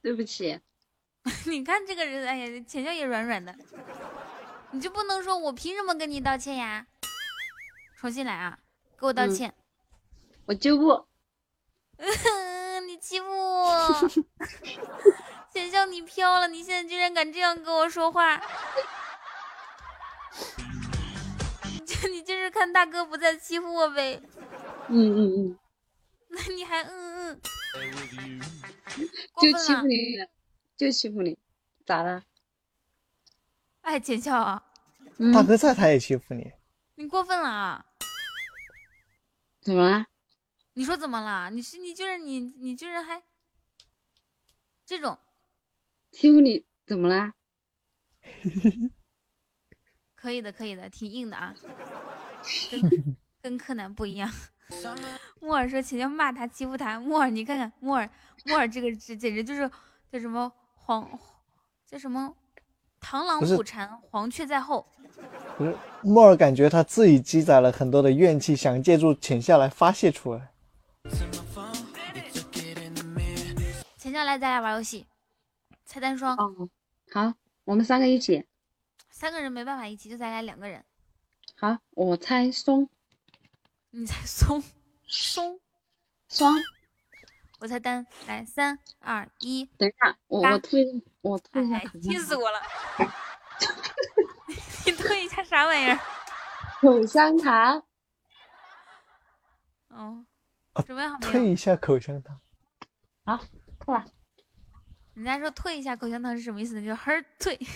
[0.00, 0.60] 对不起，
[1.50, 3.52] 你看这个人，哎呀，前脚也软软的，
[4.72, 6.86] 你就不能说我凭什么跟你道歉呀？
[7.98, 8.58] 重新来啊，
[8.98, 9.54] 给我道嗯歉。
[10.46, 11.06] 我就不。
[12.86, 14.10] 你欺负我，
[15.52, 18.36] 浅笑你飘了，你现在居然敢这样跟我说话，
[22.04, 24.20] 你你就是看大哥不在欺负我呗？
[24.88, 25.58] 嗯嗯嗯，
[26.28, 27.40] 那你还嗯嗯，
[29.40, 29.96] 就欺负你，
[30.76, 31.36] 就欺负你，
[31.86, 32.22] 咋了？
[33.86, 34.60] 哎，浅笑啊，
[35.18, 36.50] 嗯大哥在他也欺负你，
[36.96, 37.86] 你过分了啊！
[39.60, 40.06] 怎么了？
[40.72, 41.50] 你说怎么了？
[41.50, 43.22] 你是你就是你你居然还
[44.84, 45.16] 这种
[46.10, 47.32] 欺负你怎么了？
[50.16, 51.54] 可以的，可以的，挺硬的啊，
[52.72, 54.28] 跟跟柯南不一样。
[55.40, 58.10] 木耳说请要骂他欺负他，木耳你看看木耳
[58.46, 59.70] 木耳这个这简直就是
[60.10, 61.08] 叫什么黄
[61.86, 62.36] 叫什么
[63.08, 64.84] 螳螂捕蝉，黄雀在后。
[65.56, 70.50] 不是莫尔感觉他自己积攒了很多的怨气，想借助潜下来发泄出来。
[73.96, 75.06] 潜下来咱俩玩游戏，
[75.84, 76.68] 猜单双，哦，
[77.12, 77.32] 好，
[77.64, 78.44] 我们三个一起。
[79.08, 80.84] 三个人没办法一起，就咱俩两个人。
[81.54, 82.88] 好，我猜松
[83.90, 84.60] 你猜松
[85.06, 85.60] 松
[86.28, 86.52] 双
[87.60, 92.60] 我猜单，来三二一，等一下，我我吐一下，我吐一下哎口，气死我了！
[94.86, 95.98] 你退一下啥玩意儿？
[96.80, 97.82] 口香糖。
[99.88, 100.24] 哦，
[100.86, 101.32] 准备好没有？
[101.32, 102.40] 推一下口香糖。
[103.24, 103.44] 好，
[103.80, 104.04] 吐了。
[105.14, 106.80] 人家说退一下口香糖是什么意思呢？
[106.80, 107.58] 就是嘿儿退。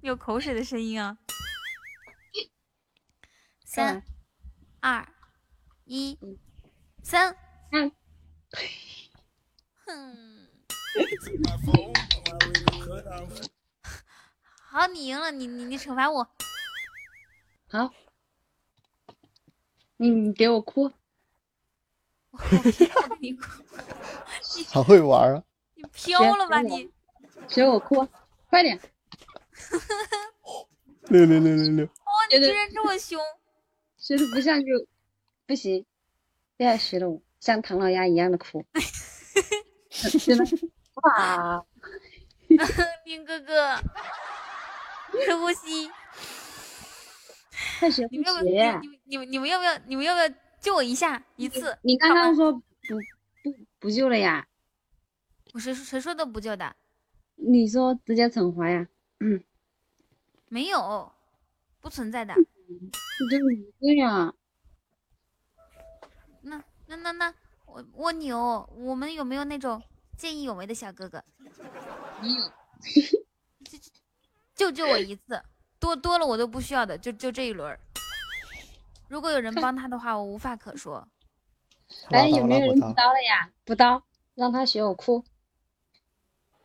[0.00, 1.18] 有口水的声音啊！
[3.66, 4.02] 三、
[4.80, 5.06] 二、
[5.84, 6.18] 一，
[7.02, 7.36] 三。
[7.72, 7.92] 嗯。
[9.86, 10.16] 哼。
[14.70, 16.28] 好，你赢了，你你你惩罚我。
[17.68, 17.92] 好，
[19.96, 20.90] 你你给我哭。
[22.30, 23.62] 我给你哭，
[24.70, 25.42] 好会玩啊！
[25.74, 26.90] 你飘了吧你？
[27.48, 28.06] 学我哭，
[28.48, 28.80] 快点！
[31.08, 33.20] 六六六六六，哦，你居然这么凶！
[33.96, 34.86] 学的不像就
[35.46, 35.84] 不行，
[36.56, 38.64] 不要学了我像唐老鸭一样的哭。
[39.90, 40.44] 真的
[41.02, 41.64] 哇！
[43.04, 43.76] 丁哥哥，
[45.24, 45.90] 深呼吸。
[47.78, 48.80] 快学你们要不要？
[48.80, 49.78] 你你们你们要不要？
[49.86, 50.28] 你们要不要
[50.60, 51.76] 救我一下一次？
[51.82, 52.60] 你刚刚说不
[53.42, 54.46] 不不救了呀？
[55.52, 56.76] 我谁说谁说的不救的？
[57.34, 58.86] 你说直接惩罚呀？
[59.20, 59.42] 嗯，
[60.48, 61.12] 没有，
[61.80, 62.34] 不存在的。
[62.36, 64.32] 你就一个呀？
[66.90, 67.34] 那那那那，
[67.66, 69.80] 我蜗牛，我们有没有那种
[70.16, 71.22] 见义勇为的小哥哥？
[72.20, 72.50] 没有。
[74.56, 75.40] 就救我一次，
[75.78, 77.78] 多多了我都不需要的，就就这一轮。
[79.08, 81.06] 如果有人帮他的话，我无话可说。
[82.10, 83.12] 哎，有没有人补补刀？
[83.12, 83.50] 了呀？
[83.64, 84.02] 补刀，
[84.34, 85.24] 让他学我哭。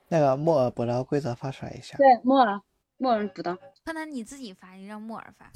[0.07, 2.59] 那个木耳补刀规则发出来一下，对，莫尔，
[2.97, 3.55] 莫尔补刀。
[3.83, 5.51] 柯南你自己发，你让木耳发。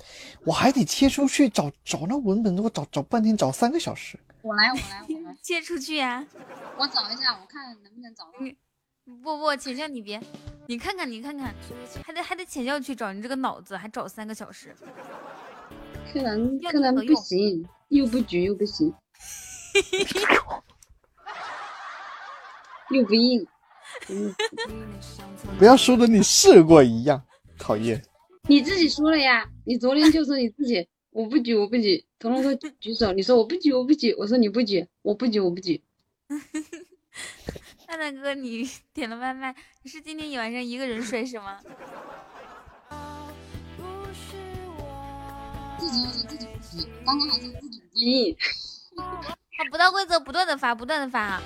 [0.45, 4.19] 我还得切出去找找那文本，我找找半天，找三个小时。
[4.42, 5.38] 我来，我来，我来。
[5.42, 6.26] 借出去呀、
[6.77, 8.32] 我找一下，我看能不能找到。
[9.24, 10.22] 不不，浅笑你别，
[10.68, 11.53] 你看看你看看，
[12.06, 14.76] 还得还得浅笑去找，你这个脑子还找三个小时。
[16.14, 18.93] 柯南，要柯南不行，又不举又不行，
[22.92, 23.45] 又不硬。
[24.09, 24.34] 嗯，
[25.58, 27.22] 不要说的你试过一样，
[27.58, 28.01] 讨厌。
[28.43, 32.05] 你自己说了呀，你昨天就说你自己，我不举，我不举。
[32.19, 34.13] 彤彤哥举手，你说我不举，我不举。
[34.13, 35.83] 我说你不举，我不举，我不举。
[37.88, 41.59] 蛋蛋哥，你 点了外卖，你是今天一晚上一个人睡是吗？
[45.79, 46.45] 自己又说自己，
[47.05, 48.38] 刚刚还是自己。
[49.59, 51.41] 好，不到规则不断的发，不断的发啊！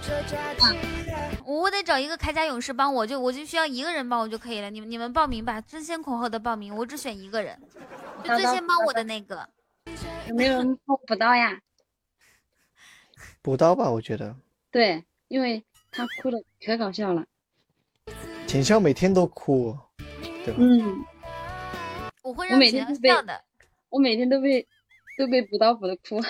[1.43, 4.69] 我得找一个铠甲勇士帮我，就我就需要一个人帮我就可以了。
[4.69, 7.59] 你们你们报名吧，争先恐后的报名，我只选一个人，
[8.23, 9.49] 就最先帮我的那个。
[10.27, 11.59] 有没有人 帮我补刀呀？
[13.41, 14.35] 补刀吧，我觉得
[14.69, 17.25] 对，因为他哭的可搞笑了。
[18.45, 19.75] 浅笑每天都哭，
[20.45, 20.59] 对吧？
[20.59, 21.03] 嗯，
[22.21, 23.43] 我我会让浅每天都被笑笑的。
[23.89, 24.67] 我每天都被
[25.17, 26.21] 都被补刀补的哭。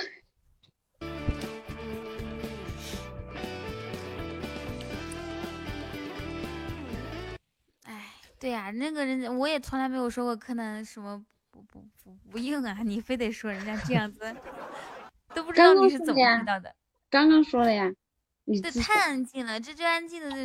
[8.43, 11.17] 对呀、那个人我也从来没有说过柯南什么
[11.49, 14.35] 不不不不硬啊，你非得说人家这样子，
[15.33, 16.75] 都不知道你是怎么知道的。
[17.09, 17.89] 刚刚说了呀，
[18.43, 20.37] 你这太安静了，这这安静的，这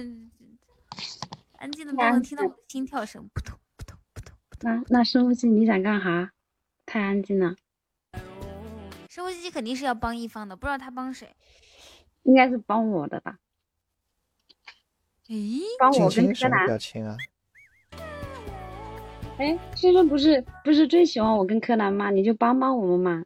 [1.57, 4.37] 安静的都太安能听到我的心跳声，扑通扑通扑通。
[4.61, 6.31] 那那深呼吸，你想干哈？
[6.87, 7.57] 太安静了，
[9.11, 11.35] 深呼吸机肯定是要帮一方的，不知道他帮谁。
[12.23, 13.41] 应该是帮我的吧？
[15.27, 16.65] 咦，帮我跟柯南。
[16.65, 17.17] 表情啊？
[19.39, 22.11] 哎，先生不是不是最喜欢我跟柯南吗？
[22.11, 23.25] 你就帮帮我们嘛。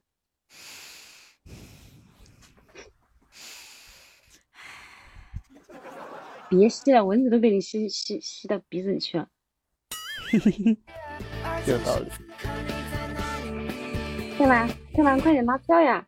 [6.50, 9.26] 别吸了，蚊子都被你吸吸吸到鼻子里去了。
[11.66, 12.10] 有道理。
[14.36, 16.06] 柯南，柯南，快点拉票呀！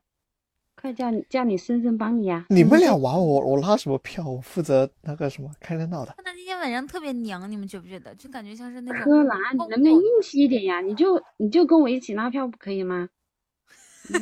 [0.74, 2.44] 快叫你叫你森森帮你呀！
[2.50, 4.22] 你们俩玩我，我拉什么票？
[4.28, 6.12] 我负责那个什么开热闹的。
[6.18, 6.33] 柯南
[6.86, 8.14] 特别娘，你们觉不觉得？
[8.14, 10.80] 就感觉像是那种柯南，你能不能硬气一点呀？
[10.80, 13.08] 你就你就跟我一起拉票不可以吗？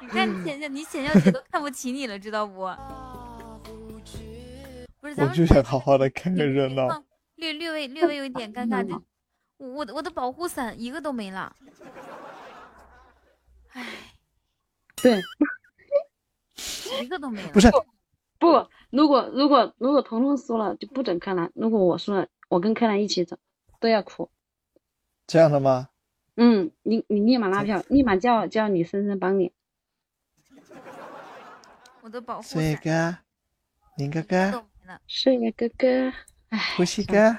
[0.00, 2.68] 你看你浅笑，你浅笑姐都看不起你了，知道不？
[5.00, 6.88] 不是，咱们我就想好好的看个热闹。
[6.88, 7.04] 嗯
[7.36, 9.02] 略略微略微有一点尴尬，就
[9.58, 11.56] 我的我的保护伞一个都没了。
[13.72, 13.84] 唉，
[14.94, 15.20] 对，
[17.00, 17.48] 一个都没了。
[17.48, 17.68] 不是
[18.42, 23.38] 不，如果如果如果彤彤输了就不准柯南，如果我输了，我跟柯南一起走，
[23.78, 24.28] 都要哭。
[25.28, 25.90] 这样的吗？
[26.34, 29.52] 嗯，你你立马拉票，立马叫叫你深深帮你。
[32.00, 33.18] 我的保护岁哥，
[33.96, 34.66] 林哥哥，
[35.06, 36.12] 睡了哥哥，
[36.76, 37.38] 呼吸哥，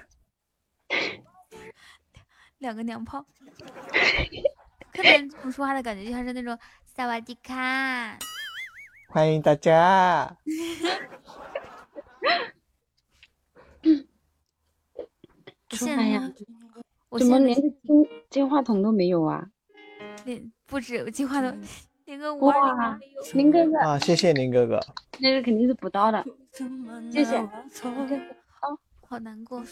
[2.60, 3.26] 两个娘炮。
[4.94, 8.18] 看到人这种说话的感觉，就像是那种萨瓦迪卡。
[9.14, 10.36] 欢迎大家。
[15.70, 16.34] 我现在说话呀，
[17.10, 19.48] 我现在怎么连个金金话筒都没有啊？
[20.26, 21.62] 连不止金话筒，
[22.06, 24.80] 连个五二零都没有。，林哥哥，啊，谢谢林哥哥。
[25.20, 26.26] 那个肯定是补刀的，
[27.12, 27.38] 谢谢。
[29.08, 29.64] 好难过，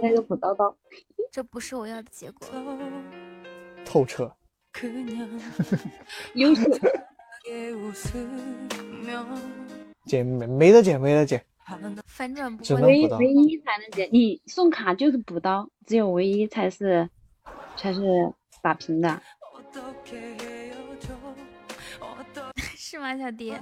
[0.00, 0.74] 那个补刀刀，
[1.30, 2.48] 这不是我要的结果。
[3.84, 4.34] 透彻。
[6.36, 6.62] 优秀。
[10.04, 11.44] 减没没得减，没得减。
[12.06, 17.08] 反转不唯唯一才能解，你送卡就是补刀，只有唯一才是
[17.76, 18.00] 才是
[18.62, 19.22] 打平的。
[22.74, 23.54] 是吗，小迪？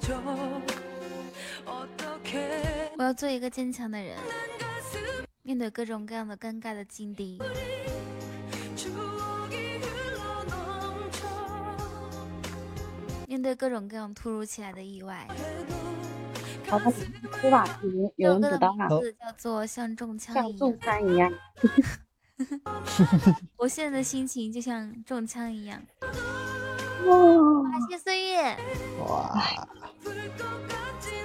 [2.96, 4.16] 我要做一个坚强的人，
[5.42, 7.40] 面对各种各样的尴尬的境地。
[13.36, 15.28] 面对各种各样突如其来的意外，
[16.68, 16.90] 好吧，
[17.38, 20.80] 哭吧，有人有人这首歌的补刀了，名字叫做像中枪一像中样。
[20.80, 21.30] 枪一样。
[23.58, 25.78] 我现在的心情就像中枪一样。
[27.04, 27.14] 哇
[27.70, 28.56] 花谢岁月，
[29.06, 29.38] 哇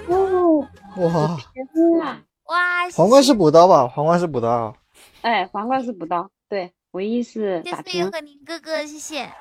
[0.08, 0.68] 哦，
[0.98, 1.38] 哇！
[1.54, 1.66] 天
[2.02, 2.22] 啊！
[2.44, 2.90] 哇！
[2.94, 3.88] 皇冠是补刀吧？
[3.88, 4.76] 皇冠是补刀。
[5.22, 7.92] 哎，皇冠是补刀，对，唯一是谢打平。
[7.92, 9.32] 岁月和宁哥哥，谢谢。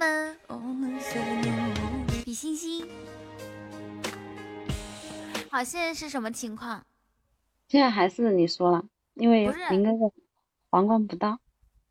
[0.00, 0.34] 们，
[2.24, 2.88] 比心心。
[5.50, 6.82] 好，现在是什么情况？
[7.68, 8.82] 现在还是你说了，
[9.14, 10.10] 因为不是林哥哥
[10.70, 11.38] 皇冠不到，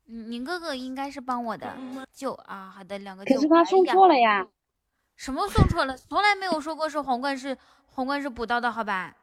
[0.08, 1.76] 嗯，宁哥哥应该是帮我的
[2.12, 2.74] 救啊。
[2.76, 3.40] 好的，两个可救。
[3.42, 4.44] 是他送错了哎呀。
[5.14, 5.96] 什么送错了？
[5.96, 7.56] 从来没有说过是皇冠是
[7.86, 9.14] 皇冠是补刀的，好吧？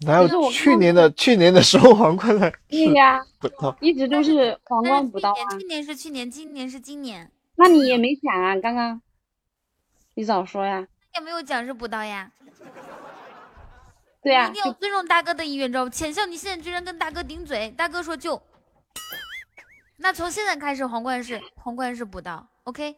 [0.00, 3.24] 哪有去年的去年的时候皇冠的对呀？
[3.80, 5.34] 一直都是皇冠补刀啊。
[5.34, 9.00] 去年去年是去年，今年是今年，那你也没讲啊，刚刚
[10.14, 10.86] 你早说呀。
[11.14, 12.30] 也没有讲是补刀呀。
[14.22, 15.90] 对呀、一定要尊重大哥的意愿，知道不？
[15.90, 18.42] 浅笑，你现在居然跟大哥顶嘴，大哥说就。
[19.98, 22.96] 那从现在开始，皇冠是皇冠是补刀，OK？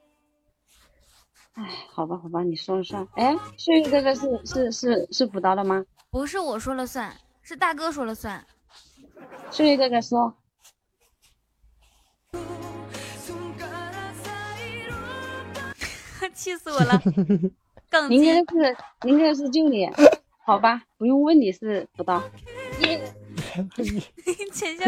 [1.55, 3.07] 哎，好吧，好吧，你说了算。
[3.17, 5.85] 哎，岁月哥哥是是是是补刀的吗？
[6.11, 8.47] 不是我说了算，是大哥说了算。
[9.51, 10.37] 岁月哥哥说，
[16.37, 17.01] 气死我了！
[17.89, 19.89] 杠林精，哥是应该是救你，
[20.45, 22.23] 好吧，不用问你是补刀。
[24.53, 24.85] 浅笑，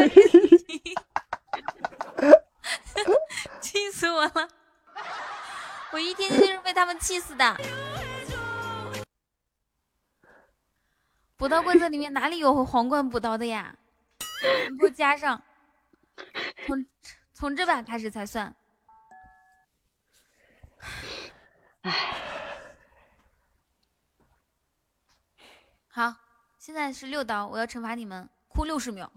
[3.59, 4.47] 气死我了！
[5.91, 7.57] 我一天天就是被他们气死的。
[11.35, 13.75] 补刀规则里面哪里有皇冠补刀的呀？
[14.69, 15.41] 你给我加上，
[16.67, 16.85] 从
[17.33, 18.53] 从这把开始才算。
[25.87, 26.15] 好，
[26.57, 29.11] 现在是六刀，我要惩罚你们，哭六十秒。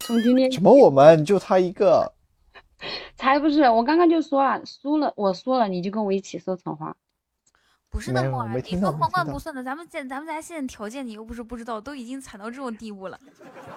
[0.00, 0.72] 从今天什么？
[0.72, 2.12] 我们就他一个，
[3.16, 6.96] 才不是，我刚刚就说了，输了，我输了，你就跟我一起说惩罚。
[7.90, 13.20] 不是的莫儿，没听到没你说皇冠不算的，咱们现咱们家现在条件你又不是不知道，都已经惨到这种地步了，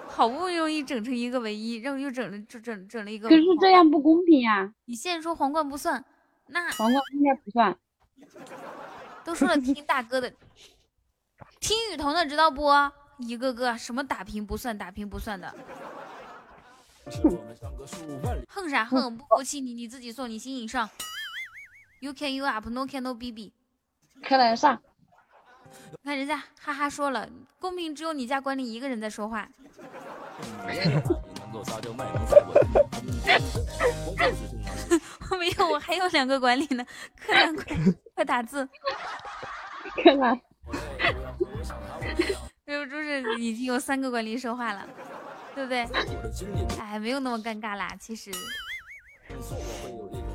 [0.08, 3.28] 好不容易整成一个唯一，然后又整了整整整了一个。
[3.28, 6.04] 可是这样不公平呀、你现在说皇冠不算，
[6.48, 7.78] 那皇冠应该不算。
[9.24, 10.32] 都说了听大哥的，
[11.60, 12.70] 听雨桐的知道不？
[13.18, 15.52] 一个个什么打平不算，打平不算的，
[18.48, 19.16] 横啥横？
[19.18, 20.88] 不服气你你自己送，你心瘾上。
[22.00, 23.52] You can you up, no can no BB。
[24.22, 24.80] 柯南上，
[25.90, 29.48] 你看人家哈哈说了，公屏只有你家管理一个人在说话。
[35.30, 36.86] 我 没有，我还有两个管理呢。
[37.16, 37.76] 柯南，快
[38.18, 38.68] 快打字！
[40.02, 40.40] 柯南，
[42.66, 44.84] 就就是已经有三个管理说话了，
[45.54, 45.86] 对不对？
[46.80, 48.32] 哎，没有那么尴尬啦，其实。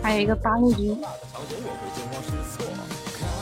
[0.02, 0.98] 还有一个八路军，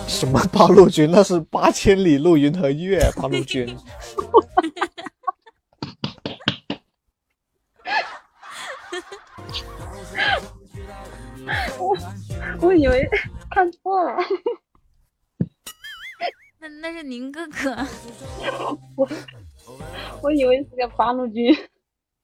[0.08, 1.12] 什么八路军？
[1.12, 3.78] 那是八千里路云和月八路军。
[11.80, 11.98] 我
[12.68, 13.08] 我以为
[13.50, 14.18] 看错了。
[16.60, 17.76] 那那是宁哥哥，
[18.96, 19.10] 我
[20.22, 21.52] 我以为是个八路军。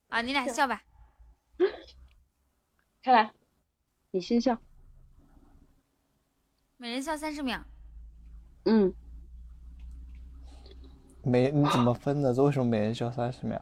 [0.09, 0.83] 啊，你俩笑吧。
[3.01, 3.31] 开来，
[4.11, 4.57] 你先笑。
[6.77, 7.65] 每人笑三十秒。
[8.65, 8.93] 嗯，
[11.23, 12.31] 每你怎么分的？
[12.33, 13.59] 这为什么每人笑三十秒？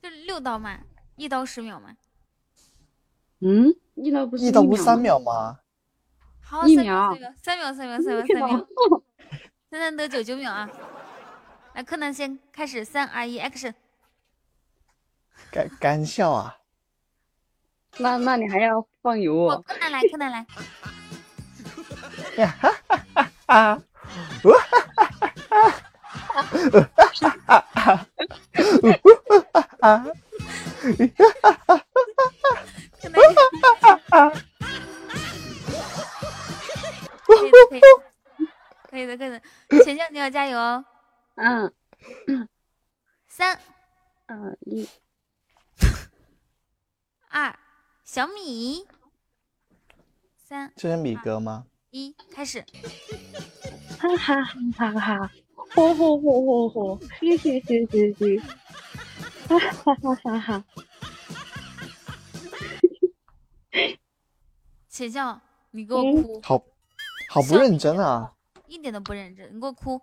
[0.00, 0.80] 就六刀嘛，
[1.16, 1.94] 一刀十秒嘛。
[3.40, 5.58] 嗯，一刀不是一刀不是三秒吗？
[6.40, 8.66] 好，一三秒，三秒，三秒，三秒，三秒，三秒。
[9.70, 10.52] 三三得九九秒。
[10.52, 10.70] 啊！
[11.74, 13.74] 来，柯南先开始，三二一，action！
[15.50, 16.56] 干干笑啊！
[17.98, 19.64] 那那你还要放油我哦。
[19.66, 20.46] 柯南来，柯南来。
[23.46, 23.82] 啊！
[23.82, 23.82] 啊！
[26.42, 26.62] 柯
[29.80, 30.12] 南，
[30.80, 31.16] 可以的，可以的，
[38.88, 39.40] 可以的，可以的。
[39.84, 40.84] 钱酱，你要加油哦！
[41.34, 41.72] 嗯，
[43.26, 43.60] 三
[44.26, 44.88] 二一，
[47.28, 47.58] 二，
[48.04, 48.86] 小米。
[50.36, 51.66] 三这是米哥吗？
[51.90, 52.64] 一，开始。
[53.98, 55.30] 哈哈哈哈哈！
[55.74, 56.98] 嚯嚯嚯嚯嚯！
[57.20, 58.38] 嘿嘿嘿嘿嘿！
[59.48, 60.64] 哈哈哈哈哈！
[64.96, 65.38] 钱酱，
[65.72, 66.64] 你给我嗯哭，好，
[67.28, 68.32] 好不认真啊！
[68.66, 70.00] 一点都不认真，你给我哭。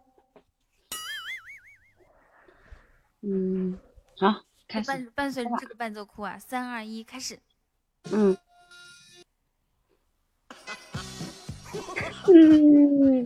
[3.21, 3.79] 嗯，
[4.19, 4.87] 好，开始。
[4.87, 6.37] 伴伴随着这个伴奏哭啊！
[6.37, 7.39] 三二一，开始。
[8.11, 8.37] 嗯
[12.27, 13.25] 嗯。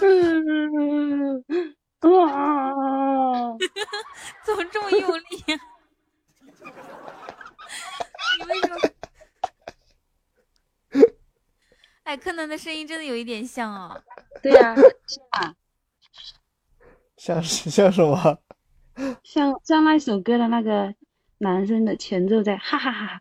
[0.00, 0.44] 嗯
[1.36, 1.76] 嗯嗯
[2.26, 3.54] 啊！
[4.44, 5.56] 怎么这么用力呀、
[8.38, 8.80] 你为什么？
[12.04, 14.02] 哎，柯南的声音真的有一点像哦。
[14.42, 14.74] 对呀、
[15.30, 15.54] 啊，
[17.16, 18.38] 像是像什么？
[19.22, 20.92] 像像那首歌的那个
[21.38, 23.20] 男生的前奏在哈哈哈哈，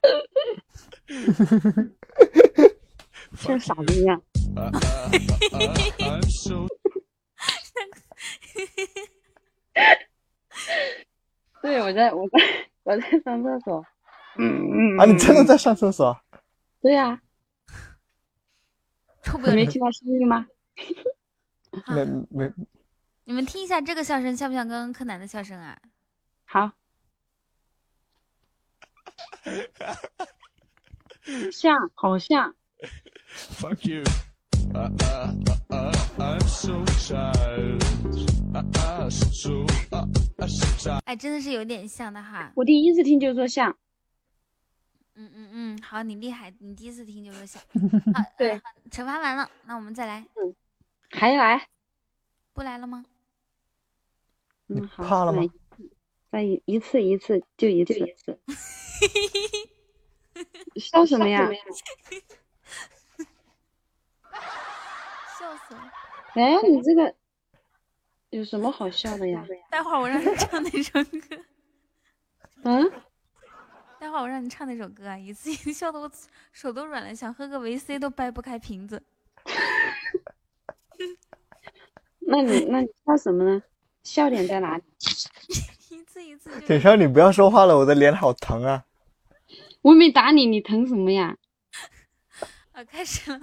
[3.38, 4.20] 像傻子一样。
[11.62, 12.40] 对，我在我在
[12.84, 13.86] 我在上厕所。
[14.38, 16.16] 嗯嗯啊，你真的在上厕所？
[16.82, 17.22] 对呀、
[19.22, 19.66] 臭不要脸！
[19.66, 20.48] 没听到声音吗？
[21.94, 22.52] 没没，
[23.26, 25.80] 你们听一下这个笑声，像不像刚刚柯南的笑声啊？
[26.46, 26.72] 好，
[31.52, 32.56] 像，好像。
[33.60, 34.04] Fuck you.
[41.06, 42.52] 哎，真的是有点像的哈。
[42.56, 43.76] 我第一次听就说像。
[45.16, 47.62] 嗯嗯嗯，好，你厉害，你第一次听就说像。
[48.14, 50.26] 好，对惩罚完了，那我们再来。
[51.10, 51.68] 还来？
[52.54, 53.06] 不来了吗？
[54.68, 55.04] 嗯，好。
[55.04, 55.44] 怕了吗？
[56.32, 58.16] 再一一次一次就一次。
[60.78, 61.50] 笑什么呀？
[65.40, 65.92] 笑死了！
[66.36, 67.14] 哎，你这个
[68.30, 69.46] 有什么好笑的呀？
[69.70, 71.44] 待会儿我让你唱那首歌。
[72.64, 72.92] 嗯？
[74.00, 75.18] 待会儿我让你唱那首歌啊！
[75.18, 76.12] 一次性笑的我
[76.52, 79.04] 手都软了，想喝个维 C 都掰不开瓶子。
[82.20, 83.62] 那你那你笑什么呢？
[84.04, 84.84] 笑点在哪里？
[85.90, 88.86] 一次一次就铁锹，你不要说话了，我的脸好疼啊！
[89.82, 91.38] 我没打你，你疼什么呀？
[92.72, 93.40] 啊，开始了！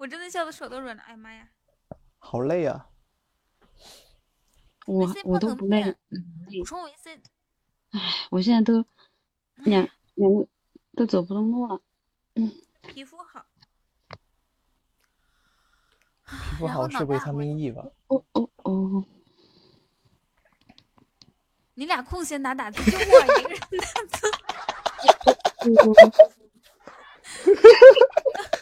[0.00, 1.02] 我真的笑的手都软了。
[1.02, 1.46] 哎呀妈呀！
[2.16, 2.88] 好累啊！
[4.86, 5.94] 我我都不累
[6.58, 7.20] 补充维 C。
[8.30, 8.82] 我现在都
[9.56, 10.48] 两两个
[10.96, 11.82] 都走不动路了。
[12.36, 13.44] 嗯皮肤好。
[16.24, 17.84] 皮肤好是维他命 E 吧？
[18.06, 19.04] 哦哦哦！
[21.74, 23.02] 你俩空闲打打字，就我
[23.38, 24.26] 一个人打字。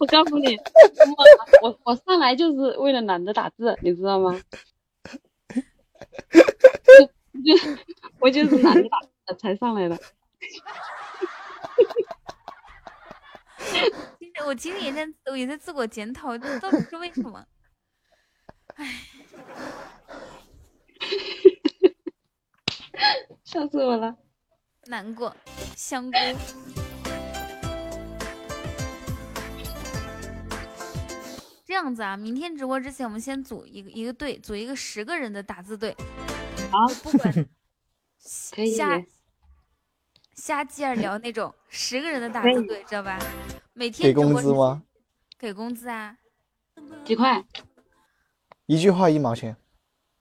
[0.00, 4.40] 我告诉你，我我我上来就是为了懒得打字，你知道吗？
[7.44, 7.52] 就
[8.18, 9.96] 我就是懒得打字才上来的。
[14.18, 17.44] 其实我今天也在我也在自我检讨，到底是为什么？
[18.76, 18.86] 唉，
[23.44, 24.16] 笑死我了。
[24.86, 25.36] 难过，
[25.76, 26.18] 香菇。
[31.70, 35.94] 这样子啊，明天直播之前，我们先组一个一个队，组一个十个人的打字队。
[36.68, 37.32] 好，不管
[38.50, 39.00] 可以瞎
[40.34, 43.16] 瞎鸡儿聊那种十个人的打字队，知道吧？
[43.72, 44.82] 每天给工资吗？
[45.38, 46.18] 给工资啊？
[47.04, 47.44] 几块？
[48.66, 49.56] 一句话一毛钱，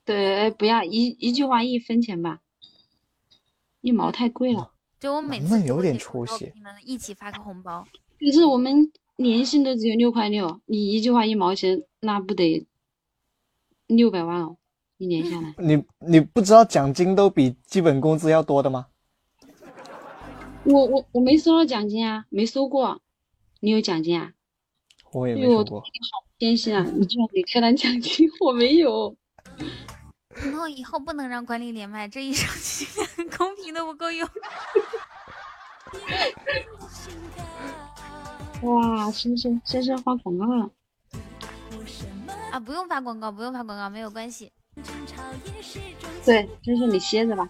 [0.06, 2.42] 对，哎不要一一句话一分钱吧，
[3.82, 4.72] 一毛太贵了。
[5.00, 7.88] 就我每次有点出息你们一起发个红包。
[8.20, 12.66] 可是我们年薪都只有六块六，你一句话一毛钱，那不得
[13.88, 14.56] 六百万哦？
[14.98, 18.88] 一年下来，你你不知道奖金都比基本工资要多的吗？
[20.64, 23.02] 我我我没收到奖金啊，没收过。
[23.60, 24.32] 你有奖金啊？
[25.12, 25.84] 我也对我没说过。
[26.38, 26.86] 偏心啊！
[26.96, 29.16] 你居然给柯南奖金，我没有。
[30.30, 32.86] 然后以后不能让管理连麦，这一上去
[33.38, 34.30] 公屏都不够用。
[38.62, 40.70] 哇，深深深深发广告了。
[42.52, 44.52] 啊，不用发广告，不用发广告，没有关系。
[46.26, 47.48] 对，深深你歇着吧。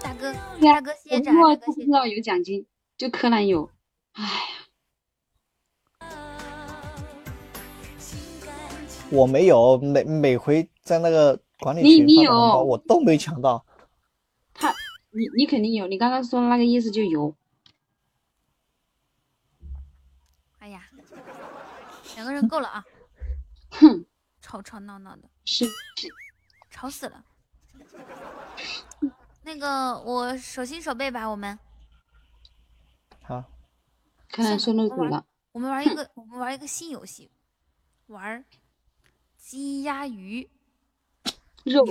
[0.00, 3.70] 大哥，大哥歇着，我大哥歇不知道有奖金，就柯南有。
[9.10, 13.64] 我没有，每每回在那个管理你你群发的红包，有我都没抢到。
[14.54, 14.74] 他，
[15.10, 17.34] 你你肯定有，你刚刚说的那个意思就有。
[20.58, 22.84] 哎呀，两个人够了啊！
[23.70, 24.04] 哼，
[24.40, 25.66] 吵吵闹闹的，是。
[26.70, 27.24] 吵死了。
[29.42, 31.58] 那个，我手心手背吧，我们。
[33.22, 33.44] 好，
[34.30, 35.24] 柯南说漏嘴了。
[35.52, 37.30] 我们玩一个，我们玩一个新游戏，
[38.06, 38.44] 玩
[39.38, 40.50] 鸡鸭鱼。
[41.64, 41.84] 肉，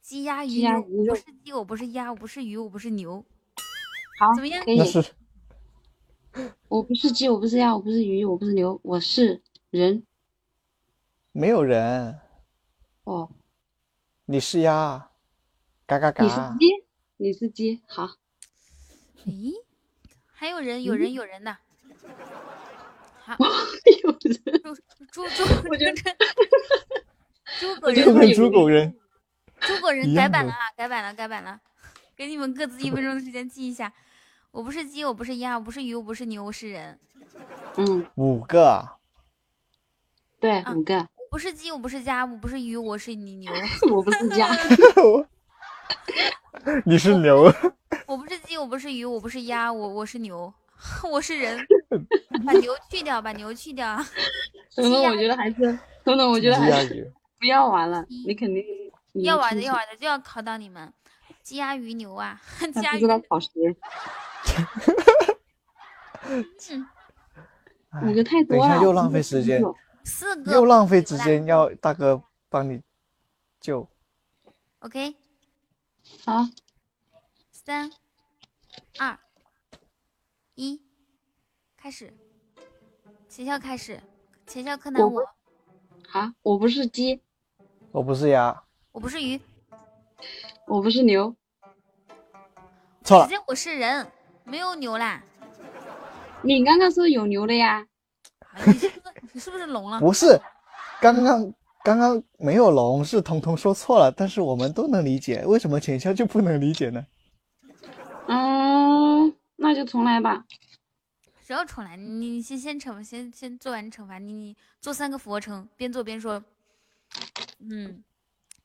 [0.00, 3.24] 鸡鸭鱼肉我不是鸡，我不是鸭，我不是鱼，我不是牛。
[4.18, 4.64] 好，怎么样？
[4.64, 4.78] 可以
[6.68, 10.04] 我不是鸡，我不是鸭，我不是鱼，我不是牛，我是人。
[11.32, 12.18] 没有人，
[13.04, 13.30] 哦，
[14.26, 15.10] 你是鸭，
[15.86, 16.36] 嘎嘎嘎你是。
[16.58, 16.84] 鸡，
[17.18, 17.82] 你是鸡。
[17.86, 18.16] 好，
[19.26, 19.52] 咦，
[20.26, 21.58] 还有人，有人，有人呢。
[23.24, 23.36] 好，
[24.02, 24.62] 有人。
[24.62, 25.92] 猪猪猪，我觉得
[27.60, 28.94] 猪狗人，猪狗人
[29.60, 31.60] 猪狗人改版了啊，改版了，改版了。
[32.16, 33.92] 给你们各自一分钟的时间记一下。
[34.52, 36.98] 我不是鸡，我不是鸭，我不是鱼，我不是牛，我是人。
[37.76, 38.98] 嗯， 五个啊，
[40.38, 40.98] 对，五个。
[40.98, 43.50] 我不是鸡，我不是鸭，我不是鱼，我是你牛。
[43.90, 44.50] 我不是鸭。
[46.84, 47.50] 你是牛，
[48.06, 50.52] 我不是鸡，我不是鱼，我不是鸭，我我是牛，
[51.10, 51.58] 我是人。
[52.44, 53.96] 把牛去掉，把牛去掉。
[54.76, 57.10] 等等，我觉得还是，等等，我觉得还是。
[57.40, 58.04] 不要玩了。
[58.26, 58.62] 你肯定
[59.14, 60.92] 要玩的，要玩的，就要考到你们。
[61.42, 63.48] 鸡鸭鱼牛啊， 鸡他鸭鱼不知道考试。
[66.24, 66.46] 嗯
[68.04, 69.62] 五个太多了，等一下又浪费时间，
[70.02, 72.80] 四个又浪费时间，要大哥帮你
[73.60, 73.86] 救。
[74.78, 75.14] OK，
[76.24, 76.48] 好，
[77.50, 77.90] 三
[78.98, 79.18] 二
[80.54, 80.80] 一，
[81.76, 82.14] 开始。
[83.28, 84.00] 前校开始，
[84.46, 85.28] 前校柯南我我，
[86.08, 87.20] 好，我不是鸡，
[87.90, 88.62] 我不是鸭，
[88.92, 89.38] 我不是鱼，
[90.66, 91.34] 我不是牛，
[93.04, 94.06] 错了直，接我是人，
[94.44, 95.22] 没有牛啦。
[96.42, 97.86] 你刚刚说有牛的呀？
[98.66, 100.00] 你是不是你是不是聋了？
[100.00, 100.40] 不是，
[101.00, 101.52] 刚刚
[101.82, 107.06] 刚刚没有聋，是彤彤说错了，但是我们都能理解，为什么浅笑就不能理解呢？
[108.28, 110.44] 嗯，那就重来吧。
[111.44, 111.96] 谁要重来？
[111.96, 114.18] 你你先先惩，先先做完惩罚。
[114.18, 116.42] 你你做三个俯卧撑，边做边说。
[117.58, 118.02] 嗯，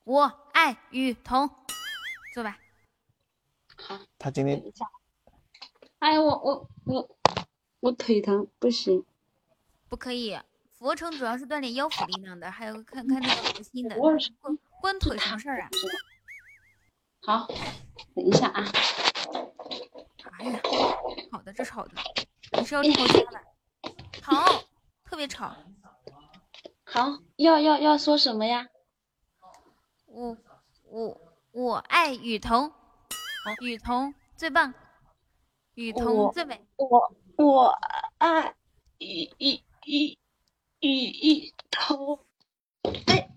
[0.07, 1.49] 我爱雨桐，
[2.33, 2.57] 坐吧。
[3.75, 4.63] 好他今天
[5.99, 7.17] 哎呀，我我我
[7.81, 9.03] 我腿疼，不行。
[9.89, 10.39] 不可以，
[10.71, 13.97] 俯卧撑主要是锻炼腰腹力量的，还有看看那个核心的。
[13.97, 15.69] 我关关腿什么事儿啊？
[17.23, 17.45] 好，
[18.15, 18.65] 等一下啊。
[20.39, 20.61] 哎呀，
[21.33, 21.95] 好的，这是好的，
[22.57, 23.43] 你是要吵架吧？
[24.23, 24.63] 吵，
[25.03, 25.53] 特别吵。
[26.85, 28.69] 好，要要要说什么呀？
[30.17, 30.35] 我
[30.85, 31.21] 我
[31.51, 32.73] 我爱雨桐，
[33.61, 34.73] 雨桐最棒，
[35.75, 36.65] 雨桐最美。
[36.75, 37.79] 我我
[38.17, 38.55] 爱
[38.97, 40.17] 雨雨雨
[40.79, 42.25] 雨雨桐。
[43.05, 43.29] 哎，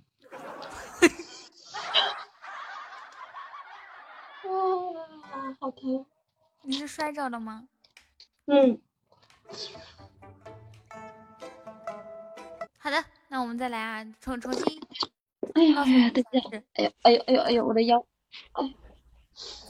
[4.44, 6.06] 哇，好疼。
[6.62, 7.68] 你是摔着了吗？
[8.46, 8.80] 嗯，
[12.78, 14.80] 好的，那我们再来啊，重重新
[15.54, 18.04] 哎呀哎呀，等一下，哎呀哎呦哎呦哎呦，我的腰。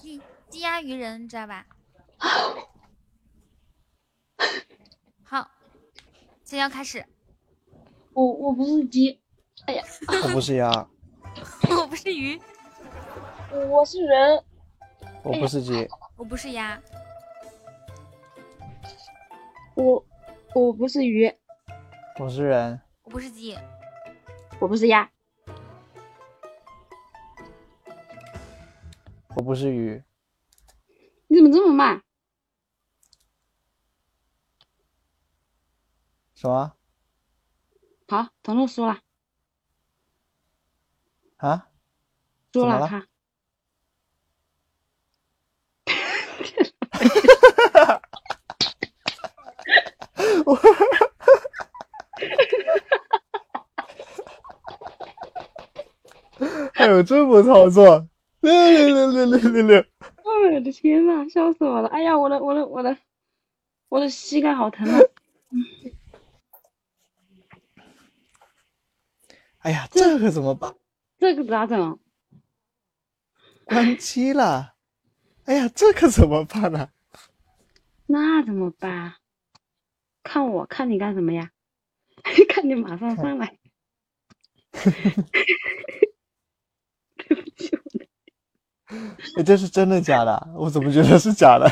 [0.02, 1.67] 鸡鸡鸭鱼人，知道吧？
[5.23, 5.50] 好，
[6.44, 7.05] 现在要开始。
[8.12, 9.20] 我我不是鸡，
[9.67, 9.84] 哎呀，
[10.25, 10.89] 我不是鸭，
[11.70, 12.41] 我不是鱼，
[13.70, 14.44] 我是人，
[15.23, 16.83] 我不是鸡，我不是鸭，
[19.76, 20.05] 我
[20.55, 21.33] 我不是鱼，
[22.18, 23.57] 我是人，我不是鸡，
[24.59, 25.09] 我不是鸭，
[29.36, 30.02] 我不是鱼，
[31.28, 32.02] 你怎么这么慢？
[36.34, 36.76] 什么
[38.09, 39.00] 好，彤彤输了，
[41.36, 41.68] 啊？
[42.52, 43.07] 输了他。
[56.75, 58.09] 还有这么操作？
[58.41, 59.81] 六六六六六六六！
[59.81, 59.86] 哎
[60.55, 61.89] 我的天呐，笑死我了！
[61.89, 62.97] 哎呀，我的我的我的
[63.89, 64.99] 我的膝盖好疼啊！
[69.59, 70.75] 哎呀，这可怎么办？
[71.19, 71.99] 这个咋整？
[73.65, 74.75] 关机了！
[75.44, 76.89] 哎呀，这可怎么办呢、
[78.07, 79.15] 那怎么办？
[80.23, 81.51] 看我看你干什么呀？
[82.49, 83.59] 看你马上上来！
[89.39, 90.49] 哎，这是真的假的？
[90.57, 91.67] 我怎么觉得是假的？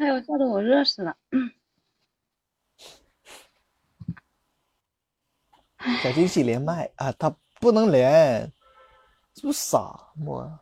[0.00, 1.16] 哎呦，笑得我热死了！
[6.02, 8.52] 小惊喜连麦啊，他不能连，
[9.34, 10.60] 是不是傻我？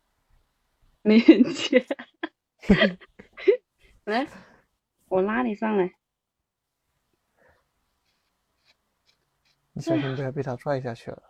[1.02, 1.20] 连
[1.54, 1.84] 接，
[4.04, 4.26] 来，
[5.08, 5.94] 我拉你上来。
[9.72, 11.29] 你小心不要被他拽下去了。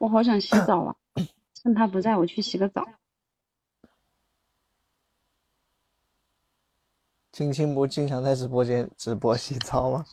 [0.00, 0.96] 我好想洗澡啊！
[1.52, 2.88] 趁他不在，我去洗个澡。
[7.30, 10.06] 青青不经常在直播间直播洗澡吗？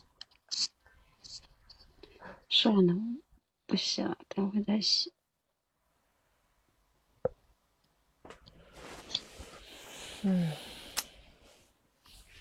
[2.50, 2.94] 算了，
[3.64, 5.14] 不洗了，等会再洗。
[10.20, 10.52] 嗯，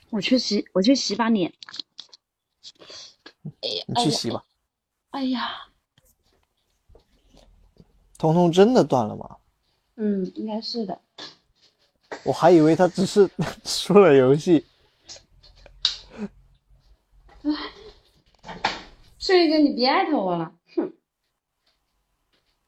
[0.10, 1.54] 我去洗，我去洗把脸。
[3.42, 4.44] 你去洗吧。
[5.12, 5.70] 哎呀，
[8.18, 9.38] 彤彤真的断了吗？
[9.96, 11.00] 嗯，应该是的。
[12.24, 13.30] 我还以为他只是
[13.66, 14.66] 输了游戏。
[19.20, 20.94] 睡哥，你别艾特我了，哼，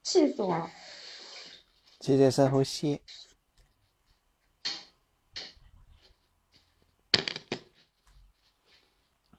[0.03, 0.69] 气死我了！
[1.99, 3.01] 姐姐在呼吸。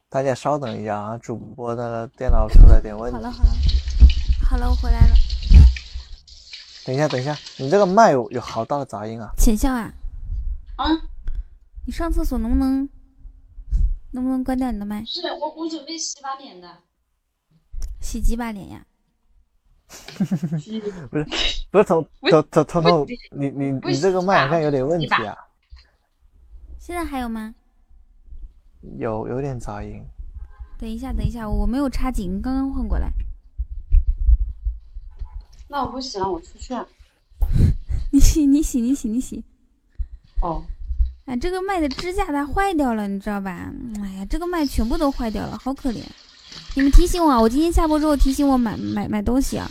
[0.08, 3.16] 大家稍等一下啊，主播的电脑出了点问题。
[3.16, 3.50] 好了好了，
[4.48, 5.29] 好了，我回来了。
[6.90, 9.30] 等一下，等一下，你这个麦有有好大的杂音啊！
[9.38, 9.92] 浅笑啊，
[10.74, 10.90] 啊，
[11.86, 12.88] 你上厕所能不能
[14.10, 15.04] 能不能关掉你的麦？
[15.04, 16.68] 是我，我准备洗把脸的。
[18.00, 18.84] 洗几把脸呀？
[20.18, 20.36] 不是
[21.08, 21.24] 不是，
[21.70, 25.38] 彤彤彤彤彤，你你你这个麦好像有点问题啊，
[26.80, 27.54] 现在还有吗？
[28.98, 30.04] 有有点杂音。
[30.76, 33.12] 等一下，等一下，我没有插紧，刚刚换过来。
[35.72, 36.84] 那我不洗了，我出去啊。
[38.10, 39.44] 你洗，你洗，你洗，你洗。
[40.42, 40.64] 哦。
[41.26, 43.70] 哎，这个麦的支架它坏掉了，你知道吧？
[44.02, 46.02] 哎呀，这个麦全部都坏掉了，好可怜。
[46.74, 49.70] 你们提醒我啊，我今天下播之后提醒我买买买东西啊。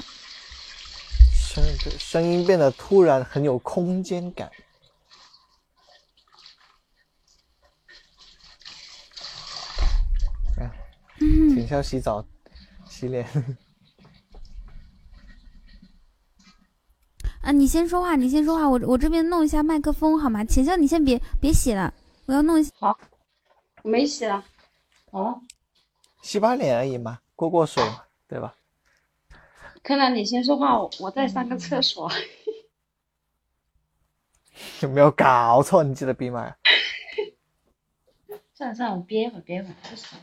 [1.33, 1.61] 声
[1.99, 4.49] 声音变得突然很有空间感。
[10.55, 10.71] 啊，
[11.19, 12.25] 浅笑洗澡、
[12.87, 13.27] 洗脸。
[17.41, 20.43] 啊，你先说话，你先说话，我我这边弄一下麦克风好吗？
[20.43, 21.93] 浅笑，你先别别洗了，
[22.25, 22.71] 我要弄一下。
[22.77, 22.99] 好，
[23.83, 24.43] 我没洗了。
[25.11, 25.41] 哦，
[26.21, 28.53] 洗把脸而已嘛，过过水嘛，对吧？
[29.81, 32.11] 柯南，你先说话，我我再上个厕所。
[34.81, 35.83] 有没有搞错？
[35.83, 36.55] 你记得闭麦。
[38.53, 40.21] 算了算了，我憋一会儿，憋一会儿，不洗了。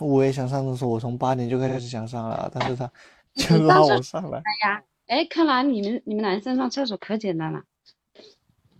[0.00, 2.90] 我也想上厕所，我从八点就开始想上了，但是他
[3.34, 4.38] 就拉我上来。
[4.38, 7.62] 哎呀，哎，看来你们你们男生上厕所可简单了，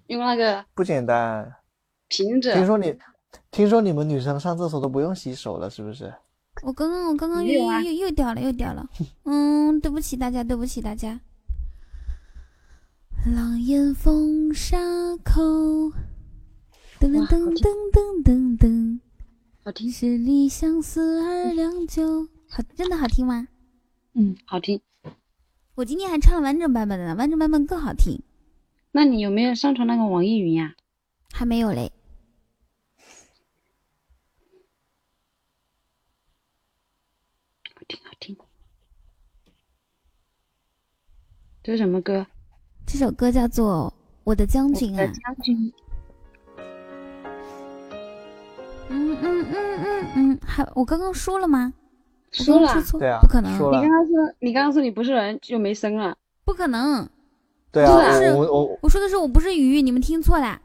[0.07, 1.55] 用那个不简单。
[2.09, 2.53] 瓶子。
[2.53, 2.95] 听说你，
[3.51, 6.13] 听说你们女生上厕所都不用洗手了，是不是？
[6.63, 8.87] 我刚刚我刚刚又又又又掉了又掉了，
[9.25, 11.21] 嗯，对不起大家，对不起大家。
[13.35, 14.77] 狼烟风沙
[15.25, 15.41] 口，
[17.01, 19.01] 噔噔噔噔噔噔噔，
[19.65, 19.91] 好听。
[19.91, 23.49] 十里相思二两酒，好，真的好听吗？
[24.15, 24.81] 嗯，好听。
[25.75, 28.23] 我今天还唱完整版本的呢完整版本更好听。
[28.91, 30.75] 那你有没有上传那个网易云呀？
[31.33, 31.91] 还没有嘞。
[37.75, 38.37] 好听好听。
[41.63, 42.27] 这是什么歌？
[42.87, 43.95] 这首歌叫做
[44.25, 45.11] 我的将军啊。
[45.49, 45.73] 嗯
[48.91, 51.73] 嗯嗯嗯嗯还我刚刚说了吗？
[52.39, 52.75] 我说了
[53.21, 57.09] 不可能，说了你刚刚说你刚刚说你不是人就没声了，不可能。
[57.71, 60.61] 对啊，不是我我我我说的是我不是鱼，你们听错了。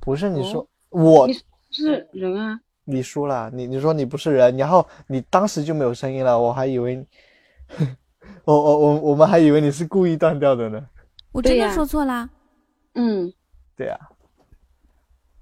[0.00, 0.60] 不是你说
[0.90, 1.34] 哦我你
[1.70, 2.60] 是人啊？
[2.84, 7.06] 你输了，你你说你不是人，然后你当时就没有声音了，我还以为你，
[8.44, 10.86] 我我我我们还以为你是故意断掉的呢。
[11.32, 12.28] 我真的说错啦。
[12.94, 13.32] 嗯，
[13.76, 13.98] 对啊，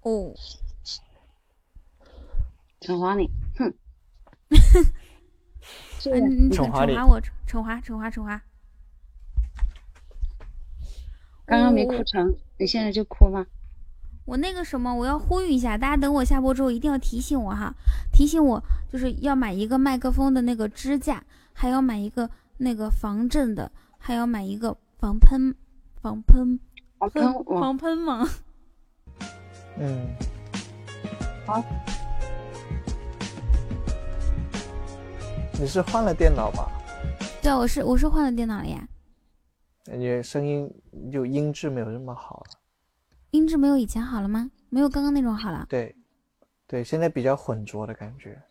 [0.03, 0.33] 哦，
[2.81, 3.73] 惩罚你，哼。
[6.11, 8.41] 你惩惩罚你罚我，惩罚惩罚惩罚。
[11.45, 13.45] 刚刚没我哭成，你现在就哭吧。
[14.25, 17.75] 我那个什么，我要呼吁一下，大家等我下播之后一定要提醒我哈，
[18.13, 21.23] 提醒我就是要买一个麦克风的那个支架，
[21.53, 25.55] 还要买一个那个防震的，还要买一个防喷
[26.01, 26.59] 防喷
[26.99, 28.29] 防喷防喷吗。
[29.79, 30.07] 嗯，
[31.45, 31.65] 好，
[35.61, 36.69] 你是换了电脑吧？
[37.41, 38.89] 对啊，我是我是换了电脑了呀，
[39.85, 40.69] 感觉声音
[41.13, 42.59] 就音质没有那么好了。
[43.31, 44.51] 音质没有以前好了吗？
[44.71, 45.67] 没有刚刚那种好了。
[45.69, 45.95] 对，
[46.67, 48.43] 对，现在比较浑浊的感觉。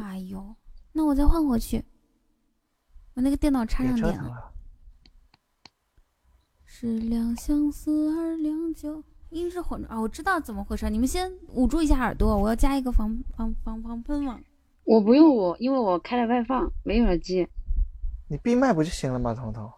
[0.00, 0.54] 哎呦，
[0.92, 1.82] 那我再换回去，
[3.14, 4.52] 我那个电脑插上电了。
[6.64, 9.98] 是两相思二两酒，音质混啊！
[9.98, 14.40] 我知道怎么回事，你们先捂住一下耳朵，我要加一个防防防防喷网。
[14.88, 17.46] 我不用我，因为我开了外放，没有耳机。
[18.26, 19.34] 你闭麦不就行了吗？
[19.34, 19.70] 彤彤，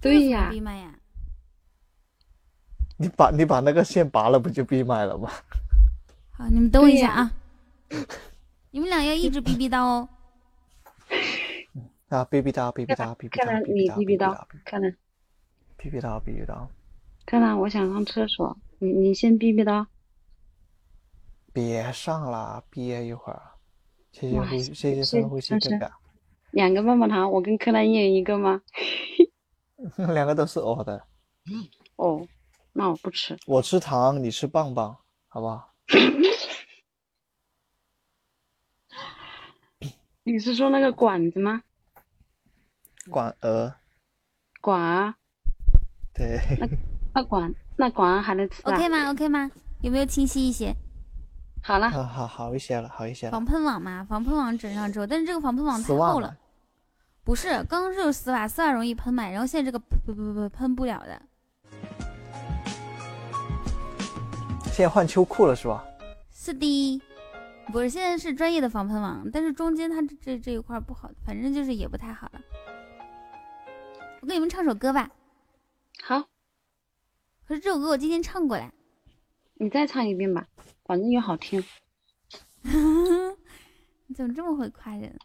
[0.00, 0.98] 对呀，闭麦呀。
[2.96, 5.30] 你把你把那个线拔了，不就闭麦了吗？
[6.30, 7.32] 好，你们等我一下啊！
[8.70, 10.08] 你们俩要一直逼逼叨哦。
[12.08, 14.88] 啊，逼逼叨，逼逼叨，逼逼叨，看来你哔逼逼叨哔叨，，看来
[15.78, 16.66] 哔哔叨，逼逼叨，
[17.26, 19.84] 看来我想上厕所，你你先逼逼叨。
[21.52, 23.42] 别上了，憋一会儿，
[24.12, 25.92] 谢谢哇呼吸，谢谢谢深呼吸真是哥哥，
[26.52, 28.62] 两个棒棒糖，我跟柯南一人一个吗？
[30.12, 31.04] 两个都是我的，
[31.96, 32.26] 哦，
[32.72, 33.36] 那我不吃。
[33.46, 34.96] 我吃糖，你吃棒棒，
[35.28, 35.74] 好不好？
[40.24, 41.62] 你是说那个管子吗？
[43.10, 43.74] 管鹅，
[44.60, 45.14] 管儿，
[46.12, 46.38] 对，
[47.14, 49.50] 那管那管儿还能吃啊 OK 吗？OK 吗？
[49.80, 50.74] 有没有清晰一些？
[51.68, 56.34] 好了，好好好一些了，好一些了防，喷网嘛，防喷网整上之后，但是这个防喷网太厚了。
[57.22, 61.20] 不是，刚刚是有丝袜，丝袜容易喷嘛，然后现在这个不不不不喷不了的。
[64.72, 65.84] 现在换秋裤了是吧？
[66.32, 67.02] 是的，
[67.70, 72.40] 不是，现在是专业的防喷网，但是中间它这这这一块不好，反正就是也不太好了。
[74.22, 75.10] 我给你们唱首歌吧。
[76.02, 76.20] 好，
[77.46, 78.72] 可是这首歌我今天唱过了。
[79.58, 80.46] 你再唱一遍吧，
[80.84, 81.62] 反正又好听。
[84.06, 85.18] 你怎么这么会夸人？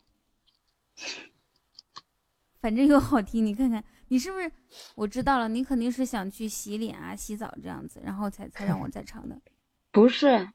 [2.60, 4.52] 反正又好听，你看看，你是不是？
[4.96, 9.40] 我知道了，你肯定是想去洗脸啊、洗澡这样子，然后才才让我再唱的。
[9.92, 10.50] 不是，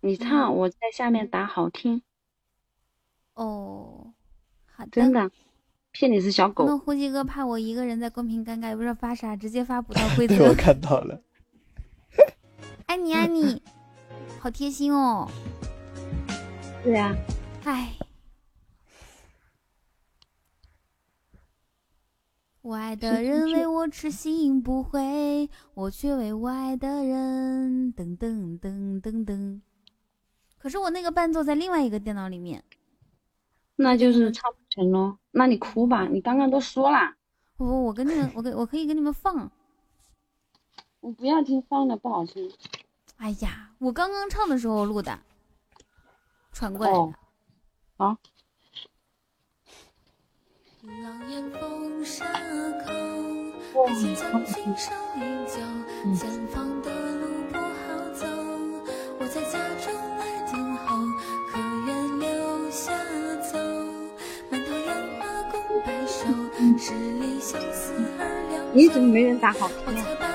[0.00, 2.02] 你唱，嗯我在下面打好听，
[3.34, 4.14] 哦，
[4.66, 4.90] 好的。
[4.92, 5.30] 真的，
[5.90, 6.78] 骗你是小狗那狗。
[6.84, 10.54] 呼吸哥怕我一个人在公屏尴尬，也不知道发啥，直接发补刀规 则，我。
[10.54, 11.20] 看到了，
[12.86, 13.62] 爱你爱你，
[14.40, 15.28] 好贴心哦。
[16.82, 17.16] 对呀、
[17.64, 17.94] 唉，
[22.60, 29.60] 我爱的人为我痴心不悔，我却为我爱的人噔噔噔噔噔。
[30.58, 32.62] 可是我那个伴奏在另外一个电脑里面，
[33.76, 35.18] 那就是唱不成喽。
[35.30, 37.16] 那你哭吧，你刚刚都说了，
[37.56, 39.50] 我我跟你们，我给我可以给你们放。
[41.04, 42.50] 我不要听放的不好听。
[43.18, 45.18] 哎呀，我刚刚唱的时候录的，
[46.50, 46.98] 传过来的。
[46.98, 47.14] 哦，
[47.98, 48.16] 好，
[51.02, 52.24] 狼烟风沙
[52.86, 52.90] 口，
[53.74, 55.60] 哇爱情将军手饮酒，
[56.16, 58.26] 前方的路不好走，
[59.20, 60.96] 我在家中来等候，
[61.50, 62.96] 可愿留下
[63.42, 63.58] 走？
[64.50, 66.24] 满头杨花共白首，
[66.78, 70.30] 十里相思二两你怎么没人打好听啊？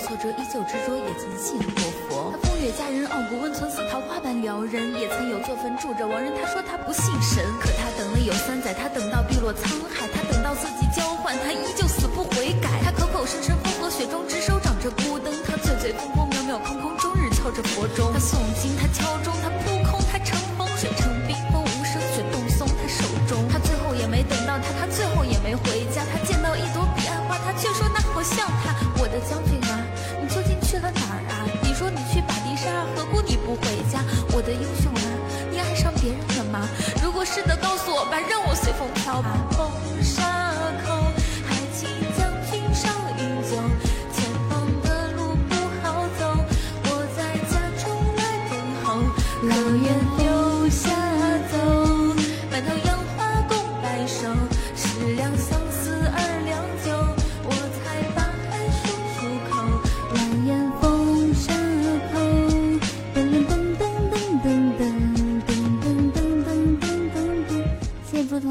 [0.00, 2.32] 挫折，依旧执着，也曾信过佛。
[2.32, 6.32] 他风月佳人，傲骨温存，似桃花般撩人，也曾有座坟住着亡人。
[6.34, 12.68] 他说他不信神，可他等了有三载，他等到碧落沧海，他等到四季交换，他依旧死不悔改。
[12.82, 18.10] 他口口声声风和雪中只手掌着孤灯，他醉醉风风渺渺空空，终日敲着佛钟。
[18.12, 21.08] 他诵经，他敲钟，他扑空，他乘风，水成
[39.10, 39.49] help.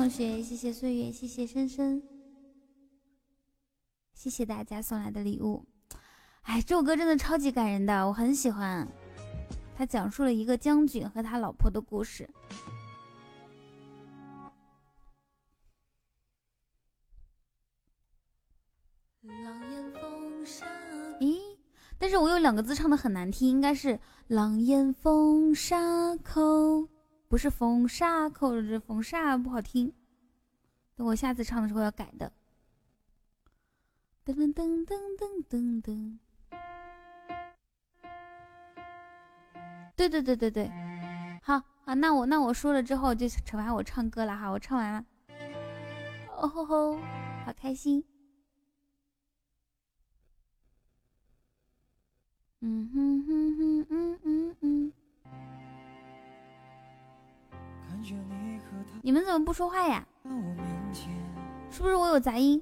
[0.09, 2.01] 同学，谢谢岁月，谢谢深深，
[4.11, 5.63] 谢谢大家送来的礼物。
[6.41, 8.87] 哎，这首歌真的超级感人的，我很喜欢。
[9.77, 12.27] 他讲述了一个将军和他老婆的故事。
[19.21, 20.65] 狼烟风沙
[21.19, 21.39] 咦，
[21.99, 26.89] 但是我有两个字唱的很难听，应该是“狼烟风沙口”，
[27.29, 29.93] 不是“风沙口”，这“风沙”不好听。
[30.99, 32.29] 等我下次唱的时候要改的。
[34.25, 36.17] 噔噔噔噔噔噔噔。
[39.95, 40.69] 对对对对对，
[41.41, 45.05] 好啊，那我那我说了之后就惩罚我唱歌了哈，我唱完了。
[46.35, 46.97] 哦吼吼，
[47.45, 48.03] 好开心。
[52.59, 54.93] 嗯哼哼哼嗯嗯嗯。
[59.01, 60.05] 你们怎么不说话呀？
[61.71, 62.61] 是不是我有杂音？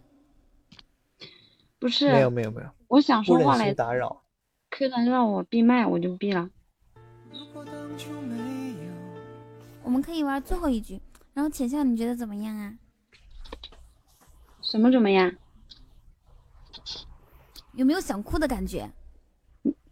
[1.79, 4.23] 不是，没有没有没有，我想说话来心打扰。
[4.69, 6.49] 客人让我闭麦，我就闭了。
[9.83, 11.01] 我们可以玩最后一局，
[11.33, 12.73] 然后浅笑你觉得怎么样啊？
[14.61, 15.33] 什么怎么样？
[17.73, 18.91] 有没有想哭的感觉？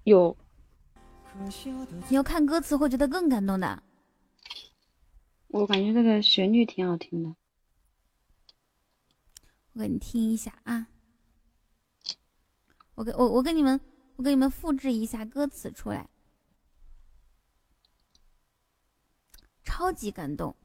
[0.04, 0.36] 有。
[2.10, 3.84] 你要看歌词会觉得更感动的。
[5.48, 7.36] 我感觉这个旋律挺好听的。
[9.76, 10.88] 我给你听一下啊。
[12.96, 13.80] 我给我我给你们
[14.16, 16.08] 我给你们复制一下歌词出来，
[19.66, 20.56] 超级感动。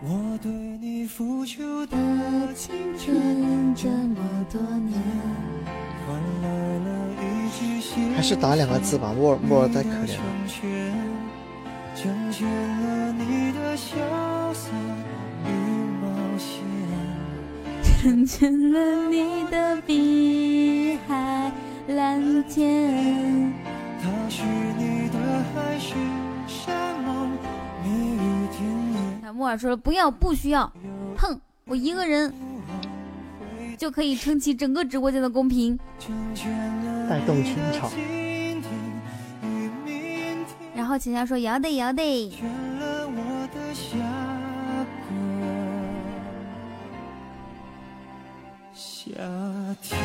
[0.00, 5.02] 我对你付出的青春这么多年，
[6.06, 10.77] 换来了一句还是打两个字吧，莫尔莫尔太可怜了。
[12.00, 13.96] 成全，了你的潇
[14.54, 14.70] 洒
[15.44, 15.50] 与
[16.00, 16.06] 冒
[16.38, 16.62] 险。
[17.82, 21.50] 成全了你的碧海
[21.88, 23.52] 蓝天。
[24.00, 24.44] 他是
[24.78, 25.18] 你的
[25.52, 25.94] 海誓
[26.46, 27.30] 山盟，
[27.82, 28.62] 蜜语甜
[28.92, 29.28] 言。
[29.28, 30.72] 啊，木耳说了不要，不需要。
[31.16, 32.32] 哼，我一个人
[33.76, 35.76] 就可以撑起整个直播间的公屏。
[37.08, 37.90] 带动全场。
[40.88, 42.30] 然后秦霄说摇得摇得。
[48.72, 49.06] 夏
[49.82, 50.00] 天。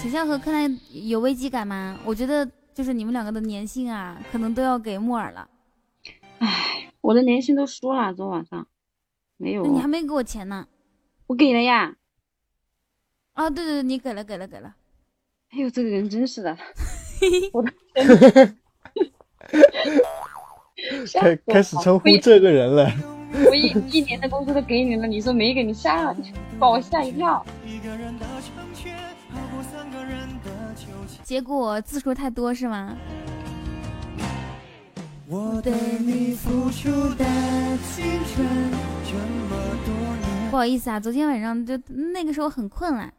[0.00, 1.96] 秦霄和柯南有危机感吗？
[2.04, 5.48] 我觉得就是你们两个的粘性啊，可能都要给木耳了。
[6.40, 8.66] 哎我的年薪都输了，昨晚上
[9.36, 9.64] 没有。
[9.64, 10.66] 你还没给我钱呢？
[11.28, 11.94] 我给了呀。
[13.34, 14.74] 啊，对对对，你给了给了给了。
[15.50, 16.56] 哎呦，这个人真是的，
[17.52, 17.72] 我的
[21.20, 22.90] 开开始称呼这个人了。
[23.32, 26.16] 我一一年的工资都给你了，你说没给你吓了，
[26.58, 27.44] 把我吓一跳。
[31.22, 32.96] 结果字数太多是吗？
[35.26, 37.24] 我对你付出的
[37.94, 38.04] 青
[38.34, 38.46] 春
[39.04, 40.50] 这么多年。
[40.50, 41.76] 不好意思啊，昨天晚上就
[42.12, 43.12] 那个时候很困了。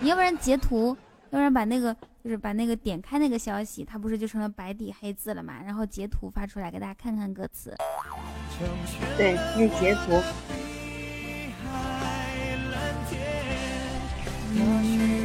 [0.00, 0.96] 你要不然截图，
[1.30, 5.60] 要不然把那个就是把那个点开那个消息，它不是就成了白底黑字了嘛？
[5.64, 7.74] 然后截图发出来给大家看看歌词。
[9.16, 10.22] 对，那截图。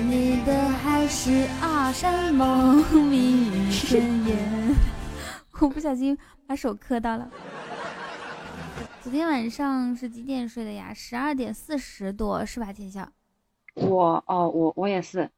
[0.09, 4.75] 你的海誓啊山盟蜜语甜言，
[5.61, 7.29] 我不小心把手磕到了。
[9.01, 10.93] 昨天晚上是几点睡的呀？
[10.93, 12.73] 十二点四十多是吧？
[12.73, 13.07] 天笑。
[13.75, 15.29] 我哦，我我也是，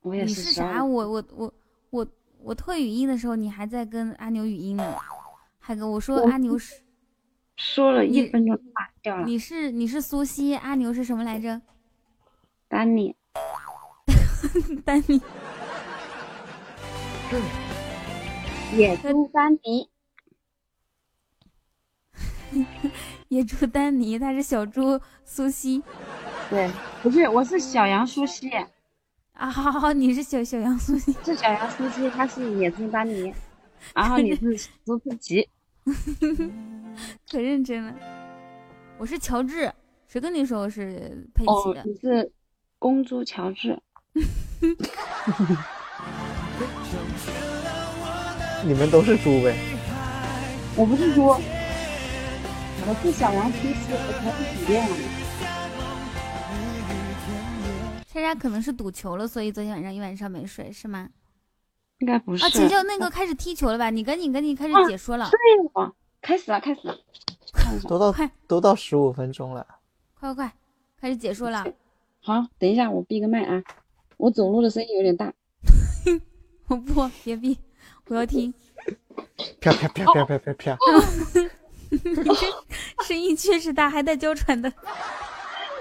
[0.00, 0.84] 我也是12是啥？
[0.84, 1.54] 我我我
[1.90, 2.06] 我
[2.42, 4.96] 我退语音的时候，你还在跟阿牛语音呢，
[5.58, 6.82] 还跟我说阿牛是
[7.56, 9.24] 说了一分钟打掉了。
[9.24, 11.60] 你是你是苏西，阿牛是什么来着？
[12.66, 13.14] 丹尼，
[14.84, 15.20] 丹尼，
[18.74, 19.90] 野猪丹尼，
[23.32, 25.82] 野猪丹尼，他是小猪苏西
[26.50, 26.70] 对，
[27.02, 28.50] 不是，我是小羊苏西，
[29.32, 33.32] 啊，好好好，你是小小羊苏西，是小羊苏西，他是野猪丹尼，
[33.96, 35.48] 然后你是苏佩奇，
[37.32, 37.94] 可认真了。
[38.98, 39.72] 我是乔治，
[40.08, 42.30] 谁跟你说我是佩奇哦的？，你是
[42.78, 43.80] 公猪乔治，
[48.66, 49.56] 你们都是猪呗？
[50.76, 51.34] 我不是猪，
[52.84, 54.88] 我是小羊苏西，我才是主恋。
[58.06, 61.08] 莎莎可能是赌球了，所以昨天晚上一晚上没睡，是吗？
[61.98, 62.44] 应该不是。
[62.44, 63.88] 啊，晨秀那个开始踢球了吧？
[63.88, 65.38] 你赶紧赶紧开始啊解说了，对
[65.74, 66.98] 哦，开始了，开始了，
[67.88, 68.12] 都到
[68.48, 69.64] 都到十五分钟了，
[70.18, 70.52] 快快快，
[71.00, 71.64] 开始解说了。
[72.20, 73.62] 好，等一下我闭个麦啊，
[74.16, 75.32] 我走路的声音有点大。
[76.66, 77.56] 我不别闭，
[78.08, 78.52] 我要听。
[79.60, 80.78] 啪啪啪啪啪啪啪。
[82.02, 84.70] 你这声音确实大，还带娇喘的。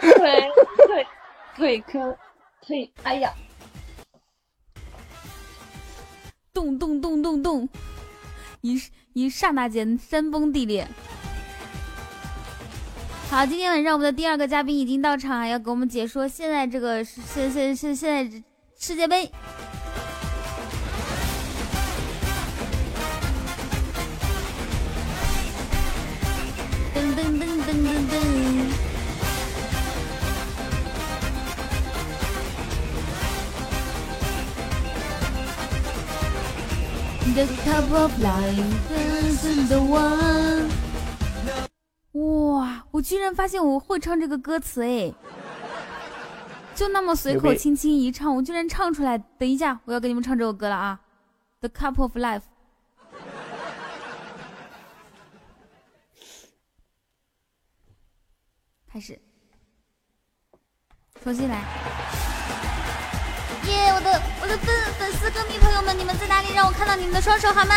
[0.01, 0.51] 腿
[0.87, 1.07] 腿
[1.55, 2.17] 腿科
[2.61, 3.33] 腿，哎呀，
[6.53, 7.69] 咚咚咚咚咚，
[8.59, 8.81] 一
[9.13, 10.85] 一刹那间山崩地裂。
[13.29, 18.43] 好，今天晚上我们的第二个嘉宾已经到场，要给我们解说现在这个现现现现在
[18.77, 19.31] 世界杯。
[27.11, 28.13] 噔噔噔噔噔噔。
[37.33, 38.59] The cup of life
[38.91, 40.69] is the one。
[42.13, 45.13] 哇，我居然发现我会唱这个歌词哎！
[46.75, 49.17] 就那么随口轻轻一唱，我居然唱出来。
[49.17, 50.99] 等一下，我要给你们唱这首歌了啊，
[51.69, 52.39] 《The Cup of Life》。
[58.93, 59.17] 开始，
[61.23, 61.55] 重新来。
[63.67, 63.93] 耶！
[63.93, 66.53] 我的我的粉粉丝歌迷朋友们，你们在哪里？
[66.53, 67.73] 让我看到你们的双手好吗？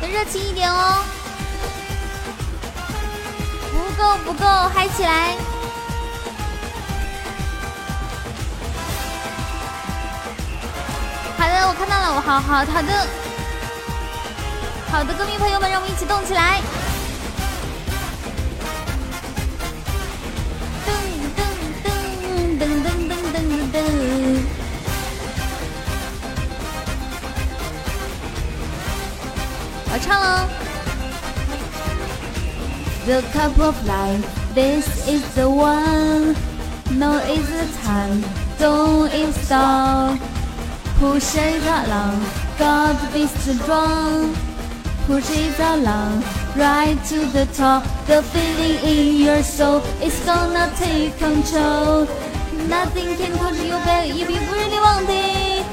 [0.00, 1.04] 很热情一点哦。
[3.70, 5.36] 不够不够，嗨起来！
[11.36, 13.06] 好的，我看到了，我好好好的，
[14.90, 16.62] 好的，歌迷朋友们，让我们一起动起来！
[22.57, 23.77] 噔噔噔噔噔噔噔。
[29.91, 30.49] 我唱喽。
[33.05, 34.25] The cup of life,
[34.55, 36.35] this is the one.
[36.97, 38.23] No is the time,
[38.57, 40.17] don't it stop.
[40.99, 42.23] Push it along,
[42.57, 44.33] God be strong.
[45.05, 46.23] Push it along,
[46.55, 47.83] right to the top.
[48.07, 52.07] The feeling in your soul is gonna take control.
[52.66, 55.64] Nothing can touch you back if you really want it.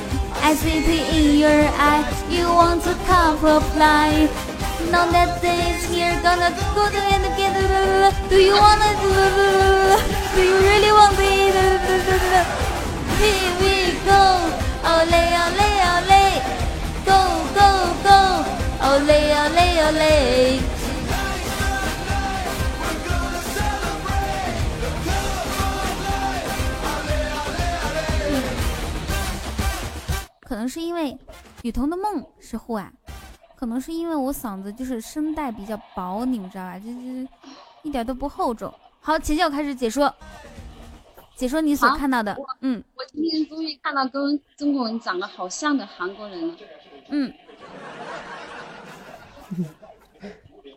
[0.43, 4.29] I see it in your eye, you want a cup of life.
[4.91, 7.55] Know that days here gonna go to and get
[8.29, 9.09] Do you wanna do?
[10.35, 11.55] Do you really want it?
[13.17, 14.21] Here we go,
[14.85, 16.23] ole ole ole,
[17.09, 17.19] go
[17.57, 17.69] go
[18.05, 18.19] go,
[18.85, 20.74] ole ole ole.
[30.45, 31.17] 可能是因为
[31.63, 32.93] 雨桐的梦是护腕，
[33.55, 36.77] 可能是因为我嗓子就是声带比较薄，你们知道吧？
[36.77, 37.27] 就是
[37.81, 38.71] 一点都不厚重。
[39.01, 40.13] 好，前脚开始解说，
[41.35, 42.45] 解说你所看到的我。
[42.61, 46.55] 嗯我今天终于看到跟中国人长得好像的韩国人了，
[47.09, 47.33] 嗯，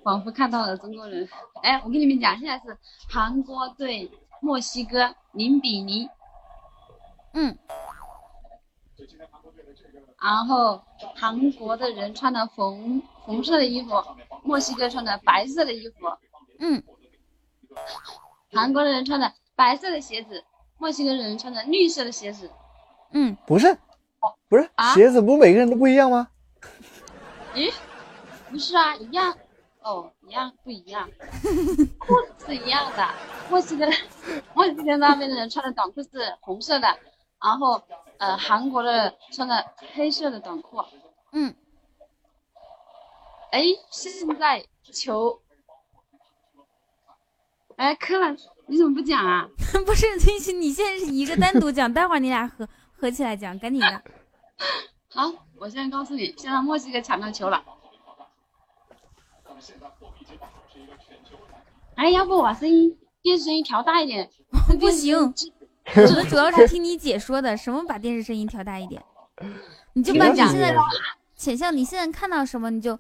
[0.03, 1.29] 仿佛看到了中国人。
[1.63, 2.75] 哎，我跟你们讲，现在是
[3.07, 6.09] 韩国对墨西哥零比零。
[7.35, 7.59] 嗯。
[10.21, 10.83] 然后
[11.15, 13.91] 韩国的人穿的红红色的衣服，
[14.43, 15.95] 墨西哥穿的白色的衣服。
[16.59, 16.83] 嗯。
[18.53, 20.43] 韩国的人穿的白色的鞋子，
[20.79, 22.51] 墨西哥人穿的绿色的鞋子。
[23.13, 23.77] 嗯，不是，
[24.49, 26.29] 不是啊鞋子不每个人都不一样吗？
[27.55, 27.73] 咦，
[28.51, 29.37] 不是啊，一样。
[29.81, 31.09] 哦，一样不一样？
[31.99, 33.09] 裤子是一样的，
[33.49, 33.87] 墨西哥
[34.55, 36.09] 墨西哥那边的人穿的短裤是
[36.41, 36.89] 红色的，
[37.43, 37.83] 然后
[38.19, 40.83] 呃韩国的穿的黑色的短裤。
[41.33, 41.55] 嗯。
[43.51, 45.41] 哎，现在球，
[47.77, 48.37] 哎，柯南，
[48.67, 49.49] 你怎么不讲啊？
[49.87, 54.03] 不是，你你现在是一个单独讲，待会儿你俩合合起来讲，赶紧的。
[55.09, 57.65] 好，我现在告诉你，现在墨西哥抢到球了。
[61.95, 64.31] 哎，要不我把声音电视声音调大一点？
[64.79, 65.33] 不行，
[65.97, 69.03] 我们主要是听你姐说的，什么把电视声音调大一点？
[69.95, 70.75] 你就把你现在
[71.35, 72.99] 浅笑，你现在看到什么你就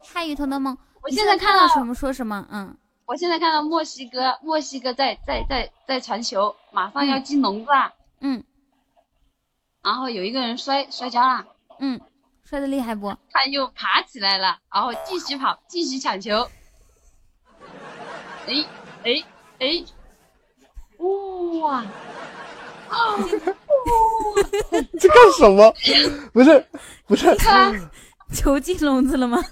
[0.00, 0.76] 嗨鱼头的梦。
[1.02, 2.76] 我现在看到什么说什么，嗯。
[3.06, 7.94] 我现在看到墨西哥，墨西哥在在在在传球，马上要进笼子了。
[8.20, 8.42] 嗯。
[9.82, 11.46] 然后有一个人摔摔跤了。
[11.78, 12.00] 嗯，
[12.44, 13.14] 摔的厉害不？
[13.30, 16.48] 他又爬起来了，然后继续跑，继续抢球。
[18.46, 18.66] 哎
[19.04, 19.24] 哎
[19.60, 19.84] 哎！
[20.98, 21.84] 哇！
[22.88, 23.16] 啊！
[24.98, 25.72] 这干什么？
[26.32, 26.64] 不是
[27.06, 27.26] 不是，
[28.32, 29.42] 球进笼子了吗？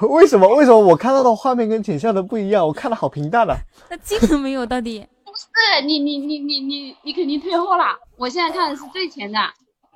[0.00, 0.48] 为什么？
[0.56, 2.66] 为什么我看到的画面跟浅笑的不一样？
[2.66, 3.56] 我看的好平淡啊。
[3.88, 4.66] 那进了没有？
[4.66, 5.06] 到底？
[5.24, 5.46] 不是
[5.86, 7.84] 你你你你你你肯定退后了。
[8.16, 9.38] 我现在看的是最前的。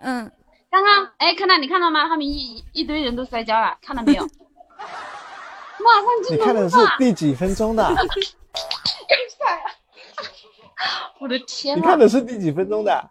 [0.00, 0.30] 嗯。
[0.70, 2.06] 刚刚哎，看到你看到吗？
[2.08, 4.22] 他们一一堆人都摔跤了，看到没有？
[4.22, 7.88] 马上进你看的是第几分钟的？
[11.18, 11.78] 我的天！
[11.78, 13.10] 你看的是第几分钟的？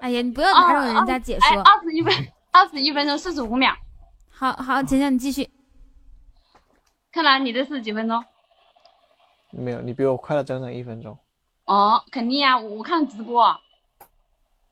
[0.00, 1.60] 哎呀，你不要打扰人家解说。
[1.62, 2.14] 二十一分，
[2.52, 3.74] 二十一分钟四十五秒。
[4.30, 5.50] 好好，姐姐你继续。
[7.12, 8.24] 看来，你的是几分钟？
[9.50, 11.18] 没有，你比我快了整整一分钟。
[11.64, 13.44] 哦，肯定呀，我看直播。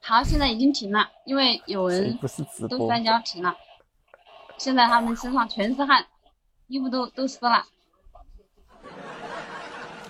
[0.00, 3.55] 好，现在已经停了，因为有人不是直播都摔跤停了。
[4.56, 6.06] 现在他们身上全是汗，
[6.68, 7.66] 衣服都都湿了。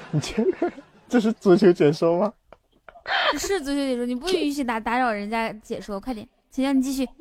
[0.13, 0.43] 你这
[1.09, 2.33] 这是足球解说吗？
[3.39, 7.05] 是足球解说，你不允许打打扰人家解说，快点，请让你继续。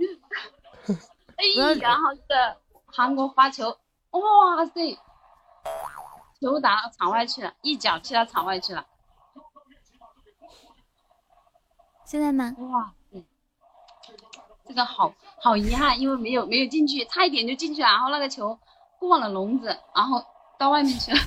[1.36, 1.44] 哎，
[1.82, 3.78] 然后这个韩国发球，
[4.12, 4.98] 哇塞，
[6.40, 8.86] 球打到场外去了，一脚踢到场外去了。
[12.06, 12.56] 现在呢？
[12.60, 13.26] 哇塞，
[14.66, 18.58] 这个好好遗憾，因为没有没有进去，差一点就进去了，然后那个球
[18.98, 20.24] 过了笼子，然后
[20.58, 21.18] 到外面去了。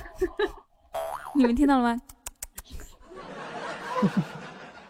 [1.35, 2.01] 你们听到了吗？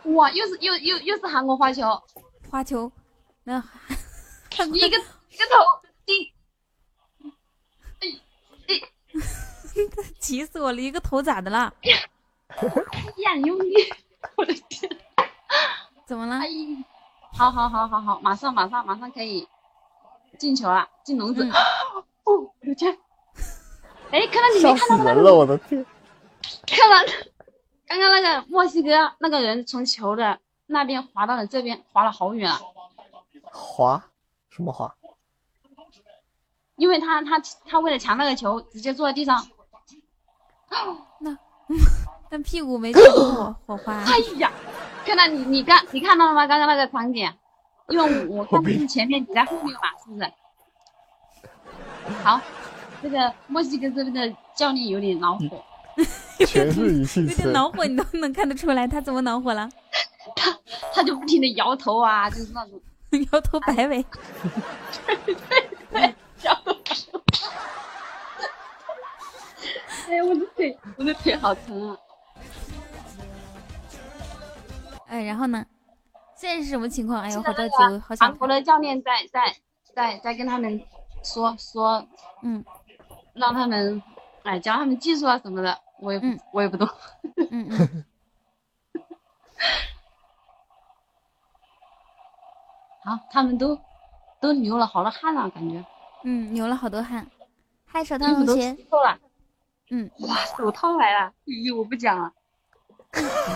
[0.16, 2.02] 哇，又是又又又是韩国花球，
[2.50, 2.92] 花球，
[3.44, 3.58] 那
[4.74, 5.54] 一个一个头
[6.06, 6.32] 进，
[8.00, 8.08] 哎
[8.68, 8.82] 哎，
[10.20, 10.82] 急死我了！
[10.82, 11.74] 一个头咋的了？
[14.36, 14.90] 我的天！
[16.06, 16.36] 怎么了？
[16.40, 16.48] 哎，
[17.34, 19.48] 好好好好好，马上马上马上可以
[20.38, 21.44] 进球了，进笼子。
[22.24, 22.98] 哦，我的天！
[24.12, 25.22] 哎，看到你没看到那个？
[25.22, 25.86] 了，我的天！
[26.68, 27.14] 看到
[27.88, 32.60] 刚刚那个墨西哥那个人从球的那边滑到了这边，滑了好远啊！
[33.44, 34.04] 滑？
[34.50, 34.94] 什么滑？
[36.76, 39.48] 因为他他他为了抢那个球，直接坐在地上。
[41.20, 41.38] 那
[42.32, 43.94] 那屁股没着火火花。
[43.94, 44.52] 哎呀！
[45.06, 46.48] 看到你，你刚，你看到了吗？
[46.48, 47.32] 刚刚那个场景，
[47.88, 50.32] 因为我看的是前面，你在后面嘛，是不是？
[52.24, 52.42] 好，
[53.02, 55.64] 这个墨西哥这边的教练有点恼火，
[56.46, 59.70] 全是语气有点恼火，你都能看得出来，他怎么恼火了？
[60.36, 60.58] 他
[60.94, 62.80] 他就不停的摇头啊，就是那种
[63.32, 64.06] 摇头摆尾。
[65.06, 65.36] 对对
[65.92, 66.72] 对，摇头。
[70.08, 71.98] 哎呀，我的腿，我的腿好疼啊！
[75.08, 75.66] 哎，然后呢？
[76.36, 77.22] 现在是什么情况？
[77.22, 78.28] 哎呦，好着急，好想。
[78.28, 79.56] 韩国的教练在在
[79.96, 80.82] 在在跟他们
[81.24, 82.06] 说说，
[82.44, 82.64] 嗯，
[83.34, 84.02] 让他们
[84.44, 86.88] 哎教他们技术啊什么的，我也不、我也不懂。
[87.50, 88.06] 嗯嗯。
[93.04, 93.80] 好，他们都
[94.40, 95.84] 都流了好多汗了，感觉。
[96.24, 97.26] 嗯，流了好多汗。
[97.86, 98.74] 嗨，手套同学。
[98.90, 99.18] 透了。
[99.90, 100.10] 嗯。
[100.22, 101.32] 哇，手套来了！
[101.46, 102.32] 咦，我不讲了。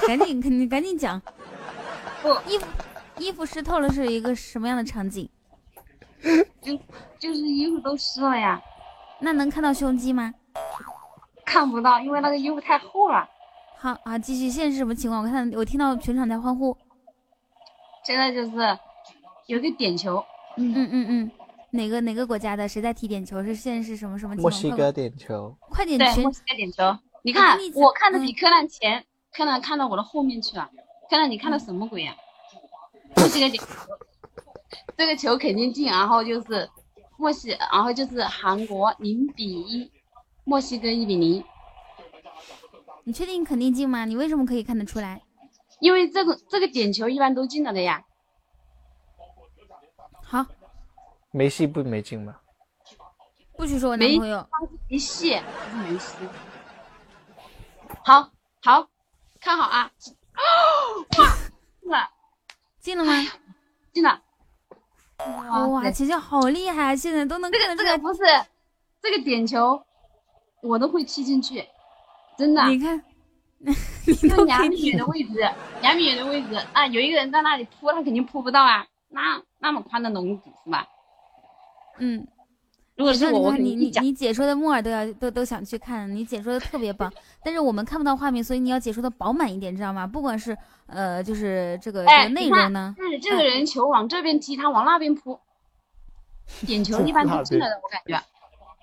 [0.07, 1.21] 赶紧，赶紧，赶紧讲。
[2.21, 2.65] 不，衣服
[3.17, 5.29] 衣服湿透了是一个什么样的场景？
[6.61, 6.75] 就
[7.19, 8.59] 就是衣服都湿了呀。
[9.19, 10.33] 那能看到胸肌吗？
[11.45, 13.27] 看不到，因为那个衣服太厚了。
[13.77, 14.49] 好啊，继续。
[14.49, 15.23] 现在是什么情况？
[15.23, 16.75] 我看我听到全场在欢呼。
[18.03, 18.77] 现在就是
[19.47, 20.23] 有个点球。
[20.57, 21.31] 嗯嗯嗯嗯。
[21.71, 22.67] 哪个哪个国家的？
[22.67, 23.43] 谁在踢点球？
[23.43, 24.51] 是现在是什么什么情况？
[24.51, 25.55] 墨西哥点球。
[25.59, 25.99] 快点！
[25.99, 26.97] 对，墨西哥点球。
[27.21, 29.05] 你看，我看的比柯南前。
[29.33, 30.69] 柯南看到我的后面去了，
[31.09, 32.15] 柯南你看到什么鬼呀？
[33.17, 33.67] 墨西哥点球，
[34.95, 36.69] 这个球肯定进，然后就是
[37.17, 39.91] 墨西，然后就是韩国零比一，
[40.43, 41.43] 墨西哥一比零。
[43.03, 44.05] 你确定肯定进吗？
[44.05, 45.21] 你为什么可以看得出来？
[45.79, 48.03] 因为这个这个点球一般都进了的呀。
[50.23, 50.45] 好，
[51.31, 52.35] 梅西不没进吗？
[53.57, 54.45] 不许说我男梅朋友。
[54.89, 55.39] 梅西
[55.73, 56.15] 梅西。
[58.03, 58.89] 好，好，
[59.39, 59.91] 看好啊！
[61.15, 61.27] 哇，
[61.79, 62.09] 进了，
[62.79, 63.13] 进了吗？
[63.93, 64.21] 进了。
[65.17, 66.95] 哇，对球球好厉害啊！
[66.95, 67.91] 现在都能这个看得出来。
[67.91, 68.21] 这个不是
[69.01, 69.81] 这个点球，
[70.61, 71.65] 我都会踢进去，
[72.37, 72.65] 真的。
[72.67, 73.01] 你看，
[74.21, 75.49] 就两米远的位置，
[75.81, 80.85] 两米远的位置啊，有一个人在那里扑，他肯定扑不到啊，那那么宽的笼子是吧？
[81.97, 82.27] 嗯，
[82.95, 84.01] 如果是我，我肯你定一脚。
[84.01, 87.11] 你你解说的木耳都要都都想去看，你解说的特别棒，
[87.43, 90.07] 但是我们看不到画面，所以你要解说的饱满一点，知道吗？
[90.07, 90.57] 不管是
[90.87, 95.37] 呃，就是这个这哎，个内容呢，但是这个人球往这边踢，他往那边扑，
[96.65, 98.23] 点球一般都进了的，我感觉。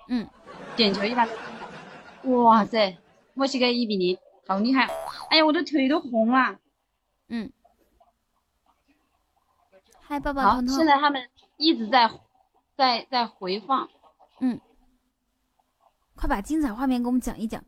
[0.09, 0.27] 嗯，
[0.75, 2.43] 点球一般都进了。
[2.43, 2.95] 哇塞，
[3.33, 4.87] 墨西哥一比零，好厉害！
[5.31, 6.57] 哎呀，我的腿都红了。
[7.29, 7.51] 嗯。
[10.01, 10.61] 嗨，爸爸好。
[10.67, 11.27] 现在他们
[11.57, 12.11] 一直在
[12.77, 13.89] 在在回放。
[14.39, 14.59] 嗯，
[16.15, 17.63] 快把精彩画面给我们讲一讲。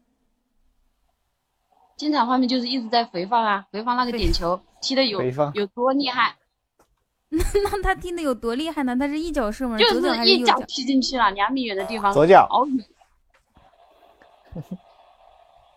[1.96, 5.22] 精彩画面就是一直在回放啊，回放那个点球 踢的有
[5.54, 6.36] 有多厉害，
[7.30, 8.96] 那他踢的有多厉害呢？
[8.98, 10.26] 他是一脚射门，就是？
[10.26, 12.14] 一脚踢进去了，两米远的地方。
[12.14, 12.48] 左脚。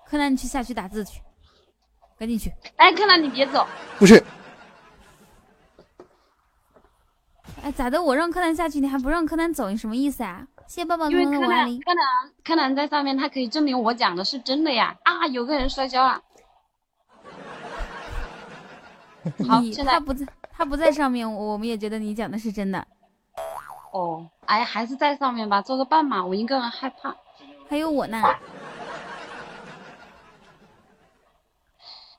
[0.07, 1.21] 柯南，你去下去打字去，
[2.19, 2.51] 赶紧去。
[2.77, 3.67] 哎，柯南你别走，
[3.99, 4.23] 不去。
[7.63, 8.03] 哎，咋的？
[8.03, 10.49] 我让柯南下去，你还不让柯南走，你什么意思啊？
[10.69, 11.25] 谢谢抱抱因为。
[11.25, 12.05] 柯南柯南
[12.45, 14.95] 柯南在上面，他可以证明我讲的是真的呀！
[15.03, 16.21] 啊，有个人摔跤了。
[19.49, 22.87] 好，现在他不在，他不在上面，我们也觉得你讲的是真的。
[23.93, 27.17] 哦，哎，还是在上面吧，做个伴嘛，我一个人害怕。
[27.71, 28.23] 还有我呢。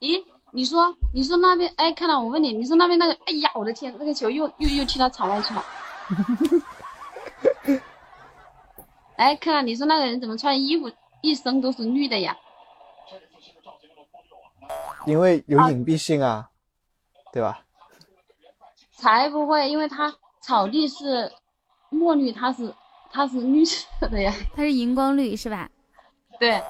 [0.01, 5.63] 咦，你说你说那边，哎，看到我问你，你说那边那个，哎呀，我的天，那个球又又又踢到场外去了。
[9.19, 10.89] 哎，看到你说那个人怎么穿衣服
[11.21, 12.37] 一身都是绿的呀？
[15.05, 16.49] 因为有隐蔽性啊，
[17.33, 17.65] 对吧？
[18.93, 21.29] 才不会，因为它草地是
[21.89, 22.73] 墨绿，它是
[23.11, 24.33] 它是绿色的呀。
[24.55, 25.69] 它是荧光绿是吧？
[26.39, 26.63] 对，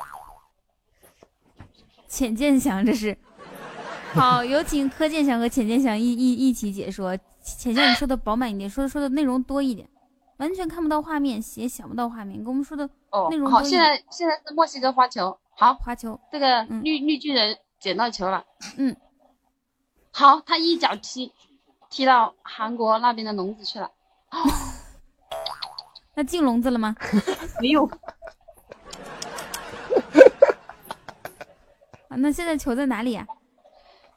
[2.08, 3.16] 浅见祥这是。
[4.16, 7.16] 好，有请柯建祥和浅见祥一一一起解说。
[7.44, 9.88] 浅见，你说的饱满一点，说说的内容多一点，
[10.40, 12.86] 完全看不到画面，也想不到画面，跟我们说的
[13.30, 14.04] 内容多一现在。
[14.10, 18.46] 现在是墨西哥花球，好，花球，这个绿、绿巨人捡到球了，
[18.78, 18.96] 嗯，
[20.12, 21.34] 好，他一脚踢
[21.90, 23.92] 踢到韩国那边的笼子去了，
[26.16, 26.96] 那进笼子了吗？
[27.62, 27.86] 没有，
[32.08, 33.28] 啊，那现在球在哪里呀、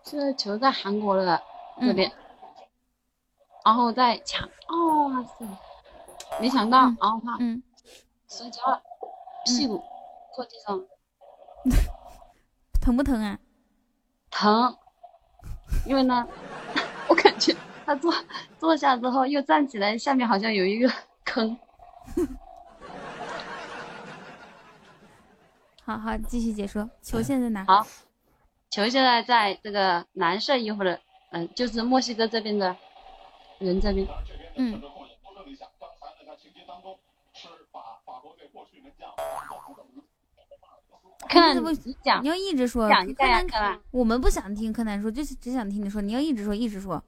[0.05, 1.43] 这个球在韩国的
[1.81, 2.13] 这边，
[3.65, 5.45] 然后再抢，哦哇塞，
[6.41, 7.63] 没想到，然后他嗯
[8.29, 8.83] 摔跤了，
[9.45, 9.83] 屁股
[10.35, 10.83] 坐地上，
[12.81, 13.39] 疼不疼啊？
[14.31, 14.77] 疼，
[15.87, 16.27] 因为呢，
[17.09, 17.55] 我感觉
[17.85, 18.13] 他坐
[18.59, 20.91] 坐下之后又站起来，下面好像有一个
[21.25, 21.57] 坑。
[25.85, 27.65] 好好继续解说，球现在在哪？
[27.65, 27.87] 好，
[28.71, 31.01] 球现在在这个蓝色衣服的，
[31.33, 32.77] 嗯、就是墨西哥这边的
[33.59, 34.07] 人这边。
[34.57, 34.81] 嗯，
[41.29, 46.03] 看你怎么你讲你要一直说，讲一下柯南柯南我们不想听柯南说，就是只想听你说。
[46.03, 47.03] 你要一直说，一直说。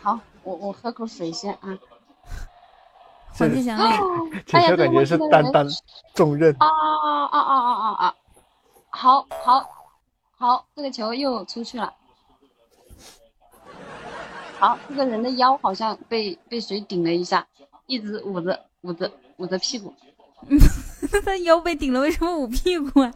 [0.00, 1.78] 好，我我喝口水先啊。
[3.32, 5.66] 黄健翔哦解说感觉是担当
[6.14, 6.56] 重任。
[6.58, 8.14] 啊啊啊啊啊啊！
[8.90, 9.64] 好好
[10.36, 11.94] 好，这个球又出去了。
[14.58, 17.46] 好，这个人的腰好像被被谁顶了一下，
[17.86, 19.92] 一直捂着捂着捂着屁股。
[21.24, 23.12] 他腰被顶了，为什么捂屁股啊？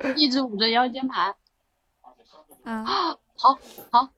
[0.16, 1.34] 一直捂着腰间盘。
[2.64, 2.84] 啊，
[3.36, 3.58] 好，
[3.90, 4.08] 好，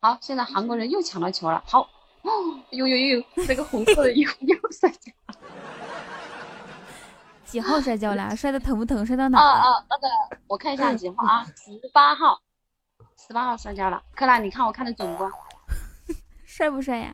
[0.00, 1.62] 好，现在韩国人又抢到球了。
[1.66, 1.80] 好，
[2.22, 2.30] 哦，
[2.70, 5.34] 呦呦呦，这个红色的衣服又摔跤了。
[7.44, 8.34] 几号摔跤了？
[8.36, 9.04] 摔的疼不疼？
[9.04, 9.44] 摔到哪了？
[9.44, 10.08] 啊，那个
[10.46, 12.40] 我看一下几号啊，十八号，
[13.16, 14.02] 十八号摔跤了。
[14.14, 15.28] 克拉，你看我看的准不？
[16.62, 17.12] 帅不帅呀？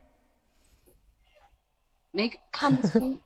[2.10, 3.18] 没看不出，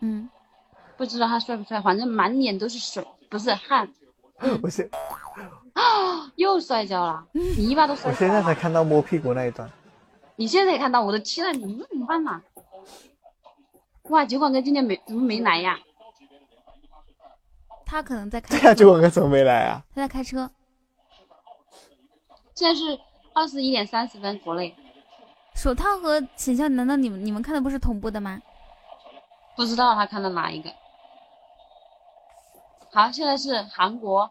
[0.00, 0.28] 嗯，
[0.98, 3.90] 不知道他帅不帅，反正满脸都是水，不是汗。
[4.60, 4.90] 不是
[5.72, 7.26] 啊，又摔跤了！
[7.32, 8.42] 你一把都摔我现在。
[8.42, 9.70] 才看到摸屁股那一段。
[10.36, 12.42] 你现在也看到，我的天呐，你这怎么办嘛？
[14.10, 15.78] 哇，酒馆哥今天没怎么没来呀？
[17.86, 19.82] 他可能在开对呀，车，就我哥怎么没来啊？
[19.94, 20.50] 他在开车。
[22.54, 23.00] 现在是
[23.32, 24.74] 二十一点三十分，国内
[25.60, 28.40] 手套和浅笑，难道你们你们看的不是同步的吗？
[29.54, 30.72] 不知道他看的哪一个。
[32.90, 34.30] 好，现在是韩国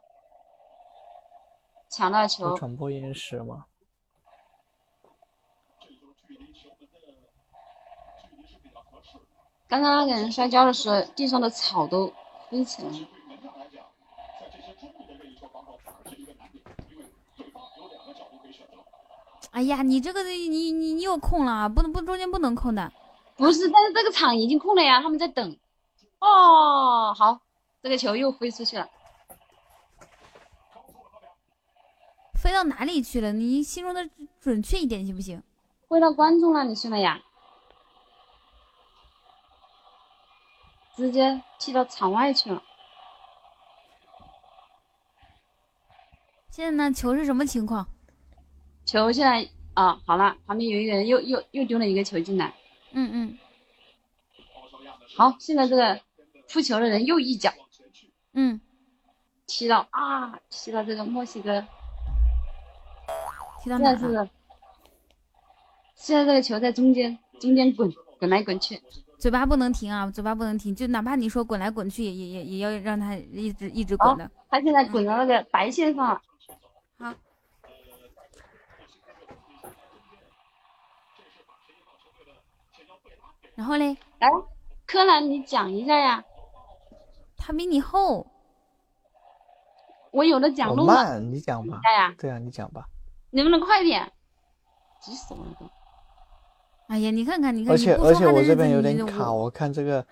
[1.88, 3.68] 抢到球，传播延时吗？
[9.68, 12.12] 刚刚那个人摔跤的时候，地上的草都
[12.50, 13.08] 飞起来了。
[19.52, 22.92] 哎呀，你这个你你你有空了啊，不能不中间不能空的。
[23.36, 25.58] 不是，但是这个场已经空了呀，他们在等。
[26.20, 27.40] 哦，好，
[27.82, 28.88] 这个球又飞出去了。
[32.36, 33.34] 飞到哪里去了？
[33.34, 35.42] 你形容的准确一点行不行？
[35.90, 37.20] 飞到观众那里去了呀，
[40.96, 42.62] 直接踢到场外去了。
[46.52, 47.88] 现在呢，球是什么情况？
[48.90, 52.56] 球现在啊，好了，旁边有一个人又又又丢了一个球进来。
[52.92, 53.38] 嗯嗯，
[55.16, 56.02] 好，现在这个
[56.52, 57.54] 扑球的人又一脚
[58.34, 58.60] 嗯，
[59.46, 61.64] 踢到啊，踢到这个墨西哥。
[63.64, 63.78] 踢到？
[63.78, 64.30] 现在是，
[65.94, 68.82] 现在这个球在中间，中间滚滚来滚去。
[69.20, 74.32] 嘴巴不能停啊，嘴巴不能停，就哪怕你说滚来滚去，也也也也要让他一直一直滚的。
[74.50, 76.22] 他现在滚到那个白线上了。
[76.98, 77.14] 好，
[83.60, 84.30] 然后嘞，来，
[84.88, 86.24] 柯南，你讲一下呀。
[87.36, 88.26] 他比你厚，
[90.14, 91.82] 我有的讲我录了，慢，你讲吧。
[91.84, 92.86] 哎呀，对啊，你讲吧。
[93.32, 94.10] 能不能快点？
[95.02, 95.70] 急死我了都。
[96.88, 100.08] 哎呀，你看看，你看，而且而且我这边有点卡，我看这个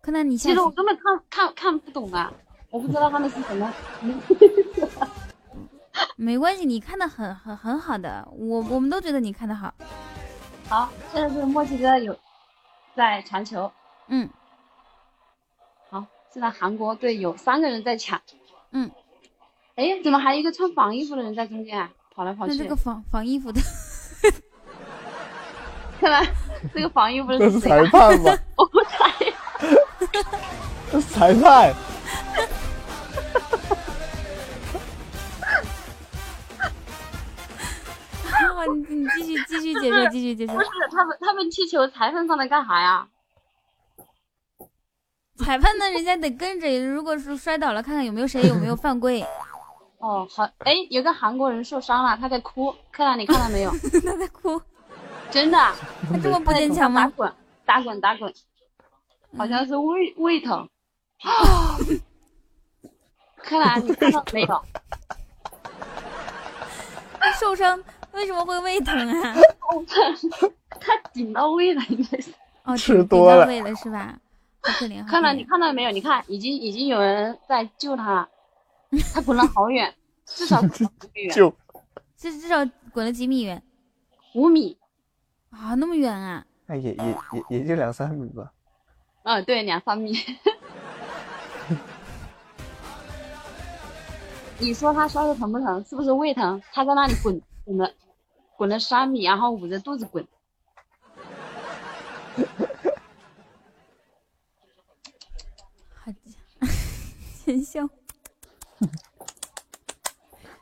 [0.00, 2.32] 柯南，你下其实我根本看看看不懂啊，
[2.70, 3.72] 我不知道他们是什么。
[6.16, 9.72] 没关系，你看的很很很好的，我我们都觉得你看的好。
[10.68, 12.16] 好，现在是墨西哥有
[12.96, 13.70] 在传球。
[14.08, 14.28] 嗯，
[15.90, 18.20] 好，现在韩国队有三个人在抢。
[18.72, 18.90] 嗯，
[19.76, 21.90] 哎，怎么还有一个穿防衣服的人在中间啊？
[22.14, 22.52] 跑来跑去。
[22.54, 23.60] 那这个防防衣服的，
[26.00, 26.26] 看来
[26.72, 28.38] 这个防衣服的是谁啊裁判吧？
[28.56, 29.12] 我不猜。
[30.90, 31.74] 这是裁判。
[38.66, 40.60] 你继续继续解释，继续解释不。
[40.60, 43.08] 是他们，他们踢球，裁判上来干啥呀？
[45.38, 49.24] 裁判呢，人家得跟着，如果是摔倒了，看看有没有谁有没有犯规。
[49.98, 52.74] 哦，好，哎，有个韩国人受伤了，他在哭。
[52.92, 53.70] 柯南，你看到没有？
[54.04, 54.60] 他在哭，
[55.30, 55.58] 真的。
[56.10, 57.02] 他这么不坚强吗？
[57.02, 57.34] 打滚，
[57.64, 58.32] 打滚，打滚，
[59.36, 60.68] 好像是胃胃疼。
[63.38, 64.64] 柯南，你看到没有？
[67.18, 67.82] 他 受伤
[68.14, 69.34] 为什么会胃疼啊？
[70.80, 72.32] 他顶到胃了，应该是。
[72.64, 74.18] 哦，吃顶多了到胃了是吧？
[74.60, 75.44] 好可怜，好可柯南，你。
[75.44, 75.90] 看到没有？
[75.90, 78.28] 你看，已经已经有人在救他了。
[79.12, 79.94] 他滚了好远，
[80.24, 81.54] 至少滚了五米远，就
[82.16, 83.62] 这至少滚了几米远
[84.34, 84.78] 五米。
[85.50, 85.74] 啊？
[85.74, 86.46] 那么远啊？
[86.66, 88.50] 哎也也也也就两三米吧。
[89.24, 90.16] 嗯，对，两三米。
[94.58, 95.84] 你说他摔的疼不疼？
[95.84, 96.62] 是不是胃疼？
[96.72, 97.90] 他在那里滚滚了，
[98.56, 100.26] 滚了三米，然后捂着肚子滚。
[105.94, 106.12] 好，
[107.44, 107.88] 浅笑。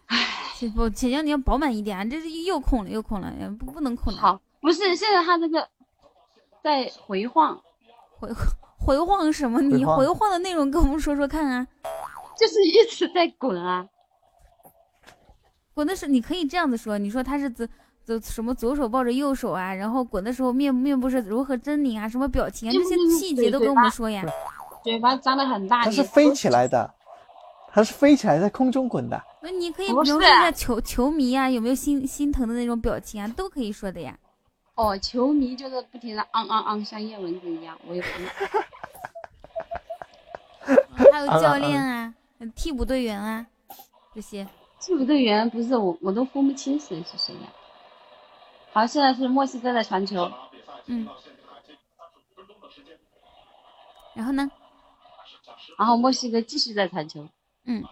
[0.06, 2.04] 唉， 不，姐姐你要饱满一点啊！
[2.04, 4.20] 这是又空了又空了，不不能空了。
[4.20, 5.68] 好，不是，现在他这个
[6.62, 7.60] 在回晃，
[8.18, 8.28] 回
[8.78, 9.60] 回晃什么？
[9.60, 11.66] 你回晃的内容跟我们说说看啊！
[12.38, 13.88] 就是一直在滚啊。
[15.74, 17.66] 滚的时候你可以这样子说，你说他是左
[18.04, 24.24] 左什么左手抱着右手啊，然后滚的时候面面部是如何狰狞啊，什么表情啊，这些细节都跟我们说呀。
[24.82, 26.92] 嘴巴张得很大，它是飞起来的，
[27.70, 29.22] 它是飞起来在空中滚的。
[29.40, 34.18] 那你可以描述一下球球迷啊，有没有心心疼的那种表情啊，都可以说的呀。
[34.74, 38.08] 哦，球迷就是不停的昂昂昂，像叶蚊子一样，我也不。
[41.12, 42.14] 还有教练啊，
[42.56, 43.46] 替补队员啊，
[44.14, 44.46] 这些。
[44.80, 47.48] 替补队员不是我，我都分不清谁是谁呀。
[48.72, 50.30] 好，现在是墨西哥的传球，
[50.86, 51.08] 嗯。
[54.14, 54.50] 然后呢？
[55.78, 57.28] 然后墨西哥继续在传球。
[57.64, 57.84] 嗯。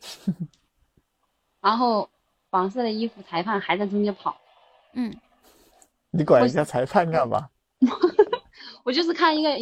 [1.60, 2.08] 然后
[2.50, 4.36] 黄色的衣服裁判还在中间跑，
[4.92, 5.14] 嗯，
[6.10, 7.48] 你管人家裁判干嘛？
[8.84, 9.50] 我就是看一个